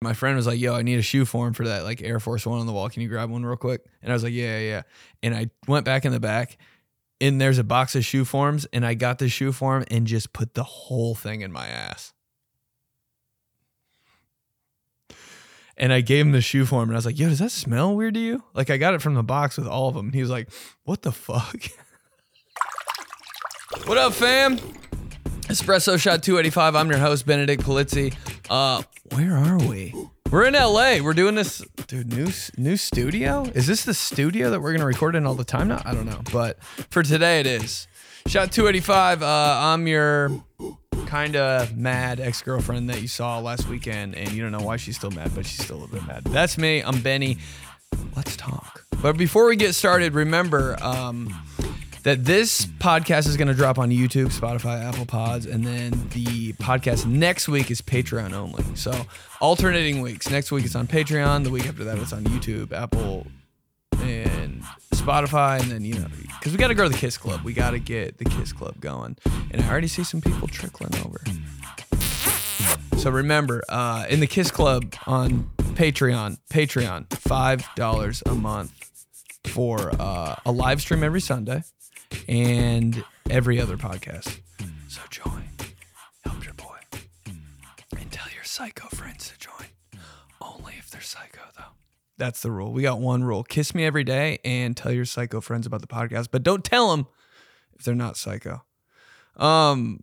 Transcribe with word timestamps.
My 0.00 0.12
friend 0.12 0.36
was 0.36 0.46
like, 0.46 0.60
"Yo, 0.60 0.74
I 0.74 0.82
need 0.82 0.98
a 0.98 1.02
shoe 1.02 1.24
form 1.24 1.54
for 1.54 1.66
that 1.66 1.82
like 1.82 2.02
Air 2.02 2.20
Force 2.20 2.46
One 2.46 2.60
on 2.60 2.66
the 2.66 2.72
wall. 2.72 2.88
Can 2.88 3.02
you 3.02 3.08
grab 3.08 3.30
one 3.30 3.44
real 3.44 3.56
quick?" 3.56 3.84
And 4.02 4.12
I 4.12 4.14
was 4.14 4.22
like, 4.22 4.32
"Yeah, 4.32 4.58
yeah." 4.58 4.68
yeah." 4.68 4.82
And 5.22 5.34
I 5.34 5.50
went 5.66 5.84
back 5.84 6.04
in 6.04 6.12
the 6.12 6.20
back, 6.20 6.56
and 7.20 7.40
there's 7.40 7.58
a 7.58 7.64
box 7.64 7.96
of 7.96 8.04
shoe 8.04 8.24
forms, 8.24 8.66
and 8.72 8.86
I 8.86 8.94
got 8.94 9.18
the 9.18 9.28
shoe 9.28 9.50
form 9.50 9.84
and 9.90 10.06
just 10.06 10.32
put 10.32 10.54
the 10.54 10.62
whole 10.62 11.16
thing 11.16 11.40
in 11.40 11.50
my 11.50 11.66
ass. 11.66 12.12
And 15.76 15.92
I 15.92 16.00
gave 16.00 16.26
him 16.26 16.32
the 16.32 16.40
shoe 16.40 16.64
form, 16.64 16.88
and 16.88 16.96
I 16.96 16.98
was 16.98 17.06
like, 17.06 17.18
"Yo, 17.18 17.28
does 17.28 17.40
that 17.40 17.50
smell 17.50 17.96
weird 17.96 18.14
to 18.14 18.20
you?" 18.20 18.44
Like 18.54 18.70
I 18.70 18.76
got 18.76 18.94
it 18.94 19.02
from 19.02 19.14
the 19.14 19.24
box 19.24 19.56
with 19.56 19.66
all 19.66 19.88
of 19.88 19.94
them. 19.94 20.06
And 20.06 20.14
he 20.14 20.20
was 20.20 20.30
like, 20.30 20.48
"What 20.84 21.02
the 21.02 21.12
fuck?" 21.12 21.56
what 23.84 23.98
up, 23.98 24.12
fam? 24.12 24.58
Espresso 25.48 25.98
Shot 25.98 26.22
285. 26.22 26.76
I'm 26.76 26.90
your 26.90 26.98
host, 26.98 27.26
Benedict 27.26 27.62
Polizzi. 27.62 28.14
Uh, 28.50 28.82
where 29.12 29.36
are 29.36 29.58
we? 29.58 29.94
We're 30.30 30.44
in 30.44 30.54
LA. 30.54 30.98
We're 31.02 31.14
doing 31.14 31.34
this, 31.34 31.62
dude. 31.86 32.12
New 32.12 32.28
new 32.56 32.76
studio. 32.76 33.44
Is 33.54 33.66
this 33.66 33.84
the 33.84 33.94
studio 33.94 34.50
that 34.50 34.60
we're 34.60 34.72
gonna 34.72 34.84
record 34.86 35.16
in 35.16 35.26
all 35.26 35.34
the 35.34 35.44
time 35.44 35.68
now? 35.68 35.80
I 35.84 35.94
don't 35.94 36.04
know, 36.06 36.20
but 36.32 36.62
for 36.90 37.02
today 37.02 37.40
it 37.40 37.46
is. 37.46 37.88
Shot 38.26 38.52
285. 38.52 39.22
Uh, 39.22 39.26
I'm 39.26 39.86
your 39.86 40.30
kind 41.06 41.36
of 41.36 41.74
mad 41.76 42.20
ex 42.20 42.42
girlfriend 42.42 42.90
that 42.90 43.00
you 43.00 43.08
saw 43.08 43.38
last 43.38 43.68
weekend, 43.68 44.14
and 44.16 44.30
you 44.32 44.42
don't 44.42 44.52
know 44.52 44.60
why 44.60 44.76
she's 44.76 44.96
still 44.96 45.10
mad, 45.10 45.30
but 45.34 45.46
she's 45.46 45.64
still 45.64 45.78
a 45.78 45.80
little 45.80 45.94
bit 45.98 46.06
mad. 46.06 46.24
That's 46.24 46.58
me. 46.58 46.82
I'm 46.82 47.00
Benny. 47.00 47.38
Let's 48.14 48.36
talk. 48.36 48.84
But 49.00 49.16
before 49.16 49.46
we 49.46 49.56
get 49.56 49.74
started, 49.74 50.12
remember. 50.14 50.76
Um, 50.82 51.34
that 52.02 52.24
this 52.24 52.66
podcast 52.66 53.26
is 53.26 53.36
going 53.36 53.48
to 53.48 53.54
drop 53.54 53.78
on 53.78 53.90
YouTube, 53.90 54.26
Spotify, 54.26 54.82
Apple 54.82 55.06
Pods, 55.06 55.46
and 55.46 55.66
then 55.66 55.90
the 56.10 56.52
podcast 56.54 57.06
next 57.06 57.48
week 57.48 57.70
is 57.70 57.82
Patreon 57.82 58.32
only. 58.32 58.64
So 58.74 59.06
alternating 59.40 60.00
weeks. 60.00 60.30
Next 60.30 60.50
week 60.52 60.64
it's 60.64 60.74
on 60.76 60.86
Patreon. 60.86 61.44
The 61.44 61.50
week 61.50 61.66
after 61.66 61.84
that 61.84 61.98
it's 61.98 62.12
on 62.12 62.24
YouTube, 62.24 62.72
Apple, 62.72 63.26
and 64.00 64.62
Spotify, 64.94 65.60
and 65.60 65.70
then 65.70 65.84
you 65.84 65.94
know 65.94 66.06
because 66.38 66.52
we 66.52 66.58
got 66.58 66.68
to 66.68 66.74
grow 66.74 66.88
the 66.88 66.96
Kiss 66.96 67.18
Club. 67.18 67.42
We 67.42 67.52
got 67.52 67.70
to 67.72 67.78
get 67.78 68.18
the 68.18 68.24
Kiss 68.24 68.52
Club 68.52 68.80
going, 68.80 69.16
and 69.50 69.60
I 69.62 69.68
already 69.68 69.88
see 69.88 70.04
some 70.04 70.20
people 70.20 70.48
trickling 70.48 70.94
over. 71.04 71.20
So 72.98 73.10
remember, 73.10 73.62
uh, 73.68 74.06
in 74.08 74.20
the 74.20 74.26
Kiss 74.26 74.50
Club 74.50 74.94
on 75.06 75.50
Patreon, 75.58 76.38
Patreon, 76.50 77.12
five 77.12 77.68
dollars 77.74 78.22
a 78.26 78.34
month 78.34 78.72
for 79.46 79.92
uh, 79.98 80.36
a 80.44 80.52
live 80.52 80.80
stream 80.80 81.02
every 81.02 81.20
Sunday 81.20 81.62
and 82.28 83.04
every 83.30 83.60
other 83.60 83.76
podcast. 83.76 84.40
So 84.88 85.00
join. 85.10 85.48
Help 86.24 86.44
your 86.44 86.54
boy. 86.54 86.76
And 87.96 88.10
tell 88.10 88.30
your 88.34 88.44
psycho 88.44 88.88
friends 88.88 89.28
to 89.30 89.38
join. 89.38 90.02
Only 90.40 90.74
if 90.78 90.90
they're 90.90 91.00
psycho, 91.00 91.40
though. 91.56 91.64
That's 92.16 92.42
the 92.42 92.50
rule. 92.50 92.72
We 92.72 92.82
got 92.82 93.00
one 93.00 93.22
rule 93.22 93.44
kiss 93.44 93.74
me 93.74 93.84
every 93.84 94.04
day 94.04 94.38
and 94.44 94.76
tell 94.76 94.92
your 94.92 95.04
psycho 95.04 95.40
friends 95.40 95.66
about 95.66 95.80
the 95.80 95.86
podcast, 95.86 96.28
but 96.32 96.42
don't 96.42 96.64
tell 96.64 96.90
them 96.90 97.06
if 97.78 97.84
they're 97.84 97.94
not 97.94 98.16
psycho. 98.16 98.64
Um, 99.36 100.02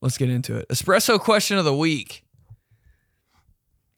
let's 0.00 0.18
get 0.18 0.30
into 0.30 0.56
it. 0.56 0.68
Espresso 0.68 1.18
question 1.18 1.58
of 1.58 1.64
the 1.64 1.74
week. 1.74 2.24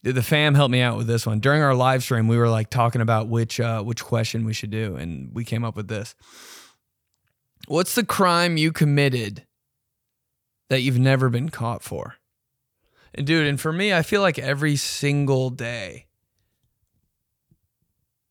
Did 0.02 0.16
the 0.16 0.22
fam 0.22 0.54
help 0.54 0.70
me 0.70 0.82
out 0.82 0.98
with 0.98 1.06
this 1.06 1.24
one 1.24 1.40
during 1.40 1.62
our 1.62 1.74
live 1.74 2.02
stream? 2.02 2.28
We 2.28 2.36
were 2.36 2.50
like 2.50 2.68
talking 2.68 3.00
about 3.00 3.28
which 3.28 3.58
uh, 3.58 3.82
which 3.82 4.04
question 4.04 4.44
we 4.44 4.52
should 4.52 4.70
do, 4.70 4.96
and 4.96 5.30
we 5.32 5.44
came 5.44 5.64
up 5.64 5.76
with 5.76 5.88
this. 5.88 6.14
What's 7.66 7.94
the 7.94 8.04
crime 8.04 8.56
you 8.56 8.72
committed 8.72 9.46
that 10.68 10.82
you've 10.82 10.98
never 10.98 11.28
been 11.30 11.48
caught 11.48 11.82
for? 11.82 12.16
And 13.14 13.26
dude, 13.26 13.46
and 13.46 13.60
for 13.60 13.72
me, 13.72 13.92
I 13.92 14.02
feel 14.02 14.20
like 14.20 14.38
every 14.38 14.76
single 14.76 15.50
day 15.50 16.06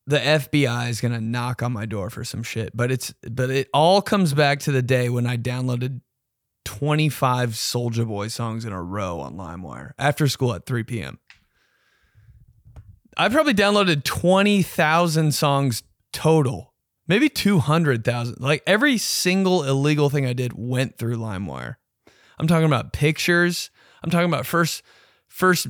the 0.06 0.18
FBI 0.18 0.90
is 0.90 1.00
going 1.00 1.14
to 1.14 1.20
knock 1.20 1.62
on 1.62 1.72
my 1.72 1.86
door 1.86 2.10
for 2.10 2.24
some 2.24 2.42
shit, 2.42 2.76
but 2.76 2.92
it's 2.92 3.14
but 3.30 3.50
it 3.50 3.68
all 3.72 4.02
comes 4.02 4.34
back 4.34 4.60
to 4.60 4.72
the 4.72 4.82
day 4.82 5.08
when 5.08 5.26
I 5.26 5.38
downloaded 5.38 6.02
25 6.66 7.50
Soulja 7.50 8.06
Boy 8.06 8.28
songs 8.28 8.64
in 8.64 8.72
a 8.72 8.82
row 8.82 9.20
on 9.20 9.36
LimeWire 9.36 9.92
after 9.98 10.28
school 10.28 10.52
at 10.52 10.66
3 10.66 10.82
p.m. 10.82 11.18
I 13.16 13.28
probably 13.28 13.54
downloaded 13.54 14.04
20,000 14.04 15.32
songs 15.32 15.82
total 16.12 16.73
maybe 17.06 17.28
200,000. 17.28 18.40
Like 18.40 18.62
every 18.66 18.98
single 18.98 19.62
illegal 19.62 20.10
thing 20.10 20.26
I 20.26 20.32
did 20.32 20.52
went 20.54 20.98
through 20.98 21.16
LimeWire. 21.16 21.76
I'm 22.38 22.46
talking 22.46 22.66
about 22.66 22.92
pictures. 22.92 23.70
I'm 24.02 24.10
talking 24.10 24.28
about 24.28 24.46
first 24.46 24.82
first 25.28 25.68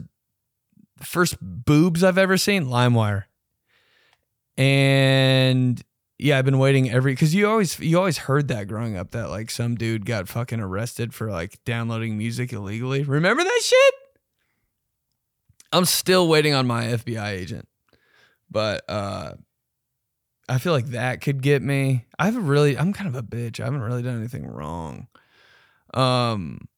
first 1.02 1.36
boobs 1.40 2.02
I've 2.02 2.18
ever 2.18 2.36
seen, 2.36 2.66
LimeWire. 2.66 3.24
And 4.56 5.82
yeah, 6.18 6.38
I've 6.38 6.44
been 6.44 6.58
waiting 6.58 6.90
every 6.90 7.14
cuz 7.16 7.34
you 7.34 7.48
always 7.48 7.78
you 7.80 7.98
always 7.98 8.18
heard 8.18 8.48
that 8.48 8.68
growing 8.68 8.96
up 8.96 9.10
that 9.10 9.30
like 9.30 9.50
some 9.50 9.74
dude 9.74 10.06
got 10.06 10.28
fucking 10.28 10.60
arrested 10.60 11.12
for 11.12 11.30
like 11.30 11.62
downloading 11.64 12.16
music 12.16 12.52
illegally. 12.52 13.02
Remember 13.02 13.42
that 13.42 13.60
shit? 13.62 13.94
I'm 15.72 15.84
still 15.84 16.28
waiting 16.28 16.54
on 16.54 16.66
my 16.66 16.84
FBI 16.84 17.30
agent. 17.30 17.68
But 18.50 18.84
uh 18.88 19.34
I 20.48 20.58
feel 20.58 20.72
like 20.72 20.86
that 20.86 21.20
could 21.20 21.42
get 21.42 21.62
me. 21.62 22.06
I 22.18 22.26
haven't 22.26 22.46
really. 22.46 22.76
I'm 22.76 22.92
kind 22.92 23.08
of 23.08 23.14
a 23.14 23.22
bitch. 23.22 23.60
I 23.60 23.64
haven't 23.64 23.80
really 23.80 24.02
done 24.02 24.18
anything 24.18 24.46
wrong. 24.46 25.08
Um, 25.94 26.68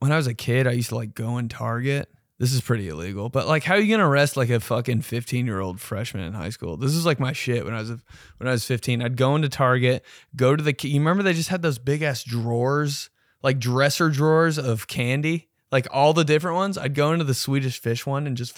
when 0.00 0.12
I 0.12 0.16
was 0.16 0.26
a 0.26 0.34
kid, 0.34 0.66
I 0.66 0.72
used 0.72 0.88
to 0.88 0.96
like 0.96 1.14
go 1.14 1.38
in 1.38 1.48
Target. 1.48 2.08
This 2.38 2.52
is 2.52 2.60
pretty 2.60 2.88
illegal, 2.88 3.28
but 3.28 3.46
like, 3.46 3.62
how 3.62 3.74
are 3.74 3.80
you 3.80 3.94
gonna 3.94 4.08
arrest 4.08 4.36
like 4.36 4.50
a 4.50 4.58
fucking 4.58 5.02
15 5.02 5.46
year 5.46 5.60
old 5.60 5.80
freshman 5.80 6.24
in 6.24 6.32
high 6.32 6.48
school? 6.48 6.76
This 6.76 6.92
is 6.92 7.06
like 7.06 7.20
my 7.20 7.32
shit 7.32 7.64
when 7.64 7.72
I 7.72 7.78
was 7.78 7.90
a, 7.90 8.00
when 8.38 8.48
I 8.48 8.52
was 8.52 8.64
15. 8.64 9.00
I'd 9.00 9.16
go 9.16 9.36
into 9.36 9.48
Target, 9.48 10.04
go 10.34 10.56
to 10.56 10.62
the. 10.62 10.74
You 10.82 10.98
remember 10.98 11.22
they 11.22 11.34
just 11.34 11.50
had 11.50 11.62
those 11.62 11.78
big 11.78 12.02
ass 12.02 12.24
drawers, 12.24 13.10
like 13.44 13.60
dresser 13.60 14.10
drawers 14.10 14.58
of 14.58 14.88
candy 14.88 15.50
like 15.72 15.88
all 15.90 16.12
the 16.12 16.24
different 16.24 16.56
ones, 16.56 16.76
I'd 16.76 16.94
go 16.94 17.12
into 17.12 17.24
the 17.24 17.34
Swedish 17.34 17.80
fish 17.80 18.04
one 18.04 18.26
and 18.26 18.36
just 18.36 18.54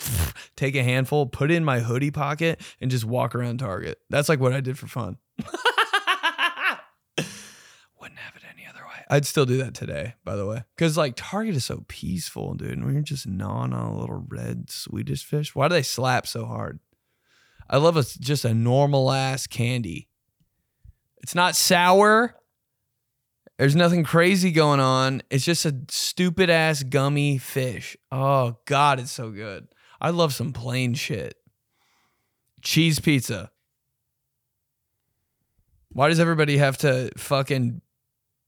take 0.56 0.74
a 0.74 0.82
handful, 0.82 1.26
put 1.26 1.52
it 1.52 1.54
in 1.54 1.64
my 1.64 1.78
hoodie 1.78 2.10
pocket, 2.10 2.60
and 2.80 2.90
just 2.90 3.04
walk 3.04 3.34
around 3.36 3.58
Target. 3.58 3.98
That's 4.10 4.28
like 4.28 4.40
what 4.40 4.52
I 4.52 4.60
did 4.60 4.76
for 4.76 4.88
fun. 4.88 5.18
Wouldn't 8.00 8.18
have 8.18 8.34
it 8.36 8.42
any 8.52 8.66
other 8.68 8.80
way. 8.80 9.04
I'd 9.08 9.24
still 9.24 9.46
do 9.46 9.58
that 9.58 9.74
today, 9.74 10.14
by 10.24 10.34
the 10.34 10.44
way. 10.44 10.64
Because 10.76 10.96
like 10.96 11.14
Target 11.16 11.54
is 11.54 11.64
so 11.64 11.84
peaceful, 11.86 12.54
dude. 12.54 12.72
And 12.72 12.84
we 12.84 12.96
are 12.96 13.02
just 13.02 13.28
gnawing 13.28 13.72
on 13.72 13.92
a 13.92 13.98
little 13.98 14.24
red 14.28 14.68
Swedish 14.68 15.24
fish. 15.24 15.54
Why 15.54 15.68
do 15.68 15.74
they 15.74 15.82
slap 15.82 16.26
so 16.26 16.44
hard? 16.44 16.80
I 17.70 17.76
love 17.78 17.96
a, 17.96 18.02
just 18.02 18.44
a 18.44 18.52
normal 18.52 19.10
ass 19.10 19.46
candy. 19.46 20.08
It's 21.18 21.34
not 21.34 21.56
sour. 21.56 22.34
There's 23.58 23.76
nothing 23.76 24.02
crazy 24.02 24.50
going 24.50 24.80
on. 24.80 25.22
It's 25.30 25.44
just 25.44 25.64
a 25.64 25.74
stupid 25.88 26.50
ass 26.50 26.82
gummy 26.82 27.38
fish. 27.38 27.96
Oh 28.10 28.56
god, 28.64 28.98
it's 28.98 29.12
so 29.12 29.30
good. 29.30 29.68
I 30.00 30.10
love 30.10 30.34
some 30.34 30.52
plain 30.52 30.94
shit. 30.94 31.36
Cheese 32.62 32.98
pizza. 32.98 33.50
Why 35.92 36.08
does 36.08 36.18
everybody 36.18 36.56
have 36.56 36.78
to 36.78 37.10
fucking 37.16 37.80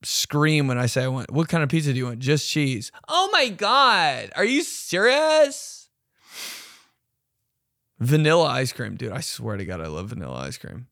scream 0.03 0.67
when 0.67 0.79
I 0.79 0.87
say 0.87 1.05
I 1.05 1.09
want 1.09 1.31
what 1.31 1.49
kind 1.49 1.63
of 1.63 1.69
pizza 1.69 1.93
do 1.93 1.99
you 1.99 2.07
want? 2.07 2.19
Just 2.19 2.51
cheese. 2.51 2.91
Oh 3.07 3.29
my 3.33 3.49
god. 3.49 4.33
Are 4.35 4.45
you 4.45 4.63
serious? 4.65 5.89
Vanilla 8.01 8.49
ice 8.49 8.73
cream, 8.73 8.97
dude. 8.97 9.13
I 9.13 9.21
swear 9.21 9.57
to 9.57 9.65
god 9.65 9.81
I 9.81 9.87
love 9.87 10.09
vanilla 10.09 10.41
ice 10.41 10.59
cream. 10.59 10.89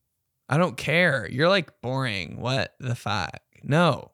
I 0.47 0.57
don't 0.57 0.77
care. 0.77 1.27
You're 1.29 1.49
like 1.49 1.81
boring. 1.81 2.39
What 2.39 2.73
the 2.79 2.95
fuck? 2.95 3.41
No, 3.65 4.11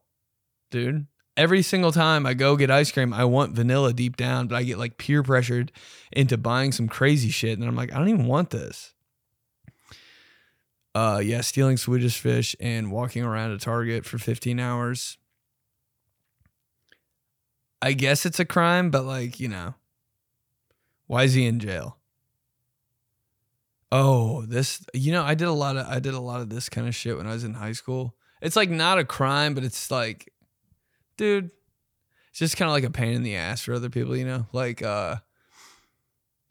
dude. 0.71 1.07
Every 1.37 1.61
single 1.61 1.91
time 1.91 2.25
I 2.25 2.33
go 2.33 2.55
get 2.55 2.69
ice 2.71 2.91
cream, 2.91 3.13
I 3.13 3.25
want 3.25 3.53
vanilla 3.53 3.93
deep 3.93 4.17
down, 4.17 4.47
but 4.47 4.55
I 4.55 4.63
get 4.63 4.77
like 4.77 4.97
peer 4.97 5.23
pressured 5.23 5.71
into 6.11 6.37
buying 6.37 6.71
some 6.71 6.87
crazy 6.87 7.29
shit. 7.29 7.57
And 7.57 7.67
I'm 7.67 7.75
like, 7.75 7.93
I 7.93 7.97
don't 7.97 8.09
even 8.09 8.25
want 8.25 8.49
this. 8.49 8.93
Uh, 10.93 11.21
yeah, 11.23 11.41
stealing 11.41 11.77
Swedish 11.77 12.19
fish 12.19 12.55
and 12.59 12.91
walking 12.91 13.23
around 13.23 13.51
a 13.51 13.57
Target 13.57 14.05
for 14.05 14.17
15 14.17 14.59
hours. 14.59 15.17
I 17.81 17.93
guess 17.93 18.25
it's 18.25 18.39
a 18.39 18.45
crime, 18.45 18.91
but 18.91 19.05
like, 19.05 19.39
you 19.39 19.47
know, 19.47 19.75
why 21.07 21.23
is 21.23 21.33
he 21.33 21.45
in 21.45 21.59
jail? 21.59 21.97
Oh, 23.91 24.43
this 24.45 24.85
you 24.93 25.11
know, 25.11 25.23
I 25.23 25.33
did 25.33 25.47
a 25.47 25.53
lot 25.53 25.75
of 25.75 25.87
I 25.87 25.99
did 25.99 26.13
a 26.13 26.19
lot 26.19 26.41
of 26.41 26.49
this 26.49 26.69
kind 26.69 26.87
of 26.87 26.95
shit 26.95 27.17
when 27.17 27.27
I 27.27 27.33
was 27.33 27.43
in 27.43 27.55
high 27.55 27.73
school. 27.73 28.15
It's 28.41 28.55
like 28.55 28.69
not 28.69 28.99
a 28.99 29.05
crime, 29.05 29.53
but 29.53 29.63
it's 29.63 29.91
like, 29.91 30.33
dude, 31.17 31.51
it's 32.29 32.39
just 32.39 32.57
kind 32.57 32.69
of 32.69 32.73
like 32.73 32.83
a 32.83 32.89
pain 32.89 33.13
in 33.13 33.23
the 33.23 33.35
ass 33.35 33.61
for 33.61 33.73
other 33.73 33.89
people, 33.89 34.15
you 34.15 34.25
know? 34.25 34.47
Like, 34.51 34.81
uh, 34.81 35.17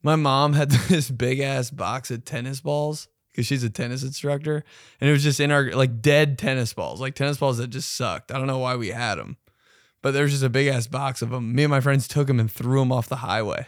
my 0.02 0.16
mom 0.16 0.52
had 0.52 0.70
this 0.88 1.10
big 1.10 1.40
ass 1.40 1.70
box 1.70 2.10
of 2.10 2.24
tennis 2.24 2.60
balls 2.60 3.08
because 3.30 3.46
she's 3.46 3.64
a 3.64 3.70
tennis 3.70 4.02
instructor, 4.02 4.64
and 5.00 5.08
it 5.08 5.12
was 5.12 5.22
just 5.22 5.40
in 5.40 5.50
our 5.50 5.70
like 5.72 6.02
dead 6.02 6.38
tennis 6.38 6.72
balls, 6.72 7.00
like 7.00 7.14
tennis 7.14 7.38
balls 7.38 7.58
that 7.58 7.68
just 7.68 7.94
sucked. 7.94 8.32
I 8.32 8.38
don't 8.38 8.46
know 8.46 8.58
why 8.58 8.76
we 8.76 8.88
had 8.88 9.16
them, 9.16 9.36
but 10.02 10.12
there's 10.12 10.32
just 10.32 10.42
a 10.42 10.48
big 10.48 10.66
ass 10.66 10.86
box 10.86 11.22
of 11.22 11.30
them. 11.30 11.54
Me 11.54 11.64
and 11.64 11.70
my 11.70 11.80
friends 11.80 12.08
took 12.08 12.26
them 12.26 12.40
and 12.40 12.50
threw 12.50 12.80
them 12.80 12.92
off 12.92 13.08
the 13.08 13.16
highway. 13.16 13.66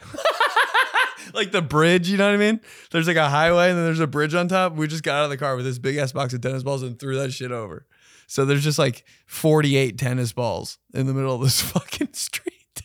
like 1.33 1.51
the 1.51 1.61
bridge, 1.61 2.09
you 2.09 2.17
know 2.17 2.25
what 2.25 2.35
I 2.35 2.37
mean? 2.37 2.59
There's 2.91 3.07
like 3.07 3.17
a 3.17 3.29
highway 3.29 3.69
and 3.69 3.77
then 3.77 3.85
there's 3.85 3.99
a 3.99 4.07
bridge 4.07 4.35
on 4.35 4.47
top. 4.47 4.75
We 4.75 4.87
just 4.87 5.03
got 5.03 5.15
out 5.15 5.23
of 5.25 5.29
the 5.29 5.37
car 5.37 5.55
with 5.55 5.65
this 5.65 5.79
big 5.79 5.97
ass 5.97 6.11
box 6.11 6.33
of 6.33 6.41
tennis 6.41 6.63
balls 6.63 6.83
and 6.83 6.99
threw 6.99 7.15
that 7.17 7.31
shit 7.31 7.51
over. 7.51 7.85
So 8.33 8.45
there's 8.45 8.63
just 8.63 8.79
like 8.79 9.05
48 9.27 9.95
tennis 9.95 10.33
balls 10.33 10.79
in 10.91 11.05
the 11.05 11.13
middle 11.13 11.35
of 11.35 11.41
this 11.41 11.61
fucking 11.71 12.13
street. 12.13 12.81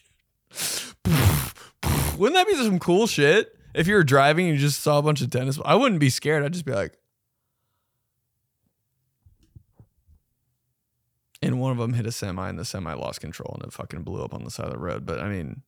Wouldn't 2.19 2.35
that 2.35 2.47
be 2.47 2.55
some 2.55 2.79
cool 2.79 3.07
shit? 3.07 3.57
If 3.73 3.87
you 3.87 3.95
were 3.95 4.05
driving 4.05 4.45
and 4.51 4.57
you 4.57 4.61
just 4.61 4.83
saw 4.83 4.99
a 4.99 5.03
bunch 5.03 5.23
of 5.23 5.31
tennis, 5.31 5.57
balls, 5.57 5.67
I 5.67 5.75
wouldn't 5.75 6.03
be 6.03 6.11
scared. 6.11 6.45
I'd 6.45 6.53
just 6.53 6.67
be 6.67 6.75
like, 6.75 6.99
and 11.41 11.59
one 11.59 11.73
of 11.73 11.79
them 11.79 11.95
hit 11.95 12.05
a 12.05 12.13
semi 12.13 12.47
and 12.47 12.59
the 12.59 12.67
semi 12.67 12.93
lost 12.93 13.23
control 13.23 13.57
and 13.59 13.67
it 13.67 13.73
fucking 13.73 14.03
blew 14.03 14.23
up 14.23 14.35
on 14.35 14.45
the 14.45 14.51
side 14.51 14.67
of 14.67 14.73
the 14.73 14.79
road. 14.79 15.07
But 15.07 15.19
I 15.19 15.31
mean, 15.31 15.63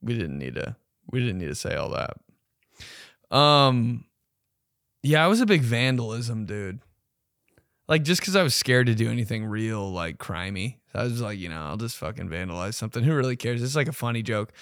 we 0.00 0.14
didn't 0.14 0.38
need 0.38 0.54
to 0.54 0.74
we 1.10 1.20
didn't 1.20 1.36
need 1.36 1.48
to 1.48 1.54
say 1.54 1.74
all 1.74 1.90
that. 1.90 3.36
Um 3.36 4.06
yeah, 5.02 5.22
I 5.22 5.28
was 5.28 5.42
a 5.42 5.46
big 5.46 5.60
vandalism 5.60 6.46
dude. 6.46 6.80
Like 7.90 8.04
just 8.04 8.20
because 8.20 8.36
I 8.36 8.44
was 8.44 8.54
scared 8.54 8.86
to 8.86 8.94
do 8.94 9.10
anything 9.10 9.44
real 9.44 9.90
like 9.90 10.16
crimey. 10.16 10.76
I 10.94 11.02
was 11.02 11.20
like, 11.20 11.40
you 11.40 11.48
know, 11.48 11.60
I'll 11.60 11.76
just 11.76 11.96
fucking 11.96 12.28
vandalize 12.28 12.74
something. 12.74 13.02
Who 13.04 13.14
really 13.14 13.36
cares? 13.36 13.62
It's 13.62 13.76
like 13.76 13.88
a 13.88 13.92
funny 13.92 14.22
joke. 14.22 14.52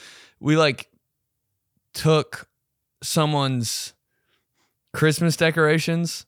We 0.40 0.56
like 0.56 0.88
took 1.92 2.48
someone's 3.02 3.92
Christmas 4.94 5.36
decorations. 5.36 6.24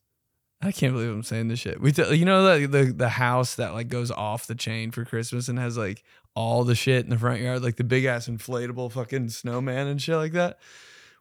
I 0.62 0.72
can't 0.72 0.92
believe 0.92 1.08
I'm 1.08 1.22
saying 1.22 1.48
this 1.48 1.60
shit. 1.60 1.80
We, 1.80 1.90
t- 1.90 2.14
you 2.14 2.26
know, 2.26 2.58
the, 2.58 2.66
the 2.66 2.92
the 2.92 3.08
house 3.08 3.54
that 3.54 3.72
like 3.72 3.88
goes 3.88 4.10
off 4.10 4.46
the 4.46 4.54
chain 4.54 4.90
for 4.90 5.06
Christmas 5.06 5.48
and 5.48 5.58
has 5.58 5.78
like 5.78 6.04
all 6.34 6.64
the 6.64 6.74
shit 6.74 7.02
in 7.04 7.10
the 7.10 7.18
front 7.18 7.40
yard, 7.40 7.62
like 7.62 7.76
the 7.76 7.84
big 7.84 8.04
ass 8.04 8.28
inflatable 8.28 8.92
fucking 8.92 9.30
snowman 9.30 9.86
and 9.86 10.02
shit 10.02 10.16
like 10.16 10.32
that. 10.32 10.58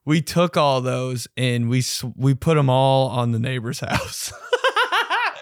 We 0.03 0.21
took 0.21 0.57
all 0.57 0.81
those 0.81 1.29
and 1.37 1.69
we 1.69 1.83
we 2.17 2.33
put 2.33 2.55
them 2.55 2.69
all 2.69 3.07
on 3.07 3.31
the 3.31 3.39
neighbor's 3.39 3.79
house, 3.87 4.33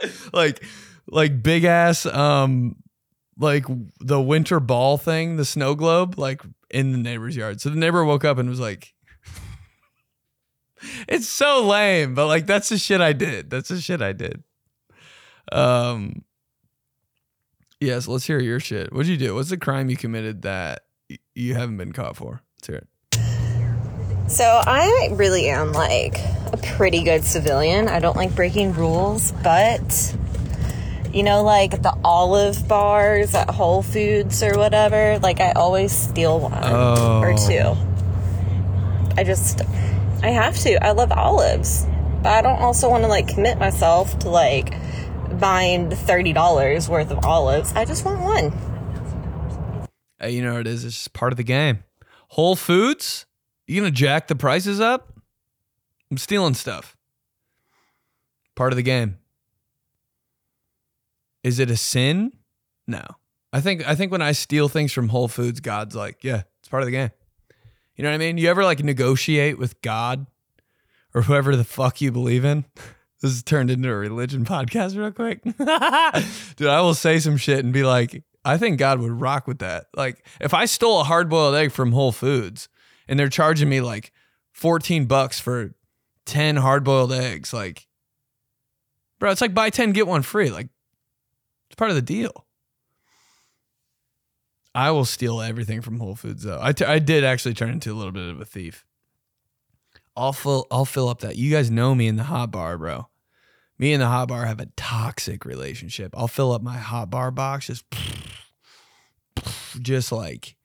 like 0.34 0.64
like 1.08 1.42
big 1.42 1.64
ass 1.64 2.06
um 2.06 2.76
like 3.38 3.66
the 4.00 4.20
winter 4.20 4.60
ball 4.60 4.98
thing, 4.98 5.38
the 5.38 5.46
snow 5.46 5.76
globe, 5.76 6.18
like 6.18 6.42
in 6.72 6.92
the 6.92 6.98
neighbor's 6.98 7.36
yard. 7.36 7.62
So 7.62 7.70
the 7.70 7.76
neighbor 7.76 8.04
woke 8.04 8.26
up 8.26 8.38
and 8.38 8.50
was 8.50 8.60
like, 8.60 8.94
"It's 11.08 11.28
so 11.28 11.66
lame," 11.66 12.16
but 12.16 12.28
like 12.28 12.46
that's 12.48 12.70
the 12.70 12.78
shit 12.78 13.02
I 13.02 13.14
did. 13.14 13.50
That's 13.50 13.70
the 13.70 13.82
shit 13.82 14.02
I 14.02 14.14
did. 14.14 14.44
Um. 15.52 16.24
Yes, 17.80 18.08
let's 18.08 18.26
hear 18.26 18.40
your 18.40 18.60
shit. 18.60 18.92
What'd 18.92 19.08
you 19.08 19.18
do? 19.18 19.36
What's 19.36 19.52
the 19.52 19.58
crime 19.58 19.92
you 19.92 19.98
committed 19.98 20.42
that 20.42 20.86
you 21.36 21.54
haven't 21.54 21.78
been 21.78 21.92
caught 21.92 22.18
for? 22.18 22.42
Let's 22.56 22.68
hear 22.68 22.78
it. 22.78 22.88
So 24.28 24.44
I 24.44 25.10
really 25.14 25.50
am 25.50 25.72
like 25.72 26.20
a 26.52 26.58
pretty 26.62 27.04
good 27.04 27.24
civilian. 27.24 27.88
I 27.88 28.00
don't 28.00 28.16
like 28.18 28.36
breaking 28.36 28.74
rules, 28.74 29.32
but 29.44 30.16
you 31.14 31.24
know, 31.24 31.44
like 31.44 31.82
the 31.82 31.98
olive 32.04 32.68
bars 32.68 33.34
at 33.34 33.50
Whole 33.50 33.82
Foods 33.82 34.44
or 34.44 34.58
whatever, 34.58 35.18
like 35.20 35.40
I 35.40 35.52
always 35.54 35.92
steal 35.94 36.40
one 36.42 36.54
Oh. 36.64 37.22
or 37.22 37.34
two. 37.38 37.76
I 39.20 39.24
just, 39.24 39.62
I 40.22 40.30
have 40.30 40.58
to. 40.60 40.84
I 40.86 40.92
love 40.92 41.12
olives, 41.12 41.86
but 42.22 42.28
I 42.34 42.42
don't 42.42 42.60
also 42.62 42.90
want 42.90 43.04
to 43.04 43.08
like 43.08 43.30
commit 43.30 43.58
myself 43.58 44.20
to 44.20 44.30
like 44.30 44.74
buying 45.40 45.90
$30 45.90 46.90
worth 46.90 47.12
of 47.12 47.26
olives. 47.26 47.72
I 47.74 47.86
just 47.86 48.04
want 48.06 48.20
one. 48.22 49.88
Hey, 50.20 50.32
you 50.32 50.42
know 50.44 50.54
what 50.54 50.62
it 50.62 50.68
is? 50.68 50.84
It's 50.84 50.96
just 50.96 51.14
part 51.14 51.32
of 51.32 51.38
the 51.38 51.44
game. 51.44 51.84
Whole 52.30 52.56
Foods, 52.58 53.26
you 53.68 53.82
gonna 53.82 53.92
jack 53.92 54.28
the 54.28 54.36
prices 54.36 54.80
up? 54.80 55.14
I'm 56.10 56.18
stealing 56.18 56.54
stuff. 56.54 56.96
Part 58.56 58.72
of 58.72 58.78
the 58.78 58.84
game. 58.84 59.18
Is 61.44 61.60
it 61.60 61.70
a 61.70 61.78
sin? 61.78 62.32
No. 62.88 63.04
I 63.54 63.62
think 63.62 63.88
I 63.88 63.96
think 63.96 64.12
when 64.12 64.22
I 64.22 64.32
steal 64.32 64.70
things 64.70 64.92
from 64.94 65.10
Whole 65.10 65.28
Foods, 65.28 65.60
God's 65.60 65.96
like, 65.96 66.24
yeah, 66.24 66.44
it's 66.60 66.70
part 66.70 66.84
of 66.84 66.88
the 66.88 66.92
game. 66.92 67.12
You 67.96 68.04
know 68.04 68.10
what 68.10 68.16
I 68.16 68.20
mean? 68.20 68.38
You 68.38 68.50
ever 68.50 68.64
like 68.64 68.84
negotiate 68.84 69.58
with 69.58 69.82
God 69.82 70.28
or 71.14 71.24
whoever 71.24 71.56
the 71.56 71.64
fuck 71.64 72.02
you 72.02 72.12
believe 72.12 72.46
in? 72.46 72.66
This 73.20 73.32
is 73.32 73.42
turned 73.42 73.72
into 73.72 73.90
a 73.90 73.96
religion 73.96 74.46
podcast 74.46 74.96
real 74.96 75.12
quick. 75.12 75.42
Dude, 76.56 76.68
I 76.68 76.82
will 76.82 76.94
say 76.94 77.18
some 77.18 77.36
shit 77.36 77.66
and 77.66 77.74
be 77.74 77.84
like, 77.84 78.24
I 78.46 78.60
think 78.60 78.78
God 78.78 79.00
would 79.00 79.20
rock 79.20 79.48
with 79.48 79.58
that. 79.58 79.88
Like, 79.96 80.24
if 80.40 80.54
I 80.54 80.66
stole 80.66 81.02
a 81.02 81.04
hard 81.04 81.28
boiled 81.28 81.56
egg 81.56 81.72
from 81.72 81.94
Whole 81.94 82.12
Foods 82.12 82.70
and 83.08 83.20
they're 83.20 83.30
charging 83.30 83.70
me 83.70 83.82
like 83.82 84.12
14 84.54 85.06
bucks 85.06 85.40
for 85.40 85.74
10 86.26 86.58
hard 86.58 86.84
boiled 86.84 87.12
eggs, 87.14 87.54
like, 87.54 87.88
bro, 89.20 89.32
it's 89.32 89.42
like 89.42 89.54
buy 89.54 89.70
10, 89.70 89.92
get 89.92 90.08
one 90.08 90.22
free. 90.22 90.50
Like, 90.50 90.70
it's 91.70 91.76
part 91.76 91.90
of 91.90 91.96
the 91.96 92.02
deal. 92.02 92.46
I 94.76 94.92
will 94.92 95.06
steal 95.06 95.42
everything 95.42 95.82
from 95.82 96.00
Whole 96.00 96.16
Foods, 96.16 96.44
though. 96.44 96.60
I, 96.62 96.72
t- 96.72 96.86
I 96.86 97.00
did 97.00 97.24
actually 97.24 97.56
turn 97.56 97.70
into 97.70 97.92
a 97.92 97.96
little 97.96 98.12
bit 98.12 98.30
of 98.30 98.40
a 98.40 98.46
thief. 98.46 98.86
I'll 100.18 100.34
fill 100.34 100.66
I'll 100.72 100.86
fill 100.86 101.10
up 101.10 101.20
that. 101.20 101.36
You 101.36 101.52
guys 101.52 101.70
know 101.70 101.94
me 101.94 102.08
in 102.08 102.16
the 102.16 102.24
hot 102.24 102.52
bar, 102.52 102.78
bro. 102.78 103.08
Me 103.78 103.94
and 103.94 104.02
the 104.02 104.08
hot 104.08 104.28
bar 104.30 104.46
have 104.46 104.60
a 104.60 104.66
toxic 104.76 105.46
relationship. 105.46 106.14
I'll 106.18 106.28
fill 106.28 106.52
up 106.52 106.64
my 106.64 106.78
hot 106.78 107.12
bar 107.12 107.30
box 107.30 107.68
just 107.68 107.86
just 109.80 110.12
like 110.12 110.57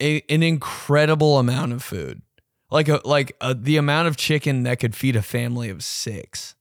a, 0.00 0.22
an 0.28 0.42
incredible 0.42 1.38
amount 1.38 1.72
of 1.72 1.82
food. 1.82 2.22
Like 2.70 2.88
a 2.88 3.00
like 3.04 3.36
a, 3.40 3.52
the 3.54 3.76
amount 3.76 4.08
of 4.08 4.16
chicken 4.16 4.62
that 4.62 4.78
could 4.78 4.94
feed 4.94 5.16
a 5.16 5.22
family 5.22 5.70
of 5.70 5.82
6. 5.82 6.54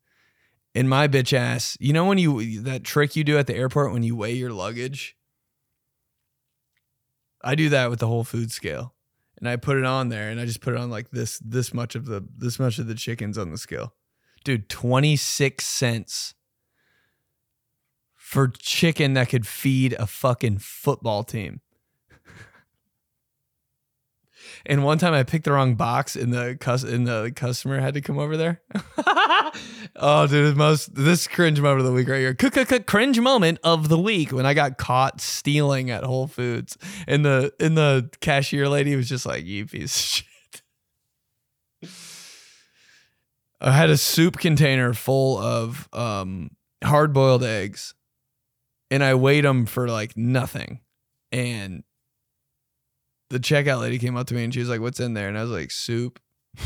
In 0.73 0.87
my 0.87 1.07
bitch 1.07 1.33
ass, 1.33 1.77
you 1.79 1.93
know 1.93 2.05
when 2.05 2.17
you 2.17 2.61
that 2.61 2.83
trick 2.83 3.15
you 3.15 3.23
do 3.23 3.37
at 3.37 3.47
the 3.47 3.55
airport 3.55 3.93
when 3.93 4.03
you 4.03 4.15
weigh 4.15 4.33
your 4.33 4.51
luggage? 4.51 5.15
I 7.43 7.55
do 7.55 7.69
that 7.69 7.89
with 7.89 7.99
the 7.99 8.07
whole 8.07 8.23
food 8.23 8.51
scale 8.51 8.93
and 9.39 9.47
I 9.47 9.55
put 9.55 9.77
it 9.77 9.85
on 9.85 10.09
there 10.09 10.29
and 10.29 10.39
I 10.39 10.45
just 10.45 10.61
put 10.61 10.73
it 10.73 10.79
on 10.79 10.89
like 10.89 11.11
this 11.11 11.39
this 11.39 11.73
much 11.73 11.95
of 11.95 12.05
the 12.05 12.25
this 12.37 12.59
much 12.59 12.77
of 12.77 12.87
the 12.87 12.95
chickens 12.95 13.37
on 13.37 13.51
the 13.51 13.57
scale. 13.57 13.93
Dude, 14.43 14.69
26 14.69 15.65
cents 15.65 16.33
for 18.15 18.47
chicken 18.47 19.13
that 19.13 19.29
could 19.29 19.47
feed 19.47 19.93
a 19.93 20.07
fucking 20.07 20.59
football 20.59 21.23
team. 21.23 21.61
And 24.65 24.83
one 24.83 24.97
time 24.97 25.13
I 25.13 25.23
picked 25.23 25.45
the 25.45 25.51
wrong 25.51 25.75
box 25.75 26.15
and 26.15 26.33
the 26.33 26.57
cus- 26.59 26.83
and 26.83 27.07
the 27.07 27.31
customer 27.35 27.79
had 27.79 27.93
to 27.93 28.01
come 28.01 28.17
over 28.17 28.37
there. 28.37 28.61
oh, 29.95 30.27
dude, 30.29 30.57
most 30.57 30.93
this 30.95 31.27
cringe 31.27 31.61
moment 31.61 31.81
of 31.81 31.85
the 31.85 31.93
week 31.93 32.07
right 32.07 32.19
here. 32.19 32.81
Cringe 32.85 33.19
moment 33.19 33.59
of 33.63 33.89
the 33.89 33.99
week 33.99 34.31
when 34.31 34.45
I 34.45 34.53
got 34.53 34.77
caught 34.77 35.21
stealing 35.21 35.89
at 35.89 36.03
Whole 36.03 36.27
Foods, 36.27 36.77
and 37.07 37.25
the 37.25 37.53
and 37.59 37.77
the 37.77 38.09
cashier 38.21 38.67
lady 38.67 38.95
was 38.95 39.09
just 39.09 39.25
like, 39.25 39.45
"You 39.45 39.65
piece 39.65 39.95
of 39.95 40.01
shit." 40.01 40.25
I 43.61 43.71
had 43.71 43.89
a 43.89 43.97
soup 43.97 44.37
container 44.37 44.93
full 44.93 45.37
of 45.37 45.89
um, 45.91 46.51
hard 46.83 47.13
boiled 47.13 47.43
eggs, 47.43 47.93
and 48.89 49.03
I 49.03 49.15
weighed 49.15 49.43
them 49.43 49.65
for 49.65 49.87
like 49.87 50.15
nothing, 50.15 50.79
and 51.31 51.83
the 53.29 53.39
checkout 53.39 53.79
lady 53.81 53.99
came 53.99 54.17
up 54.17 54.27
to 54.27 54.33
me 54.33 54.43
and 54.43 54.53
she 54.53 54.59
was 54.59 54.69
like, 54.69 54.81
"What's 54.81 54.99
in 54.99 55.13
there?" 55.13 55.27
And 55.27 55.37
I 55.37 55.41
was 55.41 55.51
like, 55.51 55.71
"Soup." 55.71 56.19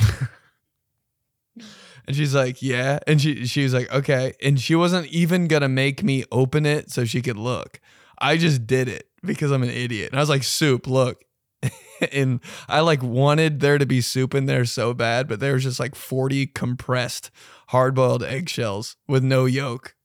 and 2.07 2.15
she's 2.15 2.33
like, 2.33 2.61
"Yeah." 2.61 2.99
And 3.07 3.21
she 3.21 3.45
she 3.45 3.63
was 3.63 3.73
like, 3.73 3.91
"Okay." 3.93 4.33
And 4.41 4.59
she 4.59 4.75
wasn't 4.75 5.07
even 5.07 5.47
gonna 5.47 5.69
make 5.69 6.03
me 6.03 6.23
open 6.31 6.65
it 6.65 6.91
so 6.91 7.05
she 7.05 7.21
could 7.21 7.37
look. 7.37 7.79
I 8.19 8.37
just 8.37 8.65
did 8.65 8.87
it 8.87 9.09
because 9.23 9.51
I'm 9.51 9.63
an 9.63 9.69
idiot. 9.69 10.11
And 10.11 10.19
I 10.19 10.21
was 10.21 10.29
like, 10.29 10.43
"Soup, 10.43 10.87
look." 10.87 11.23
and 12.11 12.39
I 12.67 12.81
like 12.81 13.03
wanted 13.03 13.59
there 13.59 13.77
to 13.77 13.85
be 13.85 14.01
soup 14.01 14.33
in 14.33 14.45
there 14.45 14.65
so 14.65 14.93
bad, 14.93 15.27
but 15.27 15.39
there 15.39 15.53
was 15.53 15.63
just 15.63 15.79
like 15.79 15.95
40 15.95 16.47
compressed 16.47 17.31
hard-boiled 17.67 18.23
eggshells 18.23 18.97
with 19.07 19.23
no 19.23 19.45
yolk. 19.45 19.95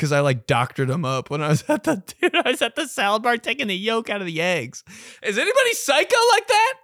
Cause 0.00 0.12
I 0.12 0.20
like 0.20 0.46
doctored 0.46 0.88
them 0.88 1.04
up 1.04 1.28
when 1.28 1.42
I 1.42 1.48
was 1.48 1.62
at 1.68 1.84
the 1.84 1.96
dude, 2.20 2.34
I 2.34 2.52
was 2.52 2.62
at 2.62 2.74
the 2.74 2.88
salad 2.88 3.22
bar 3.22 3.36
taking 3.36 3.66
the 3.66 3.76
yolk 3.76 4.08
out 4.08 4.22
of 4.22 4.26
the 4.26 4.40
eggs. 4.40 4.82
Is 5.22 5.36
anybody 5.36 5.74
psycho 5.74 6.16
like 6.32 6.48
that? 6.48 6.74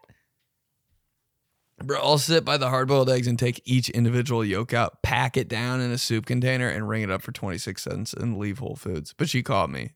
Bro, 1.83 2.01
I'll 2.01 2.19
sit 2.19 2.45
by 2.45 2.59
the 2.59 2.69
hard 2.69 2.89
boiled 2.89 3.09
eggs 3.09 3.27
and 3.27 3.39
take 3.39 3.63
each 3.65 3.89
individual 3.89 4.45
yolk 4.45 4.75
out, 4.75 5.03
pack 5.03 5.39
it 5.39 5.49
down 5.49 5.81
in 5.81 5.91
a 5.91 5.97
soup 5.97 6.27
container, 6.27 6.69
and 6.69 6.87
ring 6.87 7.03
it 7.03 7.11
up 7.11 7.23
for 7.23 7.33
26 7.33 7.83
cents 7.83 8.13
and 8.13 8.37
leave 8.37 8.59
Whole 8.59 8.77
Foods. 8.77 9.15
But 9.17 9.31
she 9.31 9.43
called 9.43 9.71
me. 9.71 9.95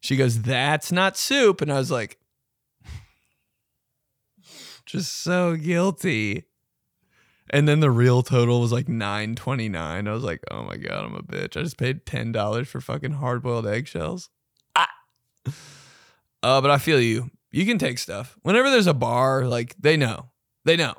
She 0.00 0.16
goes, 0.16 0.40
That's 0.40 0.90
not 0.90 1.18
soup. 1.18 1.60
And 1.60 1.70
I 1.70 1.78
was 1.78 1.90
like, 1.90 2.18
just 4.86 5.22
so 5.22 5.56
guilty. 5.56 6.44
And 7.50 7.68
then 7.68 7.80
the 7.80 7.90
real 7.90 8.22
total 8.22 8.60
was 8.60 8.72
like 8.72 8.88
nine 8.88 9.36
twenty 9.36 9.68
nine. 9.68 10.08
I 10.08 10.12
was 10.12 10.24
like, 10.24 10.42
oh 10.50 10.64
my 10.64 10.76
god, 10.76 11.04
I'm 11.04 11.14
a 11.14 11.22
bitch. 11.22 11.56
I 11.56 11.62
just 11.62 11.78
paid 11.78 12.04
ten 12.04 12.32
dollars 12.32 12.68
for 12.68 12.80
fucking 12.80 13.12
hard 13.12 13.42
boiled 13.42 13.66
eggshells. 13.66 14.30
Ah. 14.74 14.88
Uh, 16.42 16.60
but 16.60 16.70
I 16.70 16.78
feel 16.78 17.00
you. 17.00 17.30
You 17.52 17.64
can 17.64 17.78
take 17.78 17.98
stuff. 17.98 18.36
Whenever 18.42 18.70
there's 18.70 18.86
a 18.86 18.94
bar, 18.94 19.44
like 19.46 19.76
they 19.78 19.96
know. 19.96 20.30
They 20.64 20.76
know. 20.76 20.94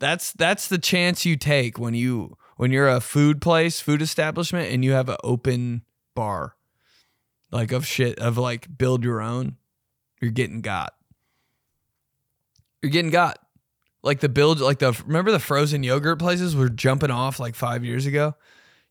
That's 0.00 0.32
that's 0.32 0.66
the 0.66 0.78
chance 0.78 1.24
you 1.24 1.36
take 1.36 1.78
when 1.78 1.94
you 1.94 2.36
when 2.56 2.72
you're 2.72 2.88
a 2.88 3.00
food 3.00 3.40
place, 3.40 3.80
food 3.80 4.02
establishment 4.02 4.72
and 4.72 4.84
you 4.84 4.92
have 4.92 5.08
an 5.08 5.16
open 5.22 5.82
bar. 6.14 6.56
Like 7.52 7.70
of 7.70 7.86
shit 7.86 8.18
of 8.18 8.36
like 8.36 8.76
build 8.76 9.04
your 9.04 9.20
own. 9.20 9.56
You're 10.20 10.30
getting 10.32 10.60
got. 10.60 10.94
You're 12.82 12.90
getting 12.90 13.10
got. 13.10 13.38
Like 14.02 14.20
the 14.20 14.28
build 14.28 14.60
like 14.60 14.80
the 14.80 14.92
remember 15.06 15.30
the 15.30 15.38
frozen 15.38 15.82
yogurt 15.82 16.18
places 16.18 16.56
were 16.56 16.68
jumping 16.68 17.10
off 17.10 17.38
like 17.38 17.54
5 17.54 17.84
years 17.84 18.04
ago? 18.06 18.34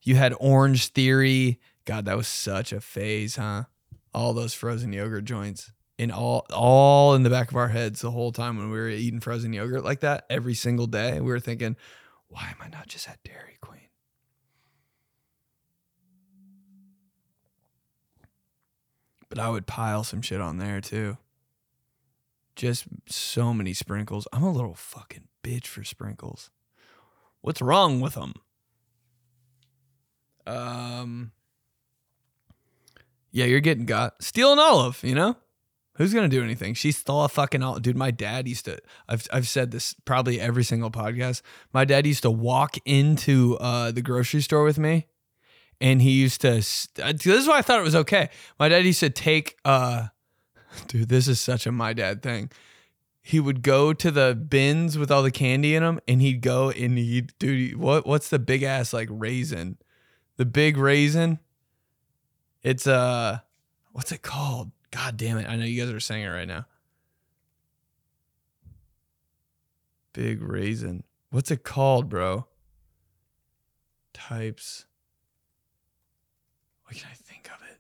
You 0.02 0.16
had 0.16 0.34
Orange 0.40 0.88
Theory. 0.88 1.60
God, 1.86 2.06
that 2.06 2.18
was 2.18 2.28
such 2.28 2.72
a 2.72 2.80
phase, 2.80 3.36
huh? 3.36 3.66
All 4.14 4.34
those 4.34 4.54
frozen 4.54 4.94
yogurt 4.94 5.26
joints 5.26 5.72
in 5.98 6.12
all 6.12 6.46
all 6.54 7.14
in 7.14 7.24
the 7.24 7.30
back 7.30 7.52
of 7.52 7.58
our 7.58 7.68
heads 7.68 8.02
the 8.02 8.12
whole 8.12 8.32
time 8.32 8.58
when 8.58 8.72
we 8.72 8.78
were 8.78 8.90
eating 8.90 9.20
frozen 9.20 9.52
yogurt 9.54 9.84
like 9.84 10.00
that 10.00 10.26
every 10.30 10.54
single 10.54 10.88
day. 10.88 11.20
We 11.20 11.28
were 11.28 11.40
thinking, 11.40 11.76
why 12.28 12.44
am 12.44 12.56
I 12.62 12.70
not 12.70 12.88
just 12.88 13.10
at 13.10 13.22
Dairy 13.24 13.58
Queen? 13.60 13.90
But 19.30 19.40
I 19.40 19.50
would 19.50 19.68
pile 19.68 20.04
some 20.04 20.22
shit 20.22 20.42
on 20.42 20.58
there 20.58 20.82
too. 20.82 21.18
Just 22.56 22.86
so 23.08 23.54
many 23.54 23.74
sprinkles. 23.74 24.28
I'm 24.34 24.44
a 24.44 24.52
little 24.52 24.74
fucking 24.74 25.28
bitch 25.44 25.68
for 25.68 25.84
sprinkles. 25.84 26.50
What's 27.42 27.62
wrong 27.62 28.02
with 28.02 28.14
them? 28.14 28.34
Um, 30.46 31.32
yeah, 33.32 33.46
you're 33.46 33.62
getting 33.62 33.86
got. 33.86 34.22
Steal 34.22 34.54
an 34.54 34.60
olive, 34.60 35.00
you 35.04 35.16
know? 35.16 35.38
Who's 35.96 36.14
gonna 36.14 36.30
do 36.30 36.44
anything? 36.44 36.74
She 36.74 36.92
stole 36.92 37.26
a 37.26 37.30
fucking 37.30 37.62
olive. 37.62 37.84
Dude, 37.84 37.98
my 37.98 38.12
dad 38.12 38.48
used 38.48 38.66
to 38.66 38.80
I've 39.08 39.28
I've 39.32 39.48
said 39.48 39.72
this 39.72 39.94
probably 40.06 40.40
every 40.40 40.64
single 40.64 40.90
podcast. 40.90 41.42
My 41.74 41.86
dad 41.86 42.08
used 42.08 42.24
to 42.24 42.32
walk 42.32 42.78
into 42.86 43.58
uh 43.60 43.92
the 43.92 44.02
grocery 44.02 44.42
store 44.42 44.64
with 44.64 44.80
me 44.80 45.08
and 45.80 46.02
he 46.02 46.12
used 46.12 46.42
to 46.42 46.58
uh, 47.04 47.12
this 47.12 47.26
is 47.26 47.48
why 47.48 47.58
I 47.58 47.62
thought 47.62 47.80
it 47.80 47.84
was 47.84 47.96
okay. 47.96 48.30
My 48.58 48.70
dad 48.70 48.86
used 48.86 49.02
to 49.02 49.10
take 49.10 49.58
uh 49.66 50.08
dude, 50.88 51.10
this 51.10 51.28
is 51.28 51.40
such 51.40 51.66
a 51.66 51.72
my 51.72 51.94
dad 51.94 52.22
thing. 52.22 52.52
He 53.22 53.40
would 53.40 53.62
go 53.62 53.94
to 53.94 54.12
the 54.12 54.36
bins 54.36 54.98
with 54.98 55.12
all 55.12 55.22
the 55.22 55.32
candy 55.32 55.76
in 55.76 55.84
them 55.84 56.00
and 56.08 56.22
he'd 56.22 56.42
go 56.42 56.72
and 56.72 56.98
he'd 56.98 57.34
dude 57.38 57.78
what 57.78 58.08
what's 58.08 58.30
the 58.30 58.40
big 58.40 58.64
ass 58.64 58.94
like 58.94 59.10
raisin? 59.12 59.78
The 60.38 60.46
big 60.46 60.78
raisin? 60.78 61.40
It's 62.64 62.88
uh 62.88 63.40
what's 63.92 64.12
it 64.12 64.24
called? 64.24 64.72
God 64.90 65.18
damn 65.18 65.38
it. 65.38 65.48
I 65.48 65.56
know 65.56 65.66
you 65.66 65.84
guys 65.84 65.94
are 65.94 66.00
saying 66.00 66.24
it 66.24 66.30
right 66.30 66.48
now. 66.48 66.66
Big 70.14 70.42
raisin. 70.42 71.04
What's 71.30 71.52
it 71.52 71.64
called, 71.64 72.10
bro? 72.10 72.48
Types. 74.14 74.86
What 76.84 76.96
can 76.98 77.08
I 77.10 77.14
think 77.14 77.48
of 77.48 77.62
it? 77.70 77.80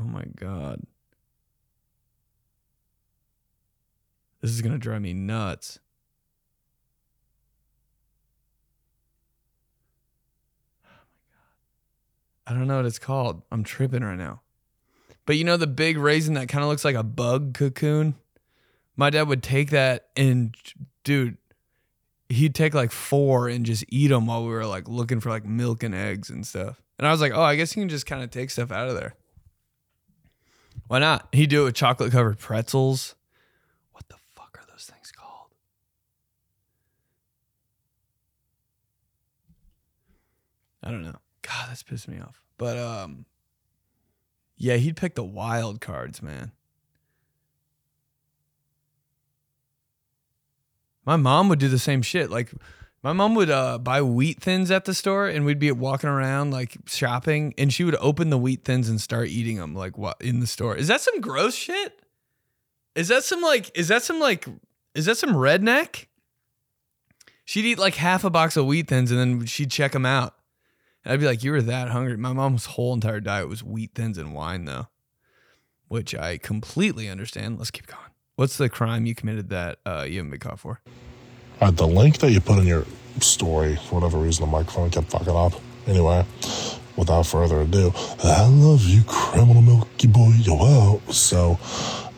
Oh 0.00 0.04
my 0.04 0.24
God. 0.36 0.80
This 4.40 4.50
is 4.50 4.62
going 4.62 4.72
to 4.72 4.78
drive 4.78 5.02
me 5.02 5.12
nuts. 5.12 5.78
Oh 10.84 10.88
my 10.88 10.94
God. 11.28 11.36
I 12.46 12.58
don't 12.58 12.66
know 12.66 12.76
what 12.76 12.86
it's 12.86 12.98
called. 12.98 13.42
I'm 13.52 13.62
tripping 13.62 14.02
right 14.02 14.16
now. 14.16 14.40
But 15.26 15.36
you 15.36 15.44
know 15.44 15.56
the 15.56 15.66
big 15.66 15.98
raisin 15.98 16.34
that 16.34 16.48
kind 16.48 16.64
of 16.64 16.70
looks 16.70 16.84
like 16.84 16.96
a 16.96 17.02
bug 17.02 17.54
cocoon? 17.54 18.14
My 18.96 19.10
dad 19.10 19.28
would 19.28 19.42
take 19.42 19.70
that 19.70 20.08
and 20.16 20.54
dude, 21.04 21.36
he'd 22.28 22.54
take 22.54 22.74
like 22.74 22.90
four 22.90 23.48
and 23.48 23.66
just 23.66 23.84
eat 23.88 24.08
them 24.08 24.26
while 24.26 24.44
we 24.44 24.50
were 24.50 24.66
like 24.66 24.88
looking 24.88 25.20
for 25.20 25.28
like 25.28 25.44
milk 25.44 25.82
and 25.82 25.94
eggs 25.94 26.30
and 26.30 26.46
stuff. 26.46 26.82
And 26.98 27.06
I 27.06 27.12
was 27.12 27.20
like, 27.20 27.32
"Oh, 27.34 27.42
I 27.42 27.56
guess 27.56 27.76
you 27.76 27.82
can 27.82 27.88
just 27.88 28.06
kind 28.06 28.22
of 28.22 28.30
take 28.30 28.50
stuff 28.50 28.70
out 28.70 28.88
of 28.88 28.94
there." 28.94 29.14
Why 30.90 30.98
not? 30.98 31.28
He'd 31.30 31.50
do 31.50 31.62
it 31.62 31.64
with 31.66 31.76
chocolate 31.76 32.10
covered 32.10 32.40
pretzels. 32.40 33.14
What 33.92 34.08
the 34.08 34.16
fuck 34.34 34.58
are 34.58 34.66
those 34.72 34.90
things 34.92 35.12
called? 35.12 35.54
I 40.82 40.90
don't 40.90 41.02
know. 41.02 41.14
God, 41.42 41.68
that's 41.68 41.84
pissed 41.84 42.08
me 42.08 42.18
off. 42.18 42.42
But 42.58 42.76
um 42.76 43.24
yeah, 44.56 44.78
he'd 44.78 44.96
pick 44.96 45.14
the 45.14 45.22
wild 45.22 45.80
cards, 45.80 46.20
man. 46.22 46.50
My 51.06 51.14
mom 51.14 51.48
would 51.50 51.60
do 51.60 51.68
the 51.68 51.78
same 51.78 52.02
shit. 52.02 52.30
Like 52.32 52.52
my 53.02 53.12
mom 53.12 53.34
would 53.34 53.50
uh, 53.50 53.78
buy 53.78 54.02
wheat 54.02 54.40
thins 54.40 54.70
at 54.70 54.84
the 54.84 54.92
store, 54.92 55.26
and 55.26 55.46
we'd 55.46 55.58
be 55.58 55.72
walking 55.72 56.10
around 56.10 56.50
like 56.50 56.76
shopping, 56.86 57.54
and 57.56 57.72
she 57.72 57.84
would 57.84 57.96
open 57.96 58.30
the 58.30 58.38
wheat 58.38 58.64
thins 58.64 58.88
and 58.88 59.00
start 59.00 59.28
eating 59.28 59.56
them 59.56 59.74
like 59.74 59.96
what 59.96 60.20
in 60.20 60.40
the 60.40 60.46
store. 60.46 60.76
Is 60.76 60.88
that 60.88 61.00
some 61.00 61.20
gross 61.20 61.54
shit? 61.54 62.02
Is 62.94 63.08
that 63.08 63.24
some 63.24 63.40
like? 63.40 63.76
Is 63.76 63.88
that 63.88 64.02
some 64.02 64.20
like? 64.20 64.46
Is 64.94 65.06
that 65.06 65.16
some 65.16 65.30
redneck? 65.30 66.06
She'd 67.44 67.64
eat 67.64 67.78
like 67.78 67.94
half 67.94 68.22
a 68.22 68.30
box 68.30 68.56
of 68.56 68.66
wheat 68.66 68.88
thins, 68.88 69.10
and 69.10 69.18
then 69.18 69.46
she'd 69.46 69.70
check 69.70 69.92
them 69.92 70.06
out. 70.06 70.34
And 71.04 71.12
I'd 71.12 71.20
be 71.20 71.26
like, 71.26 71.42
"You 71.42 71.52
were 71.52 71.62
that 71.62 71.88
hungry?" 71.88 72.16
My 72.18 72.34
mom's 72.34 72.66
whole 72.66 72.92
entire 72.92 73.20
diet 73.20 73.48
was 73.48 73.64
wheat 73.64 73.92
thins 73.94 74.18
and 74.18 74.34
wine, 74.34 74.66
though, 74.66 74.88
which 75.88 76.14
I 76.14 76.36
completely 76.36 77.08
understand. 77.08 77.58
Let's 77.58 77.70
keep 77.70 77.86
going. 77.86 78.10
What's 78.36 78.58
the 78.58 78.68
crime 78.68 79.06
you 79.06 79.14
committed 79.14 79.48
that 79.48 79.78
uh, 79.86 80.06
you 80.08 80.18
haven't 80.18 80.30
been 80.32 80.40
caught 80.40 80.60
for? 80.60 80.80
Uh, 81.60 81.70
the 81.70 81.86
link 81.86 82.18
that 82.18 82.30
you 82.30 82.40
put 82.40 82.58
in 82.58 82.66
your 82.66 82.84
story, 83.20 83.76
for 83.76 83.96
whatever 83.96 84.18
reason, 84.18 84.44
the 84.44 84.50
microphone 84.50 84.90
kept 84.90 85.10
fucking 85.10 85.36
up. 85.36 85.52
Anyway, 85.86 86.24
without 86.96 87.26
further 87.26 87.60
ado, 87.60 87.92
I 88.24 88.46
love 88.48 88.82
you, 88.84 89.02
criminal 89.06 89.62
Milky 89.62 90.06
Boy. 90.06 90.32
Yo, 90.38 90.54
wow. 90.54 91.00
So, 91.10 91.58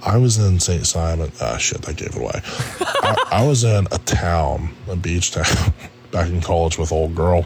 I 0.05 0.17
was 0.17 0.39
in 0.39 0.59
St. 0.59 0.87
Simon. 0.87 1.31
Ah, 1.41 1.57
shit, 1.59 1.83
that 1.83 1.97
gave 1.97 2.09
it 2.09 2.17
away. 2.17 2.41
I, 2.81 3.29
I 3.33 3.47
was 3.47 3.63
in 3.65 3.87
a 3.93 3.99
town, 3.99 4.75
a 4.89 4.97
beach 4.97 5.31
town, 5.33 5.73
back 6.11 6.29
in 6.29 6.41
college 6.41 6.77
with 6.77 6.93
old 6.93 7.15
girl. 7.15 7.45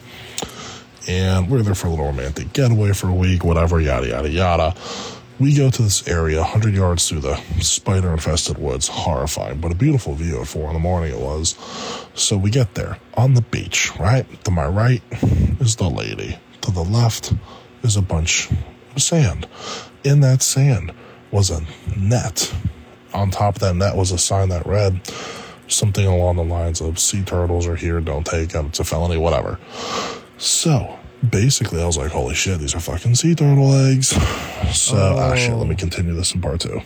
And 1.08 1.48
we 1.48 1.56
were 1.56 1.62
there 1.62 1.74
for 1.74 1.86
a 1.86 1.90
little 1.90 2.06
romantic 2.06 2.52
getaway 2.52 2.92
for 2.92 3.08
a 3.08 3.14
week, 3.14 3.44
whatever, 3.44 3.80
yada, 3.80 4.08
yada, 4.08 4.28
yada. 4.28 4.74
We 5.38 5.54
go 5.54 5.68
to 5.68 5.82
this 5.82 6.08
area, 6.08 6.40
100 6.40 6.72
yards 6.72 7.08
through 7.08 7.20
the 7.20 7.36
spider 7.60 8.10
infested 8.10 8.56
woods. 8.56 8.88
Horrifying, 8.88 9.60
but 9.60 9.70
a 9.70 9.74
beautiful 9.74 10.14
view 10.14 10.40
at 10.40 10.48
4 10.48 10.68
in 10.68 10.72
the 10.72 10.80
morning 10.80 11.12
it 11.12 11.20
was. 11.20 11.56
So 12.14 12.38
we 12.38 12.50
get 12.50 12.74
there 12.74 12.98
on 13.14 13.34
the 13.34 13.42
beach, 13.42 13.92
right? 14.00 14.26
To 14.44 14.50
my 14.50 14.66
right 14.66 15.02
is 15.60 15.76
the 15.76 15.90
lady. 15.90 16.38
To 16.62 16.70
the 16.70 16.82
left 16.82 17.34
is 17.82 17.96
a 17.96 18.02
bunch 18.02 18.50
of 18.94 19.02
sand. 19.02 19.46
In 20.04 20.20
that 20.20 20.40
sand 20.40 20.92
was 21.30 21.50
a 21.50 21.60
net. 21.98 22.54
On 23.12 23.30
top 23.30 23.56
of 23.56 23.60
that 23.60 23.76
net 23.76 23.94
was 23.94 24.12
a 24.12 24.18
sign 24.18 24.48
that 24.48 24.66
read 24.66 25.00
something 25.68 26.06
along 26.06 26.36
the 26.36 26.44
lines 26.44 26.80
of 26.80 26.98
sea 26.98 27.22
turtles 27.22 27.66
are 27.66 27.76
here, 27.76 28.00
don't 28.00 28.24
take 28.24 28.50
them, 28.50 28.66
it's 28.66 28.80
a 28.80 28.84
felony, 28.84 29.18
whatever. 29.18 29.58
So 30.38 30.98
basically, 31.30 31.82
I 31.82 31.86
was 31.86 31.96
like, 31.96 32.10
holy 32.10 32.34
shit, 32.34 32.58
these 32.58 32.74
are 32.74 32.80
fucking 32.80 33.14
sea 33.14 33.34
turtle 33.34 33.72
eggs. 33.74 34.16
So, 34.72 34.96
ah, 34.96 35.34
shit, 35.36 35.54
let 35.54 35.68
me 35.68 35.76
continue 35.76 36.12
this 36.14 36.34
in 36.34 36.40
part 36.40 36.60
two. 36.60 36.80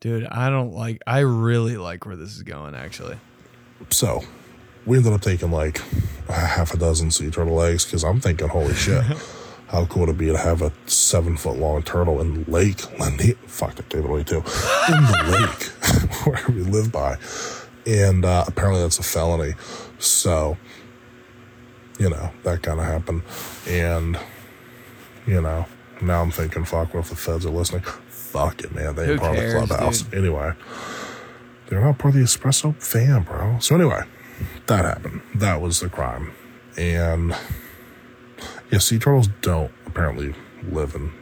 Dude, 0.00 0.26
I 0.26 0.50
don't 0.50 0.72
like. 0.74 1.02
I 1.06 1.20
really 1.20 1.76
like 1.78 2.04
where 2.04 2.16
this 2.16 2.36
is 2.36 2.42
going. 2.42 2.74
Actually, 2.74 3.16
So, 3.90 4.22
we 4.84 4.98
ended 4.98 5.12
up 5.12 5.22
taking 5.22 5.50
like 5.50 5.80
a 6.28 6.34
half 6.34 6.74
a 6.74 6.76
dozen 6.76 7.10
sea 7.10 7.30
turtle 7.30 7.60
eggs 7.62 7.84
because 7.84 8.04
I'm 8.04 8.20
thinking, 8.20 8.48
holy 8.48 8.74
shit, 8.74 9.02
how 9.68 9.86
cool 9.86 10.00
would 10.00 10.10
it 10.10 10.18
be 10.18 10.26
to 10.26 10.36
have 10.38 10.60
a 10.62 10.70
seven 10.86 11.36
foot 11.36 11.56
long 11.56 11.82
turtle 11.82 12.20
in 12.20 12.44
the 12.44 12.50
Lake 12.50 12.98
Lenny? 13.00 13.32
Fuck, 13.46 13.76
that 13.76 13.88
gave 13.88 14.04
it 14.04 14.10
away 14.10 14.22
too. 14.22 14.36
In 14.36 14.42
the 14.42 15.24
lake 16.26 16.26
where 16.26 16.44
we 16.56 16.62
live 16.62 16.92
by. 16.92 17.16
And 17.86 18.24
uh, 18.24 18.44
apparently 18.46 18.82
that's 18.82 18.98
a 18.98 19.02
felony. 19.02 19.54
So, 19.98 20.58
you 21.98 22.08
know, 22.10 22.30
that 22.44 22.62
kind 22.62 22.80
of 22.80 22.86
happened. 22.86 23.22
And, 23.66 24.18
you 25.26 25.40
know, 25.40 25.66
now 26.00 26.22
I'm 26.22 26.30
thinking, 26.30 26.64
fuck, 26.64 26.94
what 26.94 27.00
if 27.00 27.10
the 27.10 27.16
feds 27.16 27.44
are 27.44 27.50
listening? 27.50 27.82
Fuck 27.82 28.62
it, 28.62 28.74
man. 28.74 28.94
They 28.94 29.06
Who 29.06 29.12
ain't 29.12 29.20
part 29.20 29.36
of 29.36 29.42
the 29.42 29.66
clubhouse. 29.66 30.02
dude? 30.02 30.14
Anyway, 30.14 30.52
they're 31.66 31.80
not 31.80 31.98
part 31.98 32.14
of 32.14 32.20
the 32.20 32.24
espresso 32.26 32.74
fam, 32.80 33.24
bro. 33.24 33.58
So, 33.60 33.74
anyway, 33.74 34.02
that 34.66 34.84
happened. 34.84 35.22
That 35.34 35.60
was 35.60 35.80
the 35.80 35.88
crime. 35.88 36.32
And, 36.76 37.34
yeah, 38.70 38.78
sea 38.78 38.98
turtles 38.98 39.28
don't 39.40 39.72
apparently 39.86 40.34
live 40.70 40.94
in 40.94 41.12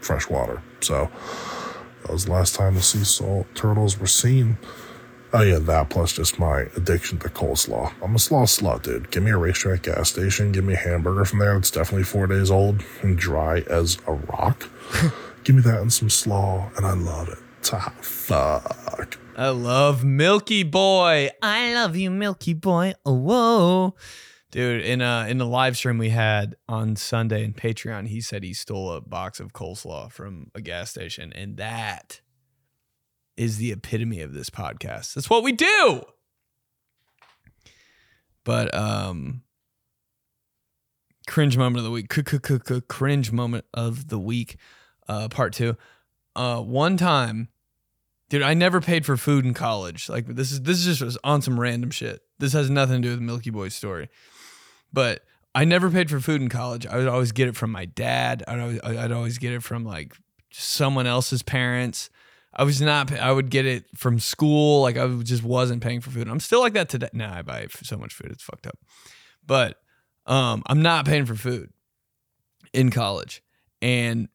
fresh 0.00 0.28
water. 0.28 0.62
So, 0.80 1.10
that 2.02 2.12
was 2.12 2.24
the 2.24 2.32
last 2.32 2.54
time 2.54 2.74
the 2.74 2.82
sea 2.82 3.04
salt 3.04 3.46
turtles 3.54 3.98
were 3.98 4.06
seen 4.06 4.56
Oh 5.30 5.42
yeah, 5.42 5.58
that 5.58 5.90
plus 5.90 6.12
just 6.12 6.38
my 6.38 6.60
addiction 6.74 7.18
to 7.18 7.28
coleslaw. 7.28 7.92
I'm 8.02 8.14
a 8.14 8.18
slaw 8.18 8.44
slut, 8.44 8.82
dude. 8.82 9.10
Give 9.10 9.22
me 9.22 9.30
a 9.30 9.36
racetrack 9.36 9.82
gas 9.82 10.10
station. 10.10 10.52
Give 10.52 10.64
me 10.64 10.72
a 10.72 10.78
hamburger 10.78 11.26
from 11.26 11.40
there 11.40 11.52
that's 11.54 11.70
definitely 11.70 12.04
four 12.04 12.26
days 12.26 12.50
old 12.50 12.82
and 13.02 13.18
dry 13.18 13.60
as 13.68 13.98
a 14.06 14.14
rock. 14.14 14.70
give 15.44 15.56
me 15.56 15.62
that 15.62 15.80
and 15.80 15.92
some 15.92 16.08
slaw, 16.08 16.70
and 16.76 16.86
I 16.86 16.94
love 16.94 17.28
it. 17.28 17.38
Ta 17.62 17.92
fuck. 18.00 19.18
I 19.36 19.50
love 19.50 20.02
Milky 20.02 20.62
Boy. 20.62 21.30
I 21.42 21.74
love 21.74 21.94
you, 21.94 22.10
Milky 22.10 22.54
Boy. 22.54 22.94
Oh, 23.04 23.12
whoa. 23.12 23.94
Dude, 24.50 24.80
in 24.80 25.02
uh 25.02 25.26
in 25.28 25.36
the 25.36 25.46
live 25.46 25.76
stream 25.76 25.98
we 25.98 26.08
had 26.08 26.56
on 26.70 26.96
Sunday 26.96 27.44
in 27.44 27.52
Patreon, 27.52 28.08
he 28.08 28.22
said 28.22 28.42
he 28.42 28.54
stole 28.54 28.92
a 28.92 29.02
box 29.02 29.40
of 29.40 29.52
coleslaw 29.52 30.10
from 30.10 30.50
a 30.54 30.62
gas 30.62 30.88
station, 30.88 31.34
and 31.34 31.58
that 31.58 32.22
is 33.38 33.58
the 33.58 33.72
epitome 33.72 34.20
of 34.20 34.34
this 34.34 34.50
podcast. 34.50 35.14
That's 35.14 35.30
what 35.30 35.42
we 35.42 35.52
do. 35.52 36.02
But 38.44 38.74
um 38.74 39.42
cringe 41.26 41.56
moment 41.56 41.78
of 41.78 41.84
the 41.84 41.90
week. 41.90 42.88
Cringe 42.88 43.32
moment 43.32 43.64
of 43.72 44.08
the 44.08 44.18
week. 44.18 44.56
Uh 45.08 45.28
part 45.28 45.52
2. 45.52 45.76
Uh 46.34 46.60
one 46.60 46.96
time 46.96 47.48
Dude, 48.30 48.42
I 48.42 48.52
never 48.52 48.82
paid 48.82 49.06
for 49.06 49.16
food 49.16 49.46
in 49.46 49.54
college. 49.54 50.08
Like 50.08 50.26
this 50.26 50.52
is 50.52 50.60
this 50.62 50.86
is 50.86 50.98
just 50.98 51.18
on 51.24 51.40
some 51.40 51.58
random 51.58 51.90
shit. 51.90 52.20
This 52.38 52.52
has 52.52 52.68
nothing 52.68 52.96
to 52.96 53.02
do 53.02 53.10
with 53.10 53.18
the 53.20 53.24
Milky 53.24 53.50
Boy's 53.50 53.74
story. 53.74 54.10
But 54.92 55.24
I 55.54 55.64
never 55.64 55.90
paid 55.90 56.10
for 56.10 56.20
food 56.20 56.42
in 56.42 56.48
college. 56.48 56.86
I 56.86 56.98
would 56.98 57.08
always 57.08 57.32
get 57.32 57.48
it 57.48 57.56
from 57.56 57.72
my 57.72 57.86
dad. 57.86 58.44
I'd 58.46 58.60
always, 58.60 58.80
I'd 58.82 59.12
always 59.12 59.38
get 59.38 59.52
it 59.54 59.62
from 59.62 59.84
like 59.84 60.14
someone 60.50 61.06
else's 61.06 61.42
parents. 61.42 62.10
I 62.58 62.64
was 62.64 62.82
not. 62.82 63.12
I 63.12 63.30
would 63.30 63.50
get 63.50 63.66
it 63.66 63.84
from 63.94 64.18
school. 64.18 64.82
Like 64.82 64.98
I 64.98 65.06
just 65.22 65.44
wasn't 65.44 65.82
paying 65.82 66.00
for 66.00 66.10
food. 66.10 66.28
I'm 66.28 66.40
still 66.40 66.60
like 66.60 66.72
that 66.72 66.88
today. 66.88 67.08
Nah, 67.12 67.38
I 67.38 67.42
buy 67.42 67.68
so 67.70 67.96
much 67.96 68.12
food. 68.12 68.32
It's 68.32 68.42
fucked 68.42 68.66
up. 68.66 68.76
But 69.46 69.76
um, 70.26 70.62
I'm 70.66 70.82
not 70.82 71.06
paying 71.06 71.24
for 71.24 71.36
food 71.36 71.70
in 72.72 72.90
college, 72.90 73.42
and 73.80 74.28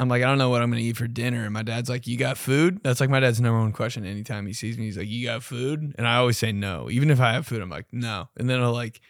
I'm 0.00 0.08
like, 0.08 0.22
I 0.22 0.26
don't 0.26 0.38
know 0.38 0.50
what 0.50 0.62
I'm 0.62 0.70
gonna 0.70 0.82
eat 0.82 0.96
for 0.96 1.06
dinner. 1.06 1.44
And 1.44 1.54
my 1.54 1.62
dad's 1.62 1.88
like, 1.88 2.08
You 2.08 2.16
got 2.16 2.38
food? 2.38 2.80
That's 2.82 3.00
like 3.00 3.08
my 3.08 3.20
dad's 3.20 3.40
number 3.40 3.60
one 3.60 3.72
question. 3.72 4.04
Anytime 4.04 4.46
he 4.46 4.52
sees 4.52 4.76
me, 4.76 4.86
he's 4.86 4.98
like, 4.98 5.08
You 5.08 5.26
got 5.26 5.44
food? 5.44 5.94
And 5.96 6.08
I 6.08 6.16
always 6.16 6.38
say 6.38 6.50
no. 6.50 6.90
Even 6.90 7.08
if 7.08 7.20
I 7.20 7.32
have 7.32 7.46
food, 7.46 7.62
I'm 7.62 7.70
like, 7.70 7.86
No. 7.92 8.28
And 8.36 8.50
then 8.50 8.58
he'll 8.60 8.72
like 8.72 9.00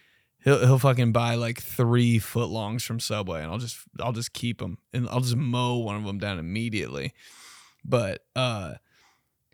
he'll 0.45 0.61
he'll 0.61 0.79
fucking 0.79 1.13
buy 1.13 1.35
like 1.35 1.61
three 1.61 2.19
foot 2.19 2.49
longs 2.49 2.85
from 2.85 3.01
Subway, 3.01 3.43
and 3.43 3.51
I'll 3.51 3.59
just 3.59 3.79
I'll 4.01 4.13
just 4.13 4.33
keep 4.33 4.61
them, 4.61 4.79
and 4.93 5.09
I'll 5.09 5.21
just 5.21 5.37
mow 5.37 5.79
one 5.79 5.97
of 5.97 6.05
them 6.05 6.19
down 6.19 6.39
immediately. 6.39 7.15
But 7.89 8.23
uh, 8.37 8.75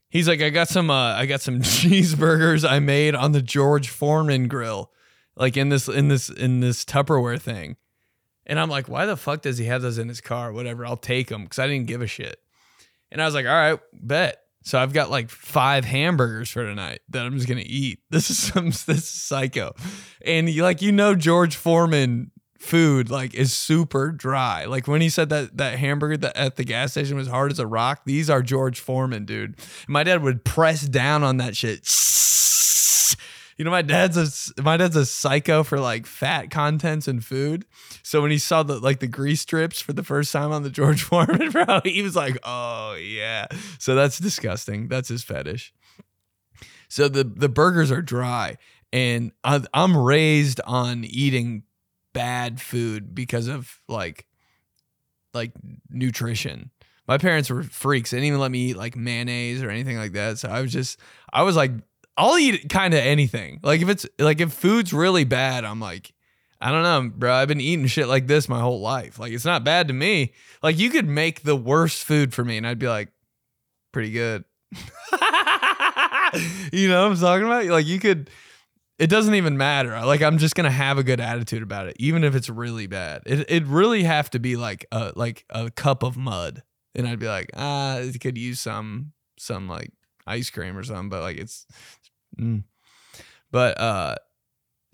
he's 0.09 0.27
like, 0.27 0.43
I 0.43 0.51
got 0.51 0.69
some 0.69 0.91
uh, 0.91 1.15
I 1.15 1.27
got 1.27 1.41
some 1.41 1.61
cheeseburgers 1.63 2.69
I 2.69 2.81
made 2.81 3.15
on 3.15 3.33
the 3.33 3.43
George 3.43 3.89
Foreman 3.89 4.49
grill, 4.49 4.91
like 5.37 5.57
in 5.57 5.69
this 5.69 5.89
in 5.89 6.09
this 6.09 6.29
in 6.29 6.61
this 6.61 6.85
Tupperware 6.85 7.41
thing, 7.41 7.77
and 8.47 8.59
I'm 8.59 8.69
like, 8.69 8.89
why 8.89 9.07
the 9.07 9.17
fuck 9.17 9.43
does 9.43 9.59
he 9.59 9.67
have 9.67 9.83
those 9.83 9.99
in 9.99 10.09
his 10.09 10.21
car? 10.21 10.53
Whatever, 10.53 10.85
I'll 10.85 10.97
take 10.97 11.29
them 11.29 11.45
because 11.45 11.59
I 11.59 11.67
didn't 11.67 11.87
give 11.87 12.03
a 12.03 12.07
shit. 12.07 12.39
And 13.11 13.23
I 13.23 13.27
was 13.27 13.35
like, 13.35 13.47
all 13.47 13.53
right, 13.53 13.79
bet. 13.93 14.41
So 14.65 14.79
I've 14.79 14.95
got 14.95 15.11
like 15.11 15.31
five 15.31 15.85
hamburgers 15.85 16.51
for 16.51 16.65
tonight 16.65 17.01
that 17.11 17.25
I'm 17.25 17.37
just 17.37 17.47
gonna 17.47 17.63
eat. 17.65 18.01
This 18.11 18.31
is 18.31 18.39
some 18.39 18.67
this 18.67 18.89
is 18.89 19.09
psycho, 19.09 19.75
and 20.25 20.49
you 20.49 20.63
like 20.63 20.83
you 20.83 20.91
know 20.91 21.15
George 21.15 21.57
Foreman 21.57 22.31
food 22.65 23.11
like 23.11 23.35
is 23.35 23.53
super 23.53 24.11
dry. 24.11 24.65
Like 24.65 24.89
when 24.89 25.01
he 25.01 25.09
said 25.09 25.29
that 25.29 25.57
that 25.59 25.79
hamburger 25.79 26.17
that 26.17 26.37
at 26.37 26.57
the 26.57 26.65
gas 26.65 26.93
station 26.93 27.17
was 27.17 27.29
hard 27.29 27.53
as 27.53 27.59
a 27.59 27.67
rock. 27.67 28.03
These 28.07 28.31
are 28.31 28.43
George 28.43 28.81
Foreman, 28.81 29.25
dude. 29.27 29.57
My 29.87 30.03
dad 30.03 30.23
would 30.23 30.45
press 30.45 30.83
down 30.83 31.23
on 31.23 31.37
that 31.37 31.57
shit. 31.57 31.87
You 33.57 33.65
know, 33.65 33.71
my 33.71 33.83
dad's 33.83 34.17
a 34.17 34.63
my 34.63 34.77
dad's 34.77 34.97
a 34.97 35.07
psycho 35.07 35.63
for 35.63 35.79
like 35.79 36.07
fat 36.07 36.51
contents 36.51 37.07
and 37.07 37.25
food. 37.25 37.67
So 38.03 38.21
when 38.21 38.31
he 38.33 38.39
saw 38.39 38.63
the 38.63 38.81
like 38.81 38.99
the 38.99 39.07
grease 39.07 39.43
strips 39.43 39.81
for 39.81 39.93
the 39.93 40.03
first 40.03 40.33
time 40.33 40.51
on 40.51 40.63
the 40.63 40.71
George 40.71 41.03
Foreman, 41.05 41.51
bro, 41.51 41.81
he 41.85 42.03
was 42.03 42.17
like, 42.17 42.37
"Oh 42.43 42.95
yeah." 42.95 43.47
So 43.79 43.95
that's 43.95 44.19
disgusting. 44.19 44.89
That's 44.89 45.09
his 45.09 45.23
fetish. 45.23 45.73
So 46.89 47.09
the 47.09 47.23
the 47.25 47.49
burgers 47.49 47.93
are 47.93 48.03
dry, 48.03 48.57
and 48.93 49.31
I'm 49.45 49.97
raised 49.97 50.61
on 50.67 51.05
eating 51.05 51.63
bad 52.15 52.63
food 52.63 53.15
because 53.15 53.49
of 53.49 53.81
like 53.89 54.27
like 55.35 55.53
nutrition. 55.91 56.71
My 57.07 57.19
parents 57.19 57.51
were 57.51 57.63
freaks. 57.63 58.11
They 58.11 58.17
didn't 58.17 58.29
even 58.29 58.41
let 58.41 58.51
me 58.51 58.71
eat 58.71 58.77
like 58.79 58.97
mayonnaise 58.97 59.63
or 59.63 59.69
anything 59.69 59.99
like 59.99 60.13
that. 60.13 60.39
So 60.39 60.49
I 60.49 60.63
was 60.63 60.73
just 60.73 60.99
I 61.31 61.43
was 61.43 61.57
like 61.57 61.73
I'll 62.17 62.39
eat 62.39 62.69
kind 62.69 62.95
of 62.95 63.01
anything. 63.01 63.61
Like 63.63 63.83
if 63.83 63.89
it's 63.89 64.07
like 64.19 64.41
if 64.41 64.53
food's 64.53 64.93
really 64.93 65.25
bad, 65.25 65.65
I'm 65.65 65.81
like, 65.81 66.15
I 66.61 66.71
don't 66.71 66.83
know, 66.83 67.11
bro. 67.15 67.35
I've 67.35 67.49
been 67.49 67.61
eating 67.61 67.87
shit 67.87 68.09
like 68.09 68.27
this 68.27 68.49
my 68.49 68.61
whole 68.61 68.81
life. 68.81 69.19
Like 69.19 69.33
it's 69.33 69.45
not 69.45 69.65
bad 69.65 69.89
to 69.89 69.95
me. 69.95 70.33
Like 70.63 70.79
you 70.79 70.91
could 70.91 71.07
make 71.07 71.43
the 71.43 71.57
worst 71.57 72.05
food 72.05 72.33
for 72.33 72.45
me, 72.45 72.57
and 72.57 72.67
I'd 72.67 72.79
be 72.79 72.89
like, 72.89 73.11
pretty 73.93 74.13
good. 74.13 74.45
you 74.73 74.79
know 76.89 77.03
what 77.03 77.13
I'm 77.13 77.17
talking 77.19 77.45
about? 77.45 77.67
Like 77.67 77.87
you 77.87 77.99
could. 77.99 78.31
It 78.99 79.09
doesn't 79.09 79.35
even 79.35 79.57
matter. 79.57 79.91
Like 80.05 80.23
I'm 80.23 80.39
just 80.39 80.55
gonna 80.55 80.71
have 80.71 80.99
a 80.99 81.03
good 81.03 81.21
attitude 81.21 81.63
about 81.63 81.89
it, 81.89 81.97
even 81.99 82.23
if 82.25 82.35
it's 82.35 82.49
really 82.49 82.87
bad. 82.87 83.23
It 83.27 83.51
it 83.51 83.65
really 83.67 84.05
have 84.05 84.31
to 84.31 84.39
be 84.39 84.57
like 84.57 84.87
a 84.93 85.13
like 85.17 85.45
a 85.51 85.71
cup 85.71 86.03
of 86.03 86.17
mud, 86.17 86.63
and 86.95 87.09
I'd 87.09 87.19
be 87.19 87.27
like, 87.27 87.51
ah, 87.57 87.99
it 87.99 88.21
could 88.21 88.39
use 88.39 88.61
some 88.61 89.13
some 89.37 89.69
like 89.69 89.91
ice 90.27 90.49
cream 90.51 90.77
or 90.77 90.85
something. 90.85 91.09
But 91.09 91.23
like 91.23 91.39
it's 91.39 91.67
Mm. 92.41 92.65
But 93.51 93.81
uh, 93.81 94.17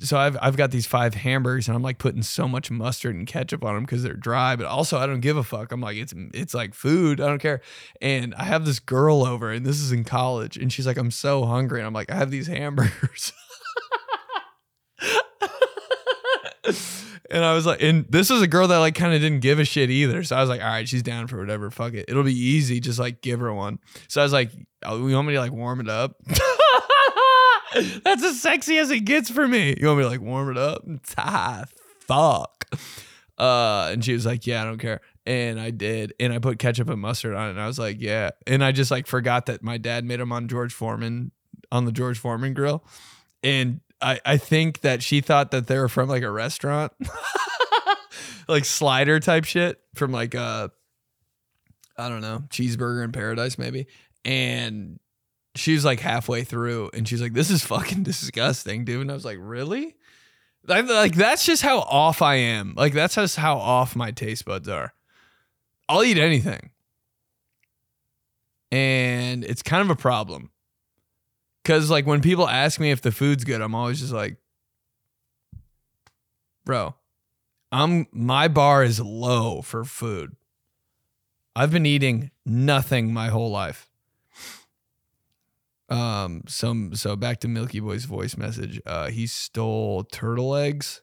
so 0.00 0.18
I've 0.18 0.36
I've 0.40 0.56
got 0.56 0.70
these 0.70 0.86
five 0.86 1.14
hamburgers 1.14 1.68
and 1.68 1.76
I'm 1.76 1.82
like 1.82 1.98
putting 1.98 2.22
so 2.22 2.48
much 2.48 2.70
mustard 2.70 3.14
and 3.14 3.26
ketchup 3.26 3.64
on 3.64 3.74
them 3.74 3.84
because 3.84 4.02
they're 4.02 4.14
dry. 4.14 4.56
But 4.56 4.66
also 4.66 4.98
I 4.98 5.06
don't 5.06 5.20
give 5.20 5.36
a 5.36 5.44
fuck. 5.44 5.72
I'm 5.72 5.80
like 5.80 5.96
it's 5.96 6.14
it's 6.34 6.54
like 6.54 6.74
food. 6.74 7.20
I 7.20 7.26
don't 7.26 7.38
care. 7.38 7.60
And 8.00 8.34
I 8.34 8.44
have 8.44 8.64
this 8.64 8.80
girl 8.80 9.24
over 9.24 9.50
and 9.50 9.64
this 9.64 9.80
is 9.80 9.92
in 9.92 10.04
college 10.04 10.56
and 10.56 10.72
she's 10.72 10.86
like 10.86 10.96
I'm 10.98 11.10
so 11.10 11.44
hungry 11.44 11.80
and 11.80 11.86
I'm 11.86 11.92
like 11.94 12.10
I 12.10 12.16
have 12.16 12.30
these 12.30 12.46
hamburgers. 12.46 13.32
and 17.30 17.44
I 17.44 17.54
was 17.54 17.66
like, 17.66 17.82
and 17.82 18.06
this 18.08 18.30
is 18.30 18.42
a 18.42 18.46
girl 18.46 18.68
that 18.68 18.78
like 18.78 18.94
kind 18.94 19.14
of 19.14 19.20
didn't 19.20 19.40
give 19.40 19.58
a 19.58 19.64
shit 19.64 19.90
either. 19.90 20.22
So 20.24 20.36
I 20.36 20.40
was 20.40 20.48
like, 20.48 20.60
all 20.60 20.68
right, 20.68 20.88
she's 20.88 21.02
down 21.02 21.26
for 21.28 21.38
whatever. 21.38 21.70
Fuck 21.70 21.94
it. 21.94 22.06
It'll 22.08 22.24
be 22.24 22.38
easy. 22.38 22.80
Just 22.80 22.98
like 22.98 23.22
give 23.22 23.40
her 23.40 23.52
one. 23.52 23.78
So 24.08 24.20
I 24.20 24.24
was 24.24 24.32
like, 24.32 24.50
oh, 24.84 25.06
you 25.06 25.14
want 25.14 25.28
me 25.28 25.34
to 25.34 25.40
like 25.40 25.52
warm 25.52 25.80
it 25.80 25.88
up? 25.88 26.16
That's 28.04 28.24
as 28.24 28.42
sexy 28.42 28.78
as 28.78 28.90
it 28.90 29.00
gets 29.00 29.30
for 29.30 29.46
me. 29.46 29.76
You 29.78 29.86
want 29.86 29.98
me 29.98 30.04
to 30.04 30.10
like 30.10 30.20
warm 30.20 30.50
it 30.50 30.58
up? 30.58 30.84
Ah, 31.18 31.64
fuck. 32.00 32.66
Uh, 33.38 33.90
and 33.92 34.04
she 34.04 34.12
was 34.12 34.26
like, 34.26 34.46
yeah, 34.46 34.62
I 34.62 34.64
don't 34.64 34.78
care. 34.78 35.00
And 35.24 35.60
I 35.60 35.70
did. 35.70 36.12
And 36.18 36.32
I 36.32 36.38
put 36.38 36.58
ketchup 36.58 36.88
and 36.90 37.00
mustard 37.00 37.34
on 37.34 37.46
it. 37.46 37.50
And 37.50 37.60
I 37.60 37.66
was 37.66 37.78
like, 37.78 38.00
yeah. 38.00 38.30
And 38.46 38.64
I 38.64 38.72
just 38.72 38.90
like 38.90 39.06
forgot 39.06 39.46
that 39.46 39.62
my 39.62 39.78
dad 39.78 40.04
made 40.04 40.18
them 40.20 40.32
on 40.32 40.48
George 40.48 40.74
Foreman, 40.74 41.30
on 41.70 41.84
the 41.84 41.92
George 41.92 42.18
Foreman 42.18 42.52
grill. 42.52 42.84
And 43.42 43.80
I, 44.02 44.20
I 44.24 44.36
think 44.36 44.80
that 44.80 45.02
she 45.02 45.20
thought 45.20 45.50
that 45.50 45.66
they 45.66 45.78
were 45.78 45.88
from 45.88 46.08
like 46.08 46.22
a 46.22 46.30
restaurant, 46.30 46.92
like 48.48 48.64
slider 48.64 49.20
type 49.20 49.44
shit 49.44 49.80
from 49.94 50.12
like 50.12 50.34
uh 50.34 50.68
I 51.96 52.08
don't 52.08 52.22
know, 52.22 52.44
cheeseburger 52.48 53.04
in 53.04 53.12
paradise 53.12 53.58
maybe. 53.58 53.86
And 54.24 54.98
she's 55.54 55.84
like 55.84 56.00
halfway 56.00 56.44
through 56.44 56.90
and 56.94 57.06
she's 57.06 57.20
like, 57.20 57.34
This 57.34 57.50
is 57.50 57.64
fucking 57.64 58.02
disgusting, 58.04 58.84
dude. 58.84 59.02
And 59.02 59.10
I 59.10 59.14
was 59.14 59.24
like, 59.24 59.38
Really? 59.40 59.96
Like, 60.66 60.88
like 60.88 61.14
that's 61.14 61.44
just 61.44 61.62
how 61.62 61.80
off 61.80 62.22
I 62.22 62.36
am. 62.36 62.74
Like 62.76 62.92
that's 62.92 63.14
just 63.14 63.36
how 63.36 63.58
off 63.58 63.96
my 63.96 64.10
taste 64.10 64.44
buds 64.44 64.68
are. 64.68 64.92
I'll 65.88 66.04
eat 66.04 66.18
anything. 66.18 66.70
And 68.72 69.42
it's 69.44 69.62
kind 69.62 69.82
of 69.82 69.90
a 69.90 70.00
problem. 70.00 70.50
Cause 71.64 71.90
like 71.90 72.06
when 72.06 72.20
people 72.20 72.48
ask 72.48 72.80
me 72.80 72.90
if 72.90 73.02
the 73.02 73.12
food's 73.12 73.44
good, 73.44 73.60
I'm 73.60 73.74
always 73.74 74.00
just 74.00 74.12
like, 74.12 74.36
bro, 76.64 76.94
I'm 77.70 78.06
my 78.12 78.48
bar 78.48 78.82
is 78.82 79.00
low 79.00 79.62
for 79.62 79.84
food. 79.84 80.36
I've 81.54 81.70
been 81.70 81.86
eating 81.86 82.30
nothing 82.46 83.12
my 83.12 83.28
whole 83.28 83.50
life. 83.50 83.88
Um, 85.90 86.44
some 86.46 86.94
so 86.94 87.16
back 87.16 87.40
to 87.40 87.48
Milky 87.48 87.80
Boy's 87.80 88.04
voice 88.04 88.36
message. 88.36 88.80
Uh, 88.86 89.08
he 89.08 89.26
stole 89.26 90.04
turtle 90.04 90.54
eggs. 90.54 91.02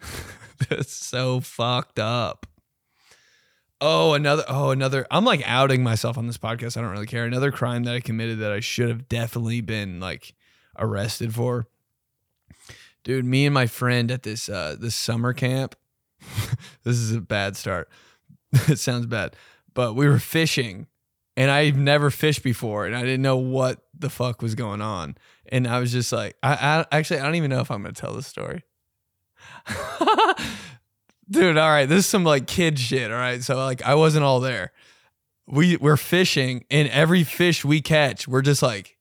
That's 0.68 0.92
so 0.92 1.40
fucked 1.40 1.98
up. 1.98 2.46
Oh, 3.80 4.14
another. 4.14 4.44
Oh, 4.48 4.70
another. 4.70 5.06
I'm 5.10 5.24
like 5.24 5.42
outing 5.46 5.82
myself 5.82 6.18
on 6.18 6.26
this 6.26 6.38
podcast. 6.38 6.76
I 6.76 6.82
don't 6.82 6.90
really 6.90 7.06
care. 7.06 7.24
Another 7.24 7.50
crime 7.50 7.84
that 7.84 7.94
I 7.94 8.00
committed 8.00 8.38
that 8.40 8.52
I 8.52 8.60
should 8.60 8.88
have 8.88 9.08
definitely 9.08 9.60
been 9.60 10.00
like 10.00 10.34
arrested 10.78 11.34
for. 11.34 11.66
Dude, 13.04 13.24
me 13.24 13.46
and 13.46 13.54
my 13.54 13.66
friend 13.66 14.10
at 14.10 14.22
this 14.22 14.48
uh 14.48 14.76
this 14.78 14.94
summer 14.94 15.32
camp. 15.32 15.74
this 16.84 16.96
is 16.96 17.12
a 17.12 17.20
bad 17.20 17.56
start. 17.56 17.88
it 18.52 18.78
sounds 18.78 19.06
bad, 19.06 19.34
but 19.72 19.94
we 19.94 20.06
were 20.06 20.18
fishing 20.18 20.86
and 21.36 21.50
I've 21.50 21.76
never 21.76 22.10
fished 22.10 22.42
before, 22.42 22.84
and 22.84 22.94
I 22.94 23.00
didn't 23.00 23.22
know 23.22 23.38
what 23.38 23.86
the 23.98 24.10
fuck 24.10 24.42
was 24.42 24.54
going 24.54 24.82
on, 24.82 25.16
and 25.46 25.66
I 25.66 25.80
was 25.80 25.90
just 25.90 26.12
like, 26.12 26.36
I, 26.42 26.84
I 26.92 26.98
actually 26.98 27.20
I 27.20 27.24
don't 27.24 27.36
even 27.36 27.48
know 27.48 27.60
if 27.60 27.70
I'm 27.70 27.82
gonna 27.82 27.94
tell 27.94 28.12
this 28.12 28.26
story. 28.26 28.62
Dude, 31.30 31.56
all 31.56 31.70
right, 31.70 31.86
this 31.86 32.00
is 32.00 32.06
some 32.06 32.24
like 32.24 32.46
kid 32.46 32.78
shit. 32.78 33.10
All 33.10 33.16
right, 33.16 33.42
so 33.42 33.56
like 33.56 33.82
I 33.82 33.94
wasn't 33.94 34.24
all 34.24 34.40
there. 34.40 34.72
We 35.46 35.76
we're 35.76 35.96
fishing, 35.96 36.64
and 36.70 36.88
every 36.88 37.24
fish 37.24 37.64
we 37.64 37.80
catch, 37.80 38.26
we're 38.26 38.42
just 38.42 38.62
like 38.62 38.96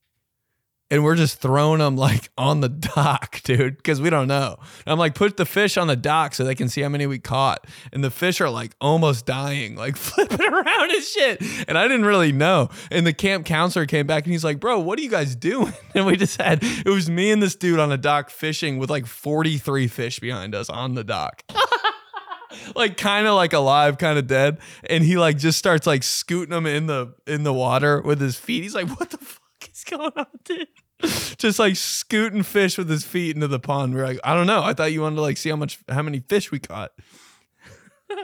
and 0.91 1.03
we're 1.03 1.15
just 1.15 1.39
throwing 1.39 1.79
them 1.79 1.95
like 1.95 2.29
on 2.37 2.61
the 2.61 2.69
dock, 2.69 3.41
dude, 3.43 3.77
because 3.77 4.01
we 4.01 4.09
don't 4.09 4.27
know. 4.27 4.57
And 4.85 4.93
I'm 4.93 4.99
like, 4.99 5.15
put 5.15 5.37
the 5.37 5.45
fish 5.45 5.77
on 5.77 5.87
the 5.87 5.95
dock 5.95 6.33
so 6.33 6.43
they 6.43 6.55
can 6.55 6.67
see 6.67 6.81
how 6.81 6.89
many 6.89 7.05
we 7.05 7.19
caught. 7.19 7.67
And 7.93 8.03
the 8.03 8.11
fish 8.11 8.41
are 8.41 8.49
like 8.49 8.71
almost 8.81 9.25
dying, 9.25 9.75
like 9.75 9.95
flipping 9.97 10.41
around 10.41 10.91
and 10.91 11.03
shit. 11.03 11.41
And 11.67 11.77
I 11.77 11.87
didn't 11.87 12.05
really 12.05 12.31
know. 12.31 12.69
And 12.91 13.05
the 13.05 13.13
camp 13.13 13.45
counselor 13.45 13.85
came 13.85 14.07
back 14.07 14.23
and 14.23 14.31
he's 14.31 14.43
like, 14.43 14.59
bro, 14.59 14.79
what 14.79 14.97
are 14.99 15.01
you 15.01 15.09
guys 15.09 15.35
doing? 15.35 15.73
And 15.95 16.05
we 16.05 16.15
just 16.15 16.39
had, 16.39 16.59
it 16.61 16.87
was 16.87 17.09
me 17.09 17.31
and 17.31 17.41
this 17.41 17.55
dude 17.55 17.79
on 17.79 17.91
a 17.91 17.97
dock 17.97 18.29
fishing 18.29 18.77
with 18.77 18.91
like 18.91 19.07
43 19.07 19.87
fish 19.87 20.19
behind 20.19 20.53
us 20.53 20.69
on 20.69 20.93
the 20.93 21.03
dock. 21.03 21.43
Like 22.75 22.97
kind 22.97 23.27
of 23.27 23.35
like 23.35 23.53
alive, 23.53 23.97
kind 23.97 24.17
of 24.17 24.27
dead. 24.27 24.59
And 24.89 25.03
he 25.03 25.17
like 25.17 25.37
just 25.37 25.57
starts 25.57 25.85
like 25.87 26.03
scooting 26.03 26.51
them 26.51 26.65
in 26.65 26.87
the 26.87 27.13
in 27.27 27.43
the 27.43 27.53
water 27.53 28.01
with 28.01 28.19
his 28.19 28.35
feet. 28.35 28.63
He's 28.63 28.75
like, 28.75 28.87
what 28.99 29.09
the 29.09 29.17
fuck? 29.17 29.39
is 29.79 29.83
going 29.83 30.11
on, 30.15 30.25
dude? 30.43 30.67
Just 31.37 31.59
like 31.59 31.75
scooting 31.75 32.43
fish 32.43 32.77
with 32.77 32.89
his 32.89 33.05
feet 33.05 33.35
into 33.35 33.47
the 33.47 33.59
pond. 33.59 33.93
We're 33.93 34.05
like, 34.05 34.19
I 34.23 34.35
don't 34.35 34.47
know. 34.47 34.63
I 34.63 34.73
thought 34.73 34.91
you 34.91 35.01
wanted 35.01 35.17
to 35.17 35.21
like 35.21 35.37
see 35.37 35.49
how 35.49 35.55
much, 35.55 35.79
how 35.87 36.01
many 36.01 36.19
fish 36.19 36.51
we 36.51 36.59
caught. 36.59 36.91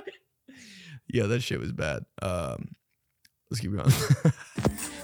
yeah, 1.07 1.25
that 1.27 1.41
shit 1.41 1.59
was 1.59 1.71
bad. 1.71 2.05
Um, 2.21 2.75
let's 3.49 3.61
keep 3.61 3.71
going. 3.71 3.91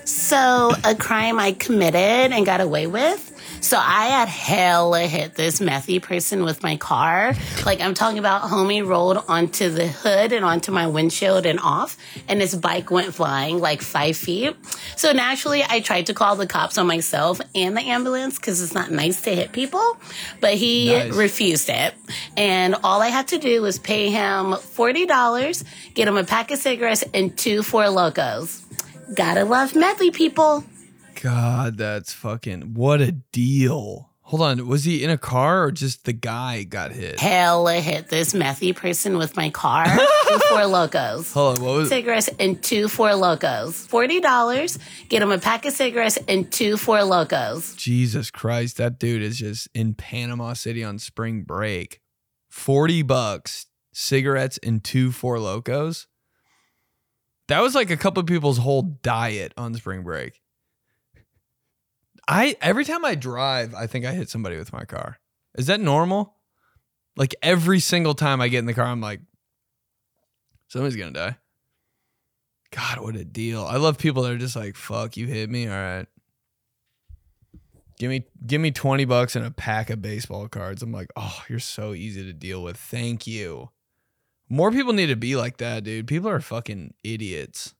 So, 0.03 0.71
a 0.83 0.95
crime 0.95 1.39
I 1.39 1.53
committed 1.53 2.33
and 2.33 2.45
got 2.45 2.59
away 2.59 2.87
with. 2.87 3.40
So, 3.61 3.77
I 3.79 4.07
had 4.07 4.27
hella 4.27 5.01
hit 5.01 5.35
this 5.35 5.59
methy 5.59 6.01
person 6.01 6.43
with 6.43 6.63
my 6.63 6.77
car. 6.77 7.33
Like, 7.65 7.79
I'm 7.79 7.93
talking 7.93 8.17
about 8.19 8.41
homie 8.41 8.85
rolled 8.85 9.23
onto 9.29 9.69
the 9.69 9.87
hood 9.87 10.33
and 10.33 10.43
onto 10.43 10.71
my 10.71 10.87
windshield 10.87 11.45
and 11.45 11.59
off, 11.59 11.95
and 12.27 12.41
his 12.41 12.55
bike 12.55 12.89
went 12.91 13.13
flying 13.13 13.59
like 13.59 13.81
five 13.81 14.17
feet. 14.17 14.55
So, 14.97 15.11
naturally, 15.13 15.63
I 15.63 15.79
tried 15.79 16.07
to 16.07 16.13
call 16.13 16.35
the 16.35 16.47
cops 16.47 16.77
on 16.79 16.87
myself 16.87 17.39
and 17.55 17.77
the 17.77 17.81
ambulance 17.81 18.35
because 18.37 18.61
it's 18.61 18.73
not 18.73 18.91
nice 18.91 19.21
to 19.21 19.35
hit 19.35 19.51
people, 19.51 19.95
but 20.39 20.55
he 20.55 20.91
Nice. 20.93 21.13
refused 21.13 21.69
it. 21.69 21.93
And 22.35 22.75
all 22.83 23.01
I 23.01 23.07
had 23.09 23.27
to 23.29 23.37
do 23.37 23.61
was 23.61 23.77
pay 23.79 24.09
him 24.09 24.53
$40, 24.53 25.63
get 25.93 26.07
him 26.07 26.17
a 26.17 26.23
pack 26.23 26.51
of 26.51 26.57
cigarettes, 26.57 27.03
and 27.13 27.37
two 27.37 27.61
Four 27.63 27.89
Locos. 27.89 28.63
Gotta 29.13 29.45
love 29.45 29.75
medley 29.75 30.09
people. 30.11 30.63
God, 31.21 31.77
that's 31.77 32.13
fucking 32.13 32.73
what 32.73 33.01
a 33.01 33.11
deal. 33.11 34.09
Hold 34.23 34.43
on, 34.43 34.67
was 34.67 34.85
he 34.85 35.03
in 35.03 35.09
a 35.09 35.17
car 35.17 35.65
or 35.65 35.71
just 35.71 36.05
the 36.05 36.13
guy 36.13 36.63
got 36.63 36.91
hit? 36.93 37.19
Hella 37.19 37.81
hit 37.81 38.07
this 38.07 38.33
methy 38.33 38.73
person 38.73 39.17
with 39.17 39.35
my 39.35 39.49
car. 39.49 39.85
two 39.85 40.39
Four 40.47 40.65
Locos. 40.67 41.33
Hold 41.33 41.57
on, 41.57 41.63
what 41.65 41.73
was? 41.75 41.89
Cigarettes 41.89 42.29
and 42.39 42.61
two 42.63 42.87
Four 42.87 43.13
Locos. 43.15 43.85
$40, 43.87 44.77
get 45.09 45.21
him 45.21 45.31
a 45.31 45.37
pack 45.37 45.65
of 45.65 45.73
cigarettes 45.73 46.17
and 46.29 46.49
two 46.49 46.77
Four 46.77 47.03
Locos. 47.03 47.75
Jesus 47.75 48.31
Christ, 48.31 48.77
that 48.77 48.99
dude 48.99 49.21
is 49.21 49.37
just 49.39 49.67
in 49.73 49.95
Panama 49.95 50.53
City 50.53 50.81
on 50.83 50.97
spring 50.97 51.41
break. 51.43 51.99
40 52.49 53.01
bucks, 53.01 53.65
cigarettes, 53.91 54.59
and 54.63 54.81
two 54.81 55.11
Four 55.11 55.39
Locos. 55.39 56.07
That 57.49 57.61
was 57.61 57.75
like 57.75 57.89
a 57.89 57.97
couple 57.97 58.21
of 58.21 58.27
people's 58.27 58.59
whole 58.59 58.83
diet 59.03 59.53
on 59.57 59.73
spring 59.73 60.03
break. 60.03 60.40
I 62.27 62.55
every 62.61 62.85
time 62.85 63.03
I 63.05 63.15
drive, 63.15 63.73
I 63.73 63.87
think 63.87 64.05
I 64.05 64.11
hit 64.11 64.29
somebody 64.29 64.57
with 64.57 64.73
my 64.73 64.85
car. 64.85 65.19
Is 65.55 65.67
that 65.67 65.79
normal? 65.79 66.35
Like 67.15 67.35
every 67.41 67.79
single 67.79 68.13
time 68.13 68.41
I 68.41 68.47
get 68.47 68.59
in 68.59 68.65
the 68.65 68.73
car, 68.73 68.85
I'm 68.85 69.01
like, 69.01 69.21
somebody's 70.67 70.95
gonna 70.95 71.11
die. 71.11 71.37
God, 72.71 72.99
what 72.99 73.15
a 73.15 73.25
deal. 73.25 73.65
I 73.65 73.75
love 73.77 73.97
people 73.97 74.23
that 74.23 74.31
are 74.31 74.37
just 74.37 74.55
like, 74.55 74.75
fuck, 74.75 75.17
you 75.17 75.27
hit 75.27 75.49
me. 75.49 75.67
All 75.67 75.73
right. 75.73 76.07
Give 77.99 78.09
me 78.09 78.23
give 78.45 78.61
me 78.61 78.71
20 78.71 79.05
bucks 79.05 79.35
and 79.35 79.45
a 79.45 79.51
pack 79.51 79.89
of 79.89 80.01
baseball 80.01 80.47
cards. 80.47 80.81
I'm 80.81 80.91
like, 80.91 81.11
oh, 81.15 81.43
you're 81.49 81.59
so 81.59 81.93
easy 81.93 82.23
to 82.23 82.33
deal 82.33 82.63
with. 82.63 82.77
Thank 82.77 83.27
you. 83.27 83.69
More 84.49 84.71
people 84.71 84.93
need 84.93 85.07
to 85.07 85.15
be 85.15 85.35
like 85.35 85.57
that, 85.57 85.83
dude. 85.83 86.07
People 86.07 86.29
are 86.29 86.41
fucking 86.41 86.93
idiots. 87.03 87.73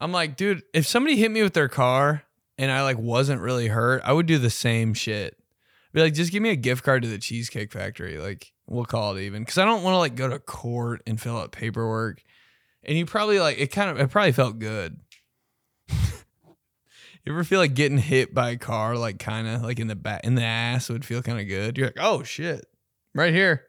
I'm 0.00 0.12
like, 0.12 0.36
dude, 0.36 0.62
if 0.72 0.86
somebody 0.86 1.16
hit 1.16 1.30
me 1.30 1.42
with 1.42 1.54
their 1.54 1.68
car 1.68 2.22
and 2.58 2.70
I 2.70 2.82
like 2.82 2.98
wasn't 2.98 3.40
really 3.40 3.68
hurt, 3.68 4.02
I 4.04 4.12
would 4.12 4.26
do 4.26 4.38
the 4.38 4.50
same 4.50 4.94
shit. 4.94 5.36
Be 5.92 6.02
like, 6.02 6.14
just 6.14 6.32
give 6.32 6.42
me 6.42 6.50
a 6.50 6.56
gift 6.56 6.82
card 6.82 7.02
to 7.02 7.08
the 7.08 7.18
Cheesecake 7.18 7.70
Factory. 7.70 8.18
Like, 8.18 8.52
we'll 8.66 8.84
call 8.84 9.16
it 9.16 9.22
even. 9.22 9.42
Because 9.42 9.58
I 9.58 9.64
don't 9.64 9.84
want 9.84 9.94
to 9.94 9.98
like 9.98 10.16
go 10.16 10.28
to 10.28 10.40
court 10.40 11.02
and 11.06 11.20
fill 11.20 11.38
out 11.38 11.52
paperwork. 11.52 12.20
And 12.82 12.98
you 12.98 13.06
probably 13.06 13.38
like 13.38 13.58
it 13.58 13.68
kind 13.68 13.90
of 13.90 14.00
it 14.00 14.10
probably 14.10 14.32
felt 14.32 14.58
good. 14.58 14.98
you 15.88 15.96
ever 17.28 17.44
feel 17.44 17.60
like 17.60 17.74
getting 17.74 17.98
hit 17.98 18.34
by 18.34 18.50
a 18.50 18.56
car 18.56 18.96
like 18.96 19.18
kind 19.18 19.46
of 19.46 19.62
like 19.62 19.78
in 19.78 19.86
the 19.86 19.94
back 19.94 20.22
in 20.24 20.34
the 20.34 20.42
ass 20.42 20.90
would 20.90 21.04
feel 21.04 21.22
kind 21.22 21.40
of 21.40 21.46
good? 21.46 21.78
You're 21.78 21.88
like, 21.88 21.98
oh 22.00 22.22
shit, 22.22 22.66
right 23.14 23.32
here. 23.32 23.64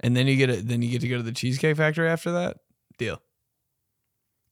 And 0.00 0.16
then 0.16 0.26
you 0.26 0.36
get 0.36 0.50
it. 0.50 0.68
Then 0.68 0.82
you 0.82 0.90
get 0.90 1.00
to 1.00 1.08
go 1.08 1.16
to 1.16 1.22
the 1.22 1.32
Cheesecake 1.32 1.76
Factory 1.76 2.08
after 2.08 2.32
that. 2.32 2.58
Deal. 2.96 3.20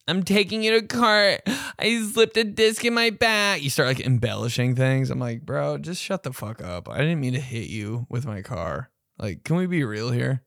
I'm 0.08 0.24
taking 0.24 0.62
you 0.62 0.80
to 0.80 0.86
cart. 0.86 1.42
I 1.78 2.02
slipped 2.12 2.36
a 2.36 2.44
disc 2.44 2.84
in 2.84 2.94
my 2.94 3.10
back. 3.10 3.62
You 3.62 3.70
start 3.70 3.88
like 3.88 4.00
embellishing 4.00 4.74
things. 4.74 5.10
I'm 5.10 5.18
like, 5.18 5.42
bro, 5.42 5.78
just 5.78 6.02
shut 6.02 6.24
the 6.24 6.32
fuck 6.32 6.62
up. 6.62 6.88
I 6.88 6.98
didn't 6.98 7.20
mean 7.20 7.34
to 7.34 7.40
hit 7.40 7.68
you 7.68 8.06
with 8.08 8.26
my 8.26 8.42
car. 8.42 8.90
Like, 9.18 9.44
can 9.44 9.56
we 9.56 9.66
be 9.66 9.84
real 9.84 10.10
here? 10.10 10.42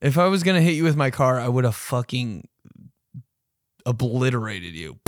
If 0.00 0.18
I 0.18 0.26
was 0.26 0.42
gonna 0.42 0.60
hit 0.60 0.74
you 0.74 0.84
with 0.84 0.96
my 0.96 1.10
car, 1.10 1.40
I 1.40 1.48
would 1.48 1.64
have 1.64 1.74
fucking 1.74 2.46
obliterated 3.84 4.74
you. 4.74 5.00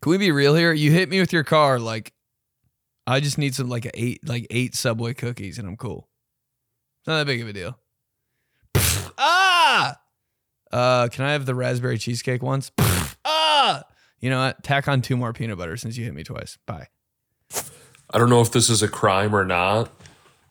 Can 0.00 0.10
we 0.10 0.18
be 0.18 0.30
real 0.30 0.54
here? 0.54 0.72
You 0.72 0.92
hit 0.92 1.08
me 1.08 1.20
with 1.20 1.32
your 1.32 1.44
car, 1.44 1.78
like 1.78 2.12
I 3.06 3.20
just 3.20 3.38
need 3.38 3.54
some 3.54 3.68
like 3.68 3.90
eight 3.94 4.26
like 4.28 4.46
eight 4.50 4.74
Subway 4.74 5.14
cookies 5.14 5.58
and 5.58 5.66
I'm 5.66 5.76
cool. 5.76 6.08
It's 7.00 7.08
not 7.08 7.18
that 7.18 7.26
big 7.26 7.40
of 7.40 7.48
a 7.48 7.52
deal. 7.52 7.78
Ah! 9.18 9.96
Uh, 10.72 11.08
can 11.08 11.24
I 11.24 11.32
have 11.32 11.46
the 11.46 11.54
raspberry 11.54 11.98
cheesecake 11.98 12.42
once? 12.42 12.70
ah! 13.24 13.82
You 14.20 14.30
know 14.30 14.38
what? 14.40 14.62
Tack 14.62 14.88
on 14.88 15.02
two 15.02 15.16
more 15.16 15.32
peanut 15.32 15.58
butter 15.58 15.76
since 15.76 15.96
you 15.96 16.04
hit 16.04 16.14
me 16.14 16.24
twice. 16.24 16.58
Bye. 16.66 16.88
I 18.10 18.18
don't 18.18 18.30
know 18.30 18.40
if 18.40 18.52
this 18.52 18.70
is 18.70 18.82
a 18.82 18.88
crime 18.88 19.34
or 19.34 19.44
not. 19.44 19.90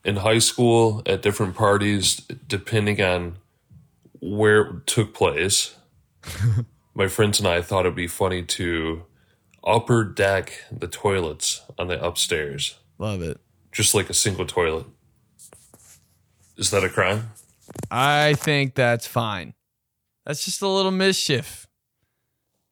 In 0.04 0.16
high 0.16 0.38
school, 0.38 1.02
at 1.06 1.22
different 1.22 1.54
parties, 1.56 2.16
depending 2.46 3.02
on 3.02 3.36
where 4.20 4.60
it 4.62 4.86
took 4.86 5.12
place, 5.12 5.76
my 6.94 7.08
friends 7.08 7.38
and 7.40 7.48
I 7.48 7.60
thought 7.62 7.80
it'd 7.80 7.94
be 7.94 8.06
funny 8.06 8.42
to 8.44 9.04
upper 9.64 10.04
deck 10.04 10.52
the 10.72 10.88
toilets 10.88 11.62
on 11.78 11.88
the 11.88 12.02
upstairs, 12.02 12.78
Love 12.98 13.22
it. 13.22 13.38
just 13.72 13.94
like 13.94 14.08
a 14.08 14.14
single 14.14 14.46
toilet. 14.46 14.86
Is 16.56 16.70
that 16.70 16.84
a 16.84 16.88
crime? 16.88 17.30
I 17.90 18.34
think 18.34 18.74
that's 18.74 19.06
fine. 19.06 19.54
That's 20.26 20.44
just 20.44 20.62
a 20.62 20.68
little 20.68 20.90
mischief. 20.90 21.66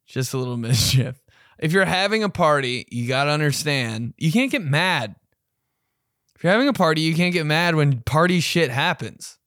Just 0.06 0.34
a 0.34 0.38
little 0.38 0.56
mischief. 0.58 1.20
If 1.58 1.72
you're 1.72 1.84
having 1.84 2.22
a 2.22 2.28
party, 2.28 2.86
you 2.90 3.08
got 3.08 3.24
to 3.24 3.30
understand, 3.30 4.14
you 4.18 4.30
can't 4.30 4.50
get 4.50 4.62
mad. 4.62 5.16
If 6.34 6.44
you're 6.44 6.52
having 6.52 6.68
a 6.68 6.74
party, 6.74 7.00
you 7.00 7.14
can't 7.14 7.32
get 7.32 7.46
mad 7.46 7.74
when 7.74 8.02
party 8.02 8.40
shit 8.40 8.70
happens. 8.70 9.38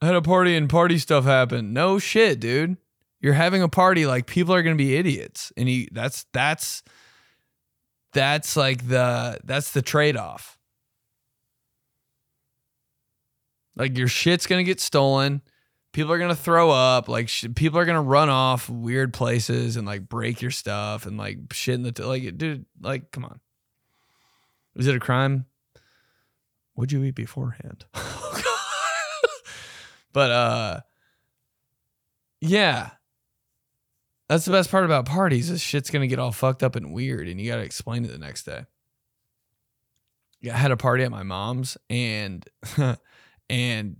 I 0.00 0.06
had 0.06 0.14
a 0.14 0.22
party 0.22 0.54
and 0.54 0.68
party 0.68 0.98
stuff 0.98 1.24
happened. 1.24 1.74
No 1.74 1.98
shit, 1.98 2.38
dude. 2.38 2.76
You're 3.20 3.32
having 3.32 3.62
a 3.62 3.68
party 3.68 4.06
like 4.06 4.26
people 4.26 4.54
are 4.54 4.62
going 4.62 4.76
to 4.76 4.82
be 4.82 4.94
idiots 4.94 5.52
and 5.56 5.68
you 5.68 5.88
that's 5.90 6.26
that's 6.32 6.82
that's 8.12 8.56
like 8.56 8.86
the 8.86 9.38
that's 9.42 9.72
the 9.72 9.82
trade-off. 9.82 10.55
Like 13.76 13.96
your 13.98 14.08
shit's 14.08 14.46
gonna 14.46 14.64
get 14.64 14.80
stolen. 14.80 15.42
People 15.92 16.12
are 16.12 16.18
gonna 16.18 16.34
throw 16.34 16.70
up. 16.70 17.08
Like 17.08 17.28
sh- 17.28 17.46
people 17.54 17.78
are 17.78 17.84
gonna 17.84 18.02
run 18.02 18.28
off 18.28 18.68
weird 18.68 19.12
places 19.12 19.76
and 19.76 19.86
like 19.86 20.08
break 20.08 20.42
your 20.42 20.50
stuff 20.50 21.06
and 21.06 21.16
like 21.18 21.52
shit 21.52 21.74
in 21.74 21.82
the 21.82 21.92
t- 21.92 22.02
like, 22.02 22.38
dude. 22.38 22.64
Like, 22.80 23.10
come 23.10 23.24
on. 23.24 23.40
Is 24.74 24.86
it 24.86 24.96
a 24.96 25.00
crime? 25.00 25.46
What'd 26.74 26.92
you 26.92 27.02
eat 27.04 27.14
beforehand? 27.14 27.84
but 30.12 30.30
uh, 30.30 30.80
yeah. 32.40 32.90
That's 34.28 34.44
the 34.44 34.50
best 34.50 34.70
part 34.70 34.84
about 34.84 35.06
parties 35.06 35.50
is 35.50 35.60
shit's 35.60 35.90
gonna 35.90 36.08
get 36.08 36.18
all 36.18 36.32
fucked 36.32 36.62
up 36.62 36.76
and 36.76 36.92
weird, 36.92 37.28
and 37.28 37.40
you 37.40 37.50
gotta 37.50 37.62
explain 37.62 38.04
it 38.04 38.08
the 38.08 38.18
next 38.18 38.44
day. 38.44 38.64
I 40.44 40.56
had 40.56 40.70
a 40.70 40.76
party 40.76 41.04
at 41.04 41.10
my 41.10 41.22
mom's, 41.22 41.76
and 41.88 42.46
and 43.48 43.96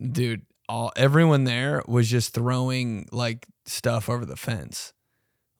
dude, 0.00 0.42
all 0.68 0.92
everyone 0.96 1.44
there 1.44 1.82
was 1.86 2.08
just 2.08 2.34
throwing 2.34 3.08
like 3.12 3.46
stuff 3.64 4.08
over 4.08 4.24
the 4.24 4.36
fence, 4.36 4.92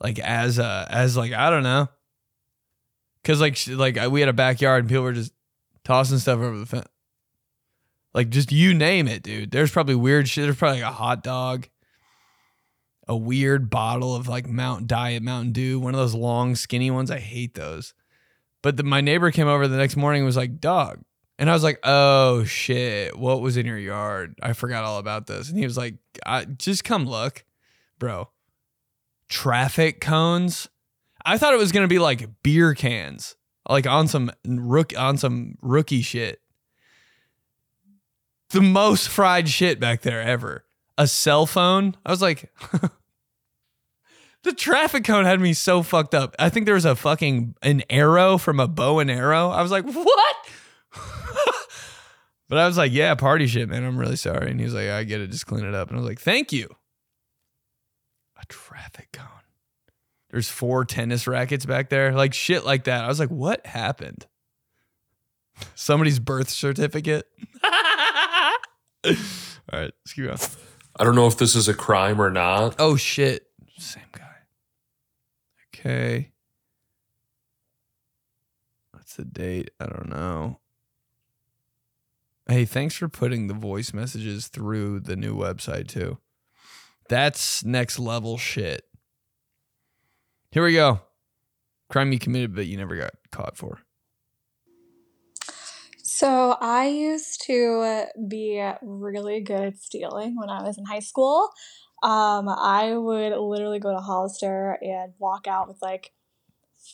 like 0.01 0.19
as 0.19 0.59
a 0.59 0.87
as 0.91 1.17
like 1.17 1.33
I 1.33 1.51
don't 1.51 1.63
know, 1.63 1.89
because 3.23 3.41
like 3.41 3.59
like 3.69 4.11
we 4.11 4.21
had 4.21 4.29
a 4.29 4.35
backyard 4.35 4.85
and 4.85 4.89
people 4.89 5.05
were 5.05 5.13
just 5.13 5.33
tossing 5.85 6.19
stuff 6.19 6.39
over 6.41 6.59
the 6.59 6.67
fence. 6.67 6.89
Like 8.15 8.31
just 8.31 8.51
you 8.51 8.73
name 8.73 9.09
it, 9.09 9.23
dude. 9.23 9.51
There's 9.51 9.71
probably 9.71 9.95
weird 9.95 10.29
shit. 10.29 10.45
There's 10.45 10.57
probably 10.57 10.81
like 10.81 10.91
a 10.91 10.95
hot 10.95 11.23
dog, 11.23 11.69
a 13.07 13.17
weird 13.17 13.69
bottle 13.69 14.15
of 14.15 14.27
like 14.27 14.49
Mount 14.49 14.87
Diet 14.87 15.23
Mountain 15.23 15.53
Dew, 15.53 15.79
one 15.79 15.95
of 15.95 16.01
those 16.01 16.15
long 16.15 16.57
skinny 16.57 16.91
ones. 16.91 17.11
I 17.11 17.19
hate 17.19 17.55
those. 17.55 17.93
But 18.63 18.79
the, 18.79 18.83
my 18.83 19.01
neighbor 19.01 19.31
came 19.31 19.47
over 19.47 19.69
the 19.69 19.77
next 19.77 19.97
morning 19.97 20.23
and 20.23 20.27
was 20.27 20.37
like, 20.37 20.61
"Dog," 20.61 21.03
and 21.39 21.51
I 21.51 21.53
was 21.53 21.63
like, 21.63 21.79
"Oh 21.85 22.45
shit, 22.45 23.19
what 23.19 23.41
was 23.41 23.57
in 23.57 23.67
your 23.67 23.79
yard? 23.79 24.39
I 24.43 24.53
forgot 24.53 24.85
all 24.85 24.99
about 24.99 25.27
this." 25.27 25.49
And 25.49 25.59
he 25.59 25.65
was 25.65 25.77
like, 25.77 25.97
"Just 26.57 26.85
come 26.85 27.07
look, 27.07 27.45
bro. 27.99 28.31
Traffic 29.29 30.01
cones. 30.01 30.69
I 31.25 31.39
thought 31.39 31.55
it 31.55 31.59
was 31.59 31.73
gonna 31.73 31.89
be 31.89 31.99
like 31.99 32.43
beer 32.43 32.75
cans, 32.75 33.37
like 33.69 33.87
on 33.87 34.09
some 34.09 34.31
rook 34.47 34.93
on 34.97 35.17
some 35.17 35.57
rookie 35.63 36.03
shit." 36.03 36.41
the 38.51 38.61
most 38.61 39.09
fried 39.09 39.49
shit 39.49 39.81
back 39.81 40.03
there 40.03 40.23
ever. 40.23 40.65
A 40.99 41.07
cell 41.07 41.47
phone. 41.47 41.97
I 42.05 42.11
was 42.11 42.23
like, 42.23 42.53
the 44.43 44.53
traffic 44.53 45.05
cone 45.05 45.25
had 45.25 45.41
me 45.41 45.53
so 45.53 45.83
fucked 45.83 46.15
up. 46.15 46.35
I 46.39 46.49
think 46.49 46.67
there 46.67 46.75
was 46.75 46.85
a 46.85 46.97
fucking 46.97 47.55
an 47.63 47.83
arrow 47.91 48.39
from 48.39 48.61
a 48.61 48.69
bow 48.69 48.99
and 48.99 49.11
arrow. 49.11 49.51
I 49.51 49.63
was 49.63 49.71
like, 49.71 49.85
what? 49.85 50.37
but 52.49 52.59
I 52.59 52.67
was 52.67 52.77
like, 52.77 52.93
yeah, 52.93 53.15
party 53.15 53.47
shit, 53.47 53.69
man. 53.69 53.85
I'm 53.85 53.99
really 53.99 54.17
sorry. 54.17 54.51
And 54.51 54.61
he 54.61 54.65
was 54.65 54.75
like, 54.75 54.89
I 54.89 55.05
get 55.05 55.21
it. 55.21 55.31
Just 55.31 55.47
clean 55.47 55.65
it 55.65 55.75
up. 55.75 55.89
And 55.89 55.99
I 55.99 56.01
was 56.01 56.09
like, 56.09 56.21
thank 56.21 56.53
you. 56.53 56.69
A 58.41 58.47
traffic 58.47 59.09
cone. 59.13 59.27
There's 60.31 60.49
four 60.49 60.85
tennis 60.85 61.27
rackets 61.27 61.65
back 61.65 61.89
there, 61.89 62.13
like 62.13 62.35
shit 62.35 62.65
like 62.65 62.85
that. 62.85 63.05
I 63.05 63.09
was 63.09 63.21
like, 63.21 63.31
what 63.31 63.67
happened? 63.67 64.27
Somebody's 65.75 66.19
birth 66.19 66.51
certificate. 66.51 67.27
All 67.65 67.73
right, 69.73 69.93
let's 70.05 70.13
keep 70.13 70.27
going. 70.27 70.39
I 70.99 71.05
don't 71.05 71.15
know 71.15 71.27
if 71.27 71.39
this 71.39 71.55
is 71.55 71.69
a 71.69 71.75
crime 71.75 72.21
or 72.21 72.31
not. 72.31 72.77
Oh 72.79 72.97
shit, 72.97 73.47
same 73.79 74.05
guy. 74.13 74.25
Okay, 75.75 76.33
what's 78.93 79.15
the 79.15 79.25
date? 79.25 79.71
I 79.79 79.87
don't 79.87 80.09
know. 80.09 80.59
Hey, 82.49 82.65
thanks 82.65 82.95
for 82.95 83.09
putting 83.09 83.49
the 83.49 83.55
voice 83.55 83.93
messages 83.93 84.47
through 84.47 85.01
the 85.01 85.17
new 85.17 85.35
website 85.35 85.89
too. 85.89 86.19
That's 87.09 87.65
next 87.65 87.99
level 87.99 88.39
shit. 88.39 88.85
Here 90.53 90.65
we 90.65 90.73
go. 90.73 91.01
Crime 91.89 92.13
you 92.13 92.21
committed, 92.21 92.55
but 92.55 92.67
you 92.67 92.77
never 92.77 92.97
got 92.97 93.15
caught 93.33 93.57
for. 93.57 93.81
So 96.03 96.57
I 96.61 96.87
used 96.87 97.43
to 97.47 98.05
be 98.29 98.65
really 98.81 99.41
good 99.41 99.61
at 99.61 99.79
stealing 99.79 100.37
when 100.37 100.49
I 100.49 100.63
was 100.63 100.79
in 100.79 100.85
high 100.85 101.01
school. 101.01 101.51
Um, 102.03 102.49
I 102.49 102.97
would 102.97 103.37
literally 103.37 103.81
go 103.81 103.93
to 103.93 104.01
Hollister 104.01 104.79
and 104.81 105.15
walk 105.19 105.49
out 105.49 105.67
with 105.67 105.79
like 105.83 106.13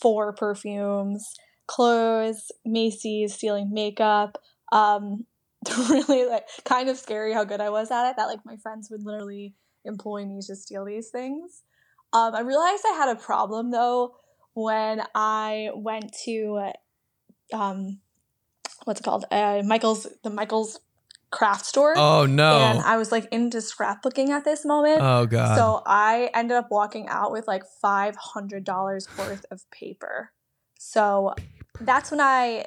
four 0.01 0.33
perfumes, 0.33 1.35
clothes, 1.67 2.51
Macy's, 2.65 3.35
stealing 3.35 3.71
makeup. 3.73 4.39
Um, 4.73 5.27
really 5.89 6.27
like 6.27 6.45
kind 6.65 6.89
of 6.89 6.97
scary 6.99 7.33
how 7.33 7.45
good 7.45 7.61
I 7.61 7.71
was 7.71 7.91
at 7.91 8.11
it. 8.11 8.17
That 8.17 8.27
like 8.27 8.45
my 8.45 8.57
friends 8.57 8.91
would 8.91 9.05
literally 9.05 9.55
employ 9.85 10.25
me 10.25 10.41
to 10.47 10.57
steal 10.57 10.85
these 10.85 11.11
things. 11.11 11.63
Um, 12.13 12.35
I 12.35 12.41
realized 12.41 12.85
I 12.87 12.95
had 12.95 13.09
a 13.09 13.19
problem 13.19 13.71
though 13.71 14.17
when 14.55 15.03
I 15.15 15.71
went 15.75 16.15
to 16.25 16.73
um, 17.53 18.01
what's 18.85 19.01
it 19.01 19.05
called? 19.05 19.25
Uh, 19.31 19.63
Michael's 19.65 20.07
the 20.23 20.31
Michael's 20.31 20.81
craft 21.31 21.67
store. 21.67 21.95
Oh 21.97 22.27
no! 22.27 22.59
And 22.59 22.81
I 22.81 22.97
was 22.97 23.11
like 23.11 23.27
into 23.33 23.59
scrapbooking 23.59 24.29
at 24.29 24.45
this 24.45 24.65
moment. 24.65 25.01
oh 25.03 25.27
god. 25.27 25.57
So 25.57 25.83
I 25.87 26.31
ended 26.35 26.57
up 26.57 26.69
walking 26.71 27.09
out 27.09 27.33
with 27.33 27.47
like 27.47 27.65
five 27.81 28.17
hundred 28.17 28.65
dollars 28.65 29.09
worth 29.19 29.45
of 29.51 29.69
paper. 29.71 30.33
So 30.79 31.35
that's 31.81 32.11
when 32.11 32.21
I 32.21 32.67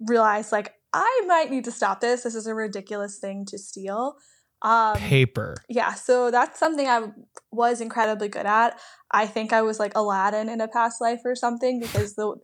realized 0.00 0.52
like 0.52 0.74
I 0.92 1.22
might 1.26 1.50
need 1.50 1.64
to 1.64 1.70
stop 1.70 2.00
this. 2.00 2.22
This 2.22 2.34
is 2.34 2.46
a 2.46 2.54
ridiculous 2.54 3.18
thing 3.18 3.44
to 3.46 3.58
steal. 3.58 4.16
Um, 4.62 4.96
Paper. 4.96 5.56
yeah, 5.70 5.94
so 5.94 6.30
that's 6.30 6.58
something 6.58 6.86
I 6.86 7.12
was 7.50 7.80
incredibly 7.80 8.28
good 8.28 8.44
at. 8.44 8.78
I 9.10 9.26
think 9.26 9.52
I 9.52 9.62
was 9.62 9.78
like 9.78 9.92
Aladdin 9.94 10.50
in 10.50 10.60
a 10.60 10.68
past 10.68 11.00
life 11.00 11.20
or 11.24 11.34
something 11.34 11.80
because 11.80 12.14
the 12.14 12.36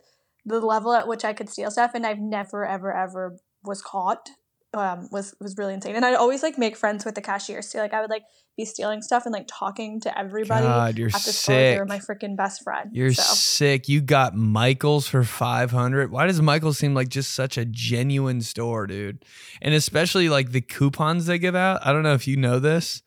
the 0.45 0.59
level 0.59 0.93
at 0.93 1.07
which 1.07 1.25
I 1.25 1.33
could 1.33 1.49
steal 1.49 1.69
stuff 1.69 1.91
and 1.93 2.05
I've 2.05 2.19
never 2.19 2.65
ever 2.65 2.91
ever 2.91 3.37
was 3.63 3.81
caught 3.81 4.29
um, 4.73 5.07
was 5.11 5.33
was 5.39 5.57
really 5.57 5.73
insane. 5.73 5.95
And 5.95 6.05
I'd 6.05 6.15
always 6.15 6.43
like 6.43 6.57
make 6.57 6.75
friends 6.75 7.05
with 7.05 7.15
the 7.15 7.21
cashiers 7.21 7.69
too. 7.71 7.79
Like 7.79 7.93
I 7.93 8.01
would 8.01 8.09
like 8.09 8.23
be 8.57 8.65
stealing 8.65 9.01
stuff 9.01 9.25
and 9.25 9.33
like 9.33 9.47
talking 9.47 9.99
to 10.01 10.17
everybody 10.17 10.65
God, 10.65 10.97
you're 10.97 11.07
at 11.07 11.13
the 11.13 11.31
store. 11.31 11.55
They 11.55 11.79
were 11.79 11.87
sick. 11.87 11.89
my 11.89 11.99
freaking 11.99 12.35
best 12.35 12.63
friend. 12.63 12.89
You're 12.91 13.13
so. 13.13 13.21
sick. 13.21 13.87
You 13.87 14.01
got 14.01 14.35
Michaels 14.35 15.07
for 15.07 15.23
500. 15.23 16.11
Why 16.11 16.27
does 16.27 16.41
Michaels 16.41 16.77
seem 16.77 16.93
like 16.93 17.09
just 17.09 17.33
such 17.33 17.57
a 17.57 17.65
genuine 17.65 18.41
store, 18.41 18.87
dude? 18.87 19.23
And 19.61 19.73
especially 19.73 20.29
like 20.29 20.51
the 20.51 20.61
coupons 20.61 21.27
they 21.27 21.39
give 21.39 21.55
out. 21.55 21.85
I 21.85 21.93
don't 21.93 22.03
know 22.03 22.13
if 22.13 22.27
you 22.27 22.35
know 22.35 22.59
this. 22.59 23.03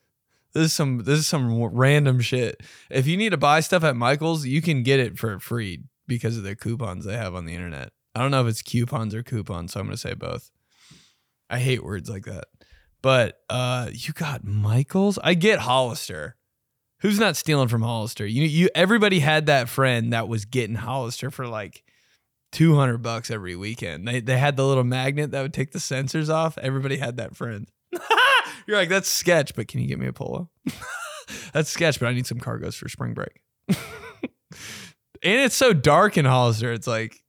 This 0.53 0.65
is 0.65 0.73
some 0.73 1.03
this 1.03 1.19
is 1.19 1.27
some 1.27 1.61
random 1.63 2.19
shit. 2.19 2.61
If 2.89 3.07
you 3.07 3.17
need 3.17 3.29
to 3.29 3.37
buy 3.37 3.61
stuff 3.61 3.83
at 3.83 3.95
Michaels, 3.95 4.45
you 4.45 4.61
can 4.61 4.83
get 4.83 4.99
it 4.99 5.17
for 5.17 5.39
free 5.39 5.83
because 6.07 6.37
of 6.37 6.43
the 6.43 6.55
coupons 6.55 7.05
they 7.05 7.15
have 7.15 7.35
on 7.35 7.45
the 7.45 7.53
internet. 7.53 7.91
I 8.13 8.21
don't 8.21 8.31
know 8.31 8.41
if 8.41 8.47
it's 8.47 8.61
coupons 8.61 9.15
or 9.15 9.23
coupons, 9.23 9.71
so 9.71 9.79
I'm 9.79 9.85
going 9.85 9.95
to 9.95 10.01
say 10.01 10.13
both. 10.13 10.51
I 11.51 11.59
hate 11.59 11.83
words 11.83 12.09
like 12.09 12.25
that. 12.25 12.45
But 13.01 13.39
uh 13.49 13.89
you 13.91 14.13
got 14.13 14.43
Michaels? 14.43 15.19
I 15.23 15.33
get 15.33 15.59
Hollister. 15.59 16.37
Who's 17.01 17.19
not 17.19 17.35
stealing 17.35 17.67
from 17.67 17.81
Hollister? 17.81 18.25
You 18.25 18.43
you 18.43 18.69
everybody 18.73 19.19
had 19.19 19.47
that 19.47 19.69
friend 19.69 20.13
that 20.13 20.27
was 20.27 20.45
getting 20.45 20.75
Hollister 20.75 21.29
for 21.29 21.47
like 21.47 21.83
200 22.51 22.99
bucks 22.99 23.31
every 23.31 23.55
weekend. 23.55 24.07
They 24.07 24.21
they 24.21 24.37
had 24.37 24.55
the 24.55 24.65
little 24.65 24.83
magnet 24.83 25.31
that 25.31 25.41
would 25.41 25.53
take 25.53 25.71
the 25.71 25.79
sensors 25.79 26.29
off. 26.29 26.57
Everybody 26.57 26.97
had 26.97 27.17
that 27.17 27.35
friend. 27.35 27.67
You're 28.67 28.77
like 28.77 28.89
that's 28.89 29.09
sketch, 29.09 29.55
but 29.55 29.67
can 29.67 29.81
you 29.81 29.87
get 29.87 29.99
me 29.99 30.07
a 30.07 30.13
polo? 30.13 30.49
that's 31.53 31.69
sketch, 31.69 31.99
but 31.99 32.07
I 32.07 32.13
need 32.13 32.27
some 32.27 32.39
cargos 32.39 32.75
for 32.75 32.87
spring 32.87 33.13
break. 33.13 33.41
and 33.69 33.77
it's 35.21 35.55
so 35.55 35.73
dark 35.73 36.17
in 36.17 36.25
Hollister. 36.25 36.71
It's 36.71 36.87
like 36.87 37.21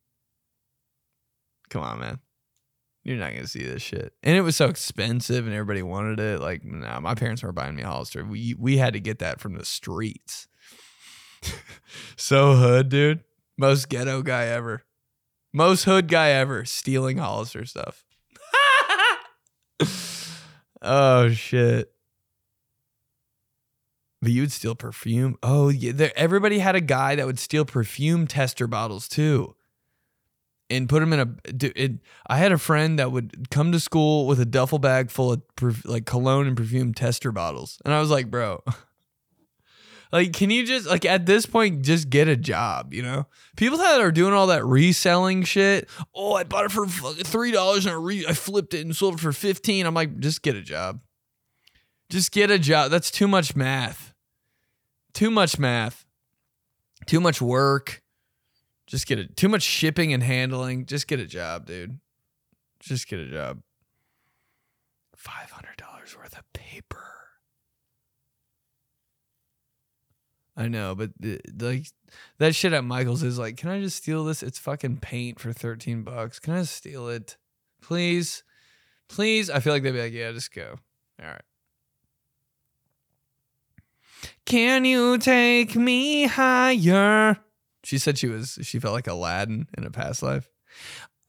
come 1.69 1.81
on, 1.81 1.99
man. 1.99 2.19
You're 3.03 3.17
not 3.17 3.33
gonna 3.33 3.47
see 3.47 3.63
this 3.63 3.81
shit. 3.81 4.13
And 4.23 4.37
it 4.37 4.41
was 4.41 4.55
so 4.55 4.67
expensive 4.67 5.45
and 5.45 5.53
everybody 5.53 5.81
wanted 5.83 6.19
it. 6.19 6.39
Like, 6.39 6.63
nah, 6.63 6.99
my 7.01 7.15
parents 7.15 7.43
weren't 7.43 7.55
buying 7.55 7.75
me 7.75 7.83
Hollister. 7.83 8.23
We 8.23 8.55
we 8.57 8.77
had 8.77 8.93
to 8.93 8.99
get 8.99 9.19
that 9.19 9.41
from 9.41 9.55
the 9.55 9.65
streets. 9.65 10.47
so 12.15 12.55
hood, 12.55 12.89
dude. 12.89 13.23
Most 13.57 13.89
ghetto 13.89 14.21
guy 14.21 14.45
ever. 14.45 14.83
Most 15.51 15.83
hood 15.83 16.07
guy 16.07 16.29
ever 16.29 16.63
stealing 16.63 17.17
Hollister 17.17 17.65
stuff. 17.65 18.05
oh 20.81 21.29
shit. 21.29 21.91
But 24.21 24.31
you 24.31 24.41
would 24.41 24.53
steal 24.53 24.75
perfume. 24.75 25.37
Oh, 25.43 25.67
yeah. 25.67 25.91
There, 25.93 26.13
everybody 26.15 26.59
had 26.59 26.75
a 26.75 26.81
guy 26.81 27.15
that 27.15 27.25
would 27.25 27.39
steal 27.39 27.65
perfume 27.65 28.25
tester 28.25 28.67
bottles 28.67 29.09
too 29.09 29.53
and 30.69 30.89
put 30.89 30.99
them 30.99 31.13
in 31.13 31.19
a. 31.19 31.27
It, 31.45 31.93
I 32.27 32.37
had 32.37 32.51
a 32.51 32.57
friend 32.57 32.99
that 32.99 33.11
would 33.11 33.49
come 33.49 33.71
to 33.71 33.79
school 33.79 34.27
with 34.27 34.39
a 34.39 34.45
duffel 34.45 34.79
bag 34.79 35.11
full 35.11 35.33
of 35.33 35.41
perf- 35.55 35.85
like 35.85 36.05
cologne 36.05 36.47
and 36.47 36.57
perfume 36.57 36.93
tester 36.93 37.31
bottles, 37.31 37.79
and 37.85 37.93
I 37.93 37.99
was 37.99 38.09
like, 38.09 38.29
bro, 38.29 38.63
like, 40.11 40.33
can 40.33 40.49
you 40.49 40.65
just 40.65 40.87
like 40.87 41.05
at 41.05 41.25
this 41.25 41.45
point 41.45 41.83
just 41.83 42.09
get 42.09 42.27
a 42.27 42.35
job? 42.35 42.93
You 42.93 43.03
know, 43.03 43.27
people 43.55 43.79
that 43.79 44.01
are 44.01 44.11
doing 44.11 44.33
all 44.33 44.47
that 44.47 44.65
reselling 44.65 45.43
shit. 45.43 45.89
Oh, 46.15 46.33
I 46.33 46.43
bought 46.43 46.65
it 46.65 46.71
for 46.71 46.87
three 46.87 47.51
dollars 47.51 47.85
and 47.85 47.93
I, 47.93 47.97
re- 47.97 48.25
I 48.27 48.33
flipped 48.33 48.73
it 48.73 48.81
and 48.81 48.95
sold 48.95 49.15
it 49.15 49.19
for 49.19 49.33
fifteen. 49.33 49.85
I'm 49.85 49.93
like, 49.95 50.19
just 50.19 50.41
get 50.41 50.55
a 50.55 50.61
job. 50.61 50.99
Just 52.09 52.31
get 52.31 52.51
a 52.51 52.59
job. 52.59 52.91
That's 52.91 53.09
too 53.09 53.27
much 53.27 53.55
math. 53.55 54.13
Too 55.13 55.31
much 55.31 55.57
math. 55.57 56.05
Too 57.07 57.19
much 57.19 57.41
work. 57.41 58.02
Just 58.93 59.07
get 59.07 59.17
it. 59.17 59.35
Too 59.35 59.49
much 59.49 59.63
shipping 59.63 60.13
and 60.13 60.21
handling. 60.21 60.85
Just 60.85 61.07
get 61.07 61.19
a 61.19 61.25
job, 61.25 61.65
dude. 61.65 61.97
Just 62.79 63.07
get 63.07 63.19
a 63.19 63.25
job. 63.25 63.63
Five 65.15 65.49
hundred 65.49 65.77
dollars 65.77 66.15
worth 66.15 66.37
of 66.37 66.43
paper. 66.53 67.03
I 70.55 70.67
know, 70.67 70.93
but 70.93 71.09
like 71.59 71.87
that 72.37 72.53
shit 72.53 72.71
at 72.71 72.83
Michael's 72.83 73.23
is 73.23 73.39
like, 73.39 73.57
can 73.57 73.71
I 73.71 73.81
just 73.81 73.97
steal 73.97 74.25
this? 74.25 74.43
It's 74.43 74.59
fucking 74.59 74.97
paint 74.97 75.39
for 75.39 75.51
thirteen 75.53 76.03
bucks. 76.03 76.37
Can 76.37 76.53
I 76.53 76.61
steal 76.61 77.07
it, 77.07 77.35
please? 77.81 78.43
Please. 79.09 79.49
I 79.49 79.59
feel 79.59 79.73
like 79.73 79.81
they'd 79.81 79.93
be 79.93 80.03
like, 80.03 80.13
yeah, 80.13 80.31
just 80.33 80.53
go. 80.53 80.75
All 81.19 81.29
right. 81.29 81.41
Can 84.45 84.85
you 84.85 85.17
take 85.17 85.75
me 85.75 86.27
higher? 86.27 87.39
She 87.83 87.97
said 87.97 88.17
she 88.17 88.27
was 88.27 88.59
she 88.61 88.79
felt 88.79 88.93
like 88.93 89.07
Aladdin 89.07 89.67
in 89.77 89.83
a 89.83 89.91
past 89.91 90.23
life. 90.23 90.49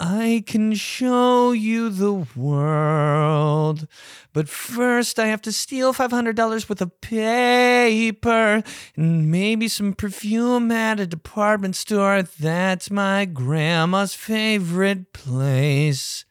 I 0.00 0.42
can 0.46 0.74
show 0.74 1.52
you 1.52 1.88
the 1.88 2.26
world, 2.34 3.86
but 4.32 4.48
first 4.48 5.20
I 5.20 5.26
have 5.26 5.40
to 5.42 5.52
steal 5.52 5.94
$500 5.94 6.68
worth 6.68 6.80
of 6.80 7.00
paper 7.00 8.62
and 8.96 9.30
maybe 9.30 9.68
some 9.68 9.92
perfume 9.92 10.72
at 10.72 10.98
a 10.98 11.06
department 11.06 11.76
store. 11.76 12.22
That's 12.22 12.90
my 12.90 13.24
grandma's 13.24 14.14
favorite 14.14 15.12
place. 15.12 16.24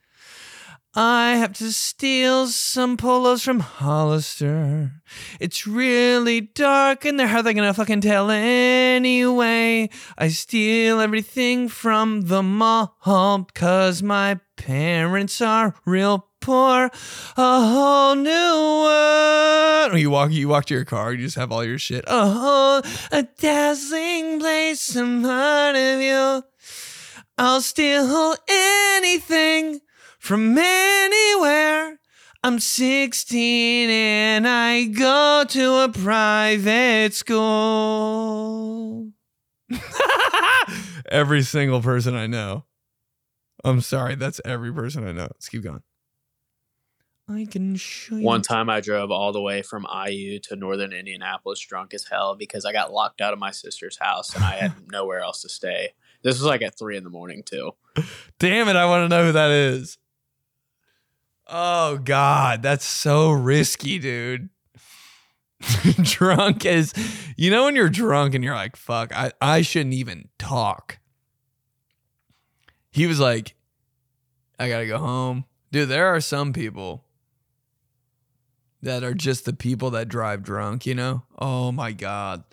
I 0.96 1.34
have 1.36 1.54
to 1.54 1.72
steal 1.72 2.46
some 2.46 2.96
polos 2.96 3.42
from 3.42 3.58
Hollister. 3.58 4.92
It's 5.40 5.66
really 5.66 6.40
dark 6.40 7.04
in 7.04 7.16
there. 7.16 7.26
How 7.26 7.38
are 7.38 7.42
they 7.42 7.52
gonna 7.52 7.74
fucking 7.74 8.00
tell 8.00 8.30
anyway? 8.30 9.90
I 10.16 10.28
steal 10.28 11.00
everything 11.00 11.68
from 11.68 12.22
the 12.22 12.44
mall 12.44 12.96
cause 13.54 14.04
my 14.04 14.38
parents 14.56 15.40
are 15.40 15.74
real 15.84 16.28
poor. 16.40 16.90
A 17.36 17.66
whole 17.66 18.14
new 18.14 18.30
world. 18.30 19.98
You 19.98 20.10
walk, 20.10 20.30
you 20.30 20.48
walk 20.48 20.66
to 20.66 20.74
your 20.74 20.84
car. 20.84 21.12
You 21.12 21.24
just 21.24 21.36
have 21.36 21.50
all 21.50 21.64
your 21.64 21.78
shit. 21.78 22.04
A 22.06 22.28
whole, 22.28 22.82
a 23.10 23.26
dazzling 23.40 24.38
place 24.38 24.94
in 24.94 25.22
front 25.22 25.76
of 25.76 26.00
you. 26.00 26.44
I'll 27.36 27.62
steal 27.62 28.36
anything 28.48 29.80
from 30.24 30.56
anywhere. 30.56 31.98
I'm 32.42 32.58
16 32.58 33.90
and 33.90 34.48
I 34.48 34.84
go 34.84 35.44
to 35.46 35.84
a 35.84 35.90
private 35.90 37.12
school. 37.12 39.10
every 41.10 41.42
single 41.42 41.82
person 41.82 42.14
I 42.14 42.26
know. 42.26 42.64
I'm 43.64 43.82
sorry, 43.82 44.14
that's 44.14 44.40
every 44.46 44.72
person 44.72 45.06
I 45.06 45.12
know. 45.12 45.24
Let's 45.24 45.50
keep 45.50 45.62
going. 45.62 45.82
I 47.28 47.46
can 47.50 47.76
show 47.76 48.16
you. 48.16 48.24
One 48.24 48.40
time 48.40 48.70
I 48.70 48.80
drove 48.80 49.10
all 49.10 49.32
the 49.32 49.42
way 49.42 49.60
from 49.60 49.86
IU 50.06 50.38
to 50.44 50.56
northern 50.56 50.94
Indianapolis 50.94 51.60
drunk 51.60 51.92
as 51.92 52.06
hell 52.10 52.34
because 52.34 52.64
I 52.64 52.72
got 52.72 52.90
locked 52.90 53.20
out 53.20 53.34
of 53.34 53.38
my 53.38 53.50
sister's 53.50 53.98
house 53.98 54.34
and 54.34 54.42
I 54.42 54.52
had 54.52 54.72
nowhere 54.90 55.20
else 55.20 55.42
to 55.42 55.50
stay. 55.50 55.90
This 56.22 56.38
was 56.38 56.46
like 56.46 56.62
at 56.62 56.78
three 56.78 56.96
in 56.96 57.04
the 57.04 57.10
morning 57.10 57.42
too. 57.44 57.72
Damn 58.38 58.70
it, 58.70 58.76
I 58.76 58.86
want 58.86 59.04
to 59.04 59.14
know 59.14 59.26
who 59.26 59.32
that 59.32 59.50
is. 59.50 59.98
Oh 61.46 61.98
God, 61.98 62.62
that's 62.62 62.84
so 62.84 63.30
risky, 63.30 63.98
dude. 63.98 64.48
drunk 66.02 66.64
is 66.66 66.92
you 67.36 67.50
know 67.50 67.64
when 67.64 67.76
you're 67.76 67.88
drunk 67.88 68.34
and 68.34 68.44
you're 68.44 68.54
like, 68.54 68.76
fuck, 68.76 69.16
I, 69.16 69.32
I 69.40 69.62
shouldn't 69.62 69.94
even 69.94 70.28
talk. 70.38 70.98
He 72.90 73.06
was 73.06 73.18
like, 73.18 73.54
I 74.58 74.68
gotta 74.68 74.86
go 74.86 74.98
home. 74.98 75.44
Dude, 75.72 75.88
there 75.88 76.06
are 76.08 76.20
some 76.20 76.52
people 76.52 77.04
that 78.84 79.02
are 79.02 79.14
just 79.14 79.44
the 79.44 79.52
people 79.52 79.90
that 79.90 80.08
drive 80.08 80.42
drunk, 80.42 80.86
you 80.86 80.94
know? 80.94 81.22
Oh 81.38 81.72
my 81.72 81.92
God. 81.92 82.44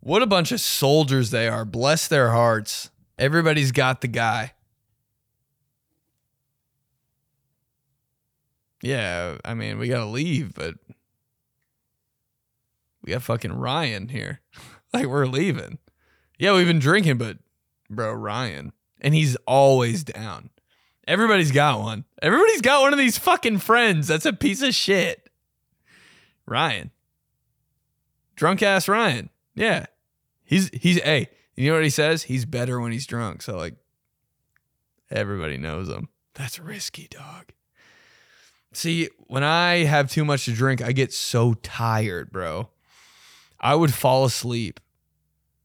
What 0.00 0.22
a 0.22 0.26
bunch 0.26 0.52
of 0.52 0.60
soldiers 0.60 1.30
they 1.30 1.48
are. 1.48 1.64
Bless 1.64 2.08
their 2.08 2.30
hearts. 2.30 2.90
Everybody's 3.18 3.72
got 3.72 4.00
the 4.00 4.08
guy. 4.08 4.52
Yeah, 8.84 9.38
I 9.46 9.54
mean, 9.54 9.78
we 9.78 9.88
gotta 9.88 10.04
leave, 10.04 10.52
but 10.54 10.74
we 13.02 13.12
got 13.12 13.22
fucking 13.22 13.54
Ryan 13.54 14.08
here. 14.08 14.42
like, 14.92 15.06
we're 15.06 15.24
leaving. 15.24 15.78
Yeah, 16.38 16.54
we've 16.54 16.66
been 16.66 16.80
drinking, 16.80 17.16
but 17.16 17.38
bro, 17.88 18.12
Ryan. 18.12 18.72
And 19.00 19.14
he's 19.14 19.36
always 19.46 20.04
down. 20.04 20.50
Everybody's 21.08 21.50
got 21.50 21.80
one. 21.80 22.04
Everybody's 22.20 22.60
got 22.60 22.82
one 22.82 22.92
of 22.92 22.98
these 22.98 23.16
fucking 23.16 23.58
friends 23.58 24.06
that's 24.06 24.26
a 24.26 24.32
piece 24.34 24.60
of 24.62 24.74
shit. 24.74 25.30
Ryan. 26.44 26.90
Drunk 28.36 28.62
ass 28.62 28.86
Ryan. 28.86 29.30
Yeah. 29.54 29.86
He's 30.44 30.68
he's 30.74 31.00
hey, 31.02 31.28
you 31.56 31.70
know 31.70 31.76
what 31.76 31.84
he 31.84 31.90
says? 31.90 32.24
He's 32.24 32.44
better 32.44 32.80
when 32.80 32.92
he's 32.92 33.06
drunk. 33.06 33.40
So 33.40 33.56
like 33.56 33.76
everybody 35.10 35.56
knows 35.56 35.88
him. 35.88 36.08
That's 36.34 36.58
risky, 36.58 37.08
dog. 37.10 37.52
See, 38.76 39.08
when 39.28 39.44
I 39.44 39.84
have 39.84 40.10
too 40.10 40.24
much 40.24 40.44
to 40.46 40.52
drink, 40.52 40.82
I 40.82 40.92
get 40.92 41.12
so 41.12 41.54
tired, 41.54 42.30
bro. 42.30 42.70
I 43.60 43.74
would 43.74 43.94
fall 43.94 44.24
asleep 44.24 44.80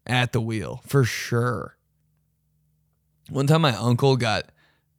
at 0.05 0.31
the 0.31 0.41
wheel 0.41 0.81
for 0.87 1.03
sure. 1.03 1.77
One 3.29 3.47
time 3.47 3.61
my 3.61 3.75
uncle 3.75 4.15
got 4.15 4.51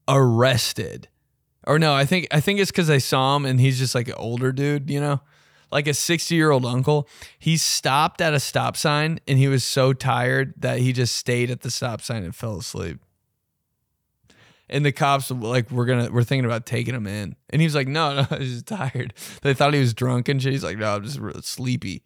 arrested. 0.09 1.09
Or 1.67 1.79
no, 1.79 1.93
I 1.93 2.05
think 2.05 2.27
I 2.31 2.41
think 2.41 2.61
it's 2.61 2.71
cuz 2.71 2.91
I 2.91 2.99
saw 2.99 3.37
him 3.37 3.45
and 3.45 3.61
he's 3.61 3.79
just 3.79 3.95
like 3.95 4.09
an 4.09 4.15
older 4.15 4.53
dude, 4.53 4.91
you 4.91 5.01
know? 5.01 5.21
Like 5.71 5.87
a 5.87 5.91
60-year-old 5.91 6.67
uncle. 6.67 7.09
He 7.39 7.57
stopped 7.57 8.21
at 8.21 8.35
a 8.35 8.41
stop 8.41 8.77
sign 8.77 9.21
and 9.29 9.39
he 9.39 9.47
was 9.47 9.63
so 9.63 9.93
tired 9.93 10.55
that 10.59 10.81
he 10.81 10.93
just 10.93 11.15
stayed 11.15 11.51
at 11.51 11.61
the 11.61 11.71
stop 11.71 12.01
sign 12.01 12.25
and 12.25 12.35
fell 12.35 12.59
asleep. 12.59 12.99
And 14.71 14.87
the 14.87 14.93
cops 14.93 15.33
like, 15.33 15.71
we're 15.73 15.85
gonna, 15.85 16.11
we're 16.13 16.23
thinking 16.23 16.45
about 16.45 16.65
taking 16.65 16.95
him 16.95 17.09
in. 17.09 17.35
And 17.51 17.61
he 17.61 17.67
was 17.67 17.75
like, 17.75 17.89
no, 17.89 18.15
no, 18.15 18.21
I 18.31 18.39
was 18.39 18.53
just 18.53 18.67
tired. 18.67 19.13
They 19.43 19.53
thought 19.53 19.75
he 19.75 19.81
was 19.81 19.93
drunk 19.93 20.29
and 20.29 20.41
shit. 20.41 20.53
He's 20.53 20.65
like, 20.65 20.79
no, 20.79 20.95
I'm 20.95 21.05
just 21.05 21.19
real 21.19 21.43
sleepy. 21.43 22.05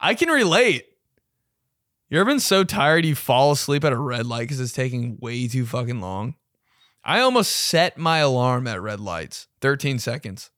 I 0.00 0.14
can 0.14 0.30
relate. 0.30 0.86
You 2.08 2.18
ever 2.18 2.30
been 2.30 2.40
so 2.40 2.64
tired 2.64 3.04
you 3.04 3.14
fall 3.14 3.52
asleep 3.52 3.84
at 3.84 3.92
a 3.92 3.98
red 3.98 4.26
light 4.26 4.42
because 4.42 4.60
it's 4.60 4.72
taking 4.72 5.18
way 5.20 5.46
too 5.46 5.66
fucking 5.66 6.00
long? 6.00 6.36
I 7.04 7.20
almost 7.20 7.52
set 7.52 7.98
my 7.98 8.18
alarm 8.18 8.66
at 8.66 8.80
red 8.80 8.98
lights. 8.98 9.46
13 9.60 9.98
seconds. 9.98 10.50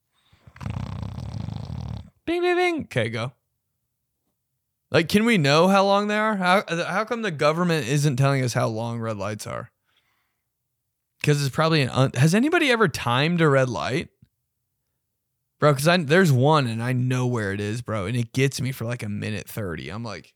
Bing, 2.25 2.41
bing, 2.41 2.55
bing. 2.55 2.81
Okay, 2.83 3.09
go. 3.09 3.33
Like, 4.91 5.09
can 5.09 5.25
we 5.25 5.37
know 5.37 5.67
how 5.67 5.83
long 5.83 6.07
they 6.07 6.17
are? 6.17 6.35
How 6.37 6.63
how 6.69 7.03
come 7.03 7.21
the 7.21 7.31
government 7.31 7.87
isn't 7.87 8.15
telling 8.15 8.43
us 8.43 8.53
how 8.53 8.67
long 8.67 8.99
red 8.99 9.17
lights 9.17 9.45
are? 9.45 9.71
Because 11.23 11.43
it's 11.43 11.55
probably 11.55 11.81
an. 11.81 11.89
Un- 11.89 12.11
Has 12.15 12.35
anybody 12.35 12.69
ever 12.69 12.89
timed 12.89 13.39
a 13.39 13.47
red 13.47 13.69
light, 13.69 14.09
bro? 15.59 15.71
Because 15.71 15.87
I 15.87 15.95
there's 15.97 16.33
one 16.33 16.67
and 16.67 16.83
I 16.83 16.91
know 16.91 17.25
where 17.25 17.53
it 17.53 17.61
is, 17.61 17.81
bro, 17.81 18.05
and 18.07 18.17
it 18.17 18.33
gets 18.33 18.59
me 18.59 18.73
for 18.73 18.83
like 18.83 19.03
a 19.03 19.09
minute 19.09 19.47
thirty. 19.47 19.89
I'm 19.89 20.03
like, 20.03 20.33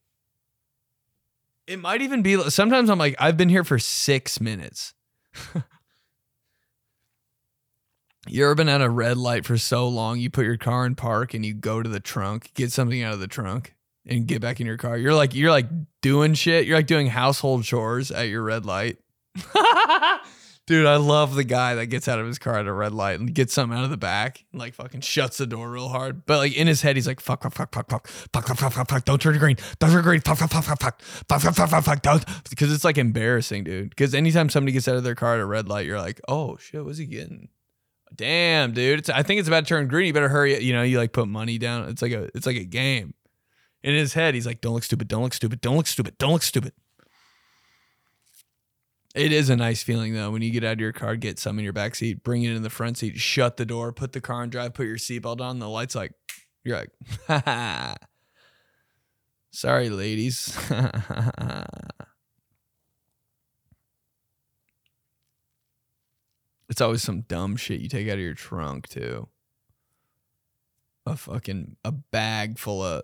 it 1.67 1.77
might 1.79 2.01
even 2.01 2.21
be. 2.21 2.37
Sometimes 2.49 2.89
I'm 2.89 2.97
like, 2.97 3.15
I've 3.19 3.35
been 3.35 3.49
here 3.49 3.65
for 3.65 3.77
six 3.77 4.39
minutes. 4.39 4.93
You 8.29 8.43
ever 8.43 8.55
been 8.55 8.67
at 8.67 8.81
a 8.81 8.89
red 8.89 9.17
light 9.17 9.45
for 9.45 9.57
so 9.57 9.87
long, 9.87 10.19
you 10.19 10.29
put 10.29 10.43
your 10.45 10.57
car 10.57 10.85
in 10.85 10.95
park 10.95 11.33
and 11.33 11.45
you 11.45 11.53
go 11.53 11.81
to 11.81 11.87
the 11.89 12.01
trunk, 12.01 12.51
get 12.55 12.73
something 12.73 13.01
out 13.01 13.13
of 13.13 13.21
the 13.21 13.27
trunk, 13.27 13.73
and 14.05 14.27
get 14.27 14.41
back 14.41 14.59
in 14.59 14.67
your 14.67 14.75
car. 14.75 14.97
You're 14.97 15.13
like 15.13 15.33
you're 15.33 15.49
like 15.51 15.67
doing 16.01 16.33
shit. 16.33 16.65
You're 16.67 16.77
like 16.77 16.87
doing 16.87 17.07
household 17.07 17.63
chores 17.63 18.11
at 18.11 18.23
your 18.27 18.43
red 18.43 18.65
light. 18.65 18.97
Dude, 20.67 20.85
I 20.85 20.97
love 20.97 21.35
the 21.35 21.45
guy 21.45 21.75
that 21.75 21.85
gets 21.85 22.09
out 22.09 22.19
of 22.19 22.27
his 22.27 22.37
car 22.37 22.57
at 22.57 22.67
a 22.67 22.73
red 22.73 22.91
light 22.91 23.21
and 23.21 23.33
gets 23.33 23.53
something 23.53 23.77
out 23.77 23.85
of 23.85 23.89
the 23.89 23.95
back 23.95 24.43
and 24.51 24.59
like 24.59 24.73
fucking 24.73 24.99
shuts 24.99 25.37
the 25.37 25.47
door 25.47 25.71
real 25.71 25.87
hard. 25.87 26.25
But 26.25 26.39
like 26.39 26.57
in 26.57 26.67
his 26.67 26.81
head, 26.81 26.97
he's 26.97 27.07
like, 27.07 27.21
fuck, 27.21 27.41
fuck, 27.41 27.53
fuck, 27.53 27.73
fuck, 27.73 27.89
fuck, 27.89 28.07
fuck, 28.07 28.47
fuck, 28.47 28.57
fuck, 28.57 28.73
fuck, 28.73 28.89
fuck, 28.89 29.05
don't 29.05 29.21
turn 29.21 29.37
green, 29.37 29.55
don't 29.79 29.91
turn 29.91 30.03
green, 30.03 30.19
fuck, 30.19 30.37
fuck, 30.37 30.51
fuck, 30.51 30.65
fuck, 30.65 30.77
fuck, 30.77 31.01
fuck, 31.01 31.41
fuck, 31.41 31.55
fuck, 31.55 31.69
fuck, 31.69 31.83
fuck, 31.85 32.01
don't. 32.01 32.25
Because 32.49 32.73
it's 32.73 32.83
like 32.83 32.97
embarrassing, 32.97 33.63
dude. 33.63 33.91
Because 33.91 34.13
anytime 34.13 34.49
somebody 34.49 34.73
gets 34.73 34.89
out 34.89 34.97
of 34.97 35.05
their 35.05 35.15
car 35.15 35.35
at 35.35 35.39
a 35.39 35.45
red 35.45 35.69
light, 35.69 35.85
you're 35.85 36.01
like, 36.01 36.19
oh 36.27 36.57
shit, 36.57 36.83
what's 36.83 36.97
he 36.97 37.05
getting? 37.05 37.47
Damn, 38.13 38.73
dude. 38.73 39.09
I 39.09 39.23
think 39.23 39.39
it's 39.39 39.47
about 39.47 39.61
to 39.61 39.69
turn 39.69 39.87
green. 39.87 40.07
You 40.07 40.13
better 40.13 40.29
hurry. 40.29 40.61
You 40.61 40.73
know, 40.73 40.83
you 40.83 40.97
like 40.97 41.13
put 41.13 41.29
money 41.29 41.57
down. 41.57 41.87
It's 41.87 42.01
like 42.01 42.11
a 42.11 42.29
it's 42.35 42.45
like 42.45 42.57
a 42.57 42.65
game. 42.65 43.13
In 43.83 43.93
his 43.93 44.13
head, 44.13 44.33
he's 44.33 44.45
like, 44.45 44.59
"Don't 44.59 44.73
look 44.73 44.83
stupid. 44.83 45.07
Don't 45.07 45.23
look 45.23 45.33
stupid. 45.33 45.61
Don't 45.61 45.77
look 45.77 45.87
stupid. 45.87 46.17
Don't 46.17 46.33
look 46.33 46.43
stupid." 46.43 46.73
It 49.17 49.31
is 49.31 49.49
a 49.49 49.55
nice 49.55 49.81
feeling 49.81 50.13
though 50.13 50.29
when 50.29 50.43
you 50.43 50.51
get 50.51 50.63
out 50.63 50.73
of 50.73 50.79
your 50.79 50.93
car, 50.93 51.15
get 51.15 51.39
some 51.39 51.57
in 51.57 51.63
your 51.63 51.73
back 51.73 51.95
seat, 51.95 52.23
bring 52.23 52.43
it 52.43 52.55
in 52.55 52.61
the 52.61 52.69
front 52.69 52.97
seat, 52.99 53.17
shut 53.17 53.57
the 53.57 53.65
door, 53.65 53.91
put 53.91 54.13
the 54.13 54.21
car 54.21 54.43
in 54.43 54.51
drive, 54.51 54.75
put 54.75 54.85
your 54.85 54.97
seatbelt 54.97 55.41
on. 55.41 55.59
The 55.59 55.67
lights 55.67 55.95
like, 55.95 56.11
you're 56.63 56.77
like. 57.27 57.97
Sorry, 59.51 59.89
ladies. 59.89 60.55
It's 66.69 66.81
always 66.81 67.01
some 67.01 67.21
dumb 67.21 67.55
shit 67.55 67.79
you 67.79 67.89
take 67.89 68.07
out 68.07 68.15
of 68.15 68.19
your 68.19 68.33
trunk 68.33 68.89
too. 68.89 69.29
A 71.05 71.15
fucking 71.15 71.77
a 71.85 71.91
bag 71.91 72.59
full 72.59 72.83
of 72.83 73.03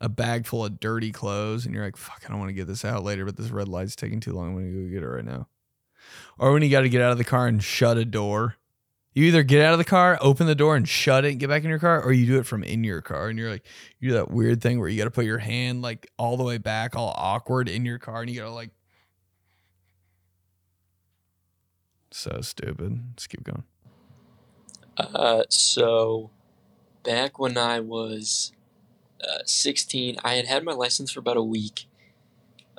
a 0.00 0.08
bag 0.08 0.46
full 0.46 0.64
of 0.64 0.80
dirty 0.80 1.12
clothes, 1.12 1.66
and 1.66 1.74
you're 1.74 1.84
like, 1.84 1.96
"Fuck, 1.96 2.22
I 2.24 2.30
don't 2.30 2.38
want 2.38 2.48
to 2.48 2.54
get 2.54 2.66
this 2.66 2.84
out 2.84 3.04
later, 3.04 3.24
but 3.24 3.36
this 3.36 3.50
red 3.50 3.68
light's 3.68 3.96
taking 3.96 4.20
too 4.20 4.32
long. 4.32 4.48
I'm 4.48 4.54
gonna 4.54 4.86
go 4.86 4.92
get 4.92 5.02
it 5.02 5.08
right 5.08 5.24
now." 5.24 5.48
Or 6.38 6.52
when 6.52 6.62
you 6.62 6.70
got 6.70 6.80
to 6.80 6.88
get 6.88 7.02
out 7.02 7.12
of 7.12 7.18
the 7.18 7.24
car 7.24 7.46
and 7.46 7.62
shut 7.62 7.98
a 7.98 8.04
door. 8.04 8.56
You 9.12 9.24
either 9.24 9.42
get 9.42 9.64
out 9.64 9.72
of 9.72 9.78
the 9.78 9.84
car, 9.84 10.16
open 10.20 10.46
the 10.46 10.54
door 10.54 10.76
and 10.76 10.88
shut 10.88 11.24
it 11.24 11.32
and 11.32 11.40
get 11.40 11.48
back 11.48 11.64
in 11.64 11.68
your 11.68 11.80
car, 11.80 12.00
or 12.00 12.12
you 12.12 12.26
do 12.26 12.38
it 12.38 12.46
from 12.46 12.62
in 12.62 12.84
your 12.84 13.02
car 13.02 13.28
and 13.28 13.36
you're 13.38 13.50
like, 13.50 13.66
you 13.98 14.10
do 14.10 14.14
that 14.14 14.30
weird 14.30 14.62
thing 14.62 14.78
where 14.78 14.88
you 14.88 14.96
got 14.96 15.04
to 15.04 15.10
put 15.10 15.24
your 15.24 15.38
hand 15.38 15.82
like 15.82 16.08
all 16.16 16.36
the 16.36 16.44
way 16.44 16.58
back, 16.58 16.94
all 16.94 17.12
awkward 17.16 17.68
in 17.68 17.84
your 17.84 17.98
car 17.98 18.20
and 18.20 18.30
you 18.30 18.38
got 18.38 18.46
to 18.46 18.52
like. 18.52 18.70
So 22.12 22.40
stupid. 22.40 23.00
Let's 23.10 23.26
keep 23.26 23.42
going. 23.42 23.64
Uh, 24.96 25.42
so 25.48 26.30
back 27.02 27.38
when 27.38 27.58
I 27.58 27.80
was 27.80 28.52
uh, 29.22 29.42
16, 29.44 30.16
I 30.24 30.34
had 30.34 30.46
had 30.46 30.64
my 30.64 30.72
license 30.72 31.12
for 31.12 31.20
about 31.20 31.36
a 31.36 31.42
week. 31.42 31.86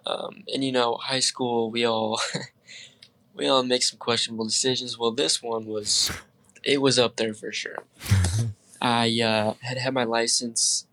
Um, 0.05 0.43
and 0.53 0.63
you 0.63 0.71
know, 0.71 0.95
high 0.95 1.19
school, 1.19 1.69
we 1.69 1.85
all 1.85 2.19
we 3.35 3.47
all 3.47 3.63
make 3.63 3.83
some 3.83 3.99
questionable 3.99 4.45
decisions. 4.45 4.97
Well, 4.97 5.11
this 5.11 5.43
one 5.43 5.65
was 5.65 6.11
it 6.63 6.81
was 6.81 6.97
up 6.97 7.17
there 7.17 7.33
for 7.33 7.51
sure. 7.51 7.77
I 8.81 9.19
uh, 9.23 9.53
had 9.61 9.77
had 9.77 9.93
my 9.93 10.03
license. 10.03 10.87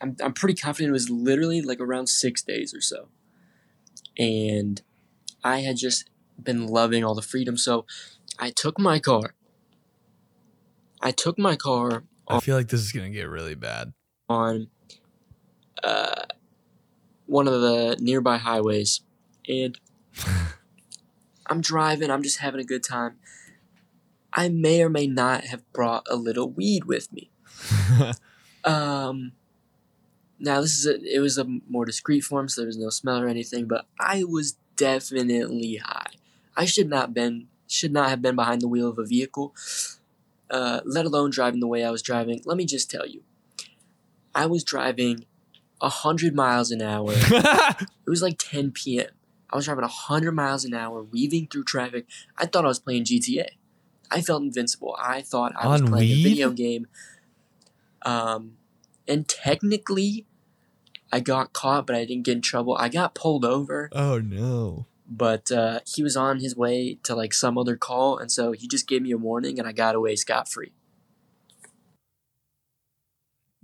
I'm 0.00 0.16
I'm 0.20 0.32
pretty 0.32 0.54
confident 0.54 0.90
it 0.90 0.92
was 0.92 1.10
literally 1.10 1.62
like 1.62 1.78
around 1.78 2.08
six 2.08 2.42
days 2.42 2.74
or 2.74 2.80
so, 2.80 3.08
and 4.18 4.82
I 5.44 5.60
had 5.60 5.76
just 5.76 6.10
been 6.42 6.66
loving 6.66 7.04
all 7.04 7.14
the 7.14 7.22
freedom. 7.22 7.56
So 7.56 7.86
I 8.36 8.50
took 8.50 8.80
my 8.80 8.98
car. 8.98 9.34
I 11.00 11.12
took 11.12 11.38
my 11.38 11.54
car 11.54 12.02
I 12.28 12.40
feel 12.40 12.56
like 12.56 12.68
this 12.68 12.80
is 12.80 12.92
going 12.92 13.10
to 13.10 13.16
get 13.16 13.28
really 13.28 13.54
bad. 13.54 13.92
On 14.28 14.68
uh, 15.82 16.24
one 17.26 17.46
of 17.48 17.60
the 17.60 17.96
nearby 18.00 18.38
highways, 18.38 19.00
and 19.48 19.78
I'm 21.46 21.60
driving. 21.60 22.10
I'm 22.10 22.22
just 22.22 22.38
having 22.38 22.60
a 22.60 22.64
good 22.64 22.82
time. 22.82 23.18
I 24.32 24.48
may 24.48 24.82
or 24.82 24.88
may 24.90 25.06
not 25.06 25.44
have 25.44 25.70
brought 25.72 26.06
a 26.08 26.16
little 26.16 26.50
weed 26.50 26.84
with 26.84 27.12
me. 27.12 27.30
Um, 28.64 29.32
now 30.38 30.60
this 30.60 30.78
is 30.78 30.86
a, 30.86 31.16
it 31.16 31.20
was 31.20 31.38
a 31.38 31.46
more 31.68 31.84
discreet 31.84 32.20
form, 32.20 32.48
so 32.48 32.60
there 32.60 32.66
was 32.66 32.76
no 32.78 32.90
smell 32.90 33.20
or 33.20 33.28
anything. 33.28 33.66
But 33.66 33.86
I 33.98 34.24
was 34.24 34.56
definitely 34.76 35.76
high. 35.76 36.10
I 36.56 36.64
should 36.64 36.88
not 36.88 37.14
been 37.14 37.48
should 37.66 37.92
not 37.92 38.10
have 38.10 38.22
been 38.22 38.36
behind 38.36 38.60
the 38.60 38.68
wheel 38.68 38.88
of 38.88 38.98
a 38.98 39.04
vehicle, 39.04 39.54
uh, 40.50 40.80
let 40.84 41.06
alone 41.06 41.30
driving 41.30 41.60
the 41.60 41.66
way 41.66 41.84
I 41.84 41.90
was 41.90 42.02
driving. 42.02 42.42
Let 42.44 42.56
me 42.56 42.64
just 42.64 42.90
tell 42.90 43.06
you, 43.06 43.22
I 44.38 44.46
was 44.46 44.62
driving 44.64 45.24
hundred 45.80 46.34
miles 46.34 46.70
an 46.70 46.82
hour. 46.82 47.12
it 47.16 47.86
was 48.06 48.22
like 48.22 48.36
10 48.38 48.72
p.m. 48.72 49.08
I 49.50 49.56
was 49.56 49.64
driving 49.64 49.82
100 49.82 50.32
miles 50.32 50.64
an 50.64 50.74
hour, 50.74 51.02
weaving 51.02 51.48
through 51.50 51.64
traffic. 51.64 52.06
I 52.36 52.46
thought 52.46 52.64
I 52.64 52.68
was 52.68 52.78
playing 52.78 53.04
GTA. 53.04 53.46
I 54.10 54.20
felt 54.20 54.42
invincible. 54.42 54.96
I 54.98 55.22
thought 55.22 55.52
I 55.56 55.66
was 55.68 55.80
On 55.82 55.88
playing 55.88 56.10
weed? 56.10 56.26
a 56.26 56.28
video 56.28 56.50
game. 56.50 56.86
Um, 58.02 58.58
and 59.06 59.26
technically, 59.28 60.26
I 61.12 61.20
got 61.20 61.52
caught, 61.52 61.86
but 61.86 61.96
I 61.96 62.04
didn't 62.04 62.24
get 62.24 62.36
in 62.36 62.42
trouble. 62.42 62.76
I 62.76 62.88
got 62.88 63.14
pulled 63.14 63.44
over, 63.44 63.88
oh 63.92 64.18
no. 64.18 64.86
but 65.08 65.50
uh, 65.50 65.80
he 65.86 66.02
was 66.02 66.16
on 66.16 66.40
his 66.40 66.54
way 66.56 66.98
to 67.04 67.14
like 67.14 67.32
some 67.32 67.56
other 67.58 67.76
call, 67.76 68.18
and 68.18 68.30
so 68.30 68.52
he 68.52 68.68
just 68.68 68.86
gave 68.86 69.02
me 69.02 69.10
a 69.10 69.18
warning, 69.18 69.58
and 69.58 69.66
I 69.66 69.72
got 69.72 69.94
away 69.94 70.16
scot 70.16 70.48
free. 70.48 70.72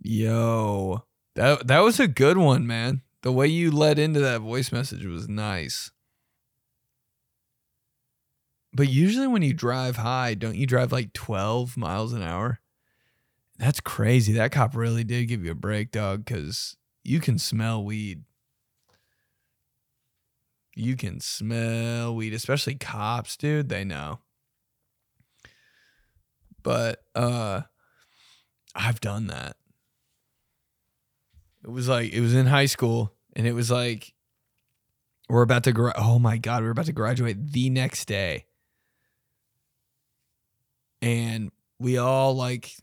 Yo. 0.05 1.07
That 1.34 1.66
that 1.66 1.80
was 1.80 1.98
a 1.98 2.07
good 2.07 2.36
one, 2.36 2.66
man. 2.66 3.00
The 3.22 3.32
way 3.32 3.48
you 3.48 3.70
led 3.70 3.98
into 3.98 4.20
that 4.20 4.42
voice 4.42 4.70
message 4.70 5.07
was 5.07 5.28
nice. 5.28 5.90
But 8.74 8.90
usually 8.90 9.26
when 9.26 9.42
you 9.42 9.55
drive 9.55 9.96
high, 9.96 10.34
don't 10.34 10.57
you 10.57 10.66
drive 10.66 10.92
like 10.92 11.12
12 11.14 11.76
miles 11.76 12.12
an 12.12 12.22
hour? 12.22 12.61
That's 13.59 13.80
crazy. 13.80 14.32
That 14.34 14.52
cop 14.52 14.76
really 14.76 15.05
did 15.05 15.26
give 15.26 15.44
you 15.44 15.52
a 15.52 15.57
break, 15.57 15.90
dog, 15.90 16.26
cuz 16.26 16.76
you 17.02 17.18
can 17.18 17.38
smell 17.38 17.82
weed. 17.82 18.24
You 20.76 20.96
can 20.96 21.20
smell 21.20 22.14
weed, 22.14 22.34
especially 22.34 22.74
cops, 22.74 23.36
dude. 23.38 23.70
They 23.70 23.84
know. 23.84 24.20
But 26.62 27.05
uh 27.14 27.62
I've 28.74 29.00
done 29.00 29.28
that. 29.28 29.57
It 31.65 31.71
was 31.71 31.89
like 31.89 32.12
it 32.12 32.21
was 32.21 32.35
in 32.35 32.47
high 32.47 32.67
school, 32.67 33.12
and 33.35 33.47
it 33.47 33.53
was 33.53 33.71
like 33.71 34.12
we're 35.31 35.43
about 35.43 35.65
to 35.65 35.73
gra- 35.73 35.95
oh 35.97 36.19
my 36.19 36.37
god, 36.37 36.62
we're 36.62 36.71
about 36.71 36.87
to 36.87 36.93
graduate 36.93 37.53
the 37.53 37.71
next 37.71 38.05
day, 38.05 38.45
and 41.01 41.51
we 41.79 41.97
all 41.97 42.35
like 42.35 42.77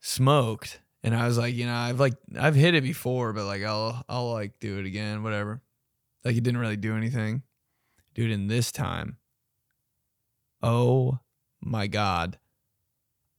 smoked, 0.00 0.80
and 1.02 1.14
I 1.14 1.26
was 1.26 1.38
like, 1.38 1.54
you 1.54 1.64
know, 1.64 1.74
I've 1.74 1.98
like 1.98 2.14
I've 2.38 2.54
hit 2.54 2.74
it 2.74 2.82
before, 2.82 3.32
but 3.32 3.46
like 3.46 3.62
I'll 3.62 4.04
I'll 4.06 4.30
like 4.30 4.58
do 4.60 4.78
it 4.78 4.84
again, 4.84 5.22
whatever. 5.22 5.62
Like 6.24 6.36
it 6.36 6.42
didn't 6.42 6.60
really 6.60 6.76
do 6.76 6.94
anything, 6.94 7.42
dude. 8.14 8.32
And 8.32 8.50
this 8.50 8.70
time, 8.70 9.16
oh 10.62 11.20
my 11.62 11.86
god, 11.86 12.38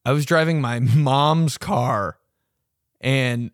I 0.03 0.11
was 0.11 0.25
driving 0.25 0.59
my 0.59 0.79
mom's 0.95 1.59
car 1.59 2.18
and 3.01 3.51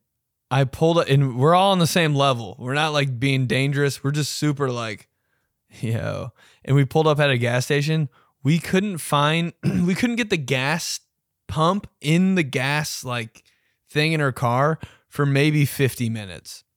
I 0.52 0.64
pulled 0.64 1.00
up, 1.00 1.10
and 1.10 1.38
we're 1.38 1.56
all 1.56 1.72
on 1.72 1.80
the 1.80 1.88
same 1.88 2.16
level. 2.16 2.56
We're 2.60 2.74
not 2.74 2.94
like 2.94 3.20
being 3.20 3.48
dangerous. 3.48 4.04
We're 4.04 4.12
just 4.12 4.34
super 4.34 4.70
like, 4.70 5.10
yo. 5.80 6.32
And 6.64 6.76
we 6.76 6.86
pulled 6.86 7.08
up 7.08 7.20
at 7.20 7.30
a 7.30 7.38
gas 7.38 7.66
station. 7.66 8.10
We 8.44 8.60
couldn't 8.60 9.00
find, 9.00 9.54
we 9.64 9.96
couldn't 9.96 10.18
get 10.18 10.30
the 10.30 10.38
gas 10.38 11.00
pump 11.48 11.88
in 12.02 12.36
the 12.36 12.44
gas 12.44 13.04
like 13.04 13.44
thing 13.90 14.14
in 14.14 14.20
her 14.20 14.32
car 14.32 14.80
for 15.08 15.26
maybe 15.26 15.66
50 15.66 16.10
minutes. 16.10 16.64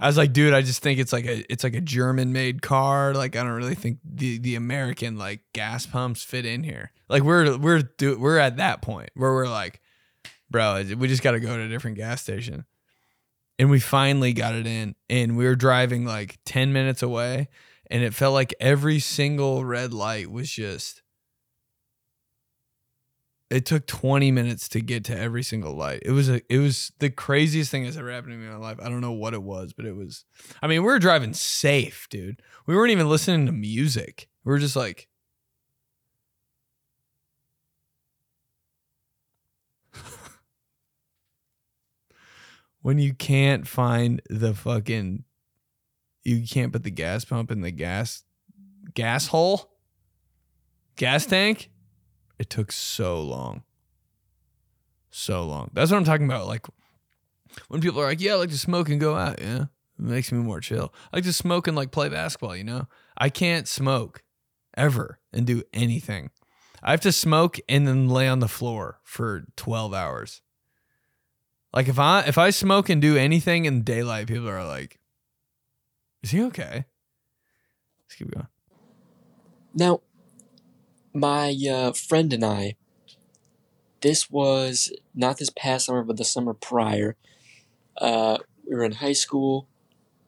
I 0.00 0.06
was 0.06 0.16
like, 0.16 0.32
dude, 0.32 0.54
I 0.54 0.62
just 0.62 0.82
think 0.82 0.98
it's 0.98 1.12
like 1.12 1.24
a 1.24 1.50
it's 1.50 1.64
like 1.64 1.74
a 1.74 1.80
German 1.80 2.32
made 2.32 2.62
car. 2.62 3.14
Like 3.14 3.36
I 3.36 3.42
don't 3.42 3.52
really 3.52 3.76
think 3.76 3.98
the 4.04 4.38
the 4.38 4.56
American 4.56 5.16
like 5.16 5.40
gas 5.52 5.86
pumps 5.86 6.22
fit 6.22 6.44
in 6.44 6.62
here. 6.64 6.90
Like 7.08 7.22
we're 7.22 7.56
we're 7.56 7.82
we're 8.00 8.38
at 8.38 8.56
that 8.56 8.82
point 8.82 9.10
where 9.14 9.32
we're 9.32 9.48
like, 9.48 9.80
bro, 10.54 10.84
we 10.96 11.08
just 11.08 11.24
got 11.24 11.32
to 11.32 11.40
go 11.40 11.56
to 11.56 11.64
a 11.64 11.68
different 11.68 11.96
gas 11.96 12.22
station. 12.22 12.64
And 13.58 13.70
we 13.70 13.80
finally 13.80 14.32
got 14.32 14.54
it 14.54 14.68
in 14.68 14.94
and 15.10 15.36
we 15.36 15.46
were 15.46 15.56
driving 15.56 16.04
like 16.04 16.38
10 16.44 16.72
minutes 16.72 17.02
away 17.02 17.48
and 17.90 18.04
it 18.04 18.14
felt 18.14 18.34
like 18.34 18.54
every 18.60 19.00
single 19.00 19.64
red 19.64 19.92
light 19.92 20.30
was 20.30 20.48
just 20.48 21.02
it 23.50 23.66
took 23.66 23.88
20 23.88 24.30
minutes 24.30 24.68
to 24.68 24.80
get 24.80 25.04
to 25.06 25.18
every 25.18 25.42
single 25.42 25.74
light. 25.74 26.02
It 26.04 26.12
was 26.12 26.28
a 26.28 26.40
it 26.48 26.58
was 26.58 26.92
the 27.00 27.10
craziest 27.10 27.72
thing 27.72 27.82
that's 27.82 27.96
ever 27.96 28.12
happened 28.12 28.34
to 28.34 28.38
me 28.38 28.46
in 28.46 28.52
my 28.52 28.58
life. 28.58 28.78
I 28.80 28.88
don't 28.88 29.00
know 29.00 29.12
what 29.12 29.34
it 29.34 29.42
was, 29.42 29.72
but 29.72 29.86
it 29.86 29.96
was 29.96 30.24
I 30.62 30.68
mean, 30.68 30.82
we 30.82 30.86
were 30.86 31.00
driving 31.00 31.34
safe, 31.34 32.06
dude. 32.10 32.42
We 32.64 32.76
weren't 32.76 32.92
even 32.92 33.08
listening 33.08 33.46
to 33.46 33.52
music. 33.52 34.28
We 34.44 34.52
were 34.52 34.60
just 34.60 34.76
like 34.76 35.08
when 42.84 42.98
you 42.98 43.14
can't 43.14 43.66
find 43.66 44.20
the 44.28 44.52
fucking 44.52 45.24
you 46.22 46.46
can't 46.46 46.70
put 46.70 46.82
the 46.82 46.90
gas 46.90 47.24
pump 47.24 47.50
in 47.50 47.62
the 47.62 47.70
gas 47.70 48.24
gas 48.92 49.28
hole? 49.28 49.72
Gas 50.96 51.24
tank? 51.24 51.70
It 52.38 52.50
took 52.50 52.70
so 52.70 53.22
long. 53.22 53.62
So 55.10 55.46
long. 55.46 55.70
That's 55.72 55.90
what 55.90 55.96
i'm 55.96 56.04
talking 56.04 56.26
about 56.26 56.46
like 56.46 56.66
when 57.68 57.80
people 57.80 58.02
are 58.02 58.06
like 58.06 58.20
yeah 58.20 58.32
i 58.32 58.34
like 58.34 58.50
to 58.50 58.58
smoke 58.58 58.90
and 58.90 59.00
go 59.00 59.16
out 59.16 59.40
yeah. 59.40 59.64
It 59.98 60.04
makes 60.04 60.30
me 60.30 60.40
more 60.40 60.60
chill. 60.60 60.92
I 61.10 61.16
like 61.16 61.24
to 61.24 61.32
smoke 61.32 61.66
and 61.66 61.76
like 61.76 61.90
play 61.90 62.10
basketball 62.10 62.54
you 62.54 62.64
know? 62.64 62.86
I 63.16 63.30
can't 63.30 63.66
smoke 63.66 64.22
ever 64.76 65.20
and 65.32 65.46
do 65.46 65.62
anything. 65.72 66.32
I 66.82 66.90
have 66.90 67.00
to 67.00 67.12
smoke 67.12 67.58
and 67.66 67.88
then 67.88 68.10
lay 68.10 68.28
on 68.28 68.40
the 68.40 68.48
floor 68.48 69.00
for 69.04 69.46
12 69.56 69.94
hours 69.94 70.42
like 71.74 71.88
if 71.88 71.98
I 71.98 72.20
if 72.20 72.38
I 72.38 72.50
smoke 72.50 72.88
and 72.88 73.02
do 73.02 73.16
anything 73.16 73.64
in 73.64 73.82
daylight, 73.82 74.28
people 74.28 74.48
are 74.48 74.64
like, 74.64 75.00
"Is 76.22 76.30
he 76.30 76.42
okay?" 76.44 76.86
Let's 78.04 78.14
keep 78.16 78.30
going. 78.30 78.46
Now, 79.74 80.00
my 81.12 81.54
uh, 81.68 81.92
friend 81.92 82.32
and 82.32 82.44
I, 82.44 82.76
this 84.02 84.30
was 84.30 84.92
not 85.14 85.38
this 85.38 85.50
past 85.50 85.86
summer, 85.86 86.04
but 86.04 86.16
the 86.16 86.24
summer 86.24 86.54
prior. 86.54 87.16
Uh, 87.98 88.38
we 88.68 88.76
were 88.76 88.84
in 88.84 88.92
high 88.92 89.12
school, 89.12 89.66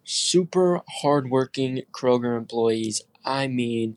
super 0.03 0.82
hardworking 1.01 1.82
Kroger 1.92 2.36
employees. 2.36 3.03
I 3.24 3.47
mean, 3.47 3.97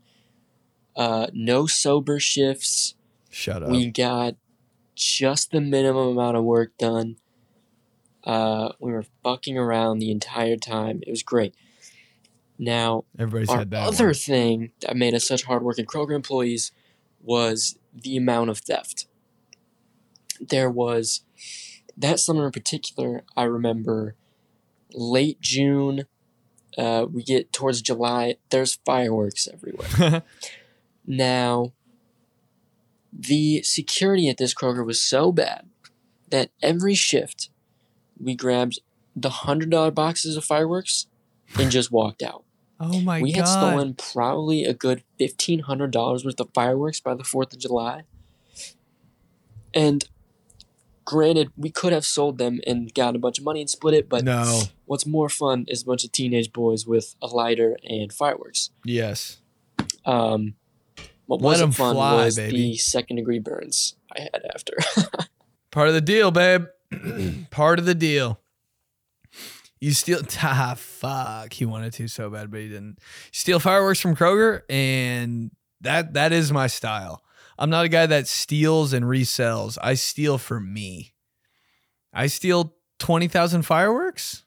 uh, 0.95 1.27
no 1.33 1.65
sober 1.65 2.19
shifts. 2.19 2.93
Shut 3.31 3.63
up. 3.63 3.69
We 3.69 3.89
got 3.89 4.35
just 4.95 5.51
the 5.51 5.61
minimum 5.61 6.09
amount 6.09 6.37
of 6.37 6.43
work 6.43 6.77
done. 6.77 7.17
Uh, 8.29 8.73
we 8.79 8.91
were 8.91 9.05
fucking 9.23 9.57
around 9.57 9.97
the 9.97 10.11
entire 10.11 10.55
time. 10.55 11.01
It 11.01 11.09
was 11.09 11.23
great. 11.23 11.55
Now, 12.59 13.05
Everybody's 13.17 13.49
our 13.49 13.57
had 13.57 13.71
that. 13.71 13.87
other 13.87 14.05
one. 14.05 14.13
thing 14.13 14.71
that 14.81 14.95
made 14.95 15.15
us 15.15 15.27
such 15.27 15.45
hardworking 15.45 15.87
Kroger 15.87 16.13
employees 16.13 16.71
was 17.23 17.79
the 17.91 18.15
amount 18.17 18.51
of 18.51 18.59
theft. 18.59 19.07
There 20.39 20.69
was 20.69 21.21
that 21.97 22.19
summer 22.19 22.45
in 22.45 22.51
particular. 22.51 23.23
I 23.35 23.45
remember 23.45 24.13
late 24.93 25.41
June. 25.41 26.03
Uh, 26.77 27.07
we 27.11 27.23
get 27.23 27.51
towards 27.51 27.81
July. 27.81 28.35
There's 28.51 28.77
fireworks 28.85 29.47
everywhere. 29.51 30.21
now, 31.07 31.73
the 33.11 33.63
security 33.63 34.29
at 34.29 34.37
this 34.37 34.53
Kroger 34.53 34.85
was 34.85 35.01
so 35.01 35.31
bad 35.31 35.67
that 36.29 36.51
every 36.61 36.93
shift 36.93 37.49
we 38.19 38.35
grabbed 38.35 38.79
the 39.15 39.29
hundred 39.29 39.69
dollar 39.69 39.91
boxes 39.91 40.37
of 40.37 40.43
fireworks 40.43 41.07
and 41.57 41.71
just 41.77 41.91
walked 41.91 42.21
out. 42.21 42.43
oh 42.79 43.01
my 43.01 43.21
we 43.21 43.31
god. 43.31 43.37
We 43.37 43.39
had 43.39 43.47
stolen 43.47 43.93
probably 43.95 44.65
a 44.65 44.73
good 44.73 45.03
fifteen 45.17 45.59
hundred 45.59 45.91
dollars 45.91 46.25
worth 46.25 46.39
of 46.39 46.49
fireworks 46.53 46.99
by 46.99 47.13
the 47.15 47.23
Fourth 47.23 47.53
of 47.53 47.59
July. 47.59 48.03
And 49.73 50.05
granted, 51.05 51.51
we 51.57 51.69
could 51.69 51.93
have 51.93 52.05
sold 52.05 52.37
them 52.37 52.59
and 52.67 52.93
got 52.93 53.15
a 53.15 53.19
bunch 53.19 53.39
of 53.39 53.45
money 53.45 53.61
and 53.61 53.69
split 53.69 53.93
it, 53.93 54.09
but 54.09 54.23
no. 54.23 54.61
what's 54.85 55.05
more 55.05 55.29
fun 55.29 55.65
is 55.67 55.83
a 55.83 55.85
bunch 55.85 56.03
of 56.03 56.11
teenage 56.11 56.53
boys 56.53 56.85
with 56.85 57.15
a 57.21 57.27
lighter 57.27 57.77
and 57.83 58.11
fireworks. 58.13 58.69
Yes. 58.83 59.39
Um, 60.05 60.55
what 61.25 61.41
Let 61.41 61.45
wasn't 61.45 61.75
fun 61.75 61.95
fly, 61.95 62.13
was 62.13 62.35
baby. 62.35 62.57
the 62.57 62.77
second 62.77 63.17
degree 63.17 63.39
burns 63.39 63.95
I 64.15 64.21
had 64.21 64.41
after. 64.53 64.77
Part 65.71 65.87
of 65.87 65.93
the 65.93 66.01
deal, 66.01 66.31
babe. 66.31 66.65
Part 67.51 67.79
of 67.79 67.85
the 67.85 67.95
deal. 67.95 68.39
You 69.79 69.93
steal 69.93 70.21
ah 70.43 70.75
fuck. 70.77 71.53
He 71.53 71.65
wanted 71.65 71.93
to 71.93 72.07
so 72.07 72.29
bad, 72.29 72.51
but 72.51 72.59
he 72.59 72.69
didn't. 72.69 72.99
Steal 73.31 73.59
fireworks 73.59 73.99
from 73.99 74.15
Kroger, 74.15 74.61
and 74.69 75.51
that 75.81 76.13
that 76.13 76.33
is 76.33 76.51
my 76.51 76.67
style. 76.67 77.23
I'm 77.57 77.69
not 77.69 77.85
a 77.85 77.89
guy 77.89 78.05
that 78.05 78.27
steals 78.27 78.93
and 78.93 79.05
resells. 79.05 79.77
I 79.81 79.93
steal 79.93 80.37
for 80.37 80.59
me. 80.59 81.13
I 82.13 82.27
steal 82.27 82.75
twenty 82.97 83.27
thousand 83.27 83.63
fireworks. 83.63 84.43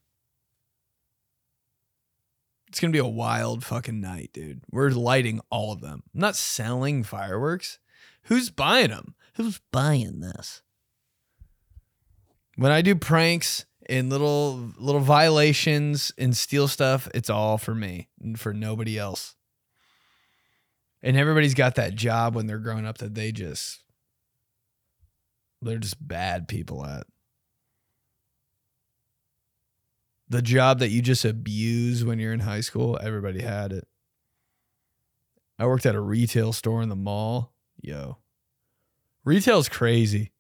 It's 2.69 2.81
gonna 2.81 2.93
be 2.93 2.99
a 2.99 3.07
wild 3.07 3.65
fucking 3.65 4.01
night, 4.01 4.31
dude. 4.33 4.63
We're 4.71 4.91
lighting 4.91 5.41
all 5.51 5.73
of 5.73 5.81
them. 5.81 6.03
I'm 6.15 6.21
not 6.21 6.37
selling 6.37 7.05
fireworks. 7.05 7.79
Who's 8.25 8.51
buying 8.51 8.91
them? 8.91 9.15
Who's 9.35 9.61
buying 9.73 10.21
this? 10.21 10.63
When 12.57 12.73
I 12.73 12.83
do 12.83 12.95
pranks 12.95 13.65
and 13.89 14.11
little 14.11 14.73
little 14.79 15.01
violations 15.01 16.13
and 16.19 16.37
steal 16.37 16.69
stuff, 16.69 17.09
it's 17.15 17.31
all 17.31 17.59
for 17.59 17.75
me 17.75 18.09
and 18.21 18.39
for 18.39 18.53
nobody 18.53 18.99
else. 18.99 19.35
And 21.03 21.17
everybody's 21.17 21.55
got 21.55 21.75
that 21.77 21.95
job 21.95 22.35
when 22.35 22.47
they're 22.47 22.59
growing 22.59 22.87
up 22.87 22.99
that 22.99 23.15
they 23.15 23.33
just 23.33 23.83
they're 25.63 25.79
just 25.79 26.07
bad 26.07 26.49
people 26.49 26.85
at. 26.85 27.07
The 30.29 30.43
job 30.43 30.79
that 30.79 30.91
you 30.91 31.03
just 31.03 31.25
abuse 31.25 32.05
when 32.05 32.19
you're 32.19 32.33
in 32.33 32.41
high 32.41 32.63
school, 32.63 32.99
everybody 33.03 33.43
had 33.43 33.73
it. 33.73 33.87
I 35.59 35.67
worked 35.67 35.87
at 35.87 35.95
a 35.95 36.01
retail 36.01 36.53
store 36.53 36.83
in 36.83 36.89
the 36.89 36.97
mall. 36.97 37.53
Yo. 37.81 38.19
Retail's 39.25 39.69
crazy. 39.69 40.33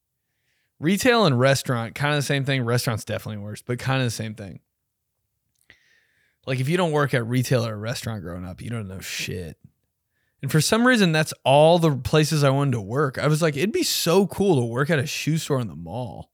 Retail 0.83 1.27
and 1.27 1.39
restaurant, 1.39 1.95
kind 1.95 2.13
of 2.13 2.19
the 2.19 2.27
same 2.27 2.45
thing. 2.45 2.65
Restaurant's 2.65 3.05
definitely 3.05 3.41
worse, 3.41 3.63
but 3.63 3.79
kind 3.79 4.03
of 4.03 4.07
the 4.07 4.11
same 4.11 4.35
thing. 4.35 4.59
Like 6.45 6.59
if 6.59 6.69
you 6.69 6.77
don't 6.77 6.91
work 6.91 7.15
at 7.15 7.25
retail 7.25 7.65
or 7.65 7.75
a 7.75 7.79
restaurant 7.79 8.23
growing 8.23 8.45
up, 8.45 8.61
you 8.61 8.69
don't 8.69 8.89
know 8.89 8.99
shit. 8.99 9.57
And 10.43 10.51
for 10.51 10.61
some 10.61 10.85
reason, 10.85 11.13
that's 11.13 11.33
all 11.45 11.79
the 11.79 11.97
places 11.97 12.43
I 12.43 12.51
wanted 12.51 12.73
to 12.73 12.81
work. 12.81 13.17
I 13.17 13.29
was 13.29 13.41
like, 13.41 13.57
it'd 13.57 13.71
be 13.71 13.85
so 13.85 14.27
cool 14.27 14.57
to 14.57 14.67
work 14.67 14.91
at 14.91 14.99
a 14.99 15.07
shoe 15.07 15.39
store 15.39 15.61
in 15.61 15.69
the 15.69 15.77
mall. 15.77 16.33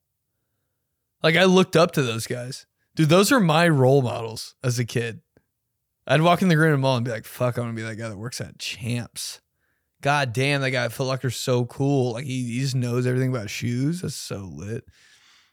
Like 1.22 1.36
I 1.36 1.44
looked 1.44 1.76
up 1.76 1.92
to 1.92 2.02
those 2.02 2.26
guys. 2.26 2.64
Dude, 2.94 3.10
those 3.10 3.30
are 3.30 3.40
my 3.40 3.68
role 3.68 4.00
models 4.00 4.54
as 4.64 4.78
a 4.78 4.86
kid. 4.86 5.20
I'd 6.06 6.22
walk 6.22 6.40
in 6.40 6.48
the 6.48 6.56
Green 6.56 6.80
Mall 6.80 6.96
and 6.96 7.04
be 7.04 7.10
like, 7.10 7.26
fuck, 7.26 7.58
I 7.58 7.60
want 7.60 7.76
to 7.76 7.76
be 7.76 7.86
that 7.86 7.96
guy 7.96 8.08
that 8.08 8.16
works 8.16 8.40
at 8.40 8.58
Champs. 8.58 9.42
God 10.00 10.32
damn, 10.32 10.60
that 10.60 10.70
guy 10.70 10.84
at 10.84 10.92
Foot 10.92 11.06
Locker's 11.06 11.36
so 11.36 11.64
cool. 11.64 12.12
Like 12.12 12.24
he, 12.24 12.44
he 12.52 12.60
just 12.60 12.76
knows 12.76 13.06
everything 13.06 13.30
about 13.30 13.50
shoes. 13.50 14.02
That's 14.02 14.14
so 14.14 14.50
lit. 14.52 14.84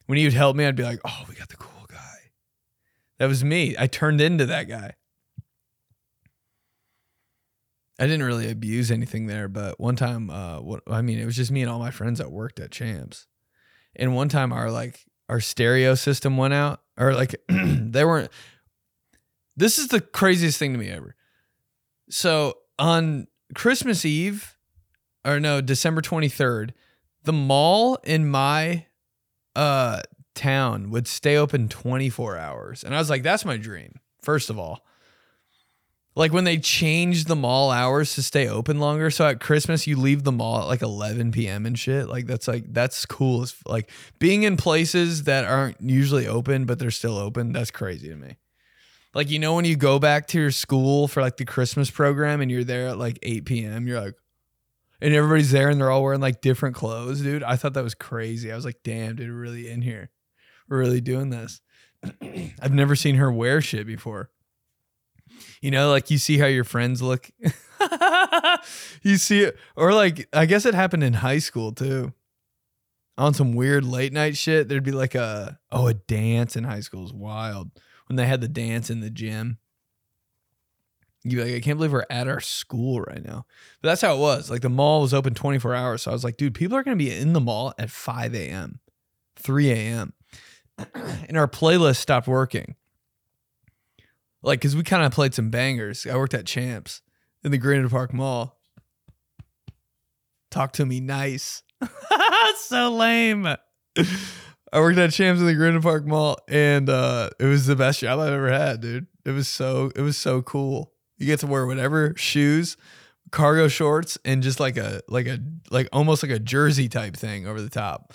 When 0.06 0.18
he 0.18 0.24
would 0.24 0.34
help 0.34 0.56
me, 0.56 0.66
I'd 0.66 0.76
be 0.76 0.84
like, 0.84 1.00
oh, 1.04 1.26
we 1.28 1.36
got 1.36 1.50
the 1.50 1.58
cool 1.58 1.86
guy. 1.88 2.32
That 3.18 3.26
was 3.26 3.44
me. 3.44 3.76
I 3.78 3.88
turned 3.88 4.22
into 4.22 4.46
that 4.46 4.68
guy. 4.68 4.94
I 7.98 8.08
didn't 8.08 8.24
really 8.24 8.52
abuse 8.52 8.92
anything 8.92 9.28
there, 9.28 9.48
but 9.48 9.80
one 9.80 9.96
time, 9.96 10.30
uh, 10.30 10.60
what 10.60 10.82
I 10.86 11.02
mean, 11.02 11.18
it 11.18 11.26
was 11.26 11.38
just 11.38 11.52
me 11.52 11.62
and 11.62 11.72
all 11.72 11.80
my 11.80 11.92
friends 11.92 12.20
that 12.20 12.32
worked 12.32 12.60
at 12.60 12.72
Champs. 12.72 13.26
And 13.96 14.14
one 14.14 14.28
time, 14.28 14.52
our 14.52 14.70
like 14.70 15.06
our 15.30 15.40
stereo 15.40 15.96
system 15.96 16.36
went 16.36 16.54
out, 16.54 16.82
or 16.98 17.14
like 17.14 17.36
they 17.48 18.04
weren't. 18.04 18.32
This 19.56 19.78
is 19.78 19.88
the 19.88 20.02
craziest 20.02 20.60
thing 20.60 20.74
to 20.74 20.78
me 20.78 20.90
ever. 20.90 21.16
So 22.10 22.56
on 22.78 23.28
Christmas 23.56 24.06
Eve, 24.06 24.56
or 25.26 25.40
no, 25.40 25.62
December 25.62 26.02
23rd, 26.02 26.72
the 27.24 27.34
mall 27.34 27.98
in 28.04 28.30
my 28.30 28.86
uh 29.56 30.02
town 30.36 30.92
would 30.92 31.08
stay 31.08 31.38
open 31.38 31.68
24 31.70 32.38
hours. 32.38 32.84
And 32.84 32.94
I 32.94 33.00
was 33.00 33.10
like, 33.10 33.24
that's 33.24 33.46
my 33.46 33.58
dream, 33.58 34.00
first 34.22 34.50
of 34.50 34.60
all. 34.60 34.86
Like 36.18 36.32
when 36.32 36.46
they 36.46 36.58
changed 36.58 37.28
the 37.28 37.36
mall 37.36 37.72
hours 37.72 38.16
to 38.16 38.24
stay 38.24 38.48
open 38.48 38.80
longer. 38.80 39.10
So 39.10 39.28
at 39.28 39.42
Christmas, 39.42 39.86
you 39.86 39.98
leave 39.98 40.24
the 40.24 40.32
mall 40.32 40.62
at 40.62 40.68
like 40.68 40.82
11 40.82 41.34
p.m. 41.34 41.66
and 41.66 41.78
shit. 41.78 42.08
Like 42.08 42.26
that's 42.26 42.48
like, 42.48 42.72
that's 42.74 43.06
cool. 43.06 43.42
As, 43.42 43.56
like 43.66 43.90
being 44.20 44.44
in 44.44 44.56
places 44.56 45.24
that 45.24 45.44
aren't 45.44 45.82
usually 45.82 46.26
open, 46.26 46.66
but 46.66 46.80
they're 46.80 46.92
still 46.92 47.18
open. 47.18 47.52
That's 47.52 47.72
crazy 47.72 48.08
to 48.08 48.16
me. 48.16 48.38
Like, 49.16 49.32
you 49.32 49.40
know, 49.40 49.56
when 49.56 49.64
you 49.64 49.78
go 49.78 49.98
back 49.98 50.28
to 50.28 50.40
your 50.40 50.52
school 50.52 51.08
for 51.08 51.22
like 51.22 51.38
the 51.38 51.46
Christmas 51.46 51.90
program 51.90 52.42
and 52.42 52.52
you're 52.52 52.66
there 52.66 52.90
at 52.90 52.98
like 52.98 53.18
8 53.24 53.46
p.m., 53.46 53.88
you're 53.88 54.02
like, 54.02 54.16
and 55.00 55.14
everybody's 55.14 55.52
there 55.52 55.70
and 55.70 55.80
they're 55.80 55.90
all 55.90 56.04
wearing 56.04 56.20
like 56.20 56.42
different 56.42 56.76
clothes, 56.76 57.22
dude. 57.22 57.42
I 57.42 57.56
thought 57.56 57.74
that 57.76 57.84
was 57.84 57.96
crazy. 57.96 58.52
I 58.52 58.56
was 58.58 58.66
like, 58.66 58.80
damn, 58.84 59.16
dude, 59.16 59.30
we're 59.30 59.40
really 59.40 59.70
in 59.70 59.82
here. 59.82 60.10
We're 60.68 60.80
really 60.80 61.00
doing 61.00 61.30
this. 61.30 61.62
I've 62.62 62.74
never 62.74 62.94
seen 62.96 63.16
her 63.16 63.32
wear 63.32 63.62
shit 63.62 63.88
before. 63.88 64.32
You 65.62 65.72
know, 65.72 65.90
like 65.90 66.12
you 66.12 66.18
see 66.18 66.38
how 66.38 66.48
your 66.48 66.66
friends 66.66 67.02
look. 67.02 67.30
you 69.02 69.16
see 69.16 69.44
it, 69.44 69.58
or 69.78 69.94
like, 69.94 70.28
I 70.34 70.46
guess 70.46 70.66
it 70.66 70.74
happened 70.74 71.06
in 71.06 71.14
high 71.14 71.40
school 71.40 71.72
too. 71.72 72.12
On 73.18 73.34
some 73.34 73.54
weird 73.54 73.86
late 73.86 74.12
night 74.12 74.36
shit, 74.36 74.68
there'd 74.68 74.84
be 74.84 74.92
like 74.92 75.16
a, 75.16 75.58
oh, 75.72 75.88
a 75.88 75.94
dance 75.94 76.58
in 76.58 76.66
high 76.66 76.82
school 76.82 77.06
is 77.06 77.14
wild 77.14 77.72
when 78.08 78.16
they 78.18 78.26
had 78.26 78.42
the 78.42 78.48
dance 78.48 78.90
in 78.90 79.00
the 79.00 79.10
gym. 79.10 79.58
You 81.24 81.44
like, 81.44 81.56
I 81.56 81.60
can't 81.60 81.78
believe 81.78 81.92
we're 81.92 82.06
at 82.10 82.28
our 82.28 82.40
school 82.40 83.02
right 83.02 83.24
now. 83.24 83.46
But 83.82 83.90
that's 83.90 84.02
how 84.02 84.16
it 84.16 84.20
was. 84.20 84.52
Like 84.52 84.62
the 84.62 84.70
mall 84.70 85.02
was 85.02 85.14
open 85.14 85.34
24 85.34 85.74
hours. 85.74 86.04
So 86.04 86.12
I 86.12 86.14
was 86.14 86.24
like, 86.24 86.38
dude, 86.38 86.54
people 86.54 86.78
are 86.78 86.84
gonna 86.84 86.96
be 86.96 87.12
in 87.12 87.34
the 87.34 87.42
mall 87.42 87.74
at 87.80 87.90
5 87.90 88.36
a.m., 88.36 88.80
3 89.38 89.72
a.m. 89.72 90.14
and 90.94 91.38
our 91.38 91.48
playlist 91.48 91.98
stopped 91.98 92.28
working. 92.28 92.76
Like, 94.44 94.62
cause 94.62 94.76
we 94.76 94.84
kind 94.84 95.04
of 95.04 95.12
played 95.12 95.34
some 95.34 95.50
bangers. 95.50 96.06
I 96.06 96.16
worked 96.16 96.36
at 96.36 96.46
Champs 96.46 97.02
in 97.44 97.50
the 97.50 97.58
Greenwood 97.58 97.92
Park 97.92 98.14
Mall. 98.14 98.60
Talk 100.52 100.74
to 100.74 100.86
me 100.86 101.00
nice. 101.00 101.64
so 102.58 102.92
lame. 102.92 103.48
I 104.76 104.80
worked 104.82 104.98
at 104.98 105.14
Champs 105.14 105.40
in 105.40 105.48
the 105.48 105.54
Greenwood 105.54 105.84
Park 105.84 106.06
Mall, 106.06 106.38
and 106.50 106.90
uh, 106.90 107.30
it 107.40 107.46
was 107.46 107.66
the 107.66 107.78
best 107.78 108.02
job 108.02 108.20
I've 108.20 108.34
ever 108.34 108.52
had, 108.52 108.82
dude. 108.82 109.08
It 109.24 109.32
was 109.32 109.48
so 109.48 109.90
it 109.96 110.02
was 110.02 110.18
so 110.18 110.42
cool. 110.42 110.92
You 111.18 111.26
get 111.26 111.40
to 111.40 111.48
wear 111.48 111.66
whatever 111.66 112.14
shoes, 112.18 112.76
cargo 113.32 113.70
shorts, 113.70 114.18
and 114.26 114.44
just 114.44 114.60
like 114.60 114.76
a 114.76 115.02
like 115.08 115.28
a 115.28 115.40
like 115.72 115.88
almost 115.94 116.24
like 116.24 116.32
a 116.34 116.40
jersey 116.40 116.90
type 116.90 117.16
thing 117.16 117.48
over 117.48 117.62
the 117.62 117.70
top. 117.70 118.14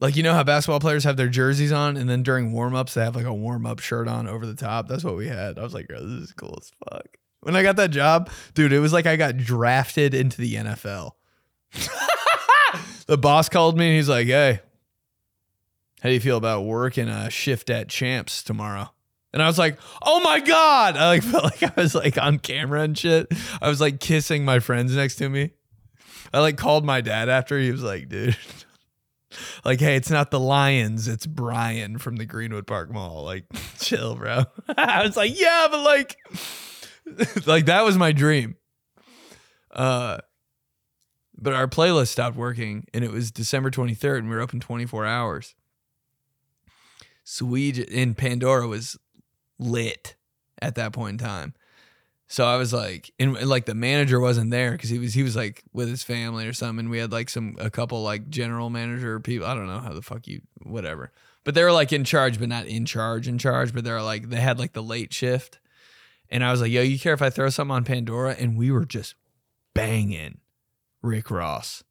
Like 0.00 0.14
you 0.14 0.22
know 0.22 0.34
how 0.34 0.44
basketball 0.44 0.78
players 0.78 1.02
have 1.02 1.16
their 1.16 1.28
jerseys 1.28 1.72
on, 1.72 1.96
and 1.96 2.08
then 2.08 2.22
during 2.22 2.52
warm 2.52 2.76
ups 2.76 2.94
they 2.94 3.02
have 3.02 3.16
like 3.16 3.26
a 3.26 3.34
warm 3.34 3.66
up 3.66 3.80
shirt 3.80 4.06
on 4.06 4.28
over 4.28 4.46
the 4.46 4.54
top. 4.54 4.86
That's 4.86 5.02
what 5.02 5.16
we 5.16 5.26
had. 5.26 5.58
I 5.58 5.64
was 5.64 5.74
like, 5.74 5.88
"Bro, 5.88 5.98
this 6.06 6.28
is 6.28 6.32
cool 6.32 6.56
as 6.60 6.70
fuck. 6.88 7.08
When 7.40 7.56
I 7.56 7.64
got 7.64 7.74
that 7.74 7.90
job, 7.90 8.30
dude, 8.54 8.72
it 8.72 8.78
was 8.78 8.92
like 8.92 9.06
I 9.06 9.16
got 9.16 9.36
drafted 9.36 10.14
into 10.14 10.40
the 10.40 10.54
NFL. 10.54 11.10
the 13.08 13.18
boss 13.18 13.48
called 13.48 13.76
me 13.76 13.88
and 13.88 13.96
he's 13.96 14.08
like, 14.08 14.28
"Hey, 14.28 14.60
how 16.02 16.08
do 16.08 16.14
you 16.14 16.20
feel 16.20 16.36
about 16.36 16.64
working 16.64 17.08
a 17.08 17.30
shift 17.30 17.70
at 17.70 17.88
Champs 17.88 18.42
tomorrow?" 18.42 18.90
And 19.32 19.42
I 19.42 19.46
was 19.46 19.58
like, 19.58 19.78
"Oh 20.02 20.20
my 20.20 20.40
god!" 20.40 20.96
I 20.96 21.08
like 21.08 21.22
felt 21.24 21.44
like 21.44 21.62
I 21.62 21.80
was 21.80 21.94
like 21.94 22.18
on 22.18 22.38
camera 22.38 22.82
and 22.82 22.96
shit. 22.96 23.26
I 23.60 23.68
was 23.68 23.80
like 23.80 24.00
kissing 24.00 24.44
my 24.44 24.58
friends 24.58 24.94
next 24.94 25.16
to 25.16 25.28
me. 25.28 25.50
I 26.32 26.40
like 26.40 26.56
called 26.56 26.84
my 26.84 27.00
dad 27.00 27.28
after. 27.28 27.58
He 27.58 27.70
was 27.70 27.82
like, 27.82 28.08
"Dude, 28.08 28.36
like, 29.64 29.80
hey, 29.80 29.96
it's 29.96 30.10
not 30.10 30.30
the 30.30 30.40
Lions, 30.40 31.08
it's 31.08 31.26
Brian 31.26 31.98
from 31.98 32.16
the 32.16 32.24
Greenwood 32.24 32.66
Park 32.66 32.90
Mall. 32.90 33.24
Like, 33.24 33.44
chill, 33.80 34.14
bro. 34.16 34.44
I 34.76 35.02
was 35.02 35.16
like, 35.16 35.38
yeah, 35.38 35.68
but 35.70 35.82
like, 35.82 36.16
like 37.46 37.66
that 37.66 37.84
was 37.84 37.96
my 37.96 38.12
dream. 38.12 38.56
Uh, 39.70 40.18
but 41.36 41.52
our 41.52 41.66
playlist 41.66 42.08
stopped 42.08 42.36
working, 42.36 42.86
and 42.94 43.04
it 43.04 43.10
was 43.10 43.30
December 43.30 43.70
23rd, 43.70 44.18
and 44.18 44.28
we 44.28 44.36
were 44.36 44.42
open 44.42 44.60
24 44.60 45.04
hours. 45.04 45.54
We 47.42 47.70
in 47.70 48.14
Pandora 48.14 48.66
was 48.66 48.96
lit 49.58 50.14
at 50.60 50.74
that 50.76 50.92
point 50.92 51.20
in 51.20 51.26
time. 51.26 51.54
So 52.28 52.44
I 52.44 52.56
was 52.56 52.72
like, 52.72 53.12
and 53.20 53.34
like 53.48 53.66
the 53.66 53.74
manager 53.74 54.18
wasn't 54.18 54.50
there 54.50 54.72
because 54.72 54.90
he 54.90 54.98
was 54.98 55.14
he 55.14 55.22
was 55.22 55.36
like 55.36 55.62
with 55.72 55.88
his 55.88 56.02
family 56.02 56.46
or 56.46 56.52
something. 56.52 56.86
And 56.86 56.90
we 56.90 56.98
had 56.98 57.12
like 57.12 57.28
some 57.28 57.56
a 57.58 57.70
couple 57.70 58.02
like 58.02 58.28
general 58.28 58.68
manager 58.68 59.20
people. 59.20 59.46
I 59.46 59.54
don't 59.54 59.68
know 59.68 59.78
how 59.78 59.92
the 59.92 60.02
fuck 60.02 60.26
you 60.26 60.40
whatever. 60.62 61.12
But 61.44 61.54
they 61.54 61.62
were 61.62 61.72
like 61.72 61.92
in 61.92 62.02
charge, 62.02 62.40
but 62.40 62.48
not 62.48 62.66
in 62.66 62.84
charge 62.84 63.28
in 63.28 63.38
charge. 63.38 63.72
But 63.72 63.84
they're 63.84 64.02
like 64.02 64.28
they 64.28 64.40
had 64.40 64.58
like 64.58 64.72
the 64.72 64.82
late 64.82 65.12
shift. 65.12 65.60
And 66.28 66.42
I 66.42 66.50
was 66.50 66.60
like, 66.60 66.72
yo, 66.72 66.82
you 66.82 66.98
care 66.98 67.14
if 67.14 67.22
I 67.22 67.30
throw 67.30 67.48
something 67.50 67.76
on 67.76 67.84
Pandora? 67.84 68.34
And 68.36 68.56
we 68.56 68.72
were 68.72 68.84
just 68.84 69.14
banging 69.74 70.38
Rick 71.02 71.30
Ross. 71.30 71.84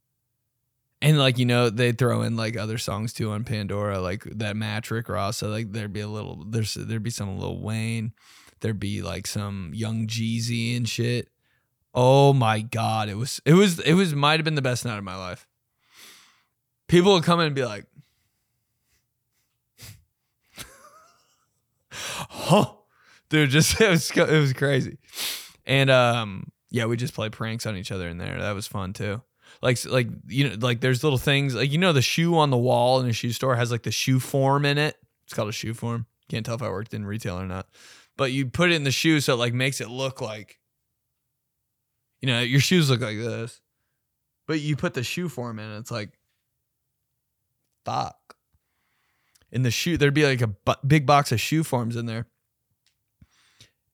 And 1.01 1.19
like, 1.19 1.37
you 1.37 1.45
know, 1.45 1.69
they 1.69 1.91
throw 1.91 2.21
in 2.21 2.35
like 2.35 2.57
other 2.57 2.77
songs 2.77 3.13
too 3.13 3.31
on 3.31 3.43
Pandora, 3.43 3.99
like 3.99 4.23
that 4.23 4.55
match 4.55 4.89
Rick 4.89 5.09
Ross. 5.09 5.37
So 5.37 5.49
like 5.49 5.71
there'd 5.71 5.93
be 5.93 6.01
a 6.01 6.07
little 6.07 6.43
there's 6.45 6.73
there'd 6.73 7.03
be 7.03 7.09
some 7.09 7.37
Lil 7.37 7.59
Wayne, 7.59 8.13
there'd 8.61 8.79
be 8.79 9.01
like 9.01 9.27
some 9.27 9.71
young 9.73 10.07
Jeezy 10.07 10.75
and 10.75 10.87
shit. 10.87 11.29
Oh 11.93 12.33
my 12.33 12.61
god, 12.61 13.09
it 13.09 13.15
was 13.15 13.41
it 13.45 13.53
was 13.53 13.79
it 13.79 13.93
was 13.93 14.15
might 14.15 14.39
have 14.39 14.45
been 14.45 14.55
the 14.55 14.61
best 14.61 14.83
night 14.85 14.97
of 14.97 15.03
my 15.03 15.15
life. 15.15 15.47
People 16.87 17.13
would 17.13 17.23
come 17.23 17.39
in 17.39 17.47
and 17.47 17.55
be 17.55 17.65
like, 17.65 17.85
huh, 21.91 22.73
dude, 23.29 23.49
just 23.49 23.79
it 23.81 23.89
was 23.89 24.11
it 24.11 24.39
was 24.39 24.53
crazy, 24.53 24.97
and 25.65 25.89
um, 25.89 26.51
yeah, 26.69 26.85
we 26.85 26.97
just 26.97 27.13
played 27.13 27.31
pranks 27.31 27.65
on 27.65 27.77
each 27.77 27.91
other 27.91 28.07
in 28.07 28.17
there. 28.17 28.39
That 28.39 28.55
was 28.55 28.67
fun 28.67 28.93
too. 28.93 29.21
Like 29.61 29.83
like 29.85 30.07
you 30.27 30.49
know 30.49 30.55
like 30.59 30.81
there's 30.81 31.03
little 31.03 31.17
things 31.17 31.55
like 31.55 31.71
you 31.71 31.77
know 31.77 31.93
the 31.93 32.01
shoe 32.01 32.37
on 32.37 32.49
the 32.49 32.57
wall 32.57 32.99
in 32.99 33.09
a 33.09 33.13
shoe 33.13 33.31
store 33.31 33.55
has 33.55 33.71
like 33.71 33.83
the 33.83 33.91
shoe 33.91 34.19
form 34.19 34.65
in 34.65 34.77
it. 34.77 34.95
It's 35.25 35.33
called 35.33 35.49
a 35.49 35.53
shoe 35.53 35.73
form. 35.73 36.05
Can't 36.29 36.45
tell 36.45 36.55
if 36.55 36.61
I 36.61 36.69
worked 36.69 36.93
in 36.93 37.05
retail 37.05 37.39
or 37.39 37.45
not, 37.45 37.67
but 38.17 38.31
you 38.31 38.47
put 38.47 38.71
it 38.71 38.75
in 38.75 38.83
the 38.83 38.91
shoe 38.91 39.19
so 39.19 39.33
it 39.33 39.37
like 39.37 39.53
makes 39.53 39.81
it 39.81 39.89
look 39.89 40.21
like 40.21 40.59
you 42.21 42.27
know 42.27 42.41
your 42.41 42.59
shoes 42.59 42.89
look 42.89 43.01
like 43.01 43.17
this, 43.17 43.61
but 44.47 44.59
you 44.59 44.75
put 44.75 44.93
the 44.93 45.03
shoe 45.03 45.29
form 45.29 45.59
in. 45.59 45.71
It's 45.77 45.91
like 45.91 46.17
fuck. 47.85 48.35
In 49.51 49.61
the 49.61 49.71
shoe, 49.71 49.97
there'd 49.97 50.13
be 50.13 50.25
like 50.25 50.41
a 50.41 50.47
bu- 50.47 50.73
big 50.85 51.05
box 51.05 51.31
of 51.31 51.39
shoe 51.39 51.63
forms 51.63 51.95
in 51.95 52.07
there. 52.07 52.27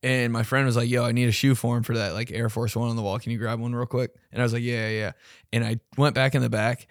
And 0.04 0.34
my 0.34 0.44
friend 0.44 0.66
was 0.66 0.76
like, 0.76 0.90
"Yo, 0.90 1.04
I 1.04 1.12
need 1.12 1.30
a 1.30 1.32
shoe 1.32 1.54
form 1.54 1.84
for 1.84 1.96
that 1.96 2.14
like 2.14 2.32
Air 2.32 2.50
Force 2.50 2.76
One 2.76 2.90
on 2.90 2.96
the 2.96 3.02
wall. 3.02 3.20
Can 3.20 3.32
you 3.32 3.38
grab 3.38 3.60
one 3.60 3.76
real 3.76 3.86
quick?" 3.86 4.12
And 4.32 4.42
I 4.42 4.44
was 4.44 4.54
like, 4.54 4.64
"Yeah, 4.64 4.90
yeah." 4.90 5.00
yeah." 5.00 5.12
And 5.54 5.64
I 5.64 5.80
went 5.98 6.16
back 6.16 6.34
in 6.34 6.42
the 6.42 6.50
back, 6.50 6.88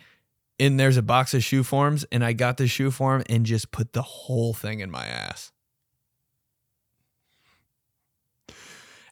and 0.61 0.79
there's 0.79 0.97
a 0.97 1.03
box 1.03 1.35
of 1.35 1.43
shoe 1.43 1.65
forms, 1.65 2.05
and 2.13 2.25
I 2.25 2.33
got 2.35 2.57
the 2.57 2.69
shoe 2.69 2.91
form 2.91 3.25
and 3.29 3.45
just 3.45 3.73
put 3.73 3.93
the 3.95 4.03
whole 4.03 4.55
thing 4.55 4.81
in 4.81 4.91
my 4.91 5.07
ass. 5.07 5.53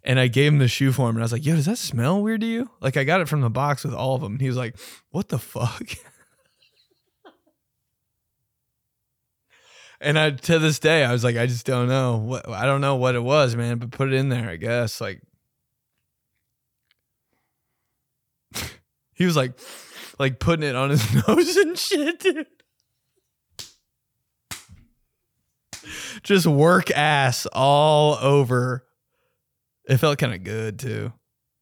And 0.04 0.20
I 0.20 0.28
gave 0.28 0.52
him 0.52 0.58
the 0.58 0.68
shoe 0.68 0.92
form, 0.92 1.16
and 1.16 1.22
I 1.22 1.24
was 1.24 1.32
like, 1.32 1.44
"Yo, 1.44 1.56
does 1.56 1.66
that 1.66 1.78
smell 1.78 2.22
weird 2.22 2.42
to 2.42 2.46
you?" 2.46 2.70
Like 2.80 2.96
I 2.96 3.04
got 3.04 3.20
it 3.20 3.28
from 3.28 3.40
the 3.40 3.50
box 3.50 3.84
with 3.84 3.94
all 3.94 4.14
of 4.14 4.22
them. 4.22 4.34
And 4.34 4.40
he 4.40 4.48
was 4.48 4.56
like, 4.56 4.76
"What 5.10 5.28
the 5.28 5.38
fuck?" 5.38 5.82
And 10.00 10.18
I 10.18 10.30
to 10.30 10.58
this 10.58 10.78
day, 10.78 11.04
I 11.04 11.12
was 11.12 11.24
like, 11.24 11.36
I 11.36 11.46
just 11.46 11.66
don't 11.66 11.88
know 11.88 12.16
what 12.18 12.48
I 12.48 12.66
don't 12.66 12.80
know 12.80 12.96
what 12.96 13.14
it 13.14 13.22
was, 13.22 13.56
man. 13.56 13.78
But 13.78 13.90
put 13.90 14.08
it 14.08 14.14
in 14.14 14.28
there, 14.28 14.48
I 14.48 14.56
guess. 14.56 15.00
Like 15.00 15.20
he 19.14 19.24
was 19.24 19.36
like, 19.36 19.58
like 20.18 20.38
putting 20.38 20.68
it 20.68 20.76
on 20.76 20.90
his 20.90 21.14
nose 21.28 21.56
and 21.56 21.76
shit, 21.76 22.20
dude. 22.20 22.46
Just 26.22 26.46
work 26.46 26.90
ass 26.90 27.46
all 27.52 28.18
over. 28.20 28.84
It 29.88 29.96
felt 29.98 30.18
kind 30.18 30.34
of 30.34 30.44
good 30.44 30.78
too. 30.78 31.12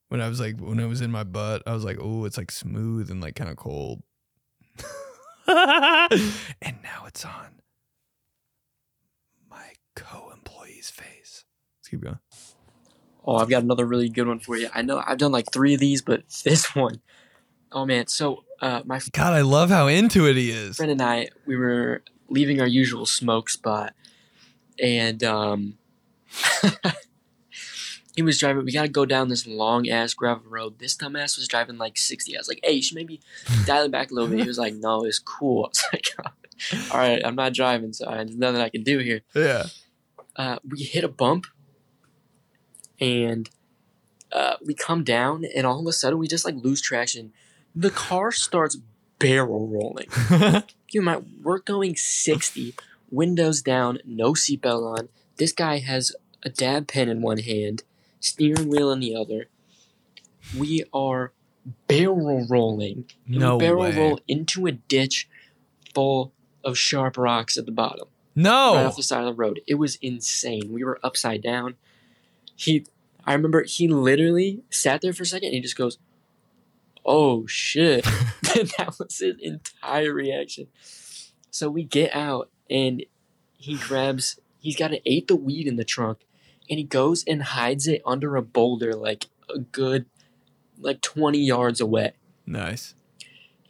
When 0.09 0.20
I 0.20 0.28
was 0.28 0.41
like, 0.41 0.59
when 0.59 0.78
it 0.78 0.87
was 0.87 1.01
in 1.01 1.11
my 1.11 1.24
butt, 1.24 1.62
I 1.66 1.72
was 1.72 1.84
like, 1.84 1.99
oh, 2.01 2.24
it's 2.24 2.37
like 2.37 2.51
smooth 2.51 3.11
and 3.11 3.20
like 3.20 3.34
kind 3.34 3.51
of 3.51 3.57
cold. 3.57 4.03
and 5.49 6.76
now 6.82 7.05
it's 7.07 7.24
on 7.24 7.61
co-employee's 9.97 10.90
face. 10.90 11.44
Let's 11.80 11.88
keep 11.88 12.01
going. 12.01 12.18
Oh, 13.24 13.36
I've 13.36 13.49
got 13.49 13.64
another 13.64 13.84
really 13.84 14.09
good 14.09 14.28
one 14.28 14.38
for 14.38 14.57
you. 14.57 14.68
I 14.72 14.82
know 14.82 15.03
I've 15.05 15.18
done 15.18 15.32
like 15.32 15.51
three 15.53 15.74
of 15.74 15.80
these, 15.80 16.01
but 16.01 16.22
this 16.44 16.74
one, 16.76 17.01
oh 17.72 17.84
man. 17.84 18.07
So, 18.07 18.44
uh, 18.61 18.82
my 18.84 19.01
God, 19.12 19.32
I 19.32 19.40
love 19.40 19.70
how 19.70 19.88
into 19.88 20.28
it 20.28 20.36
he 20.36 20.51
is. 20.51 20.76
friend 20.76 20.92
and 20.92 21.03
I, 21.03 21.28
we 21.44 21.57
were 21.57 22.03
leaving 22.28 22.61
our 22.61 22.66
usual 22.66 23.07
smoke 23.07 23.51
spot, 23.51 23.94
and 24.80 25.22
um, 25.24 25.78
he 28.14 28.22
was 28.22 28.38
driving. 28.38 28.64
We 28.64 28.72
got 28.72 28.82
to 28.82 28.88
go 28.88 29.05
down 29.05 29.28
this 29.28 29.47
long 29.47 29.88
ass 29.88 30.14
gravel 30.14 30.49
road. 30.49 30.78
This 30.78 30.97
dumbass 30.97 31.36
was 31.36 31.49
driving 31.49 31.78
like 31.78 31.99
sixty. 31.99 32.36
I 32.36 32.40
was 32.40 32.49
like, 32.49 32.61
"Hey, 32.62 32.72
you 32.72 32.82
should 32.82 32.97
maybe 32.97 33.20
dial 33.66 33.86
it 33.86 33.90
back 33.90 34.11
a 34.11 34.14
little 34.14 34.30
bit." 34.30 34.40
He 34.40 34.47
was 34.47 34.59
like, 34.59 34.74
"No, 34.74 35.05
it's 35.05 35.18
cool." 35.18 35.64
I 35.64 35.68
was 35.68 35.84
like, 35.92 36.92
"All 36.92 37.01
right, 37.01 37.22
I'm 37.24 37.34
not 37.34 37.55
driving, 37.55 37.92
so 37.92 38.07
there's 38.07 38.36
nothing 38.36 38.61
I 38.61 38.68
can 38.68 38.84
do 38.84 38.99
here." 38.99 39.22
Yeah. 39.34 39.64
Uh, 40.37 40.59
we 40.68 40.82
hit 40.82 41.05
a 41.05 41.09
bump 41.09 41.47
and 43.01 43.49
uh, 44.32 44.57
we 44.64 44.74
come 44.74 45.05
down 45.05 45.45
and 45.55 45.66
all 45.66 45.80
of 45.80 45.87
a 45.87 45.93
sudden 45.93 46.18
we 46.18 46.28
just 46.28 46.45
like 46.45 46.55
lose 46.57 46.80
traction. 46.80 47.32
The 47.74 47.91
car 47.91 48.32
starts 48.32 48.78
barrel 49.18 49.68
rolling. 49.68 50.07
You 50.93 51.03
might 51.03 51.24
we're 51.43 51.59
going 51.59 51.97
60 51.97 52.74
windows 53.11 53.61
down 53.61 53.99
no 54.05 54.32
seatbelt 54.32 54.99
on. 54.99 55.09
This 55.37 55.51
guy 55.53 55.80
has 55.80 56.14
a 56.45 56.49
dab 56.49 56.87
pen 56.87 57.09
in 57.09 57.20
one 57.20 57.39
hand 57.39 57.82
steering 58.20 58.68
wheel 58.68 58.93
in 58.93 59.01
the 59.01 59.14
other. 59.14 59.49
We 60.57 60.84
are 60.95 61.32
barrel 61.89 62.47
rolling. 62.49 63.07
No 63.26 63.57
we 63.57 63.61
barrel 63.61 63.82
way. 63.82 63.97
roll 63.99 64.20
into 64.28 64.66
a 64.66 64.72
ditch 64.72 65.28
full 65.93 66.32
of 66.62 66.78
sharp 66.78 67.18
rocks 67.18 67.59
at 67.59 67.66
the 67.66 67.72
bottom 67.72 68.07
No. 68.37 68.76
right 68.76 68.84
off 68.84 68.97
the 68.97 69.03
side 69.03 69.20
of 69.20 69.26
the 69.26 69.34
road. 69.34 69.61
It 69.66 69.74
was 69.74 69.97
insane. 69.97 70.72
We 70.72 70.84
were 70.84 71.01
upside 71.03 71.43
down. 71.43 71.74
He, 72.55 72.87
I 73.24 73.32
remember 73.32 73.64
he 73.64 73.89
literally 73.89 74.62
sat 74.70 75.01
there 75.01 75.12
for 75.12 75.24
a 75.24 75.26
second 75.26 75.47
and 75.47 75.55
he 75.55 75.61
just 75.61 75.76
goes, 75.76 75.99
"Oh 77.05 77.47
shit!" 77.47 78.07
and 78.59 78.70
that 78.78 78.97
was 78.99 79.18
his 79.18 79.37
entire 79.41 80.12
reaction. 80.12 80.68
So 81.51 81.68
we 81.70 81.82
get 81.82 82.14
out 82.14 82.51
and 82.70 83.05
he 83.57 83.76
grabs. 83.76 84.39
He's 84.61 84.76
got 84.76 84.93
an 84.93 85.01
eighth 85.07 85.30
of 85.30 85.43
weed 85.43 85.66
in 85.66 85.76
the 85.76 85.84
trunk, 85.84 86.18
and 86.68 86.78
he 86.78 86.84
goes 86.84 87.24
and 87.26 87.43
hides 87.43 87.87
it 87.89 88.03
under 88.05 88.37
a 88.37 88.43
boulder, 88.43 88.95
like 88.95 89.26
a 89.55 89.59
good, 89.59 90.07
like 90.78 91.01
twenty 91.01 91.39
yards 91.39 91.80
away 91.80 92.12
nice. 92.47 92.95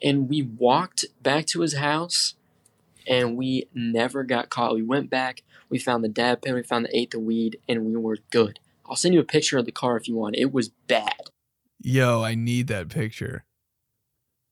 and 0.03 0.29
we 0.29 0.43
walked 0.43 1.07
back 1.23 1.47
to 1.47 1.61
his 1.61 1.75
house 1.75 2.35
and 3.07 3.37
we 3.37 3.69
never 3.75 4.25
got 4.25 4.51
caught. 4.51 4.75
We 4.75 4.83
went 4.83 5.11
back, 5.11 5.43
we 5.69 5.79
found 5.79 6.03
the 6.05 6.09
dab 6.09 6.43
pen, 6.43 6.55
we 6.55 6.63
found 6.63 6.85
the 6.85 6.97
eighth 6.97 7.15
of 7.15 7.23
weed, 7.23 7.59
and 7.69 7.85
we 7.85 7.97
were 7.97 8.19
good. 8.31 8.59
I'll 8.89 8.97
send 8.97 9.15
you 9.15 9.21
a 9.21 9.25
picture 9.25 9.59
of 9.59 9.65
the 9.65 9.73
car 9.73 9.97
if 9.97 10.09
you 10.09 10.17
want. 10.17 10.37
It 10.37 10.53
was 10.53 10.69
bad. 10.69 11.31
Yo, 11.81 12.23
I 12.23 12.35
need 12.35 12.69
that 12.69 12.89
picture. 12.89 13.45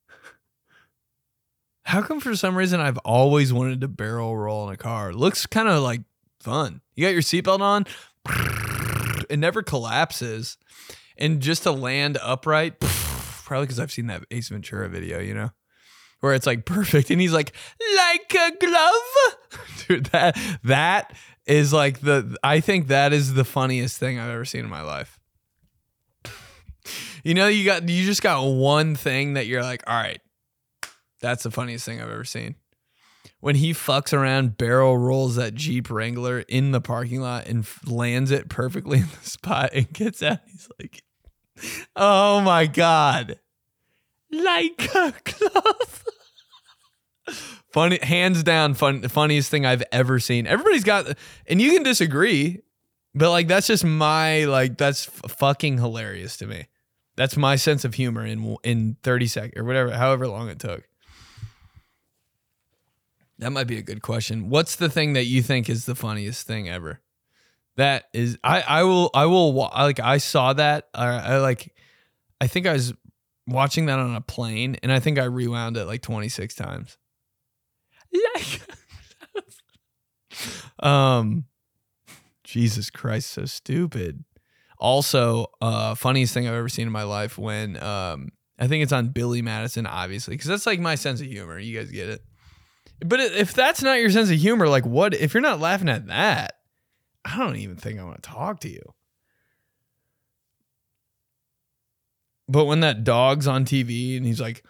How 1.85 2.03
come 2.03 2.21
for 2.21 2.35
some 2.35 2.57
reason 2.57 2.81
I've 2.81 2.99
always 2.99 3.53
wanted 3.53 3.81
to 3.83 3.89
barrel 3.89 4.37
roll 4.37 4.69
in 4.69 4.75
a 4.75 4.77
car? 4.77 5.13
Looks 5.13 5.47
kind 5.47 5.69
of 5.69 5.83
like 5.83 6.03
fun. 6.41 6.81
You 6.95 7.07
got 7.07 7.13
your 7.13 7.23
seatbelt 7.23 7.61
on, 7.61 7.87
it 9.31 9.39
never 9.39 9.63
collapses. 9.63 10.59
And 11.17 11.41
just 11.41 11.63
to 11.63 11.71
land 11.71 12.19
upright, 12.21 12.81
probably 13.45 13.67
because 13.67 13.79
I've 13.79 13.93
seen 13.93 14.09
that 14.09 14.25
Ace 14.31 14.49
Ventura 14.49 14.89
video, 14.89 15.21
you 15.21 15.35
know, 15.35 15.51
where 16.25 16.33
it's 16.33 16.47
like 16.47 16.64
perfect. 16.64 17.11
And 17.11 17.20
he's 17.20 17.35
like, 17.35 17.53
like 17.97 18.35
a 18.35 18.57
glove. 18.59 19.61
Dude, 19.87 20.07
that 20.07 20.37
that 20.64 21.12
is 21.47 21.70
like 21.70 22.01
the 22.01 22.37
I 22.43 22.61
think 22.61 22.89
that 22.89 23.12
is 23.12 23.35
the 23.35 23.45
funniest 23.45 23.99
thing 23.99 24.18
I've 24.18 24.31
ever 24.31 24.47
seen 24.47 24.64
in 24.64 24.70
my 24.70 24.81
life. 24.81 25.20
You 27.22 27.35
know, 27.35 27.47
you 27.47 27.64
got 27.66 27.87
you 27.89 28.05
just 28.07 28.22
got 28.22 28.43
one 28.43 28.95
thing 28.95 29.35
that 29.35 29.47
you're 29.47 29.62
like, 29.62 29.83
all 29.87 29.97
right, 29.97 30.20
that's 31.20 31.43
the 31.43 31.51
funniest 31.51 31.85
thing 31.85 32.01
I've 32.01 32.11
ever 32.11 32.25
seen. 32.25 32.55
When 33.41 33.57
he 33.57 33.72
fucks 33.75 34.14
around, 34.14 34.57
barrel 34.57 34.97
rolls 34.97 35.37
that 35.37 35.55
Jeep 35.55 35.91
Wrangler 35.91 36.41
in 36.41 36.72
the 36.72 36.81
parking 36.81 37.20
lot 37.20 37.47
and 37.47 37.64
f- 37.64 37.81
lands 37.87 38.31
it 38.31 38.49
perfectly 38.49 38.99
in 39.01 39.09
the 39.09 39.29
spot 39.29 39.70
and 39.75 39.93
gets 39.93 40.22
out. 40.22 40.39
He's 40.47 40.68
like, 40.81 41.03
oh 41.95 42.41
my 42.41 42.64
God. 42.66 43.39
Like 44.33 44.89
a 44.95 45.12
glove. 45.22 46.05
Funny, 47.70 47.99
hands 48.03 48.43
down, 48.43 48.75
fun, 48.75 49.09
funniest 49.09 49.51
thing 49.51 49.64
I've 49.66 49.83
ever 49.91 50.20
seen. 50.20 50.47
Everybody's 50.47 50.85
got, 50.85 51.16
and 51.47 51.61
you 51.61 51.72
can 51.72 51.83
disagree, 51.83 52.61
but 53.14 53.31
like 53.31 53.49
that's 53.49 53.66
just 53.66 53.85
my 53.85 54.45
like 54.45 54.77
that's 54.77 55.09
f- 55.09 55.33
fucking 55.33 55.79
hilarious 55.79 56.37
to 56.39 56.47
me. 56.47 56.66
That's 57.16 57.37
my 57.37 57.57
sense 57.57 57.85
of 57.85 57.95
humor 57.95 58.27
in 58.27 58.57
in 58.62 58.97
thirty 59.03 59.27
seconds 59.27 59.55
or 59.57 59.64
whatever, 59.64 59.91
however 59.93 60.29
long 60.29 60.49
it 60.49 60.59
took. 60.59 60.87
That 63.39 63.51
might 63.51 63.66
be 63.66 63.79
a 63.79 63.83
good 63.83 64.03
question. 64.03 64.49
What's 64.49 64.77
the 64.77 64.89
thing 64.89 65.14
that 65.14 65.25
you 65.25 65.43
think 65.43 65.68
is 65.68 65.87
the 65.87 65.95
funniest 65.95 66.47
thing 66.47 66.68
ever? 66.68 67.01
That 67.77 68.05
is, 68.12 68.39
I 68.45 68.61
I 68.61 68.83
will 68.85 69.11
I 69.14 69.27
will 69.27 69.53
like 69.55 69.99
I 69.99 70.18
saw 70.18 70.53
that. 70.53 70.89
I, 70.95 71.07
I 71.07 71.39
like, 71.39 71.75
I 72.41 72.47
think 72.47 72.66
I 72.66 72.72
was 72.72 72.95
watching 73.47 73.87
that 73.87 73.99
on 73.99 74.14
a 74.14 74.20
plane, 74.20 74.77
and 74.83 74.93
I 74.93 75.01
think 75.01 75.18
I 75.18 75.25
rewound 75.25 75.77
it 75.77 75.87
like 75.87 76.03
twenty 76.03 76.29
six 76.29 76.55
times. 76.55 76.97
Yeah. 78.15 78.59
um, 81.19 81.45
Jesus 82.45 82.91
Christ, 82.91 83.31
so 83.31 83.45
stupid. 83.47 84.25
Also, 84.79 85.47
uh, 85.61 85.95
funniest 85.95 86.35
thing 86.35 86.47
I've 86.47 86.55
ever 86.55 86.69
seen 86.69 86.87
in 86.87 86.93
my 86.93 87.03
life 87.03 87.39
when 87.39 87.83
um, 87.83 88.29
I 88.59 88.69
think 88.69 88.83
it's 88.83 88.93
on 88.93 89.09
Billy 89.09 89.43
Madison, 89.43 89.87
obviously, 89.87 90.35
because 90.35 90.49
that's 90.49 90.67
like 90.67 90.81
my 90.81 90.95
sense 90.95 91.21
of 91.21 91.27
humor. 91.27 91.59
You 91.59 91.79
guys 91.79 91.91
get 91.91 92.09
it. 92.09 92.23
But 93.01 93.21
if 93.21 93.55
that's 93.55 93.83
not 93.83 93.99
your 93.99 94.11
sense 94.11 94.31
of 94.31 94.37
humor, 94.39 94.69
like 94.69 94.87
what? 94.87 95.15
If 95.15 95.35
you're 95.35 95.41
not 95.41 95.61
laughing 95.61 95.89
at 95.89 96.07
that, 96.07 96.55
I 97.25 97.39
don't 97.39 97.57
even 97.57 97.77
think 97.77 97.99
I 97.99 98.05
want 98.05 98.23
to 98.23 98.31
talk 98.31 98.61
to 98.61 98.71
you. 98.71 98.95
But 102.49 102.67
when 102.67 102.81
that 102.81 103.05
dog's 103.05 103.47
on 103.47 103.65
TV 103.65 104.17
and 104.17 104.27
he's 104.27 104.41
like, 104.41 104.65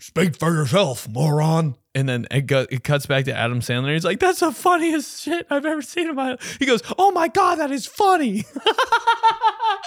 "Speak 0.00 0.36
for 0.36 0.52
yourself, 0.52 1.08
moron," 1.08 1.76
and 1.94 2.08
then 2.08 2.26
it, 2.30 2.42
go, 2.42 2.66
it 2.70 2.84
cuts 2.84 3.06
back 3.06 3.24
to 3.26 3.34
Adam 3.34 3.60
Sandler. 3.60 3.92
He's 3.92 4.04
like, 4.04 4.20
"That's 4.20 4.40
the 4.40 4.52
funniest 4.52 5.22
shit 5.24 5.46
I've 5.50 5.66
ever 5.66 5.82
seen 5.82 6.08
in 6.08 6.14
my." 6.14 6.32
Life. 6.32 6.56
He 6.58 6.66
goes, 6.66 6.82
"Oh 6.98 7.10
my 7.12 7.28
god, 7.28 7.56
that 7.56 7.70
is 7.70 7.86
funny." 7.86 8.44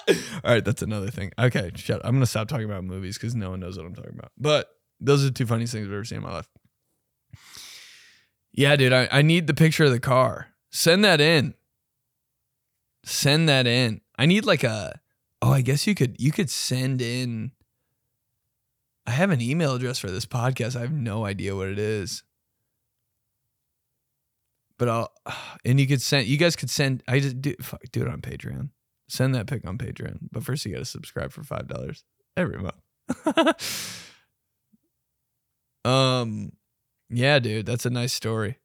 All 0.10 0.16
right, 0.44 0.64
that's 0.64 0.82
another 0.82 1.10
thing. 1.10 1.32
Okay, 1.40 1.72
shut. 1.76 2.00
Up. 2.00 2.06
I'm 2.06 2.16
gonna 2.16 2.26
stop 2.26 2.48
talking 2.48 2.66
about 2.66 2.84
movies 2.84 3.18
because 3.18 3.36
no 3.36 3.50
one 3.52 3.60
knows 3.60 3.78
what 3.78 3.86
I'm 3.86 3.96
talking 3.96 4.16
about. 4.18 4.32
But 4.38 4.70
those 5.00 5.24
are 5.24 5.28
the 5.28 5.32
two 5.32 5.46
funniest 5.46 5.74
things 5.74 5.88
I've 5.88 5.94
ever 5.94 6.04
seen 6.04 6.18
in 6.18 6.24
my 6.24 6.34
life. 6.34 6.50
Yeah, 8.52 8.76
dude, 8.76 8.94
I, 8.94 9.08
I 9.12 9.22
need 9.22 9.48
the 9.48 9.54
picture 9.54 9.86
of 9.86 9.92
the 9.92 10.00
car. 10.00 10.48
Send 10.72 11.04
that 11.06 11.20
in. 11.20 11.56
Send 13.06 13.50
that 13.50 13.66
in. 13.68 14.02
I 14.18 14.26
need 14.26 14.46
like 14.46 14.64
a 14.64 15.00
oh, 15.42 15.52
I 15.52 15.62
guess 15.62 15.88
you 15.88 15.96
could 15.96 16.16
you 16.20 16.32
could 16.32 16.50
send 16.50 17.02
in 17.02 17.52
I 19.06 19.12
have 19.12 19.32
an 19.32 19.42
email 19.42 19.76
address 19.76 20.00
for 20.00 20.10
this 20.10 20.26
podcast. 20.26 20.76
I 20.76 20.82
have 20.82 20.94
no 20.94 21.26
idea 21.26 21.56
what 21.56 21.68
it 21.68 21.80
is. 21.80 22.24
But 24.78 24.90
I'll 24.90 25.12
and 25.66 25.80
you 25.80 25.88
could 25.88 26.02
send 26.02 26.28
you 26.28 26.38
guys 26.38 26.56
could 26.56 26.70
send 26.70 27.04
I 27.08 27.20
just 27.20 27.42
do 27.42 27.56
fuck, 27.62 27.82
do 27.92 28.02
it 28.02 28.08
on 28.08 28.22
Patreon. 28.22 28.70
Send 29.10 29.36
that 29.36 29.48
pic 29.48 29.68
on 29.68 29.78
Patreon. 29.78 30.20
But 30.32 30.44
first 30.44 30.66
you 30.66 30.72
gotta 30.74 30.86
subscribe 30.86 31.32
for 31.32 31.44
five 31.44 31.68
dollars 31.68 32.04
every 32.38 32.60
month. 32.60 34.10
um 35.86 36.54
yeah, 37.10 37.40
dude, 37.40 37.66
that's 37.66 37.86
a 37.86 37.90
nice 37.90 38.14
story. 38.14 38.60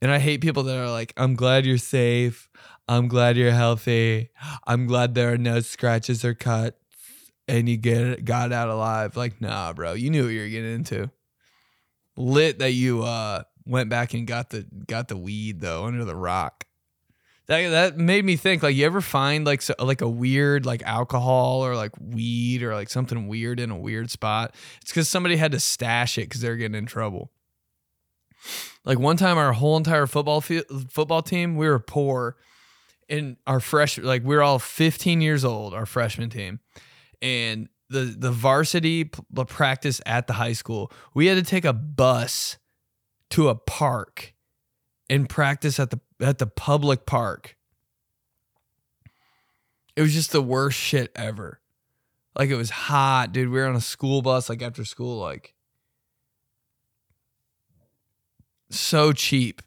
And 0.00 0.12
I 0.12 0.20
hate 0.20 0.40
people 0.40 0.62
that 0.62 0.78
are 0.78 0.90
like, 0.90 1.12
I'm 1.16 1.34
glad 1.34 1.66
you're 1.66 1.76
safe. 1.76 2.48
I'm 2.86 3.08
glad 3.08 3.36
you're 3.36 3.50
healthy. 3.50 4.30
I'm 4.64 4.86
glad 4.86 5.14
there 5.14 5.32
are 5.32 5.38
no 5.38 5.58
scratches 5.60 6.24
or 6.24 6.34
cuts 6.34 6.78
and 7.48 7.68
you 7.68 7.76
get 7.76 8.24
got 8.24 8.52
out 8.52 8.68
alive. 8.68 9.16
Like, 9.16 9.40
nah, 9.40 9.72
bro, 9.72 9.94
you 9.94 10.10
knew 10.10 10.24
what 10.24 10.32
you 10.32 10.40
were 10.40 10.48
getting 10.48 10.74
into. 10.74 11.10
Lit 12.16 12.58
that 12.58 12.72
you 12.72 13.02
uh 13.02 13.42
went 13.64 13.88
back 13.90 14.14
and 14.14 14.26
got 14.26 14.50
the 14.50 14.66
got 14.86 15.08
the 15.08 15.16
weed 15.16 15.60
though 15.60 15.84
under 15.84 16.04
the 16.04 16.16
rock. 16.16 16.66
That 17.46 17.70
that 17.70 17.98
made 17.98 18.24
me 18.24 18.36
think 18.36 18.62
like 18.62 18.76
you 18.76 18.84
ever 18.84 19.00
find 19.00 19.46
like 19.46 19.62
so, 19.62 19.74
like 19.78 20.02
a 20.02 20.08
weird 20.08 20.66
like 20.66 20.82
alcohol 20.82 21.64
or 21.64 21.74
like 21.74 21.92
weed 21.98 22.62
or 22.62 22.74
like 22.74 22.90
something 22.90 23.26
weird 23.26 23.58
in 23.58 23.70
a 23.70 23.78
weird 23.78 24.10
spot. 24.10 24.54
It's 24.82 24.90
because 24.90 25.08
somebody 25.08 25.36
had 25.36 25.52
to 25.52 25.60
stash 25.60 26.18
it 26.18 26.22
because 26.22 26.42
they're 26.42 26.56
getting 26.56 26.76
in 26.76 26.86
trouble. 26.86 27.30
Like 28.84 28.98
one 28.98 29.16
time, 29.16 29.38
our 29.38 29.52
whole 29.52 29.76
entire 29.76 30.06
football 30.06 30.40
fi- 30.40 30.64
football 30.90 31.22
team, 31.22 31.56
we 31.56 31.68
were 31.68 31.78
poor, 31.78 32.36
and 33.08 33.36
our 33.46 33.60
fresh 33.60 33.98
like 33.98 34.22
we 34.24 34.36
were 34.36 34.42
all 34.42 34.58
15 34.58 35.20
years 35.20 35.44
old, 35.44 35.74
our 35.74 35.86
freshman 35.86 36.30
team, 36.30 36.60
and 37.22 37.68
the 37.90 38.14
the 38.18 38.30
varsity 38.30 39.04
p- 39.04 39.22
practice 39.46 40.00
at 40.06 40.26
the 40.26 40.34
high 40.34 40.52
school, 40.52 40.92
we 41.14 41.26
had 41.26 41.36
to 41.36 41.42
take 41.42 41.64
a 41.64 41.72
bus 41.72 42.58
to 43.30 43.48
a 43.48 43.54
park 43.54 44.34
and 45.10 45.28
practice 45.28 45.80
at 45.80 45.90
the 45.90 46.00
at 46.20 46.38
the 46.38 46.46
public 46.46 47.06
park. 47.06 47.56
It 49.96 50.02
was 50.02 50.14
just 50.14 50.32
the 50.32 50.42
worst 50.42 50.78
shit 50.78 51.10
ever. 51.16 51.60
Like 52.36 52.50
it 52.50 52.56
was 52.56 52.70
hot, 52.70 53.32
dude. 53.32 53.48
We 53.48 53.58
were 53.58 53.66
on 53.66 53.74
a 53.74 53.80
school 53.80 54.22
bus 54.22 54.48
like 54.48 54.62
after 54.62 54.84
school 54.84 55.18
like 55.18 55.54
so 58.70 59.12
cheap. 59.12 59.62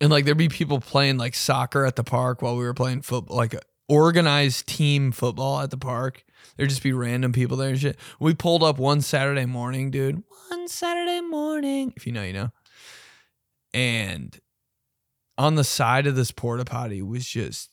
And 0.00 0.10
like 0.10 0.24
there'd 0.24 0.36
be 0.36 0.48
people 0.48 0.78
playing 0.78 1.16
like 1.16 1.34
soccer 1.34 1.84
at 1.84 1.96
the 1.96 2.04
park 2.04 2.42
while 2.42 2.56
we 2.56 2.64
were 2.64 2.74
playing 2.74 3.02
football, 3.02 3.36
like 3.36 3.56
organized 3.88 4.66
team 4.66 5.12
football 5.12 5.60
at 5.60 5.70
the 5.70 5.76
park. 5.76 6.24
There'd 6.56 6.70
just 6.70 6.82
be 6.82 6.92
random 6.92 7.32
people 7.32 7.56
there 7.56 7.70
and 7.70 7.78
shit. 7.78 7.98
We 8.18 8.34
pulled 8.34 8.62
up 8.62 8.78
one 8.78 9.00
Saturday 9.00 9.46
morning, 9.46 9.90
dude. 9.90 10.22
One 10.48 10.68
Saturday 10.68 11.20
morning. 11.20 11.92
If 11.96 12.06
you 12.06 12.12
know, 12.12 12.22
you 12.22 12.32
know. 12.32 12.50
And 13.74 14.38
on 15.36 15.54
the 15.54 15.64
side 15.64 16.06
of 16.06 16.16
this 16.16 16.30
porta 16.30 16.64
potty 16.64 17.02
was 17.02 17.26
just 17.26 17.70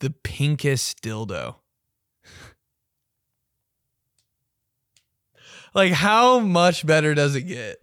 the 0.00 0.10
pinkest 0.10 1.00
dildo. 1.02 1.56
like, 5.74 5.92
how 5.92 6.40
much 6.40 6.84
better 6.84 7.14
does 7.14 7.36
it 7.36 7.42
get? 7.42 7.80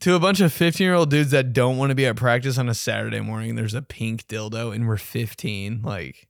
To 0.00 0.14
a 0.14 0.18
bunch 0.18 0.40
of 0.40 0.52
15 0.52 0.84
year 0.84 0.94
old 0.94 1.10
dudes 1.10 1.30
that 1.32 1.52
don't 1.52 1.76
want 1.76 1.90
to 1.90 1.94
be 1.94 2.06
at 2.06 2.16
practice 2.16 2.56
on 2.56 2.68
a 2.70 2.74
Saturday 2.74 3.20
morning, 3.20 3.54
there's 3.54 3.74
a 3.74 3.82
pink 3.82 4.26
dildo 4.26 4.74
and 4.74 4.88
we're 4.88 4.96
15. 4.96 5.82
Like, 5.82 6.26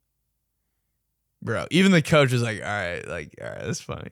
bro, 1.40 1.66
even 1.70 1.92
the 1.92 2.02
coach 2.02 2.32
was 2.32 2.42
like, 2.42 2.60
all 2.60 2.66
right, 2.66 3.06
like, 3.06 3.34
all 3.40 3.48
right, 3.48 3.62
that's 3.62 3.80
funny. 3.80 4.10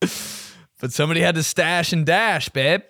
but 0.80 0.92
somebody 0.92 1.20
had 1.20 1.34
to 1.36 1.42
stash 1.42 1.94
and 1.94 2.04
dash, 2.04 2.50
babe. 2.50 2.82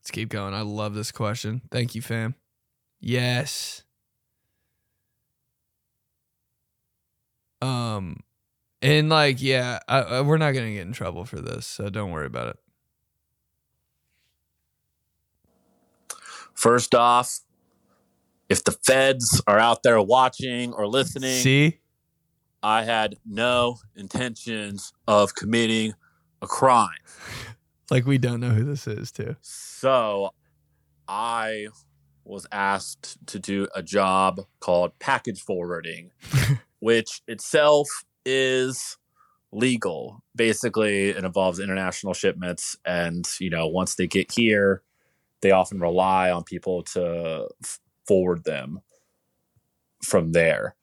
Let's 0.00 0.10
keep 0.10 0.30
going. 0.30 0.54
I 0.54 0.62
love 0.62 0.94
this 0.94 1.12
question. 1.12 1.60
Thank 1.70 1.94
you, 1.94 2.00
fam. 2.00 2.34
Yes. 2.98 3.82
Um, 7.60 8.20
and 8.80 9.10
like, 9.10 9.42
yeah, 9.42 9.80
I, 9.86 9.98
I, 10.00 10.20
we're 10.22 10.38
not 10.38 10.52
gonna 10.52 10.72
get 10.72 10.86
in 10.86 10.94
trouble 10.94 11.26
for 11.26 11.40
this, 11.40 11.66
so 11.66 11.90
don't 11.90 12.10
worry 12.10 12.26
about 12.26 12.48
it. 12.48 12.56
First 16.58 16.92
off, 16.92 17.38
if 18.48 18.64
the 18.64 18.72
feds 18.72 19.40
are 19.46 19.60
out 19.60 19.84
there 19.84 20.02
watching 20.02 20.72
or 20.72 20.88
listening, 20.88 21.40
See, 21.40 21.78
I 22.64 22.82
had 22.82 23.14
no 23.24 23.76
intentions 23.94 24.92
of 25.06 25.36
committing 25.36 25.92
a 26.42 26.48
crime. 26.48 26.98
like 27.92 28.06
we 28.06 28.18
don't 28.18 28.40
know 28.40 28.48
who 28.48 28.64
this 28.64 28.88
is, 28.88 29.12
too. 29.12 29.36
So 29.40 30.34
I 31.06 31.68
was 32.24 32.44
asked 32.50 33.24
to 33.28 33.38
do 33.38 33.68
a 33.72 33.82
job 33.84 34.40
called 34.58 34.98
package 34.98 35.40
forwarding, 35.40 36.10
which 36.80 37.22
itself 37.28 37.86
is 38.26 38.96
legal. 39.52 40.24
Basically, 40.34 41.10
it 41.10 41.24
involves 41.24 41.60
international 41.60 42.14
shipments. 42.14 42.76
And, 42.84 43.28
you 43.38 43.48
know, 43.48 43.68
once 43.68 43.94
they 43.94 44.08
get 44.08 44.32
here, 44.32 44.82
they 45.40 45.50
often 45.50 45.80
rely 45.80 46.30
on 46.30 46.44
people 46.44 46.82
to 46.82 47.48
forward 48.06 48.44
them 48.44 48.80
from 50.02 50.32
there. 50.32 50.74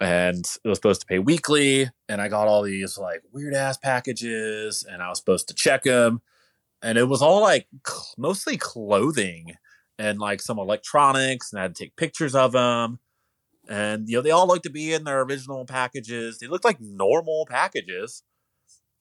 And 0.00 0.44
it 0.64 0.68
was 0.68 0.78
supposed 0.78 1.02
to 1.02 1.06
pay 1.06 1.20
weekly. 1.20 1.88
And 2.08 2.20
I 2.20 2.28
got 2.28 2.48
all 2.48 2.62
these 2.62 2.98
like 2.98 3.22
weird 3.32 3.54
ass 3.54 3.78
packages 3.78 4.84
and 4.88 5.02
I 5.02 5.08
was 5.08 5.18
supposed 5.18 5.48
to 5.48 5.54
check 5.54 5.84
them 5.84 6.22
and 6.82 6.98
it 6.98 7.04
was 7.04 7.22
all 7.22 7.40
like 7.40 7.68
cl- 7.86 8.14
mostly 8.18 8.56
clothing 8.56 9.54
and 9.98 10.18
like 10.18 10.42
some 10.42 10.58
electronics 10.58 11.52
and 11.52 11.60
i 11.60 11.62
had 11.62 11.74
to 11.74 11.84
take 11.84 11.96
pictures 11.96 12.34
of 12.34 12.52
them 12.52 12.98
and 13.68 14.08
you 14.08 14.16
know 14.16 14.22
they 14.22 14.30
all 14.30 14.46
looked 14.46 14.64
to 14.64 14.70
be 14.70 14.92
in 14.92 15.04
their 15.04 15.22
original 15.22 15.64
packages 15.64 16.38
they 16.38 16.48
looked 16.48 16.64
like 16.64 16.80
normal 16.80 17.46
packages 17.48 18.22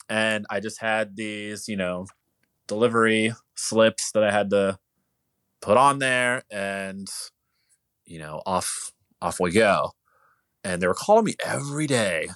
and 0.08 0.46
i 0.50 0.60
just 0.60 0.80
had 0.80 1.16
these 1.16 1.68
you 1.68 1.76
know 1.76 2.06
delivery 2.72 3.34
slips 3.56 4.12
that 4.14 4.24
i 4.24 4.32
had 4.32 4.50
to 4.50 4.80
put 5.62 5.78
on 5.78 6.00
there 6.00 6.44
and 6.52 7.10
you 8.06 8.18
know 8.18 8.42
off 8.46 8.92
off 9.22 9.40
we 9.40 9.52
go 9.52 9.92
and 10.64 10.82
they 10.82 10.88
were 10.88 10.96
calling 10.96 11.26
me 11.26 11.36
every 11.46 11.88
day 11.88 12.28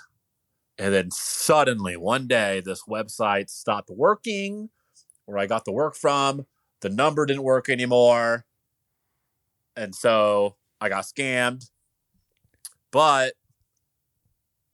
And 0.77 0.93
then 0.93 1.11
suddenly 1.11 1.95
one 1.97 2.27
day, 2.27 2.61
this 2.61 2.83
website 2.83 3.49
stopped 3.49 3.89
working 3.89 4.69
where 5.25 5.38
I 5.38 5.47
got 5.47 5.65
the 5.65 5.71
work 5.73 5.95
from. 5.95 6.45
The 6.81 6.89
number 6.89 7.25
didn't 7.25 7.43
work 7.43 7.69
anymore. 7.69 8.45
And 9.75 9.95
so 9.95 10.57
I 10.81 10.89
got 10.89 11.05
scammed. 11.05 11.69
But 12.91 13.33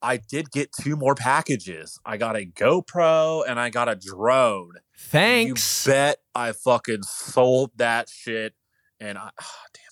I 0.02 0.18
did 0.18 0.52
get 0.52 0.72
two 0.72 0.95
more 0.95 1.16
packages. 1.16 1.99
I 2.06 2.18
got 2.18 2.36
a 2.36 2.45
GoPro 2.45 3.43
and 3.47 3.60
I 3.60 3.70
got 3.70 3.88
a 3.88 3.95
drone. 3.95 4.74
Thanks. 4.97 5.86
You 5.86 5.93
bet 5.93 6.18
I 6.34 6.52
fucking 6.54 7.04
sold 7.04 7.72
that 7.78 8.10
shit. 8.10 8.54
And 8.99 9.18
I, 9.18 9.30
oh, 9.41 9.64
damn 9.74 9.84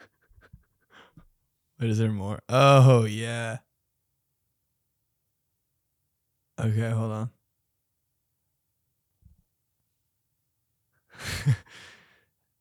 it. 0.00 0.08
Wait, 1.80 1.90
is 1.90 1.98
there 1.98 2.10
more? 2.10 2.40
Oh 2.48 3.04
yeah. 3.04 3.58
Okay, 6.60 6.90
hold 6.90 7.12
on. 7.12 7.30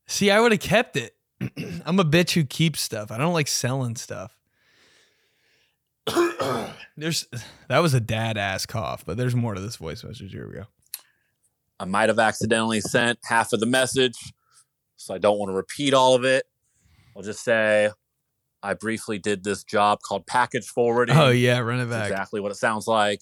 See, 0.07 0.31
I 0.31 0.39
would 0.39 0.51
have 0.51 0.61
kept 0.61 0.95
it. 0.97 1.15
I'm 1.85 1.99
a 1.99 2.05
bitch 2.05 2.31
who 2.31 2.43
keeps 2.43 2.81
stuff. 2.81 3.11
I 3.11 3.17
don't 3.17 3.33
like 3.33 3.47
selling 3.47 3.95
stuff. 3.95 4.37
There's 6.97 7.27
that 7.69 7.79
was 7.79 7.93
a 7.93 7.99
dad 7.99 8.37
ass 8.37 8.65
cough, 8.65 9.05
but 9.05 9.17
there's 9.17 9.35
more 9.35 9.53
to 9.55 9.61
this 9.61 9.77
voice 9.77 10.03
message. 10.03 10.31
Here 10.31 10.47
we 10.47 10.55
go. 10.55 10.65
I 11.79 11.85
might 11.85 12.09
have 12.09 12.19
accidentally 12.19 12.81
sent 12.81 13.19
half 13.23 13.53
of 13.53 13.59
the 13.59 13.65
message, 13.65 14.33
so 14.95 15.13
I 15.13 15.17
don't 15.17 15.37
want 15.39 15.49
to 15.49 15.55
repeat 15.55 15.93
all 15.93 16.15
of 16.15 16.23
it. 16.23 16.45
I'll 17.15 17.23
just 17.23 17.43
say 17.43 17.89
I 18.61 18.73
briefly 18.73 19.19
did 19.19 19.43
this 19.43 19.63
job 19.63 19.99
called 20.01 20.25
package 20.27 20.67
forwarding. 20.67 21.15
Oh 21.17 21.29
yeah, 21.29 21.59
run 21.59 21.79
it 21.79 21.89
back. 21.89 22.09
exactly 22.09 22.39
what 22.39 22.51
it 22.51 22.55
sounds 22.57 22.87
like. 22.87 23.21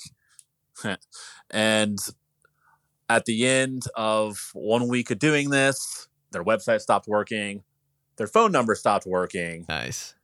and 1.49 1.99
at 3.09 3.25
the 3.25 3.45
end 3.45 3.83
of 3.95 4.51
one 4.53 4.87
week 4.87 5.11
of 5.11 5.19
doing 5.19 5.49
this, 5.49 6.07
their 6.31 6.43
website 6.43 6.79
stopped 6.79 7.07
working, 7.07 7.63
their 8.17 8.27
phone 8.27 8.51
number 8.51 8.73
stopped 8.75 9.05
working, 9.05 9.65
Nice. 9.67 10.15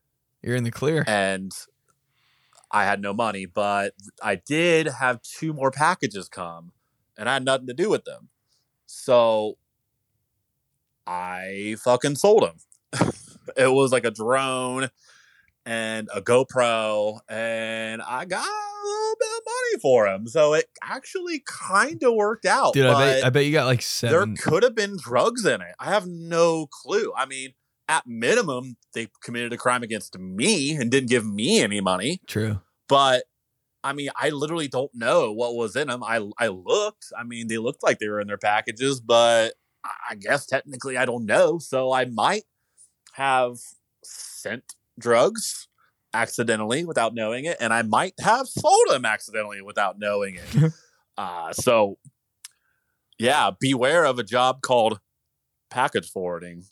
You're 0.41 0.55
in 0.55 0.63
the 0.63 0.71
clear. 0.71 1.03
and 1.07 1.51
I 2.69 2.83
had 2.83 3.01
no 3.01 3.13
money, 3.13 3.45
but 3.45 3.93
I 4.21 4.35
did 4.35 4.87
have 4.87 5.21
two 5.21 5.53
more 5.53 5.71
packages 5.71 6.27
come 6.27 6.71
and 7.17 7.29
I 7.29 7.33
had 7.33 7.45
nothing 7.45 7.67
to 7.67 7.73
do 7.73 7.89
with 7.89 8.05
them. 8.05 8.29
So 8.85 9.57
I 11.05 11.77
fucking 11.83 12.15
sold 12.15 12.43
them. 12.43 13.11
it 13.57 13.67
was 13.67 13.91
like 13.91 14.05
a 14.05 14.11
drone 14.11 14.89
and 15.65 16.07
a 16.13 16.21
GoPro, 16.21 17.19
and 17.27 18.01
I 18.01 18.23
got 18.23 18.47
a 18.47 18.87
little 18.87 19.15
bit 19.19 19.29
of 19.37 19.43
money 19.45 19.81
for 19.81 20.05
them. 20.05 20.27
So 20.27 20.53
it 20.53 20.69
actually 20.81 21.43
kind 21.45 22.01
of 22.03 22.13
worked 22.13 22.45
out. 22.45 22.73
Dude, 22.73 22.85
I 22.85 23.05
bet 23.15 23.25
I 23.25 23.29
bet 23.29 23.45
you 23.45 23.51
got 23.51 23.65
like 23.65 23.81
seven. 23.81 24.35
there 24.35 24.43
could 24.43 24.63
have 24.63 24.75
been 24.75 24.97
drugs 24.97 25.45
in 25.45 25.61
it. 25.61 25.75
I 25.79 25.85
have 25.85 26.07
no 26.07 26.67
clue. 26.67 27.11
I 27.15 27.25
mean, 27.25 27.53
at 27.87 28.05
minimum, 28.05 28.77
they 28.93 29.07
committed 29.23 29.53
a 29.53 29.57
crime 29.57 29.83
against 29.83 30.17
me 30.17 30.75
and 30.75 30.91
didn't 30.91 31.09
give 31.09 31.25
me 31.25 31.61
any 31.61 31.81
money. 31.81 32.21
True. 32.27 32.61
But 32.89 33.23
I 33.83 33.93
mean, 33.93 34.09
I 34.15 34.29
literally 34.29 34.67
don't 34.67 34.91
know 34.93 35.31
what 35.31 35.55
was 35.55 35.75
in 35.75 35.87
them. 35.87 36.03
I 36.03 36.27
I 36.37 36.47
looked. 36.47 37.05
I 37.17 37.23
mean, 37.23 37.47
they 37.47 37.57
looked 37.57 37.83
like 37.83 37.99
they 37.99 38.09
were 38.09 38.19
in 38.19 38.27
their 38.27 38.37
packages, 38.37 38.99
but 38.99 39.53
I 40.09 40.15
guess 40.15 40.45
technically 40.45 40.97
I 40.97 41.05
don't 41.05 41.25
know. 41.25 41.59
So 41.59 41.93
I 41.93 42.05
might 42.05 42.43
have 43.13 43.57
sent 44.03 44.73
drugs 44.99 45.67
accidentally 46.13 46.83
without 46.85 47.13
knowing 47.13 47.45
it, 47.45 47.57
and 47.59 47.73
I 47.73 47.83
might 47.83 48.15
have 48.19 48.47
sold 48.47 48.87
them 48.89 49.05
accidentally 49.05 49.61
without 49.61 49.99
knowing 49.99 50.35
it. 50.35 50.73
uh, 51.17 51.53
so 51.53 51.97
yeah, 53.19 53.51
beware 53.59 54.05
of 54.05 54.19
a 54.19 54.23
job 54.23 54.61
called 54.61 54.99
package 55.69 56.09
forwarding 56.09 56.63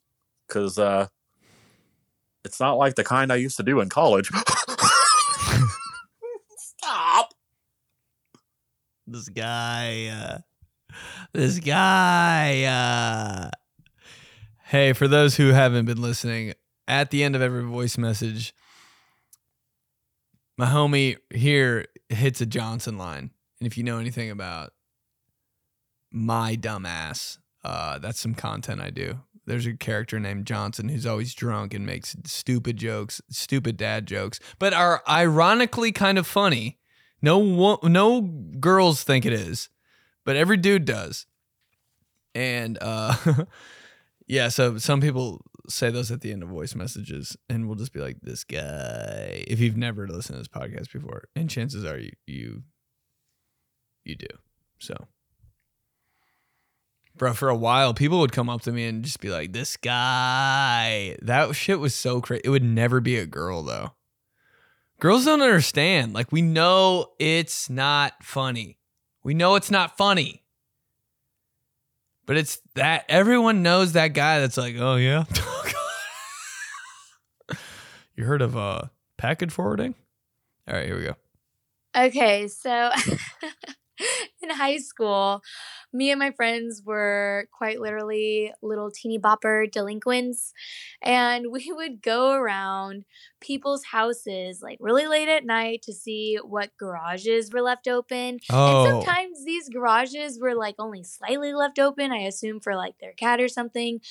because 0.56 0.80
uh, 0.80 1.08
it's 2.46 2.62
not 2.62 2.78
like 2.78 2.96
the 2.96 3.04
kind 3.04 3.32
I 3.32 3.36
used 3.36 3.58
to 3.58 3.64
do 3.64 3.82
in 3.82 3.90
college. 3.90 4.30
Stop. 6.58 7.34
This 9.06 9.28
guy, 9.30 10.08
uh, 10.08 10.38
this 11.34 11.60
guy. 11.60 12.64
Uh, 12.64 13.50
hey, 14.64 14.94
for 14.94 15.10
those 15.10 15.36
who 15.36 15.50
haven't 15.50 15.86
been 15.86 16.02
listening, 16.02 16.54
at 16.88 17.12
the 17.12 17.24
end 17.24 17.36
of 17.36 17.42
every 17.42 17.64
voice 17.64 17.98
message, 17.98 18.54
my 20.58 20.68
homie 20.68 21.18
here 21.34 21.88
hits 22.08 22.40
a 22.40 22.46
Johnson 22.46 22.98
line. 22.98 23.32
And 23.60 23.68
if 23.68 23.78
you 23.78 23.84
know 23.84 24.00
anything 24.00 24.32
about 24.32 24.72
my 26.12 26.56
dumbass, 26.56 27.40
uh, 27.66 28.00
that's 28.00 28.22
some 28.22 28.36
content 28.36 28.80
I 28.80 28.90
do. 28.90 29.20
There's 29.46 29.66
a 29.66 29.74
character 29.74 30.20
named 30.20 30.46
Johnson 30.48 30.90
who's 30.90 31.06
always 31.06 31.34
drunk 31.34 31.74
and 31.74 31.86
makes 31.86 32.16
stupid 32.26 32.78
jokes, 32.78 33.22
stupid 33.30 33.78
dad 33.78 34.06
jokes, 34.08 34.40
but 34.60 34.74
are 34.74 35.04
ironically 35.08 35.92
kind 35.92 36.18
of 36.18 36.26
funny. 36.26 36.80
No 37.22 37.38
wo- 37.38 37.80
no 37.84 38.22
girls 38.22 39.04
think 39.04 39.26
it 39.26 39.34
is, 39.34 39.70
but 40.26 40.36
every 40.36 40.58
dude 40.58 40.86
does. 40.86 41.26
And 42.34 42.78
uh 42.82 43.16
yeah, 44.28 44.50
so 44.50 44.78
some 44.78 45.02
people 45.02 45.42
say 45.68 45.90
those 45.90 46.12
at 46.12 46.22
the 46.22 46.32
end 46.32 46.44
of 46.44 46.50
voice 46.50 46.76
messages 46.76 47.36
and 47.50 47.66
we'll 47.68 47.76
just 47.76 47.94
be 47.94 48.00
like 48.00 48.18
this 48.22 48.44
guy 48.44 49.44
if 49.48 49.60
you've 49.60 49.78
never 49.78 50.08
listened 50.08 50.36
to 50.36 50.40
this 50.40 50.48
podcast 50.48 50.92
before, 50.92 51.26
and 51.36 51.50
chances 51.50 51.84
are 51.86 51.98
you 51.98 52.12
you 52.28 52.64
you 54.04 54.16
do. 54.16 54.28
So 54.80 55.08
Bro, 57.18 57.34
for 57.36 57.48
a 57.48 57.56
while, 57.56 57.94
people 57.94 58.20
would 58.20 58.34
come 58.34 58.50
up 58.50 58.62
to 58.64 58.72
me 58.72 58.86
and 58.86 59.04
just 59.04 59.22
be 59.22 59.30
like, 59.30 59.54
"This 59.54 59.78
guy." 59.78 61.18
That 61.22 61.56
shit 61.56 61.80
was 61.80 61.96
so 61.96 62.20
crazy. 62.20 62.42
It 62.44 62.50
would 62.50 62.64
never 62.64 63.00
be 63.00 63.18
a 63.18 63.26
girl 63.26 63.64
though. 63.64 63.94
Girls 65.00 65.26
don't 65.26 65.42
understand. 65.42 66.14
Like 66.14 66.32
we 66.32 66.42
know 66.42 67.12
it's 67.20 67.70
not 67.70 68.22
funny. 68.22 68.80
We 69.24 69.34
know 69.34 69.56
it's 69.56 69.72
not 69.72 69.98
funny. 69.98 70.44
But 72.26 72.38
it's 72.38 72.60
that 72.74 73.06
everyone 73.08 73.64
knows 73.64 73.94
that 73.94 74.10
guy 74.10 74.40
that's 74.40 74.58
like, 74.58 74.76
"Oh 74.78 74.96
yeah." 74.96 75.24
you 78.16 78.26
heard 78.26 78.42
of 78.42 78.58
uh 78.58 78.84
package 79.18 79.52
forwarding? 79.52 79.96
All 80.68 80.76
right, 80.76 80.86
here 80.86 80.98
we 80.98 81.04
go. 81.04 81.16
Okay, 81.96 82.48
so 82.48 82.92
in 84.42 84.50
high 84.50 84.78
school, 84.78 85.42
me 85.96 86.12
and 86.12 86.20
my 86.20 86.32
friends 86.32 86.82
were 86.86 87.48
quite 87.58 87.80
literally 87.80 88.52
little 88.62 88.92
teeny 88.92 89.18
bopper 89.18 89.72
delinquents. 89.72 90.54
And 91.02 91.48
we 91.52 91.72
would 91.76 92.02
go 92.02 92.32
around 92.32 93.06
people's 93.42 93.86
houses 93.86 94.62
like 94.62 94.78
really 94.82 95.08
late 95.08 95.30
at 95.30 95.46
night 95.46 95.82
to 95.84 95.94
see 95.94 96.38
what 96.44 96.72
garages 96.78 97.52
were 97.52 97.62
left 97.62 97.88
open. 97.88 98.40
Oh. 98.52 98.86
And 98.86 99.04
sometimes 99.04 99.46
these 99.46 99.70
garages 99.70 100.40
were 100.40 100.56
like 100.56 100.76
only 100.80 101.04
slightly 101.04 101.54
left 101.54 101.80
open, 101.80 102.12
I 102.12 102.20
assume 102.20 102.60
for 102.60 102.76
like 102.76 102.96
their 103.00 103.14
cat 103.14 103.40
or 103.40 103.48
something. 103.48 104.02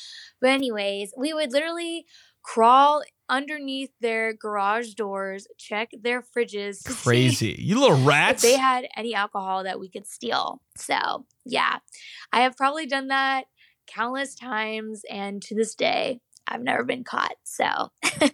But, 0.41 0.51
anyways, 0.51 1.13
we 1.17 1.33
would 1.33 1.53
literally 1.53 2.07
crawl 2.43 3.03
underneath 3.29 3.91
their 4.01 4.33
garage 4.33 4.95
doors, 4.95 5.47
check 5.59 5.91
their 6.01 6.23
fridges 6.23 6.85
Crazy. 6.85 7.55
You 7.59 7.81
little 7.81 7.99
if 8.01 8.07
rats. 8.07 8.43
they 8.43 8.57
had 8.57 8.87
any 8.97 9.15
alcohol 9.15 9.65
that 9.65 9.81
we 9.81 9.89
could 9.89 10.07
steal. 10.07 10.61
So, 10.77 11.27
yeah, 11.45 11.79
I 12.33 12.41
have 12.41 12.57
probably 12.57 12.87
done 12.87 13.09
that 13.09 13.45
countless 13.87 14.35
times, 14.35 15.03
and 15.11 15.43
to 15.43 15.55
this 15.55 15.75
day, 15.75 16.21
I've 16.47 16.63
never 16.63 16.85
been 16.85 17.05
caught. 17.05 17.37
So, 17.45 17.91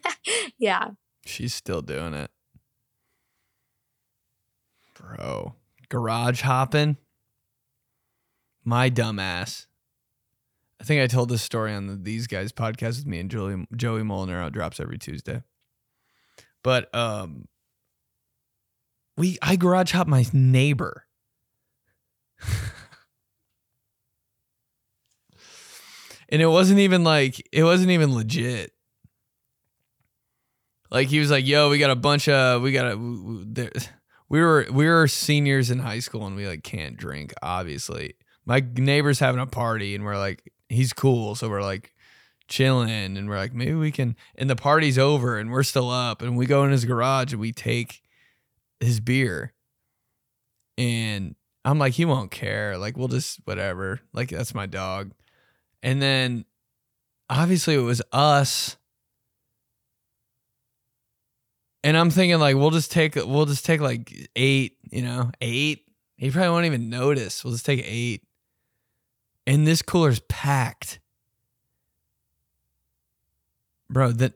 yeah. 0.59 0.91
She's 1.25 1.55
still 1.55 1.83
doing 1.83 2.15
it. 2.15 2.31
Bro. 4.95 5.55
Garage 5.89 6.43
hopping. 6.43 6.97
My 8.65 8.91
dumbass. 8.91 9.67
I 10.81 10.85
think 10.85 11.03
I 11.03 11.07
told 11.07 11.29
this 11.29 11.43
story 11.43 11.75
on 11.75 11.87
the 11.87 11.97
These 11.97 12.27
Guys 12.27 12.53
podcast 12.53 12.97
with 12.97 13.07
me 13.07 13.21
and 13.21 13.31
Joey, 13.31 13.67
Joey 13.77 14.03
Molnar. 14.03 14.43
It 14.47 14.53
drops 14.55 14.81
every 14.81 14.99
Tuesday. 14.99 15.43
But 16.63 16.95
um 16.95 17.47
we 19.17 19.39
I 19.43 19.57
garage 19.57 19.93
hop 19.93 20.07
my 20.07 20.25
neighbor. 20.33 21.05
and 26.31 26.41
it 26.41 26.47
wasn't 26.47 26.81
even 26.81 27.05
like 27.05 27.47
it 27.53 27.65
wasn't 27.65 27.91
even 27.91 28.15
legit. 28.15 28.73
Like 30.91 31.09
he 31.09 31.21
was 31.21 31.31
like, 31.31 31.47
"Yo, 31.47 31.69
we 31.71 31.79
got 31.79 31.91
a 31.91 31.97
bunch 31.97 32.29
of 32.29 32.63
we 32.63 32.73
got 32.73 32.87
a 32.87 32.91
w- 32.91 33.23
w- 33.23 33.45
there, 33.47 33.71
we 34.29 34.41
were 34.41 34.67
we 34.73 34.89
were 34.89 35.07
seniors 35.07 35.71
in 35.71 35.79
high 35.81 36.01
school 36.01 36.27
and 36.27 36.35
we 36.37 36.47
like 36.49 36.63
can't 36.65 36.97
drink. 36.97 37.35
Obviously, 37.43 38.15
my 38.47 38.65
neighbor's 38.77 39.19
having 39.19 39.41
a 39.41 39.47
party 39.47 39.95
and 39.95 40.05
we're 40.05 40.19
like, 40.19 40.43
he's 40.71 40.93
cool, 40.93 41.35
so 41.35 41.51
we're 41.51 41.63
like 41.63 41.93
chilling 42.49 43.17
and 43.17 43.29
we're 43.29 43.37
like, 43.37 43.53
maybe 43.53 43.75
we 43.75 43.91
can. 43.91 44.17
And 44.37 44.49
the 44.49 44.57
party's 44.57 44.99
over 44.99 45.39
and 45.39 45.51
we're 45.51 45.63
still 45.63 45.91
up 45.91 46.23
and 46.23 46.37
we 46.37 46.47
go 46.47 46.65
in 46.65 46.71
his 46.71 46.85
garage 46.85 47.33
and 47.33 47.41
we 47.41 47.53
take 47.53 48.03
his 48.81 49.01
beer. 49.01 49.53
And 50.79 51.35
I'm 51.65 51.79
like, 51.79 51.95
he 51.95 52.05
won't 52.05 52.31
care. 52.31 52.79
Like, 52.79 52.97
we'll 52.97 53.09
just 53.09 53.41
whatever. 53.45 54.01
Like, 54.13 54.31
that's 54.31 54.55
my 54.55 54.67
dog. 54.67 55.13
And 55.83 56.01
then 56.01 56.45
obviously 57.29 57.75
it 57.75 57.79
was 57.79 58.03
us. 58.13 58.77
And 61.83 61.97
I'm 61.97 62.11
thinking 62.11 62.39
like 62.39 62.57
we'll 62.57 62.71
just 62.71 62.93
take 62.93 63.15
we'll 63.15 63.47
just 63.47 63.65
take 63.65 63.81
like 63.81 64.29
eight, 64.37 64.77
you 64.91 65.01
know, 65.01 65.31
eight. 65.41 65.87
He 66.17 66.31
probably 66.31 66.51
won't 66.51 66.67
even 66.67 66.91
notice. 66.91 67.43
We'll 67.43 67.55
just 67.55 67.65
take 67.65 67.83
eight. 67.87 68.23
And 69.47 69.67
this 69.67 69.83
cooler's 69.83 70.21
packed. 70.21 71.01
Bro, 73.89 74.13
that 74.13 74.35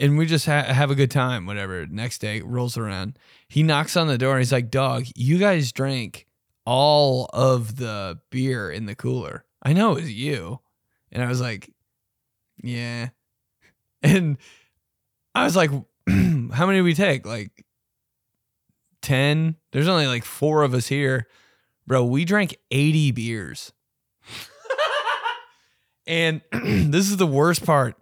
and 0.00 0.16
we 0.16 0.24
just 0.24 0.46
ha- 0.46 0.64
have 0.64 0.90
a 0.90 0.94
good 0.94 1.10
time 1.10 1.46
whatever. 1.46 1.86
Next 1.86 2.18
day 2.18 2.40
rolls 2.40 2.78
around. 2.78 3.18
He 3.48 3.62
knocks 3.62 3.96
on 3.96 4.08
the 4.08 4.18
door 4.18 4.32
and 4.32 4.40
he's 4.40 4.52
like 4.52 4.70
dog 4.70 5.04
you 5.14 5.38
guys 5.38 5.72
drank 5.72 6.26
all 6.64 7.28
of 7.32 7.76
the 7.76 8.18
beer 8.30 8.70
in 8.70 8.86
the 8.86 8.94
cooler. 8.94 9.44
I 9.62 9.74
know 9.74 9.92
it 9.92 10.02
was 10.02 10.12
you. 10.12 10.60
And 11.12 11.22
i 11.22 11.28
was 11.28 11.40
like 11.40 11.70
yeah. 12.62 13.10
And 14.02 14.38
i 15.34 15.44
was 15.44 15.54
like 15.54 15.70
how 16.08 16.66
many 16.66 16.78
did 16.78 16.82
we 16.82 16.94
take? 16.94 17.26
Like 17.26 17.64
10 19.02 19.56
there's 19.72 19.88
only 19.88 20.06
like 20.06 20.24
four 20.24 20.62
of 20.62 20.72
us 20.72 20.86
here. 20.86 21.26
Bro 21.86 22.06
we 22.06 22.24
drank 22.24 22.56
80 22.70 23.10
beers 23.12 23.72
and 26.06 26.42
this 26.52 27.08
is 27.08 27.16
the 27.16 27.26
worst 27.26 27.64
part 27.64 27.96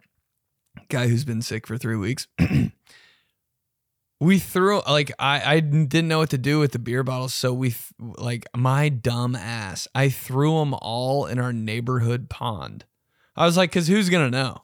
guy 0.88 1.08
who's 1.08 1.24
been 1.24 1.42
sick 1.42 1.66
for 1.66 1.76
three 1.76 1.96
weeks. 1.96 2.26
we 4.20 4.38
threw 4.38 4.80
like 4.88 5.12
I 5.18 5.54
I 5.56 5.60
didn't 5.60 6.08
know 6.08 6.18
what 6.18 6.30
to 6.30 6.38
do 6.38 6.58
with 6.58 6.72
the 6.72 6.78
beer 6.78 7.02
bottles, 7.02 7.34
so 7.34 7.52
we 7.52 7.70
th- 7.70 7.92
like 7.98 8.46
my 8.56 8.88
dumb 8.88 9.36
ass. 9.36 9.86
I 9.94 10.08
threw 10.08 10.58
them 10.58 10.74
all 10.74 11.26
in 11.26 11.38
our 11.38 11.52
neighborhood 11.52 12.28
pond. 12.28 12.84
I 13.36 13.44
was 13.46 13.56
like, 13.56 13.70
because 13.70 13.88
who's 13.88 14.08
gonna 14.08 14.30
know? 14.30 14.62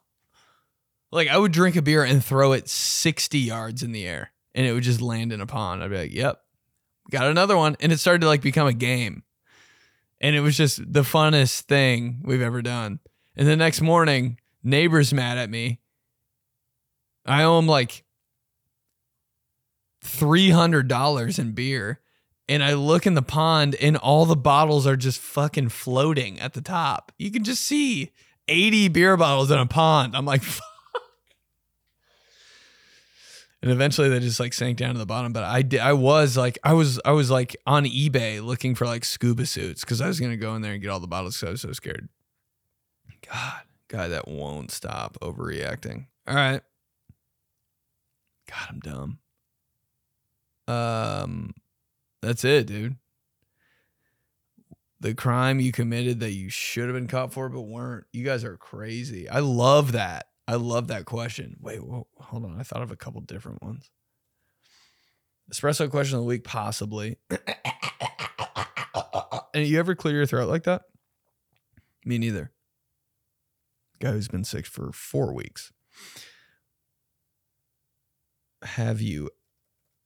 Like 1.13 1.29
I 1.29 1.39
would 1.39 1.53
drink 1.53 1.77
a 1.77 1.83
beer 1.83 2.03
and 2.03 2.25
throw 2.25 2.53
it 2.53 2.69
sixty 2.69 3.39
yards 3.39 3.83
in 3.83 3.93
the 3.93 4.07
air, 4.07 4.33
and 4.55 4.67
it 4.67 4.73
would 4.73 4.83
just 4.83 5.01
land 5.01 5.33
in 5.33 5.41
a 5.41 5.47
pond. 5.47 5.83
I'd 5.83 5.91
be 5.91 5.99
like, 5.99 6.13
"Yep, 6.13 6.41
got 7.11 7.27
another 7.27 7.57
one," 7.57 7.77
and 7.81 7.93
it 7.93 8.01
started 8.01 8.23
to 8.23 8.27
like 8.27 8.43
become 8.43 8.67
a 8.67 8.73
game, 8.73 9.23
and 10.25 10.35
it 10.35 10.41
was 10.41 10.57
just 10.57 10.81
the 10.91 11.03
funnest 11.03 11.63
thing 11.63 12.23
we've 12.25 12.41
ever 12.41 12.63
done. 12.63 12.99
And 13.37 13.47
the 13.47 13.57
next 13.57 13.83
morning, 13.83 14.39
neighbors 14.63 15.13
mad 15.13 15.37
at 15.37 15.51
me 15.51 15.81
I 17.27 17.43
owe 17.45 17.59
him 17.59 17.67
like 17.67 18.05
$300 20.05 21.39
in 21.39 21.53
beer. 21.53 22.01
And 22.49 22.63
I 22.63 22.75
look 22.75 23.07
in 23.07 23.15
the 23.15 23.23
pond 23.23 23.75
and 23.77 23.97
all 23.97 24.27
the 24.27 24.37
bottles 24.37 24.87
are 24.87 24.97
just 24.97 25.19
fucking 25.21 25.71
floating 25.71 26.39
at 26.41 26.53
the 26.53 26.61
top. 26.61 27.13
You 27.19 27.31
can 27.31 27.45
just 27.45 27.63
see 27.63 28.13
80 28.49 28.89
beer 28.89 29.17
bottles 29.17 29.51
in 29.51 29.59
a 29.59 29.67
pond. 29.67 30.15
I'm 30.17 30.27
like, 30.27 30.43
fuck. 30.43 30.65
And 33.65 33.73
eventually 33.73 34.11
they 34.11 34.21
just 34.21 34.41
like 34.41 34.53
sank 34.53 34.77
down 34.77 34.93
to 34.93 34.99
the 34.99 35.07
bottom. 35.07 35.33
But 35.33 35.45
I 35.45 35.63
did, 35.63 35.81
I 35.81 35.95
was 35.95 36.37
like, 36.37 36.59
I 36.63 36.75
was, 36.75 37.01
I 37.03 37.13
was 37.13 37.31
like 37.31 37.57
on 37.67 37.87
eBay 37.87 38.45
looking 38.45 38.75
for 38.75 38.85
like 38.85 39.07
scuba 39.07 39.47
suits 39.47 39.81
because 39.81 40.03
I 40.03 40.07
was 40.07 40.21
to 40.21 40.37
go 40.37 40.55
in 40.55 40.61
there 40.61 40.75
and 40.75 40.83
get 40.83 40.91
all 40.91 41.01
the 41.01 41.07
bottles 41.07 41.41
because 41.41 41.49
I 41.49 41.51
was 41.53 41.61
so 41.63 41.73
scared. 41.73 42.11
God, 43.27 43.63
guy 43.89 44.09
that 44.09 44.29
won't 44.29 44.71
stop 44.71 45.17
overreacting. 45.23 46.09
All 46.29 46.35
right. 46.35 46.61
God, 48.51 48.69
I'm 48.69 48.81
dumb. 48.81 49.19
Um, 50.69 51.55
that's 52.21 52.45
it, 52.45 52.67
dude. 52.67 52.97
The 55.01 55.15
crime 55.15 55.59
you 55.59 55.73
committed 55.73 56.21
that 56.21 56.33
you 56.33 56.51
should 56.51 56.85
have 56.85 56.95
been 56.95 57.09
caught 57.09 57.33
for 57.33 57.49
but 57.49 57.63
weren't. 57.63 58.05
You 58.13 58.27
guys 58.27 58.45
are 58.45 58.59
crazy. 58.59 59.27
I 59.27 59.39
love 59.39 59.93
that. 59.93 60.27
I 60.47 60.57
love 60.57 60.89
that 60.89 61.05
question. 61.07 61.57
Wait, 61.61 61.83
whoa, 61.83 62.07
hold 62.19 62.45
on. 62.45 62.59
I 62.59 62.63
thought 62.63 62.83
of 62.83 62.91
a 62.91 62.97
couple 62.97 63.21
different 63.23 63.63
ones. 63.63 63.91
Espresso 65.53 65.91
question 65.91 66.17
of 66.17 66.23
the 66.23 66.29
week, 66.29 66.45
possibly. 66.45 67.19
and 69.55 69.67
you 69.67 69.79
ever 69.79 69.95
clear 69.95 70.17
your 70.17 70.27
throat 70.27 70.49
like 70.49 70.65
that? 70.65 70.83
Me 72.05 72.19
neither. 72.19 72.53
Guy 74.01 74.11
who's 74.13 74.29
been 74.29 74.45
sick 74.45 74.67
for 74.67 74.93
four 74.93 75.33
weeks 75.33 75.73
have 78.65 79.01
you 79.01 79.31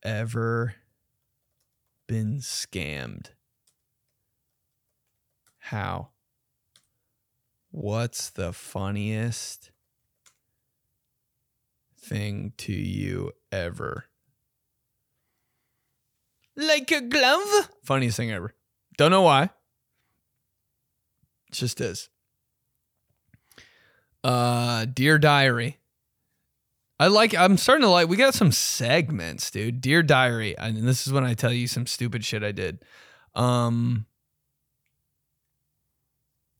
ever 0.03 0.74
been 2.07 2.39
scammed? 2.39 3.30
How? 5.59 6.09
What's 7.70 8.30
the 8.30 8.53
funniest 8.53 9.70
thing 12.09 12.53
to 12.59 12.73
you 12.73 13.33
ever? 13.53 14.05
Like 16.57 16.91
a 16.91 17.01
glove? 17.03 17.71
Funniest 17.85 18.17
thing 18.17 18.33
ever. 18.33 18.55
Don't 18.97 19.11
know 19.11 19.23
why. 19.23 19.45
It 21.49 21.53
just 21.53 21.81
is. 21.81 22.09
Uh 24.25 24.87
Dear 24.87 25.19
Diary. 25.19 25.79
I 27.01 27.07
like. 27.07 27.35
I'm 27.35 27.57
starting 27.57 27.83
to 27.83 27.91
like. 27.91 28.09
We 28.09 28.17
got 28.17 28.35
some 28.35 28.51
segments, 28.51 29.51
dude. 29.51 29.81
Dear 29.81 30.03
Diary, 30.03 30.59
and 30.59 30.77
this 30.79 31.07
is 31.07 31.13
when 31.13 31.25
I 31.25 31.35
tell 31.35 31.53
you 31.53 31.69
some 31.69 31.87
stupid 31.87 32.25
shit 32.25 32.43
I 32.43 32.53
did. 32.53 32.85
Um. 33.35 34.07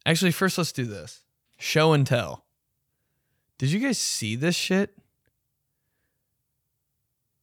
Actually, 0.07 0.31
first 0.31 0.57
let's 0.57 0.73
do 0.73 0.85
this. 0.85 1.25
Show 1.59 1.93
and 1.93 2.07
tell. 2.07 2.45
Did 3.59 3.73
you 3.73 3.81
guys 3.81 3.99
see 3.99 4.37
this 4.37 4.55
shit? 4.55 4.95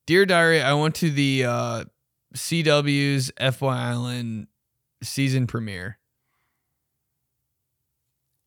Dear 0.06 0.26
Diary, 0.28 0.62
I 0.62 0.74
went 0.74 0.93
to 0.95 1.10
the 1.10 1.45
uh, 1.45 1.84
CW's 2.36 3.32
FBoy 3.39 3.74
Island 3.74 4.47
season 5.01 5.47
premiere. 5.47 5.97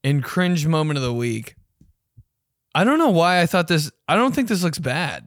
In 0.05 0.23
cringe 0.23 0.67
moment 0.67 0.99
of 0.99 1.03
the 1.03 1.13
week, 1.13 1.57
I 2.75 2.85
don't 2.85 2.99
know 2.99 3.11
why 3.11 3.41
I 3.41 3.47
thought 3.47 3.67
this. 3.67 3.91
I 4.07 4.15
don't 4.15 4.33
think 4.33 4.49
this 4.49 4.63
looks 4.63 4.79
bad. 4.79 5.27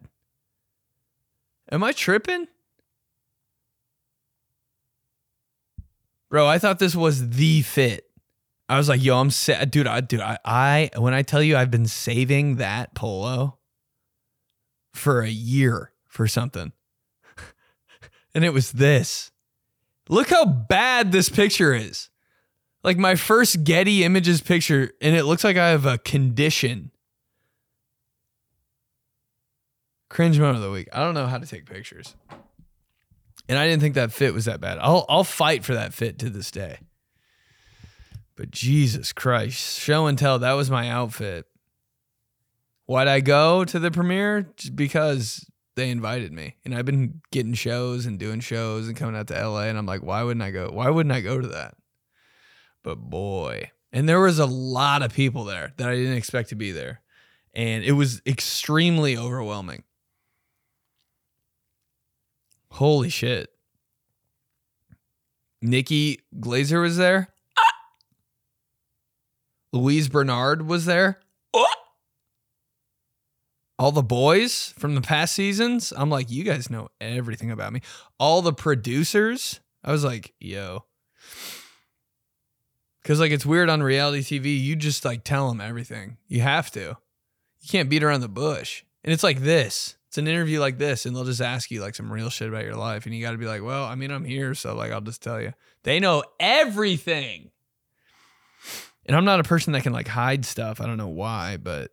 Am 1.70 1.84
I 1.84 1.92
tripping? 1.92 2.48
Bro, 6.30 6.48
I 6.48 6.60
thought 6.60 6.80
this 6.80 6.96
was 6.96 7.32
the 7.32 7.62
fit. 7.62 8.06
I 8.70 8.78
was 8.78 8.88
like, 8.88 9.04
yo, 9.04 9.20
I'm 9.20 9.32
sad. 9.32 9.70
Dude, 9.70 9.86
I 9.86 10.00
dude, 10.00 10.22
I, 10.22 10.38
I 10.46 10.90
when 10.96 11.14
I 11.14 11.24
tell 11.24 11.44
you 11.44 11.58
I've 11.58 11.72
been 11.72 11.88
saving 11.88 12.56
that 12.56 12.96
polo 12.96 13.58
for 14.94 15.22
a 15.22 15.30
year 15.30 15.91
for 16.12 16.28
something. 16.28 16.72
and 18.36 18.46
it 18.46 18.54
was 18.54 18.74
this. 18.74 19.32
Look 20.10 20.30
how 20.30 20.46
bad 20.46 21.12
this 21.12 21.30
picture 21.30 21.74
is. 21.74 22.10
Like 22.84 22.98
my 22.98 23.16
first 23.16 23.64
Getty 23.64 24.04
Images 24.04 24.42
picture, 24.42 24.92
and 25.02 25.16
it 25.16 25.24
looks 25.24 25.44
like 25.44 25.58
I 25.58 25.70
have 25.70 25.86
a 25.86 25.98
condition 25.98 26.92
Cringe 30.12 30.38
moment 30.38 30.58
of 30.58 30.64
the 30.64 30.72
week. 30.72 30.90
I 30.92 31.00
don't 31.00 31.14
know 31.14 31.26
how 31.26 31.38
to 31.38 31.48
take 31.48 31.66
pictures. 31.66 32.18
And 33.48 33.58
I 33.58 33.66
didn't 33.66 33.82
think 33.82 33.96
that 33.96 34.12
fit 34.12 34.34
was 34.34 34.44
that 34.44 34.60
bad. 34.60 34.78
I'll 34.82 35.06
I'll 35.08 35.24
fight 35.24 35.64
for 35.64 35.74
that 35.74 35.94
fit 35.94 36.20
to 36.20 36.30
this 36.30 36.52
day. 36.52 36.80
But 38.36 38.52
Jesus 38.52 39.14
Christ, 39.14 39.80
show 39.80 40.08
and 40.08 40.18
tell, 40.18 40.38
that 40.40 40.52
was 40.52 40.70
my 40.70 40.90
outfit. 40.90 41.46
Why'd 42.88 43.08
I 43.08 43.22
go 43.22 43.64
to 43.64 43.80
the 43.80 43.90
premiere? 43.90 44.50
Because 44.76 45.50
they 45.76 45.90
invited 45.90 46.32
me. 46.32 46.56
And 46.66 46.76
I've 46.76 46.86
been 46.86 47.22
getting 47.32 47.54
shows 47.54 48.06
and 48.06 48.20
doing 48.20 48.40
shows 48.40 48.88
and 48.88 48.96
coming 48.96 49.16
out 49.16 49.28
to 49.28 49.48
LA. 49.48 49.64
And 49.64 49.78
I'm 49.78 49.86
like, 49.86 50.04
why 50.04 50.24
wouldn't 50.24 50.44
I 50.44 50.52
go? 50.52 50.70
Why 50.72 50.90
wouldn't 50.90 51.14
I 51.14 51.22
go 51.22 51.40
to 51.40 51.48
that? 51.50 51.76
But 52.84 52.98
boy. 52.98 53.72
And 53.94 54.08
there 54.08 54.20
was 54.20 54.40
a 54.40 54.46
lot 54.46 55.02
of 55.04 55.14
people 55.14 55.44
there 55.44 55.74
that 55.78 55.90
I 55.90 55.96
didn't 55.96 56.18
expect 56.18 56.50
to 56.50 56.56
be 56.56 56.72
there. 56.72 57.02
And 57.54 57.84
it 57.84 57.92
was 57.94 58.22
extremely 58.26 59.18
overwhelming. 59.18 59.84
Holy 62.72 63.10
shit. 63.10 63.50
Nikki 65.62 66.22
Glazer 66.40 66.82
was 66.82 66.98
there. 66.98 67.28
Ah! 67.58 67.74
Louise 69.74 70.08
Bernard 70.08 70.66
was 70.66 70.86
there. 70.86 71.20
Ah! 71.54 71.66
All 73.82 73.92
the 73.92 74.04
boys 74.04 74.76
from 74.78 74.94
the 74.94 75.02
past 75.02 75.34
seasons. 75.34 75.92
I'm 75.98 76.12
like, 76.12 76.30
you 76.30 76.44
guys 76.44 76.70
know 76.70 76.90
everything 77.02 77.50
about 77.50 77.74
me. 77.74 77.82
All 78.20 78.44
the 78.44 78.54
producers. 78.54 79.60
I 79.84 79.92
was 79.92 80.04
like, 80.04 80.36
yo. 80.40 80.86
Cause 83.04 83.20
like 83.20 83.32
it's 83.32 83.44
weird 83.44 83.70
on 83.70 83.82
reality 83.82 84.22
TV. 84.22 84.62
You 84.62 84.76
just 84.76 85.04
like 85.04 85.24
tell 85.24 85.50
them 85.50 85.60
everything. 85.60 86.18
You 86.28 86.42
have 86.42 86.70
to. 86.74 86.96
You 87.62 87.70
can't 87.72 87.90
beat 87.90 88.04
around 88.04 88.22
the 88.22 88.30
bush. 88.30 88.84
And 89.04 89.12
it's 89.12 89.24
like 89.24 89.40
this. 89.40 89.96
It's 90.10 90.20
an 90.20 90.28
interview 90.28 90.60
like 90.60 90.78
this, 90.78 91.08
and 91.08 91.16
they'll 91.16 91.24
just 91.24 91.42
ask 91.42 91.72
you 91.72 91.82
like 91.82 91.96
some 91.96 92.14
real 92.14 92.30
shit 92.30 92.50
about 92.50 92.66
your 92.66 92.76
life, 92.76 93.08
and 93.08 93.16
you 93.16 93.22
got 93.24 93.32
to 93.32 93.38
be 93.40 93.48
like, 93.48 93.64
"Well, 93.64 93.86
I 93.86 93.96
mean, 93.96 94.12
I'm 94.12 94.26
here, 94.26 94.54
so 94.54 94.76
like, 94.76 94.92
I'll 94.92 95.02
just 95.02 95.24
tell 95.24 95.42
you." 95.42 95.54
They 95.84 96.00
know 96.00 96.24
everything, 96.40 97.50
and 99.08 99.18
I'm 99.18 99.26
not 99.26 99.40
a 99.40 99.44
person 99.44 99.74
that 99.74 99.82
can 99.84 99.94
like 99.94 100.10
hide 100.10 100.46
stuff. 100.46 100.82
I 100.82 100.86
don't 100.86 100.98
know 100.98 101.08
why, 101.08 101.58
but 101.58 101.92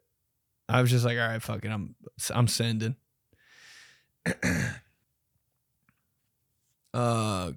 I 0.68 0.82
was 0.82 0.90
just 0.90 1.04
like, 1.04 1.18
"All 1.18 1.26
right, 1.26 1.42
fuck 1.42 1.64
it, 1.64 1.70
I'm 1.70 1.94
I'm 2.34 2.48
sending." 2.48 2.96
uh 6.94 7.52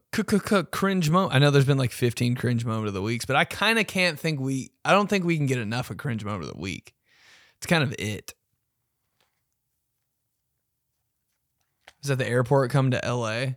cringe 0.71 1.09
moment. 1.09 1.33
I 1.33 1.39
know 1.39 1.51
there's 1.51 1.65
been 1.65 1.77
like 1.77 1.91
15 1.91 2.35
cringe 2.35 2.65
moment 2.65 2.87
of 2.87 2.93
the 2.93 3.01
weeks, 3.01 3.25
but 3.25 3.35
I 3.35 3.45
kind 3.45 3.79
of 3.79 3.87
can't 3.87 4.19
think 4.19 4.39
we 4.39 4.71
I 4.85 4.91
don't 4.91 5.09
think 5.09 5.25
we 5.25 5.37
can 5.37 5.45
get 5.45 5.57
enough 5.57 5.89
of 5.89 5.97
cringe 5.97 6.23
moment 6.23 6.43
of 6.43 6.53
the 6.53 6.61
week. 6.61 6.93
It's 7.57 7.67
kind 7.67 7.83
of 7.83 7.93
it. 7.99 8.33
Is 12.03 12.09
I 12.09 12.09
was 12.09 12.11
at 12.11 12.17
the 12.17 12.27
airport 12.27 12.71
coming 12.71 12.91
to 12.91 13.01
LA. 13.03 13.53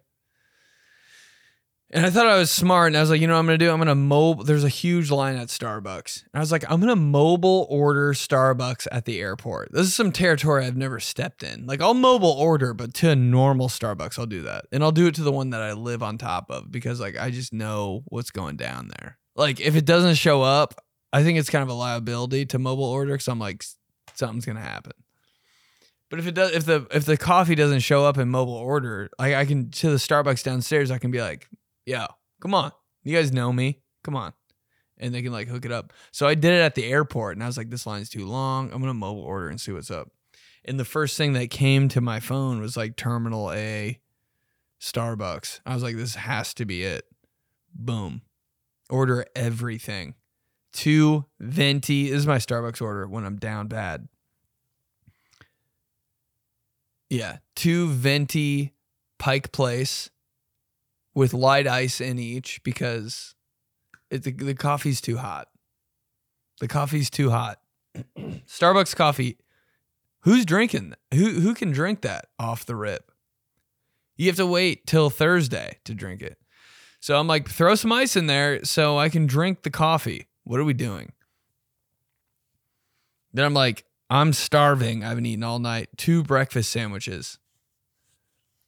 And 1.94 2.04
I 2.04 2.10
thought 2.10 2.26
I 2.26 2.36
was 2.38 2.50
smart, 2.50 2.88
and 2.88 2.96
I 2.96 3.00
was 3.00 3.08
like, 3.08 3.20
you 3.20 3.28
know 3.28 3.34
what 3.34 3.38
I'm 3.38 3.46
gonna 3.46 3.56
do? 3.56 3.70
I'm 3.70 3.78
gonna 3.78 3.94
mobile. 3.94 4.42
There's 4.42 4.64
a 4.64 4.68
huge 4.68 5.12
line 5.12 5.36
at 5.36 5.46
Starbucks. 5.46 6.22
And 6.24 6.30
I 6.34 6.40
was 6.40 6.50
like, 6.50 6.68
I'm 6.68 6.80
gonna 6.80 6.96
mobile 6.96 7.68
order 7.70 8.12
Starbucks 8.12 8.88
at 8.90 9.04
the 9.04 9.20
airport. 9.20 9.70
This 9.70 9.86
is 9.86 9.94
some 9.94 10.10
territory 10.10 10.66
I've 10.66 10.76
never 10.76 10.98
stepped 10.98 11.44
in. 11.44 11.66
Like, 11.66 11.80
I'll 11.80 11.94
mobile 11.94 12.32
order, 12.32 12.74
but 12.74 12.94
to 12.94 13.10
a 13.10 13.16
normal 13.16 13.68
Starbucks, 13.68 14.18
I'll 14.18 14.26
do 14.26 14.42
that, 14.42 14.64
and 14.72 14.82
I'll 14.82 14.90
do 14.90 15.06
it 15.06 15.14
to 15.14 15.22
the 15.22 15.30
one 15.30 15.50
that 15.50 15.62
I 15.62 15.74
live 15.74 16.02
on 16.02 16.18
top 16.18 16.50
of 16.50 16.72
because, 16.72 16.98
like, 16.98 17.16
I 17.16 17.30
just 17.30 17.52
know 17.52 18.02
what's 18.06 18.32
going 18.32 18.56
down 18.56 18.90
there. 18.98 19.16
Like, 19.36 19.60
if 19.60 19.76
it 19.76 19.84
doesn't 19.84 20.16
show 20.16 20.42
up, 20.42 20.74
I 21.12 21.22
think 21.22 21.38
it's 21.38 21.48
kind 21.48 21.62
of 21.62 21.68
a 21.68 21.74
liability 21.74 22.46
to 22.46 22.58
mobile 22.58 22.82
order 22.82 23.12
because 23.12 23.28
I'm 23.28 23.38
like, 23.38 23.62
something's 24.14 24.46
gonna 24.46 24.58
happen. 24.58 24.94
But 26.10 26.18
if 26.18 26.26
it 26.26 26.34
does, 26.34 26.50
if 26.50 26.66
the 26.66 26.88
if 26.90 27.04
the 27.04 27.16
coffee 27.16 27.54
doesn't 27.54 27.80
show 27.80 28.04
up 28.04 28.18
in 28.18 28.30
mobile 28.30 28.54
order, 28.54 29.10
like 29.16 29.34
I 29.34 29.44
can 29.44 29.70
to 29.70 29.90
the 29.90 29.96
Starbucks 29.96 30.42
downstairs, 30.42 30.90
I 30.90 30.98
can 30.98 31.12
be 31.12 31.20
like, 31.20 31.48
"Yo, 31.86 32.06
come 32.40 32.54
on, 32.54 32.72
you 33.02 33.14
guys 33.14 33.32
know 33.32 33.52
me, 33.52 33.80
come 34.02 34.16
on," 34.16 34.32
and 34.98 35.14
they 35.14 35.22
can 35.22 35.32
like 35.32 35.48
hook 35.48 35.64
it 35.64 35.72
up. 35.72 35.92
So 36.12 36.26
I 36.26 36.34
did 36.34 36.52
it 36.52 36.60
at 36.60 36.74
the 36.74 36.84
airport, 36.84 37.36
and 37.36 37.42
I 37.42 37.46
was 37.46 37.56
like, 37.56 37.70
"This 37.70 37.86
line's 37.86 38.08
too 38.08 38.26
long. 38.26 38.72
I'm 38.72 38.80
gonna 38.80 38.94
mobile 38.94 39.22
order 39.22 39.48
and 39.48 39.60
see 39.60 39.72
what's 39.72 39.90
up." 39.90 40.10
And 40.64 40.80
the 40.80 40.84
first 40.84 41.16
thing 41.16 41.34
that 41.34 41.50
came 41.50 41.88
to 41.90 42.00
my 42.00 42.20
phone 42.20 42.60
was 42.60 42.76
like 42.76 42.96
Terminal 42.96 43.52
A, 43.52 44.00
Starbucks. 44.80 45.60
I 45.66 45.74
was 45.74 45.82
like, 45.82 45.96
"This 45.96 46.14
has 46.14 46.54
to 46.54 46.64
be 46.64 46.84
it." 46.84 47.06
Boom, 47.74 48.22
order 48.88 49.26
everything. 49.34 50.14
Two 50.72 51.26
venti 51.38 52.10
this 52.10 52.20
is 52.20 52.26
my 52.26 52.38
Starbucks 52.38 52.82
order 52.82 53.06
when 53.06 53.24
I'm 53.24 53.36
down 53.36 53.68
bad. 53.68 54.08
Yeah, 57.08 57.38
two 57.54 57.90
venti 57.90 58.72
Pike 59.18 59.52
Place 59.52 60.10
with 61.14 61.32
light 61.32 61.66
ice 61.66 62.00
in 62.00 62.18
each 62.18 62.62
because 62.62 63.34
it, 64.10 64.24
the, 64.24 64.32
the 64.32 64.54
coffee's 64.54 65.00
too 65.00 65.18
hot. 65.18 65.48
The 66.60 66.68
coffee's 66.68 67.10
too 67.10 67.30
hot. 67.30 67.60
Starbucks 68.18 68.94
coffee. 68.96 69.38
Who's 70.20 70.46
drinking? 70.46 70.94
Who 71.12 71.40
who 71.40 71.54
can 71.54 71.70
drink 71.70 72.00
that 72.00 72.26
off 72.38 72.64
the 72.64 72.76
rip? 72.76 73.12
You 74.16 74.26
have 74.28 74.36
to 74.36 74.46
wait 74.46 74.86
till 74.86 75.10
Thursday 75.10 75.78
to 75.84 75.94
drink 75.94 76.22
it. 76.22 76.38
So 77.00 77.18
I'm 77.18 77.26
like, 77.26 77.48
throw 77.48 77.74
some 77.74 77.92
ice 77.92 78.16
in 78.16 78.26
there 78.26 78.64
so 78.64 78.96
I 78.96 79.10
can 79.10 79.26
drink 79.26 79.62
the 79.62 79.70
coffee. 79.70 80.28
What 80.44 80.60
are 80.60 80.64
we 80.64 80.72
doing? 80.72 81.12
Then 83.34 83.44
I'm 83.44 83.52
like, 83.52 83.84
I'm 84.08 84.32
starving. 84.32 85.04
I 85.04 85.08
haven't 85.08 85.26
eaten 85.26 85.42
all 85.42 85.58
night. 85.58 85.88
Two 85.96 86.22
breakfast 86.22 86.70
sandwiches. 86.70 87.38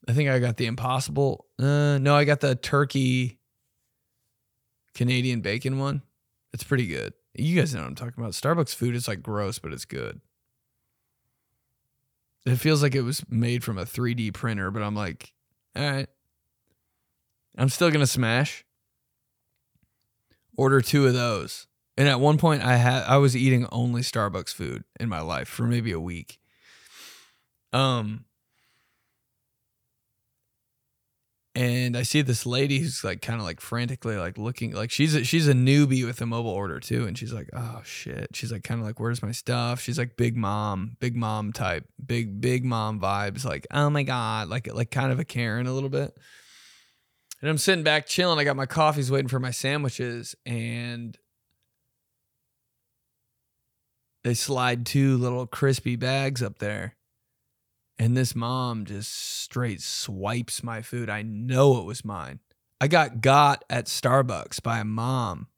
I 0.08 0.12
think 0.12 0.28
I 0.28 0.38
got 0.38 0.56
the 0.56 0.66
impossible. 0.66 1.46
Uh, 1.58 1.98
no, 1.98 2.14
I 2.14 2.24
got 2.24 2.40
the 2.40 2.54
turkey 2.54 3.38
Canadian 4.94 5.40
bacon 5.40 5.78
one. 5.78 6.02
It's 6.52 6.64
pretty 6.64 6.86
good. 6.86 7.12
You 7.34 7.58
guys 7.58 7.74
know 7.74 7.82
what 7.82 7.88
I'm 7.88 7.94
talking 7.94 8.14
about. 8.16 8.32
Starbucks 8.32 8.74
food 8.74 8.94
is 8.94 9.08
like 9.08 9.22
gross, 9.22 9.58
but 9.58 9.72
it's 9.72 9.84
good. 9.84 10.20
It 12.46 12.56
feels 12.56 12.82
like 12.82 12.94
it 12.94 13.02
was 13.02 13.24
made 13.28 13.64
from 13.64 13.76
a 13.76 13.84
3D 13.84 14.32
printer, 14.32 14.70
but 14.70 14.82
I'm 14.82 14.94
like, 14.94 15.32
all 15.74 15.82
right. 15.82 16.08
I'm 17.58 17.68
still 17.68 17.90
gonna 17.90 18.06
smash. 18.06 18.64
Order 20.56 20.80
two 20.80 21.06
of 21.06 21.14
those. 21.14 21.66
And 21.98 22.08
at 22.08 22.20
one 22.20 22.38
point 22.38 22.62
I 22.62 22.76
had 22.76 23.04
I 23.04 23.16
was 23.16 23.36
eating 23.36 23.66
only 23.72 24.02
Starbucks 24.02 24.52
food 24.54 24.84
in 25.00 25.08
my 25.08 25.20
life 25.20 25.48
for 25.48 25.64
maybe 25.64 25.92
a 25.92 26.00
week. 26.00 26.38
Um 27.72 28.24
and 31.56 31.96
I 31.96 32.02
see 32.02 32.20
this 32.20 32.44
lady 32.44 32.80
who's 32.80 33.02
like 33.02 33.22
kind 33.22 33.40
of 33.40 33.46
like 33.46 33.62
frantically 33.62 34.16
like 34.16 34.36
looking 34.36 34.72
like 34.72 34.90
she's 34.90 35.14
a, 35.14 35.24
she's 35.24 35.48
a 35.48 35.54
newbie 35.54 36.04
with 36.04 36.20
a 36.20 36.26
mobile 36.26 36.50
order 36.50 36.78
too 36.78 37.06
and 37.06 37.16
she's 37.16 37.32
like 37.32 37.48
oh 37.54 37.80
shit. 37.82 38.28
She's 38.34 38.52
like 38.52 38.62
kind 38.62 38.78
of 38.78 38.86
like 38.86 39.00
where's 39.00 39.22
my 39.22 39.32
stuff? 39.32 39.80
She's 39.80 39.98
like 39.98 40.18
big 40.18 40.36
mom 40.36 40.98
big 41.00 41.16
mom 41.16 41.54
type 41.54 41.86
big 42.04 42.42
big 42.42 42.62
mom 42.62 43.00
vibes 43.00 43.46
like 43.46 43.66
oh 43.70 43.88
my 43.88 44.02
god 44.02 44.50
like 44.50 44.70
like 44.72 44.90
kind 44.90 45.10
of 45.10 45.18
a 45.18 45.24
Karen 45.24 45.66
a 45.66 45.72
little 45.72 45.88
bit. 45.88 46.14
And 47.40 47.48
I'm 47.48 47.58
sitting 47.58 47.84
back 47.84 48.06
chilling 48.06 48.38
I 48.38 48.44
got 48.44 48.56
my 48.56 48.66
coffees 48.66 49.10
waiting 49.10 49.28
for 49.28 49.40
my 49.40 49.50
sandwiches 49.50 50.34
and 50.44 51.16
they 54.24 54.34
slide 54.34 54.84
two 54.84 55.16
little 55.16 55.46
crispy 55.46 55.96
bags 55.96 56.42
up 56.42 56.58
there 56.58 56.95
and 57.98 58.16
this 58.16 58.34
mom 58.34 58.84
just 58.84 59.12
straight 59.12 59.80
swipes 59.80 60.62
my 60.62 60.82
food. 60.82 61.08
I 61.08 61.22
know 61.22 61.78
it 61.78 61.84
was 61.84 62.04
mine. 62.04 62.40
I 62.80 62.88
got 62.88 63.20
got 63.20 63.64
at 63.70 63.86
Starbucks 63.86 64.62
by 64.62 64.80
a 64.80 64.84
mom. 64.84 65.48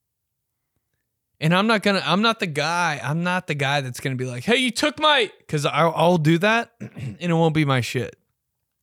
And 1.40 1.54
I'm 1.54 1.66
not 1.66 1.82
gonna, 1.82 2.02
I'm 2.04 2.22
not 2.22 2.40
the 2.40 2.46
guy, 2.46 3.00
I'm 3.02 3.22
not 3.22 3.46
the 3.46 3.54
guy 3.54 3.80
that's 3.80 4.00
gonna 4.00 4.16
be 4.16 4.24
like, 4.24 4.44
hey, 4.44 4.56
you 4.56 4.70
took 4.70 4.98
my, 4.98 5.30
because 5.38 5.64
I'll, 5.66 5.92
I'll 5.94 6.18
do 6.18 6.38
that 6.38 6.72
and 6.80 7.16
it 7.20 7.32
won't 7.32 7.54
be 7.54 7.64
my 7.64 7.80
shit. 7.80 8.16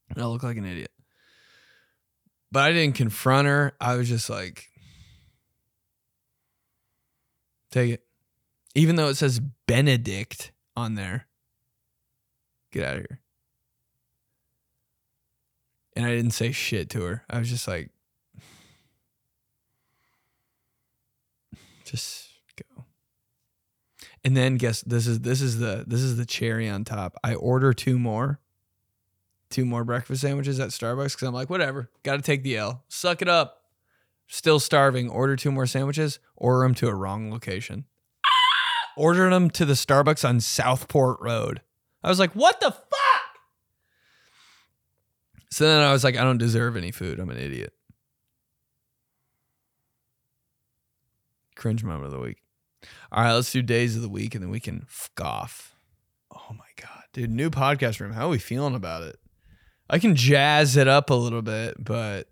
And 0.09 0.21
I'll 0.21 0.31
look 0.31 0.43
like 0.43 0.57
an 0.57 0.65
idiot. 0.65 0.91
But 2.51 2.63
I 2.63 2.71
didn't 2.71 2.95
confront 2.95 3.47
her. 3.47 3.73
I 3.81 3.95
was 3.95 4.07
just 4.07 4.29
like, 4.29 4.69
take 7.71 7.91
it. 7.91 8.03
Even 8.75 8.95
though 8.95 9.09
it 9.09 9.15
says 9.15 9.41
Benedict 9.67 10.51
on 10.77 10.95
there, 10.95 11.27
get 12.71 12.85
out 12.85 12.97
of 12.97 13.05
here. 13.09 13.19
And 15.95 16.05
I 16.05 16.09
didn't 16.09 16.31
say 16.31 16.51
shit 16.51 16.89
to 16.91 17.03
her. 17.03 17.23
I 17.29 17.39
was 17.39 17.49
just 17.49 17.67
like, 17.67 17.89
just 21.85 22.29
go. 22.57 22.85
And 24.23 24.35
then 24.35 24.57
guess 24.57 24.81
this 24.81 25.07
is 25.07 25.21
this 25.21 25.41
is 25.41 25.59
the 25.59 25.85
this 25.87 26.01
is 26.01 26.17
the 26.17 26.25
cherry 26.25 26.69
on 26.69 26.83
top. 26.83 27.15
I 27.23 27.35
order 27.35 27.73
two 27.73 27.97
more, 27.97 28.39
two 29.49 29.65
more 29.65 29.83
breakfast 29.83 30.21
sandwiches 30.21 30.59
at 30.59 30.69
Starbucks 30.69 31.13
because 31.13 31.27
I'm 31.27 31.33
like, 31.33 31.49
whatever, 31.49 31.89
got 32.03 32.17
to 32.17 32.21
take 32.21 32.43
the 32.43 32.57
L, 32.57 32.83
suck 32.89 33.21
it 33.21 33.29
up. 33.29 33.61
Still 34.27 34.59
starving. 34.59 35.09
Order 35.09 35.35
two 35.35 35.51
more 35.51 35.67
sandwiches. 35.67 36.19
Order 36.35 36.63
them 36.63 36.75
to 36.75 36.87
a 36.87 36.95
wrong 36.95 37.31
location. 37.31 37.85
Ordered 38.97 39.29
them 39.29 39.49
to 39.51 39.65
the 39.65 39.73
Starbucks 39.73 40.27
on 40.27 40.39
Southport 40.39 41.19
Road. 41.21 41.61
I 42.03 42.09
was 42.09 42.19
like, 42.19 42.31
what 42.31 42.59
the 42.59 42.71
fuck? 42.71 43.34
So 45.51 45.65
then 45.65 45.81
I 45.81 45.91
was 45.91 46.03
like, 46.03 46.17
I 46.17 46.23
don't 46.23 46.37
deserve 46.37 46.75
any 46.75 46.91
food. 46.91 47.19
I'm 47.19 47.29
an 47.29 47.37
idiot. 47.37 47.73
Cringe 51.55 51.83
moment 51.83 52.05
of 52.05 52.11
the 52.11 52.19
week. 52.19 52.37
All 53.11 53.23
right, 53.23 53.33
let's 53.33 53.51
do 53.51 53.61
days 53.61 53.95
of 53.95 54.01
the 54.01 54.09
week 54.09 54.35
and 54.35 54.43
then 54.43 54.51
we 54.51 54.59
can 54.59 54.85
fuck 54.87 55.21
off. 55.21 55.75
Oh 56.33 56.53
my 56.53 56.65
God. 56.81 57.03
Dude, 57.13 57.31
new 57.31 57.49
podcast 57.49 57.99
room. 57.99 58.11
How 58.11 58.27
are 58.27 58.29
we 58.29 58.39
feeling 58.39 58.75
about 58.75 59.03
it? 59.03 59.17
I 59.89 59.99
can 59.99 60.15
jazz 60.15 60.75
it 60.75 60.87
up 60.87 61.09
a 61.09 61.13
little 61.13 61.41
bit, 61.41 61.75
but 61.83 62.27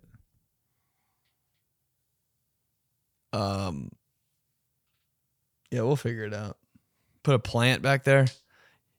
um 3.32 3.90
yeah, 5.70 5.82
we'll 5.82 5.96
figure 5.96 6.24
it 6.24 6.34
out. 6.34 6.58
Put 7.22 7.34
a 7.34 7.38
plant 7.38 7.82
back 7.82 8.04
there. 8.04 8.26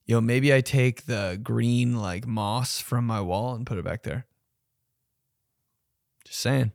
Yo, 0.08 0.22
maybe 0.22 0.54
I 0.54 0.62
take 0.62 1.06
the 1.06 1.40
green 1.42 1.96
like 1.96 2.28
moss 2.28 2.80
from 2.80 3.08
my 3.08 3.22
wall 3.22 3.56
and 3.56 3.66
put 3.66 3.80
it 3.80 3.84
back 3.84 4.04
there. 4.04 4.28
Just 6.26 6.40
saying. 6.40 6.74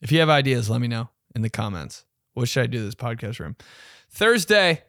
If 0.00 0.12
you 0.12 0.20
have 0.20 0.28
ideas, 0.28 0.70
let 0.70 0.80
me 0.80 0.88
know 0.88 1.08
in 1.34 1.42
the 1.42 1.50
comments. 1.50 2.04
What 2.34 2.48
should 2.48 2.62
I 2.62 2.66
do 2.66 2.84
this 2.84 2.94
podcast 2.94 3.40
room? 3.40 3.56
Thursday. 4.10 4.82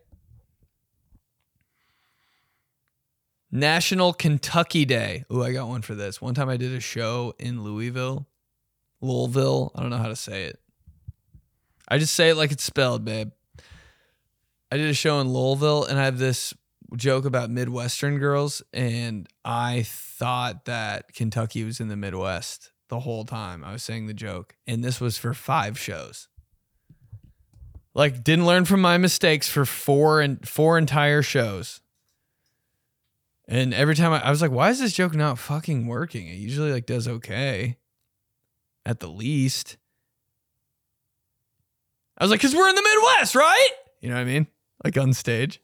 National 3.51 4.13
Kentucky 4.13 4.85
Day. 4.85 5.25
Ooh, 5.31 5.43
I 5.43 5.53
got 5.53 5.67
one 5.67 5.83
for 5.83 5.93
this. 5.93 6.21
One 6.21 6.33
time 6.33 6.49
I 6.49 6.57
did 6.57 6.73
a 6.73 6.79
show 6.79 7.35
in 7.37 7.63
Louisville, 7.63 8.27
Louisville. 8.99 9.71
I 9.75 9.81
don't 9.81 9.91
know 9.91 9.97
how 9.97 10.07
to 10.07 10.15
say 10.15 10.45
it. 10.45 10.59
I 11.87 11.99
just 11.99 12.15
say 12.15 12.29
it 12.29 12.35
like 12.35 12.51
it's 12.51 12.63
spelled, 12.63 13.05
babe. 13.05 13.31
I 14.71 14.77
did 14.77 14.89
a 14.89 14.95
show 14.95 15.19
in 15.19 15.31
Louisville 15.31 15.85
and 15.85 15.99
I 15.99 16.05
have 16.05 16.17
this 16.17 16.55
joke 16.95 17.25
about 17.25 17.49
Midwestern 17.49 18.19
girls, 18.19 18.61
and 18.71 19.27
I 19.43 19.83
thought 19.85 20.65
that 20.65 21.13
Kentucky 21.13 21.63
was 21.63 21.79
in 21.79 21.87
the 21.87 21.95
Midwest 21.95 22.71
the 22.89 23.01
whole 23.01 23.25
time. 23.25 23.63
I 23.63 23.71
was 23.71 23.83
saying 23.83 24.07
the 24.07 24.13
joke, 24.13 24.55
and 24.67 24.83
this 24.83 25.01
was 25.01 25.17
for 25.17 25.33
five 25.33 25.79
shows. 25.79 26.27
Like, 27.95 28.23
didn't 28.23 28.45
learn 28.45 28.65
from 28.65 28.81
my 28.81 28.97
mistakes 28.97 29.47
for 29.47 29.65
four 29.65 30.21
and 30.21 30.47
four 30.47 30.77
entire 30.77 31.21
shows. 31.21 31.81
And 33.47 33.73
every 33.73 33.95
time 33.95 34.13
I, 34.13 34.21
I 34.21 34.29
was 34.29 34.41
like, 34.41 34.51
why 34.51 34.69
is 34.69 34.79
this 34.79 34.93
joke 34.93 35.13
not 35.13 35.37
fucking 35.37 35.85
working? 35.87 36.27
It 36.27 36.37
usually 36.37 36.71
like 36.71 36.85
does 36.85 37.07
okay. 37.07 37.77
At 38.85 38.99
the 38.99 39.09
least. 39.09 39.77
I 42.17 42.23
was 42.23 42.31
like, 42.31 42.39
because 42.39 42.55
we're 42.55 42.69
in 42.69 42.75
the 42.75 42.81
Midwest, 42.81 43.35
right? 43.35 43.69
You 44.01 44.09
know 44.09 44.15
what 44.15 44.21
I 44.21 44.25
mean? 44.25 44.47
Like 44.83 44.97
on 44.97 45.13
stage. 45.13 45.61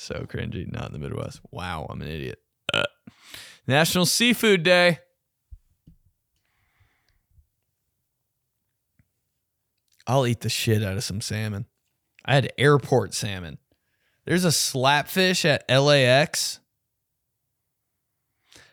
So 0.00 0.26
cringy. 0.26 0.72
Not 0.72 0.86
in 0.86 0.92
the 0.94 0.98
Midwest. 0.98 1.42
Wow, 1.50 1.86
I'm 1.90 2.00
an 2.00 2.08
idiot. 2.08 2.38
Uh. 2.72 2.84
National 3.66 4.06
Seafood 4.06 4.62
Day. 4.62 4.98
I'll 10.06 10.26
eat 10.26 10.40
the 10.40 10.48
shit 10.48 10.82
out 10.82 10.96
of 10.96 11.04
some 11.04 11.20
salmon. 11.20 11.66
I 12.24 12.34
had 12.34 12.50
airport 12.56 13.12
salmon. 13.12 13.58
There's 14.24 14.46
a 14.46 14.48
slapfish 14.48 15.44
at 15.44 15.68
LAX. 15.70 16.60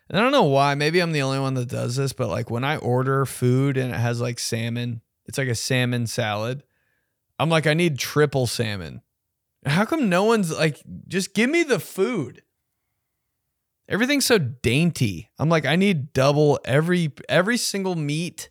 And 0.09 0.17
I 0.17 0.21
don't 0.21 0.31
know 0.31 0.43
why. 0.43 0.75
Maybe 0.75 1.01
I'm 1.01 1.11
the 1.11 1.23
only 1.23 1.39
one 1.39 1.55
that 1.55 1.67
does 1.67 1.97
this, 1.97 2.13
but 2.13 2.29
like 2.29 2.49
when 2.49 2.63
I 2.63 2.77
order 2.77 3.25
food 3.25 3.75
and 3.75 3.93
it 3.93 3.97
has 3.97 4.21
like 4.21 4.39
salmon, 4.39 5.01
it's 5.25 5.37
like 5.37 5.49
a 5.49 5.55
salmon 5.55 6.07
salad. 6.07 6.63
I'm 7.37 7.49
like, 7.49 7.67
I 7.67 7.73
need 7.73 7.99
triple 7.99 8.47
salmon. 8.47 9.01
How 9.65 9.85
come 9.85 10.09
no 10.09 10.23
one's 10.23 10.51
like, 10.51 10.81
just 11.07 11.33
give 11.33 11.49
me 11.49 11.63
the 11.63 11.79
food? 11.79 12.43
Everything's 13.89 14.25
so 14.25 14.37
dainty. 14.37 15.29
I'm 15.39 15.49
like, 15.49 15.65
I 15.65 15.75
need 15.75 16.13
double 16.13 16.59
every 16.65 17.11
every 17.29 17.57
single 17.57 17.95
meat 17.95 18.49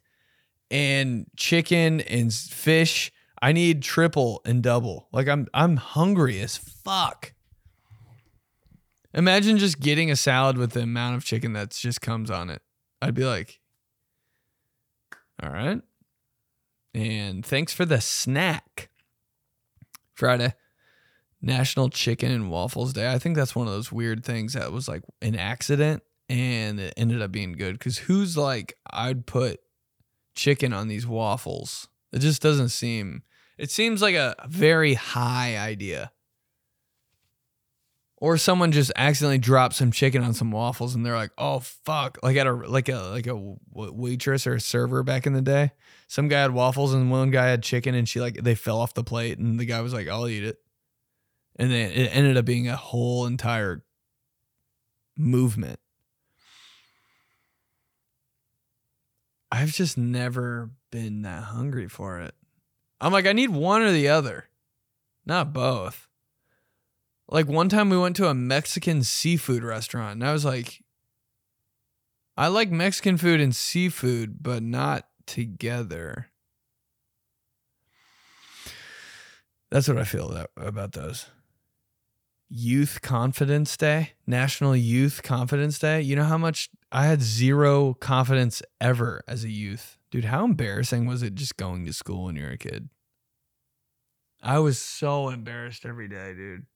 and 0.71 1.27
chicken 1.37 2.01
and 2.01 2.33
fish. 2.33 3.13
I 3.41 3.53
need 3.53 3.83
triple 3.83 4.41
and 4.47 4.63
double. 4.63 5.09
Like 5.13 5.29
I'm 5.29 5.47
I'm 5.53 5.77
hungry 5.77 6.41
as 6.41 6.57
fuck. 6.57 7.35
Imagine 9.13 9.59
just 9.59 9.81
getting 9.81 10.11
a 10.11 10.17
salad 10.17 10.59
with 10.59 10.73
the 10.73 10.83
amount 10.83 11.17
of 11.17 11.25
chicken 11.25 11.53
that 11.55 11.71
just 11.71 12.01
comes 12.01 12.31
on 12.31 12.51
it. 12.51 12.63
I'd 13.01 13.15
be 13.15 13.25
like, 13.25 13.61
all 15.43 15.51
right. 15.51 15.81
And 16.95 17.45
thanks 17.45 17.75
for 17.75 17.85
the 17.85 18.01
snack. 18.01 18.89
Friday, 20.15 20.55
National 21.41 21.89
Chicken 21.89 22.33
and 22.33 22.51
Waffles 22.51 22.93
Day. 22.93 23.13
I 23.13 23.19
think 23.19 23.37
that's 23.37 23.55
one 23.55 23.67
of 23.67 23.73
those 23.73 23.93
weird 23.93 24.25
things 24.25 24.55
that 24.55 24.73
was 24.73 24.89
like 24.89 25.03
an 25.23 25.37
accident 25.37 26.03
and 26.29 26.81
it 26.81 26.95
ended 26.97 27.23
up 27.23 27.31
being 27.33 27.53
good. 27.53 27.79
Cause 27.79 27.99
who's 27.99 28.37
like, 28.37 28.77
I'd 28.91 29.27
put 29.27 29.61
chicken 30.35 30.73
on 30.73 30.89
these 30.89 31.07
waffles? 31.07 31.89
It 32.13 32.21
just 32.21 32.43
doesn't 32.43 32.71
seem, 32.71 33.23
it 33.59 33.71
seems 33.71 34.03
like 34.03 34.15
a 34.15 34.35
very 34.49 34.95
high 34.95 35.57
idea. 35.59 36.13
Or 38.19 38.39
someone 38.39 38.73
just 38.73 38.91
accidentally 38.97 39.37
dropped 39.37 39.75
some 39.75 39.93
chicken 39.93 40.25
on 40.25 40.33
some 40.33 40.51
waffles 40.51 40.95
and 40.95 41.05
they're 41.05 41.15
like, 41.15 41.33
"Oh 41.37 41.59
fuck!" 41.61 42.17
Like 42.23 42.39
at 42.39 42.47
a 42.47 42.53
like 42.55 42.89
a 42.89 42.97
like 43.11 43.27
a 43.27 43.37
waitress 43.75 44.47
or 44.47 44.55
a 44.55 44.61
server 44.61 45.03
back 45.03 45.27
in 45.27 45.35
the 45.35 45.43
day. 45.43 45.73
Some 46.09 46.29
guy 46.29 46.41
had 46.41 46.53
waffles 46.53 46.95
and 46.95 47.11
one 47.11 47.31
guy 47.31 47.47
had 47.49 47.63
chicken 47.63 47.95
and 47.95 48.09
she 48.09 48.23
like 48.23 48.43
they 48.43 48.55
fell 48.55 48.79
off 48.79 48.95
the 48.95 49.05
plate 49.05 49.37
and 49.39 49.61
the 49.61 49.67
guy 49.67 49.83
was 49.83 49.93
like, 49.93 50.09
"I'll 50.09 50.29
eat 50.29 50.45
it," 50.45 50.57
and 51.59 51.71
then 51.71 51.91
it 51.91 52.15
ended 52.15 52.37
up 52.37 52.45
being 52.45 52.69
a 52.69 52.77
whole 52.77 53.27
entire 53.27 53.83
movement. 55.17 55.81
I've 59.51 59.73
just 59.73 59.97
never 59.97 60.71
been 60.91 61.23
that 61.23 61.45
hungry 61.45 61.89
for 61.89 62.21
it. 62.21 62.35
I'm 63.01 63.13
like, 63.13 63.27
I 63.27 63.33
need 63.33 63.51
one 63.51 63.83
or 63.83 63.93
the 63.93 64.09
other, 64.09 64.49
not 65.25 65.53
both. 65.53 66.09
Like 67.29 67.47
one 67.49 67.69
time 67.69 67.91
we 67.91 67.99
went 67.99 68.17
to 68.17 68.29
a 68.29 68.35
Mexican 68.35 69.03
seafood 69.03 69.65
restaurant 69.65 70.15
and 70.15 70.25
I 70.25 70.33
was 70.33 70.45
like, 70.45 70.83
I 72.37 72.49
like 72.49 72.71
Mexican 72.71 73.17
food 73.17 73.41
and 73.41 73.57
seafood, 73.57 74.43
but 74.43 74.63
not 74.63 75.09
together. 75.27 76.29
That's 79.71 79.89
what 79.89 79.99
I 79.99 80.05
feel 80.05 80.47
about 80.57 80.93
those. 80.93 81.27
Youth 82.49 83.01
Confidence 83.03 83.77
Day, 83.77 84.13
National 84.27 84.77
Youth 84.77 85.23
Confidence 85.23 85.79
Day. 85.79 86.01
You 86.01 86.17
know 86.17 86.25
how 86.25 86.39
much 86.39 86.71
I 86.93 87.07
had 87.07 87.21
zero 87.21 87.95
confidence 87.95 88.63
ever 88.81 89.23
as 89.27 89.43
a 89.45 89.51
youth. 89.51 89.99
Dude, 90.11 90.27
how 90.27 90.45
embarrassing 90.45 91.07
was 91.07 91.23
it 91.23 91.35
just 91.35 91.57
going 91.57 91.85
to 91.87 91.93
school 91.93 92.25
when 92.25 92.37
you 92.37 92.45
were 92.45 92.51
a 92.51 92.59
kid? 92.59 92.89
I 94.43 94.61
was 94.61 94.79
so 94.79 95.29
embarrassed 95.29 95.85
every 95.85 96.09
day, 96.09 96.35
dude. 96.35 96.67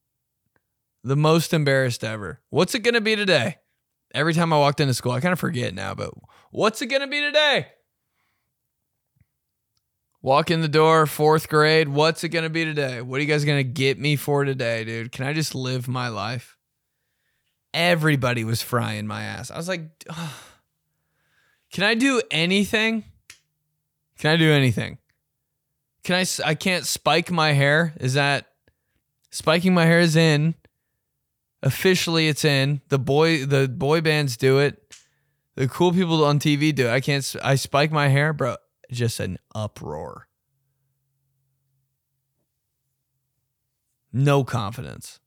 The 1.05 1.17
most 1.17 1.55
embarrassed 1.55 2.03
ever. 2.03 2.41
What's 2.51 2.75
it 2.75 2.81
going 2.81 2.95
to 2.95 3.01
be 3.01 3.15
today? 3.15 3.59
Every 4.13 4.35
time 4.35 4.53
I 4.53 4.59
walked 4.59 4.81
into 4.81 4.93
school, 4.93 5.13
I 5.13 5.21
kind 5.21 5.33
of 5.33 5.39
forget 5.39 5.73
now, 5.73 5.95
but 5.95 6.11
what's 6.51 6.83
it 6.83 6.87
going 6.87 7.03
to 7.03 7.07
be 7.07 7.21
today? 7.21 7.69
Walk 10.23 10.51
in 10.51 10.61
the 10.61 10.69
door, 10.69 11.07
fourth 11.07 11.49
grade. 11.49 11.89
What's 11.89 12.23
it 12.25 12.29
going 12.29 12.43
to 12.43 12.51
be 12.51 12.67
today? 12.67 13.01
What 13.01 13.19
are 13.19 13.23
you 13.23 13.27
guys 13.27 13.47
going 13.47 13.59
to 13.59 13.65
get 13.65 13.99
me 13.99 14.17
for 14.17 14.45
today, 14.45 14.85
dude? 14.85 15.13
Can 15.13 15.27
I 15.27 15.33
just 15.33 15.55
live 15.55 15.89
my 15.89 16.09
life? 16.09 16.59
Everybody 17.73 18.45
was 18.45 18.61
frying 18.61 19.07
my 19.07 19.23
ass. 19.23 19.51
I 19.51 19.57
was 19.57 19.69
like, 19.69 19.89
oh, 20.11 20.43
can 21.73 21.85
I 21.85 21.95
do 21.95 22.21
anything? 22.31 23.05
Can 24.19 24.31
I 24.31 24.37
do 24.37 24.53
anything? 24.53 24.99
Can 26.05 26.17
I? 26.17 26.27
I 26.45 26.55
can't 26.55 26.85
spike 26.85 27.31
my 27.31 27.53
hair. 27.53 27.95
Is 27.99 28.15
that 28.15 28.47
spiking 29.31 29.73
my 29.73 29.87
hair 29.87 30.01
is 30.01 30.17
in? 30.17 30.55
Officially, 31.63 32.29
it's 32.29 32.45
in. 32.45 32.83
The 32.89 32.99
boy, 32.99 33.47
the 33.47 33.69
boy 33.69 34.03
bands 34.03 34.37
do 34.37 34.59
it. 34.59 34.95
The 35.55 35.69
cool 35.69 35.93
people 35.93 36.23
on 36.25 36.39
TV 36.39 36.75
do 36.75 36.89
it. 36.89 36.91
I 36.91 37.01
can't. 37.01 37.37
I 37.43 37.55
spike 37.55 37.91
my 37.91 38.09
hair, 38.09 38.35
bro. 38.35 38.57
Just 38.91 39.21
an 39.21 39.39
uproar. 39.55 40.27
No 44.13 44.43
confidence. 44.43 45.21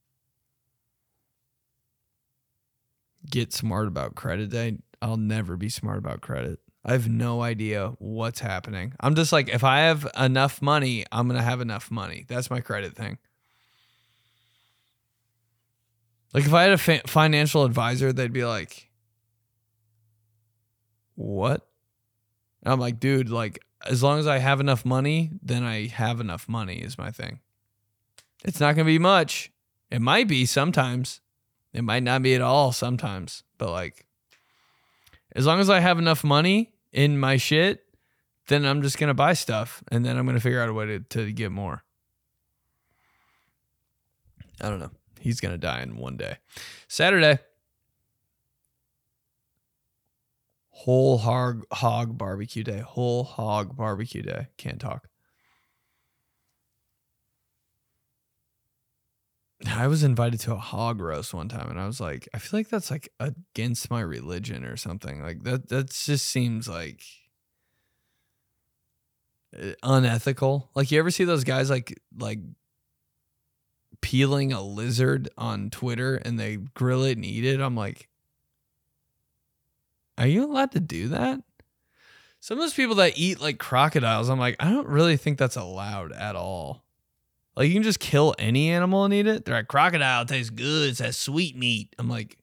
Get 3.30 3.52
smart 3.52 3.88
about 3.88 4.14
credit 4.14 4.50
day. 4.50 4.78
I'll 5.00 5.16
never 5.16 5.56
be 5.56 5.70
smart 5.70 5.98
about 5.98 6.20
credit. 6.20 6.60
I 6.84 6.92
have 6.92 7.08
no 7.08 7.40
idea 7.40 7.94
what's 7.98 8.40
happening. 8.40 8.92
I'm 9.00 9.14
just 9.14 9.32
like, 9.32 9.48
if 9.48 9.64
I 9.64 9.80
have 9.80 10.06
enough 10.18 10.60
money, 10.60 11.06
I'm 11.10 11.26
going 11.26 11.38
to 11.38 11.44
have 11.44 11.62
enough 11.62 11.90
money. 11.90 12.26
That's 12.28 12.50
my 12.50 12.60
credit 12.60 12.94
thing. 12.94 13.16
Like 16.34 16.44
if 16.44 16.52
I 16.52 16.62
had 16.62 16.72
a 16.72 16.78
fa- 16.78 17.02
financial 17.06 17.64
advisor, 17.64 18.12
they'd 18.12 18.32
be 18.32 18.44
like, 18.44 18.90
"What?" 21.14 21.66
And 22.64 22.72
I'm 22.72 22.80
like, 22.80 22.98
"Dude, 22.98 23.30
like 23.30 23.60
as 23.86 24.02
long 24.02 24.18
as 24.18 24.26
I 24.26 24.38
have 24.38 24.60
enough 24.60 24.84
money, 24.84 25.30
then 25.42 25.62
I 25.62 25.86
have 25.88 26.20
enough 26.20 26.48
money 26.48 26.78
is 26.78 26.98
my 26.98 27.10
thing. 27.10 27.40
It's 28.44 28.60
not 28.60 28.74
going 28.74 28.86
to 28.86 28.92
be 28.92 28.98
much. 28.98 29.52
It 29.90 30.00
might 30.00 30.28
be 30.28 30.46
sometimes. 30.46 31.20
It 31.72 31.82
might 31.82 32.02
not 32.02 32.22
be 32.22 32.34
at 32.34 32.40
all 32.40 32.72
sometimes, 32.72 33.42
but 33.58 33.70
like 33.70 34.06
as 35.34 35.46
long 35.46 35.60
as 35.60 35.68
I 35.68 35.80
have 35.80 35.98
enough 35.98 36.22
money 36.22 36.72
in 36.92 37.18
my 37.18 37.36
shit, 37.36 37.84
then 38.48 38.64
I'm 38.64 38.82
just 38.82 38.98
going 38.98 39.08
to 39.08 39.14
buy 39.14 39.32
stuff 39.32 39.82
and 39.90 40.04
then 40.04 40.16
I'm 40.16 40.24
going 40.24 40.36
to 40.36 40.42
figure 40.42 40.60
out 40.60 40.68
a 40.68 40.72
way 40.72 40.86
to, 40.86 41.00
to 41.00 41.32
get 41.32 41.50
more. 41.50 41.82
I 44.60 44.68
don't 44.68 44.78
know. 44.78 44.90
He's 45.18 45.40
going 45.40 45.52
to 45.52 45.58
die 45.58 45.82
in 45.82 45.96
one 45.96 46.16
day. 46.16 46.36
Saturday. 46.86 47.38
Whole 50.78 51.18
hog, 51.18 51.64
hog 51.72 52.18
barbecue 52.18 52.64
day. 52.64 52.80
Whole 52.80 53.22
hog 53.22 53.76
barbecue 53.76 54.22
day. 54.22 54.48
Can't 54.58 54.80
talk. 54.80 55.08
I 59.66 59.86
was 59.86 60.02
invited 60.02 60.40
to 60.40 60.52
a 60.52 60.58
hog 60.58 61.00
roast 61.00 61.32
one 61.32 61.48
time 61.48 61.70
and 61.70 61.80
I 61.80 61.86
was 61.86 62.00
like, 62.00 62.28
I 62.34 62.38
feel 62.38 62.58
like 62.58 62.68
that's 62.68 62.90
like 62.90 63.08
against 63.20 63.88
my 63.88 64.00
religion 64.00 64.64
or 64.64 64.76
something. 64.76 65.22
Like 65.22 65.44
that 65.44 65.68
that 65.68 65.90
just 65.90 66.26
seems 66.26 66.68
like 66.68 67.02
uh, 69.56 69.72
unethical. 69.82 70.70
Like 70.74 70.90
you 70.90 70.98
ever 70.98 71.12
see 71.12 71.24
those 71.24 71.44
guys 71.44 71.70
like 71.70 71.98
like 72.18 72.40
peeling 74.00 74.52
a 74.52 74.60
lizard 74.60 75.30
on 75.38 75.70
Twitter 75.70 76.16
and 76.16 76.38
they 76.38 76.56
grill 76.56 77.04
it 77.04 77.16
and 77.16 77.24
eat 77.24 77.44
it, 77.44 77.60
I'm 77.60 77.76
like, 77.76 78.08
are 80.18 80.26
you 80.26 80.44
allowed 80.44 80.72
to 80.72 80.80
do 80.80 81.08
that? 81.08 81.40
Some 82.40 82.58
of 82.58 82.64
those 82.64 82.74
people 82.74 82.96
that 82.96 83.14
eat 83.16 83.40
like 83.40 83.58
crocodiles, 83.58 84.28
I'm 84.28 84.38
like, 84.38 84.56
I 84.60 84.70
don't 84.70 84.86
really 84.86 85.16
think 85.16 85.38
that's 85.38 85.56
allowed 85.56 86.12
at 86.12 86.36
all. 86.36 86.84
Like 87.56 87.68
you 87.68 87.74
can 87.74 87.82
just 87.82 88.00
kill 88.00 88.34
any 88.38 88.70
animal 88.70 89.04
and 89.04 89.14
eat 89.14 89.26
it. 89.26 89.44
They're 89.44 89.56
like 89.56 89.68
crocodile 89.68 90.26
tastes 90.26 90.50
good. 90.50 90.90
It's 90.90 90.98
that 90.98 91.14
sweet 91.14 91.56
meat. 91.56 91.94
I'm 91.98 92.08
like, 92.08 92.36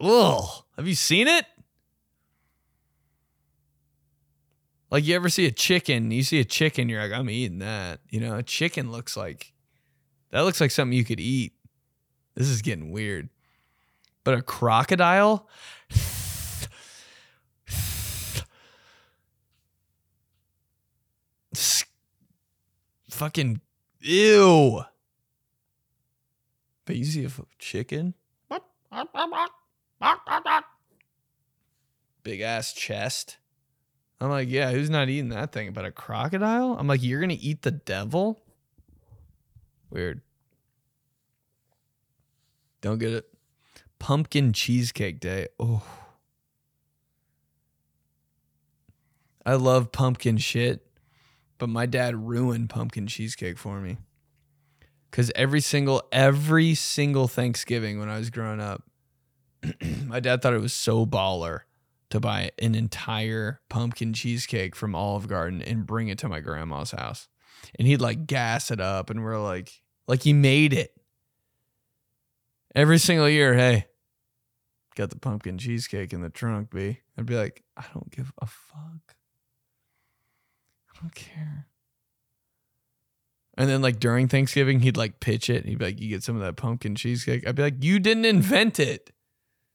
ugh. 0.00 0.64
Have 0.76 0.88
you 0.88 0.94
seen 0.94 1.28
it? 1.28 1.46
Like 4.90 5.04
you 5.04 5.14
ever 5.14 5.28
see 5.28 5.46
a 5.46 5.50
chicken? 5.50 6.10
You 6.10 6.22
see 6.22 6.40
a 6.40 6.44
chicken, 6.44 6.88
you're 6.88 7.02
like, 7.02 7.12
I'm 7.12 7.30
eating 7.30 7.58
that. 7.58 8.00
You 8.10 8.20
know, 8.20 8.36
a 8.36 8.42
chicken 8.42 8.90
looks 8.90 9.16
like 9.16 9.52
that 10.30 10.40
looks 10.40 10.60
like 10.60 10.70
something 10.70 10.96
you 10.96 11.04
could 11.04 11.20
eat. 11.20 11.52
This 12.34 12.48
is 12.48 12.62
getting 12.62 12.90
weird. 12.90 13.28
But 14.26 14.34
a 14.34 14.42
crocodile? 14.42 15.48
Fucking 23.08 23.60
ew. 24.00 24.82
But 26.84 26.96
you 26.96 27.04
see 27.04 27.24
a 27.24 27.30
chicken? 27.60 28.14
Big 32.24 32.40
ass 32.40 32.72
chest. 32.72 33.36
I'm 34.20 34.30
like, 34.30 34.48
yeah, 34.50 34.72
who's 34.72 34.90
not 34.90 35.08
eating 35.08 35.28
that 35.28 35.52
thing? 35.52 35.72
But 35.72 35.84
a 35.84 35.92
crocodile? 35.92 36.76
I'm 36.76 36.88
like, 36.88 37.04
you're 37.04 37.20
gonna 37.20 37.36
eat 37.38 37.62
the 37.62 37.70
devil? 37.70 38.42
Weird. 39.88 40.20
Don't 42.80 42.98
get 42.98 43.12
it. 43.12 43.35
Pumpkin 43.98 44.52
cheesecake 44.52 45.20
day. 45.20 45.48
Oh. 45.58 45.82
I 49.44 49.54
love 49.54 49.92
pumpkin 49.92 50.38
shit, 50.38 50.84
but 51.58 51.68
my 51.68 51.86
dad 51.86 52.16
ruined 52.16 52.68
pumpkin 52.68 53.06
cheesecake 53.06 53.58
for 53.58 53.80
me. 53.80 53.98
Cause 55.12 55.32
every 55.34 55.60
single 55.60 56.02
every 56.12 56.74
single 56.74 57.26
Thanksgiving 57.26 57.98
when 57.98 58.08
I 58.10 58.18
was 58.18 58.28
growing 58.28 58.60
up, 58.60 58.82
my 60.04 60.20
dad 60.20 60.42
thought 60.42 60.52
it 60.52 60.60
was 60.60 60.74
so 60.74 61.06
baller 61.06 61.60
to 62.10 62.20
buy 62.20 62.50
an 62.58 62.74
entire 62.74 63.60
pumpkin 63.68 64.12
cheesecake 64.12 64.76
from 64.76 64.94
Olive 64.94 65.28
Garden 65.28 65.62
and 65.62 65.86
bring 65.86 66.08
it 66.08 66.18
to 66.18 66.28
my 66.28 66.40
grandma's 66.40 66.90
house. 66.90 67.28
And 67.78 67.88
he'd 67.88 68.00
like 68.00 68.26
gas 68.26 68.70
it 68.70 68.80
up 68.80 69.10
and 69.10 69.22
we're 69.22 69.38
like 69.38 69.80
like 70.06 70.22
he 70.22 70.32
made 70.32 70.72
it. 70.72 70.92
Every 72.76 72.98
single 72.98 73.26
year, 73.26 73.54
hey, 73.54 73.86
got 74.96 75.08
the 75.08 75.18
pumpkin 75.18 75.56
cheesecake 75.56 76.12
in 76.12 76.20
the 76.20 76.28
trunk, 76.28 76.70
B. 76.70 77.00
I'd 77.16 77.24
be 77.24 77.34
like, 77.34 77.64
I 77.74 77.86
don't 77.94 78.10
give 78.10 78.30
a 78.38 78.44
fuck. 78.44 79.16
I 80.90 81.00
don't 81.00 81.14
care. 81.14 81.68
And 83.56 83.70
then 83.70 83.80
like 83.80 83.98
during 83.98 84.28
Thanksgiving, 84.28 84.80
he'd 84.80 84.98
like 84.98 85.20
pitch 85.20 85.48
it. 85.48 85.64
He'd 85.64 85.78
be 85.78 85.86
like, 85.86 86.00
You 86.00 86.10
get 86.10 86.22
some 86.22 86.36
of 86.36 86.42
that 86.42 86.56
pumpkin 86.56 86.94
cheesecake. 86.94 87.48
I'd 87.48 87.54
be 87.54 87.62
like, 87.62 87.82
You 87.82 87.98
didn't 87.98 88.26
invent 88.26 88.78
it. 88.78 89.10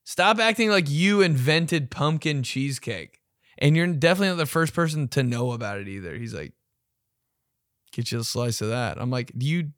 Stop 0.04 0.38
acting 0.38 0.70
like 0.70 0.88
you 0.88 1.22
invented 1.22 1.90
pumpkin 1.90 2.44
cheesecake. 2.44 3.20
And 3.58 3.76
you're 3.76 3.88
definitely 3.88 4.30
not 4.30 4.38
the 4.38 4.46
first 4.46 4.76
person 4.76 5.08
to 5.10 5.24
know 5.24 5.54
about 5.54 5.80
it 5.80 5.88
either. 5.88 6.16
He's 6.16 6.36
like, 6.36 6.54
Get 7.92 8.12
you 8.12 8.20
a 8.20 8.24
slice 8.24 8.62
of 8.62 8.70
that. 8.70 9.02
I'm 9.02 9.10
like, 9.10 9.32
You 9.34 9.72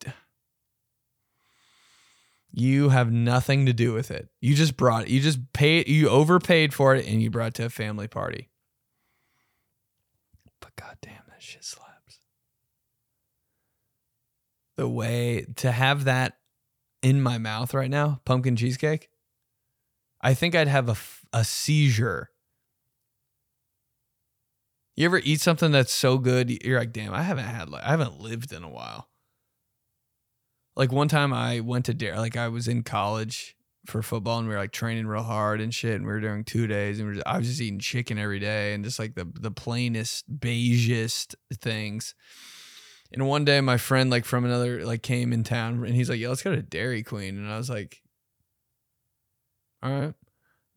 you 2.55 2.89
have 2.89 3.11
nothing 3.11 3.65
to 3.65 3.73
do 3.73 3.93
with 3.93 4.11
it. 4.11 4.29
You 4.39 4.53
just 4.53 4.77
brought. 4.77 5.07
You 5.09 5.19
just 5.19 5.51
paid 5.53 5.87
you 5.87 6.07
overpaid 6.07 6.73
for 6.73 6.95
it 6.95 7.07
and 7.07 7.21
you 7.21 7.31
brought 7.31 7.47
it 7.47 7.53
to 7.55 7.65
a 7.65 7.69
family 7.69 8.07
party. 8.07 8.49
But 10.61 10.75
goddamn, 10.75 11.23
that 11.29 11.41
shit 11.41 11.63
slaps. 11.63 12.19
The 14.77 14.87
way 14.87 15.47
to 15.57 15.71
have 15.71 16.03
that 16.03 16.37
in 17.01 17.21
my 17.23 17.39
mouth 17.39 17.73
right 17.73 17.89
now, 17.89 18.21
pumpkin 18.23 18.55
cheesecake, 18.55 19.09
I 20.21 20.35
think 20.35 20.53
I'd 20.53 20.67
have 20.67 20.89
a, 20.89 20.95
a 21.37 21.43
seizure. 21.43 22.29
You 24.95 25.05
ever 25.05 25.17
eat 25.17 25.41
something 25.41 25.71
that's 25.71 25.91
so 25.91 26.19
good, 26.19 26.63
you're 26.63 26.79
like, 26.79 26.93
damn, 26.93 27.15
I 27.15 27.23
haven't 27.23 27.45
had 27.45 27.67
I 27.73 27.89
haven't 27.89 28.19
lived 28.19 28.53
in 28.53 28.61
a 28.63 28.69
while. 28.69 29.09
Like 30.75 30.91
one 30.91 31.07
time 31.07 31.33
I 31.33 31.59
went 31.59 31.85
to 31.85 31.93
dare 31.93 32.17
like 32.17 32.35
I 32.35 32.47
was 32.47 32.67
in 32.67 32.83
college 32.83 33.55
for 33.85 34.01
football 34.01 34.39
and 34.39 34.47
we 34.47 34.53
were 34.53 34.59
like 34.59 34.71
training 34.71 35.07
real 35.07 35.23
hard 35.23 35.59
and 35.59 35.73
shit 35.73 35.95
and 35.95 36.05
we 36.05 36.11
were 36.11 36.21
doing 36.21 36.43
two 36.43 36.67
days 36.67 36.99
and 36.99 37.07
we 37.07 37.11
were 37.11 37.15
just, 37.15 37.27
I 37.27 37.37
was 37.37 37.47
just 37.47 37.61
eating 37.61 37.79
chicken 37.79 38.17
every 38.17 38.39
day 38.39 38.73
and 38.73 38.83
just 38.83 38.97
like 38.97 39.15
the 39.15 39.25
the 39.25 39.51
plainest 39.51 40.39
beigest 40.39 41.35
things. 41.53 42.15
And 43.11 43.27
one 43.27 43.45
day 43.45 43.61
my 43.61 43.77
friend 43.77 44.09
like 44.09 44.25
from 44.25 44.45
another 44.45 44.85
like 44.85 45.03
came 45.03 45.33
in 45.33 45.43
town 45.43 45.83
and 45.85 45.95
he's 45.95 46.09
like, 46.09 46.19
"Yeah, 46.19 46.29
let's 46.29 46.41
go 46.41 46.55
to 46.55 46.63
Dairy 46.63 47.03
Queen." 47.03 47.37
And 47.37 47.51
I 47.51 47.57
was 47.57 47.69
like, 47.69 48.01
"All 49.83 49.91
right." 49.91 50.13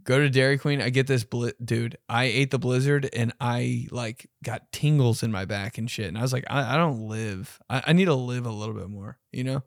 Go 0.02 0.18
to 0.20 0.30
Dairy 0.30 0.56
Queen. 0.56 0.80
I 0.80 0.90
get 0.90 1.08
this 1.08 1.26
dude. 1.64 1.98
I 2.08 2.24
ate 2.24 2.52
the 2.52 2.60
blizzard 2.60 3.10
and 3.12 3.32
I 3.40 3.88
like 3.90 4.30
got 4.44 4.70
tingles 4.70 5.24
in 5.24 5.32
my 5.32 5.46
back 5.46 5.78
and 5.78 5.90
shit. 5.90 6.06
And 6.06 6.16
I 6.16 6.22
was 6.22 6.32
like, 6.32 6.44
I, 6.48 6.74
I 6.74 6.76
don't 6.76 7.08
live. 7.08 7.58
I, 7.68 7.82
I 7.88 7.92
need 7.92 8.04
to 8.04 8.14
live 8.14 8.46
a 8.46 8.52
little 8.52 8.76
bit 8.76 8.88
more. 8.88 9.18
You 9.32 9.42
know? 9.42 9.62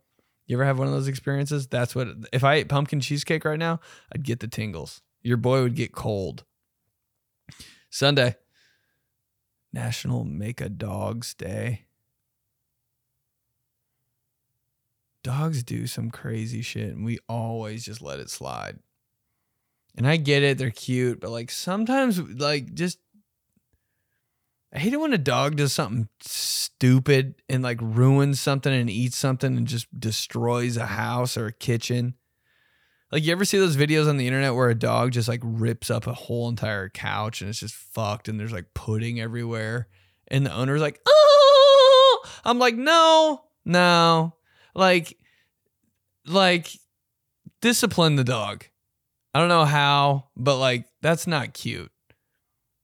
You 0.49 0.55
ever 0.55 0.65
have 0.65 0.79
one 0.79 0.87
of 0.87 0.93
those 0.93 1.07
experiences? 1.07 1.67
That's 1.67 1.93
what. 1.93 2.07
If 2.33 2.43
I 2.43 2.55
ate 2.55 2.69
pumpkin 2.69 3.01
cheesecake 3.01 3.45
right 3.45 3.59
now, 3.59 3.79
I'd 4.11 4.23
get 4.23 4.39
the 4.39 4.47
tingles. 4.47 5.03
Your 5.21 5.37
boy 5.37 5.61
would 5.61 5.75
get 5.75 5.91
cold. 5.91 6.43
Sunday, 7.91 8.35
National 9.71 10.23
Make 10.23 10.59
a 10.59 10.67
Dogs 10.67 11.35
Day. 11.35 11.85
Dogs 15.23 15.61
do 15.61 15.85
some 15.85 16.09
crazy 16.09 16.63
shit, 16.63 16.95
and 16.95 17.05
we 17.05 17.19
always 17.29 17.85
just 17.85 18.01
let 18.01 18.19
it 18.19 18.31
slide. 18.31 18.79
And 19.97 20.07
I 20.07 20.17
get 20.17 20.41
it, 20.41 20.57
they're 20.57 20.71
cute, 20.71 21.19
but 21.19 21.29
like 21.29 21.51
sometimes, 21.51 22.19
like 22.19 22.73
just 22.73 22.97
I 24.73 24.79
hate 24.79 24.93
it 24.93 24.99
when 24.99 25.13
a 25.13 25.17
dog 25.17 25.55
does 25.55 25.73
something 25.73 26.09
stupid 26.21 27.35
and 27.49 27.63
like 27.63 27.79
ruins 27.81 28.39
something 28.39 28.71
and 28.71 28.89
eats 28.89 29.17
something 29.17 29.57
and 29.57 29.67
just 29.67 29.87
destroys 29.99 30.77
a 30.77 30.85
house 30.85 31.37
or 31.37 31.47
a 31.47 31.53
kitchen. 31.53 32.13
Like 33.11 33.23
you 33.23 33.31
ever 33.31 33.45
see 33.45 33.57
those 33.57 33.77
videos 33.77 34.07
on 34.07 34.17
the 34.17 34.27
internet 34.27 34.53
where 34.53 34.69
a 34.69 34.75
dog 34.75 35.11
just 35.11 35.27
like 35.27 35.41
rips 35.43 35.89
up 35.89 36.05
a 36.05 36.13
whole 36.13 36.47
entire 36.47 36.89
couch 36.89 37.41
and 37.41 37.49
it's 37.49 37.59
just 37.59 37.73
fucked 37.73 38.27
and 38.27 38.39
there's 38.39 38.51
like 38.51 38.73
pudding 38.75 39.19
everywhere 39.19 39.87
and 40.27 40.45
the 40.45 40.53
owner's 40.53 40.81
like, 40.81 40.99
"Oh!" 41.07 42.23
I'm 42.45 42.59
like, 42.59 42.75
"No. 42.75 43.41
No. 43.65 44.35
Like 44.75 45.17
like 46.27 46.69
discipline 47.61 48.15
the 48.15 48.23
dog." 48.23 48.65
I 49.33 49.39
don't 49.39 49.49
know 49.49 49.65
how, 49.65 50.29
but 50.35 50.57
like 50.57 50.85
that's 51.01 51.27
not 51.27 51.53
cute. 51.53 51.91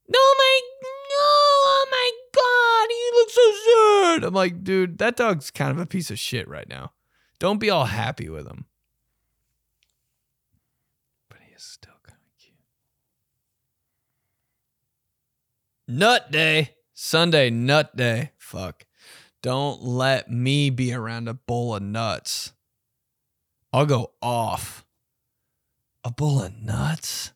No, 0.08 0.20
my 0.20 0.60
no, 0.84 1.26
oh 1.68 1.86
my 1.92 2.12
god, 2.34 2.88
he 2.90 3.04
looks 3.20 3.38
sad. 4.16 4.24
I'm 4.24 4.34
like, 4.34 4.64
dude, 4.64 4.98
that 4.98 5.16
dog's 5.16 5.52
kind 5.52 5.72
of 5.72 5.80
a 5.80 5.86
piece 5.86 6.12
of 6.12 6.20
shit 6.20 6.48
right 6.48 6.68
now. 6.68 6.92
Don't 7.40 7.60
be 7.60 7.70
all 7.70 7.86
happy 7.86 8.30
with 8.30 8.48
him. 8.48 8.66
But 11.30 11.40
he 11.48 11.54
is 11.54 11.64
still 11.64 11.94
kind 12.04 12.18
of 12.18 12.44
cute. 12.44 12.56
Nut 15.88 16.32
day. 16.32 16.76
Sunday, 16.94 17.50
nut 17.50 17.96
day. 17.96 18.32
Fuck. 18.38 18.86
Don't 19.42 19.84
let 19.84 20.32
me 20.32 20.70
be 20.70 20.94
around 20.94 21.28
a 21.28 21.34
bowl 21.34 21.76
of 21.76 21.84
nuts. 21.84 22.54
I'll 23.72 23.86
go 23.86 24.14
off. 24.22 24.86
A 26.04 26.12
bowl 26.12 26.42
of 26.42 26.56
nuts? 26.56 27.32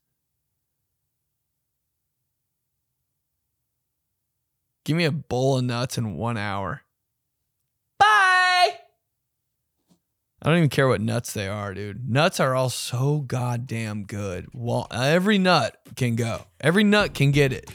Give 4.89 4.97
me 4.97 5.05
a 5.05 5.11
bowl 5.11 5.59
of 5.59 5.65
nuts 5.65 5.99
in 5.99 6.17
one 6.17 6.35
hour. 6.35 6.81
Bye. 7.99 8.07
I 8.07 8.73
don't 10.41 10.57
even 10.57 10.69
care 10.69 10.87
what 10.87 10.99
nuts 10.99 11.31
they 11.31 11.47
are, 11.47 11.75
dude. 11.75 12.09
Nuts 12.09 12.39
are 12.39 12.55
all 12.55 12.71
so 12.71 13.19
goddamn 13.19 14.05
good. 14.05 14.47
Well, 14.51 14.87
every 14.89 15.37
nut 15.37 15.77
can 15.95 16.15
go. 16.15 16.45
Every 16.59 16.83
nut 16.83 17.13
can 17.13 17.29
get 17.29 17.53
it. 17.53 17.69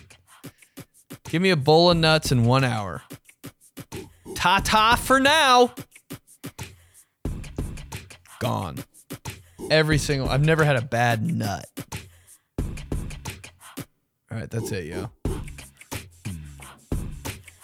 Give 1.31 1.41
me 1.41 1.51
a 1.51 1.57
bowl 1.57 1.93
of 1.93 1.99
nuts 1.99 2.32
in 2.32 2.47
one 2.47 2.65
hour. 2.65 3.03
Ta 4.35 4.61
ta 4.65 4.97
for 4.97 5.20
now. 5.20 5.73
Gone. 8.41 8.78
Every 9.70 9.99
single. 9.99 10.28
I've 10.28 10.45
never 10.45 10.65
had 10.65 10.74
a 10.74 10.82
bad 10.82 11.23
nut. 11.23 11.65
All 12.59 12.66
right, 14.32 14.51
that's 14.51 14.73
it, 14.73 14.86
yo. 14.86 15.12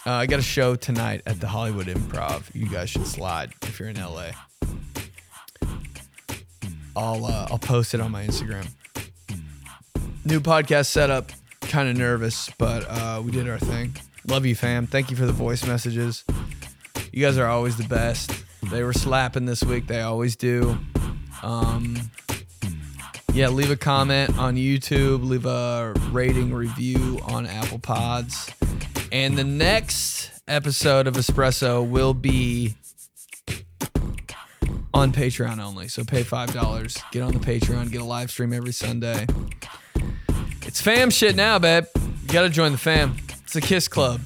Uh, 0.05 0.13
I 0.13 0.25
got 0.25 0.39
a 0.39 0.43
show 0.43 0.75
tonight 0.75 1.21
at 1.27 1.39
the 1.39 1.47
Hollywood 1.47 1.85
Improv. 1.85 2.43
You 2.55 2.67
guys 2.67 2.89
should 2.89 3.05
slide 3.05 3.53
if 3.61 3.79
you're 3.79 3.89
in 3.89 3.97
LA. 3.97 4.31
I'll 6.95 7.23
uh, 7.25 7.47
I'll 7.51 7.59
post 7.59 7.93
it 7.93 8.01
on 8.01 8.11
my 8.11 8.25
Instagram. 8.25 8.67
New 10.25 10.39
podcast 10.39 10.87
setup. 10.87 11.31
Kind 11.61 11.87
of 11.87 11.97
nervous, 11.97 12.49
but 12.57 12.83
uh, 12.89 13.21
we 13.23 13.31
did 13.31 13.47
our 13.47 13.59
thing. 13.59 13.95
Love 14.27 14.45
you, 14.45 14.55
fam. 14.55 14.87
Thank 14.87 15.11
you 15.11 15.15
for 15.15 15.27
the 15.27 15.31
voice 15.31 15.65
messages. 15.67 16.23
You 17.11 17.23
guys 17.23 17.37
are 17.37 17.47
always 17.47 17.77
the 17.77 17.87
best. 17.87 18.43
They 18.71 18.83
were 18.83 18.93
slapping 18.93 19.45
this 19.45 19.63
week. 19.63 19.85
They 19.85 20.01
always 20.01 20.35
do. 20.35 20.79
Um, 21.43 21.97
yeah, 23.33 23.49
leave 23.49 23.69
a 23.69 23.77
comment 23.77 24.37
on 24.37 24.55
YouTube. 24.55 25.23
Leave 25.23 25.45
a 25.45 25.93
rating 26.11 26.53
review 26.53 27.19
on 27.23 27.45
Apple 27.45 27.79
Pods. 27.79 28.49
And 29.11 29.37
the 29.37 29.43
next 29.43 30.31
episode 30.47 31.05
of 31.05 31.15
Espresso 31.15 31.87
will 31.87 32.13
be 32.13 32.75
on 34.93 35.11
Patreon 35.11 35.59
only. 35.59 35.89
So 35.89 36.05
pay 36.05 36.23
$5. 36.23 37.11
Get 37.11 37.21
on 37.21 37.33
the 37.33 37.39
Patreon. 37.39 37.91
Get 37.91 38.01
a 38.01 38.05
live 38.05 38.31
stream 38.31 38.53
every 38.53 38.71
Sunday. 38.71 39.27
It's 40.61 40.79
fam 40.79 41.09
shit 41.09 41.35
now, 41.35 41.59
babe. 41.59 41.85
You 41.95 42.27
got 42.29 42.43
to 42.43 42.49
join 42.49 42.71
the 42.71 42.77
fam. 42.77 43.17
It's 43.43 43.53
the 43.53 43.61
Kiss 43.61 43.89
Club. 43.89 44.21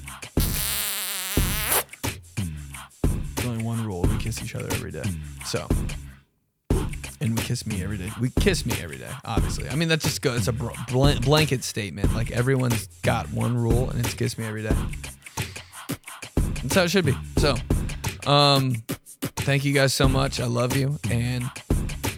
There's 3.34 3.48
only 3.48 3.64
one 3.64 3.84
rule 3.84 4.02
we 4.02 4.16
kiss 4.18 4.40
each 4.40 4.54
other 4.54 4.68
every 4.72 4.92
day. 4.92 5.02
So. 5.44 5.66
And 7.26 7.36
we 7.36 7.42
kiss 7.42 7.66
me 7.66 7.82
every 7.82 7.98
day. 7.98 8.08
We 8.20 8.30
kiss 8.30 8.64
me 8.64 8.74
every 8.80 8.98
day, 8.98 9.10
obviously. 9.24 9.68
I 9.68 9.74
mean, 9.74 9.88
that's 9.88 10.04
just 10.04 10.22
good. 10.22 10.36
It's 10.36 10.46
a 10.46 10.52
br- 10.52 10.70
blan- 10.86 11.20
blanket 11.22 11.64
statement. 11.64 12.14
Like 12.14 12.30
everyone's 12.30 12.86
got 13.02 13.28
one 13.32 13.56
rule, 13.56 13.90
and 13.90 13.98
it's 13.98 14.14
kiss 14.14 14.38
me 14.38 14.44
every 14.44 14.62
day. 14.62 14.76
That's 16.62 16.74
how 16.76 16.82
it 16.84 16.90
should 16.92 17.04
be. 17.04 17.16
So, 17.38 17.56
um, 18.28 18.76
thank 19.38 19.64
you 19.64 19.72
guys 19.74 19.92
so 19.92 20.06
much. 20.06 20.38
I 20.38 20.46
love 20.46 20.76
you, 20.76 21.00
and 21.10 21.42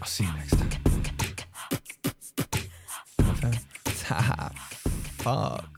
I'll 0.03 0.07
see 0.07 0.25
you 0.25 0.33
next 0.35 0.59
time. 0.59 0.69
Fuck. 5.17 5.78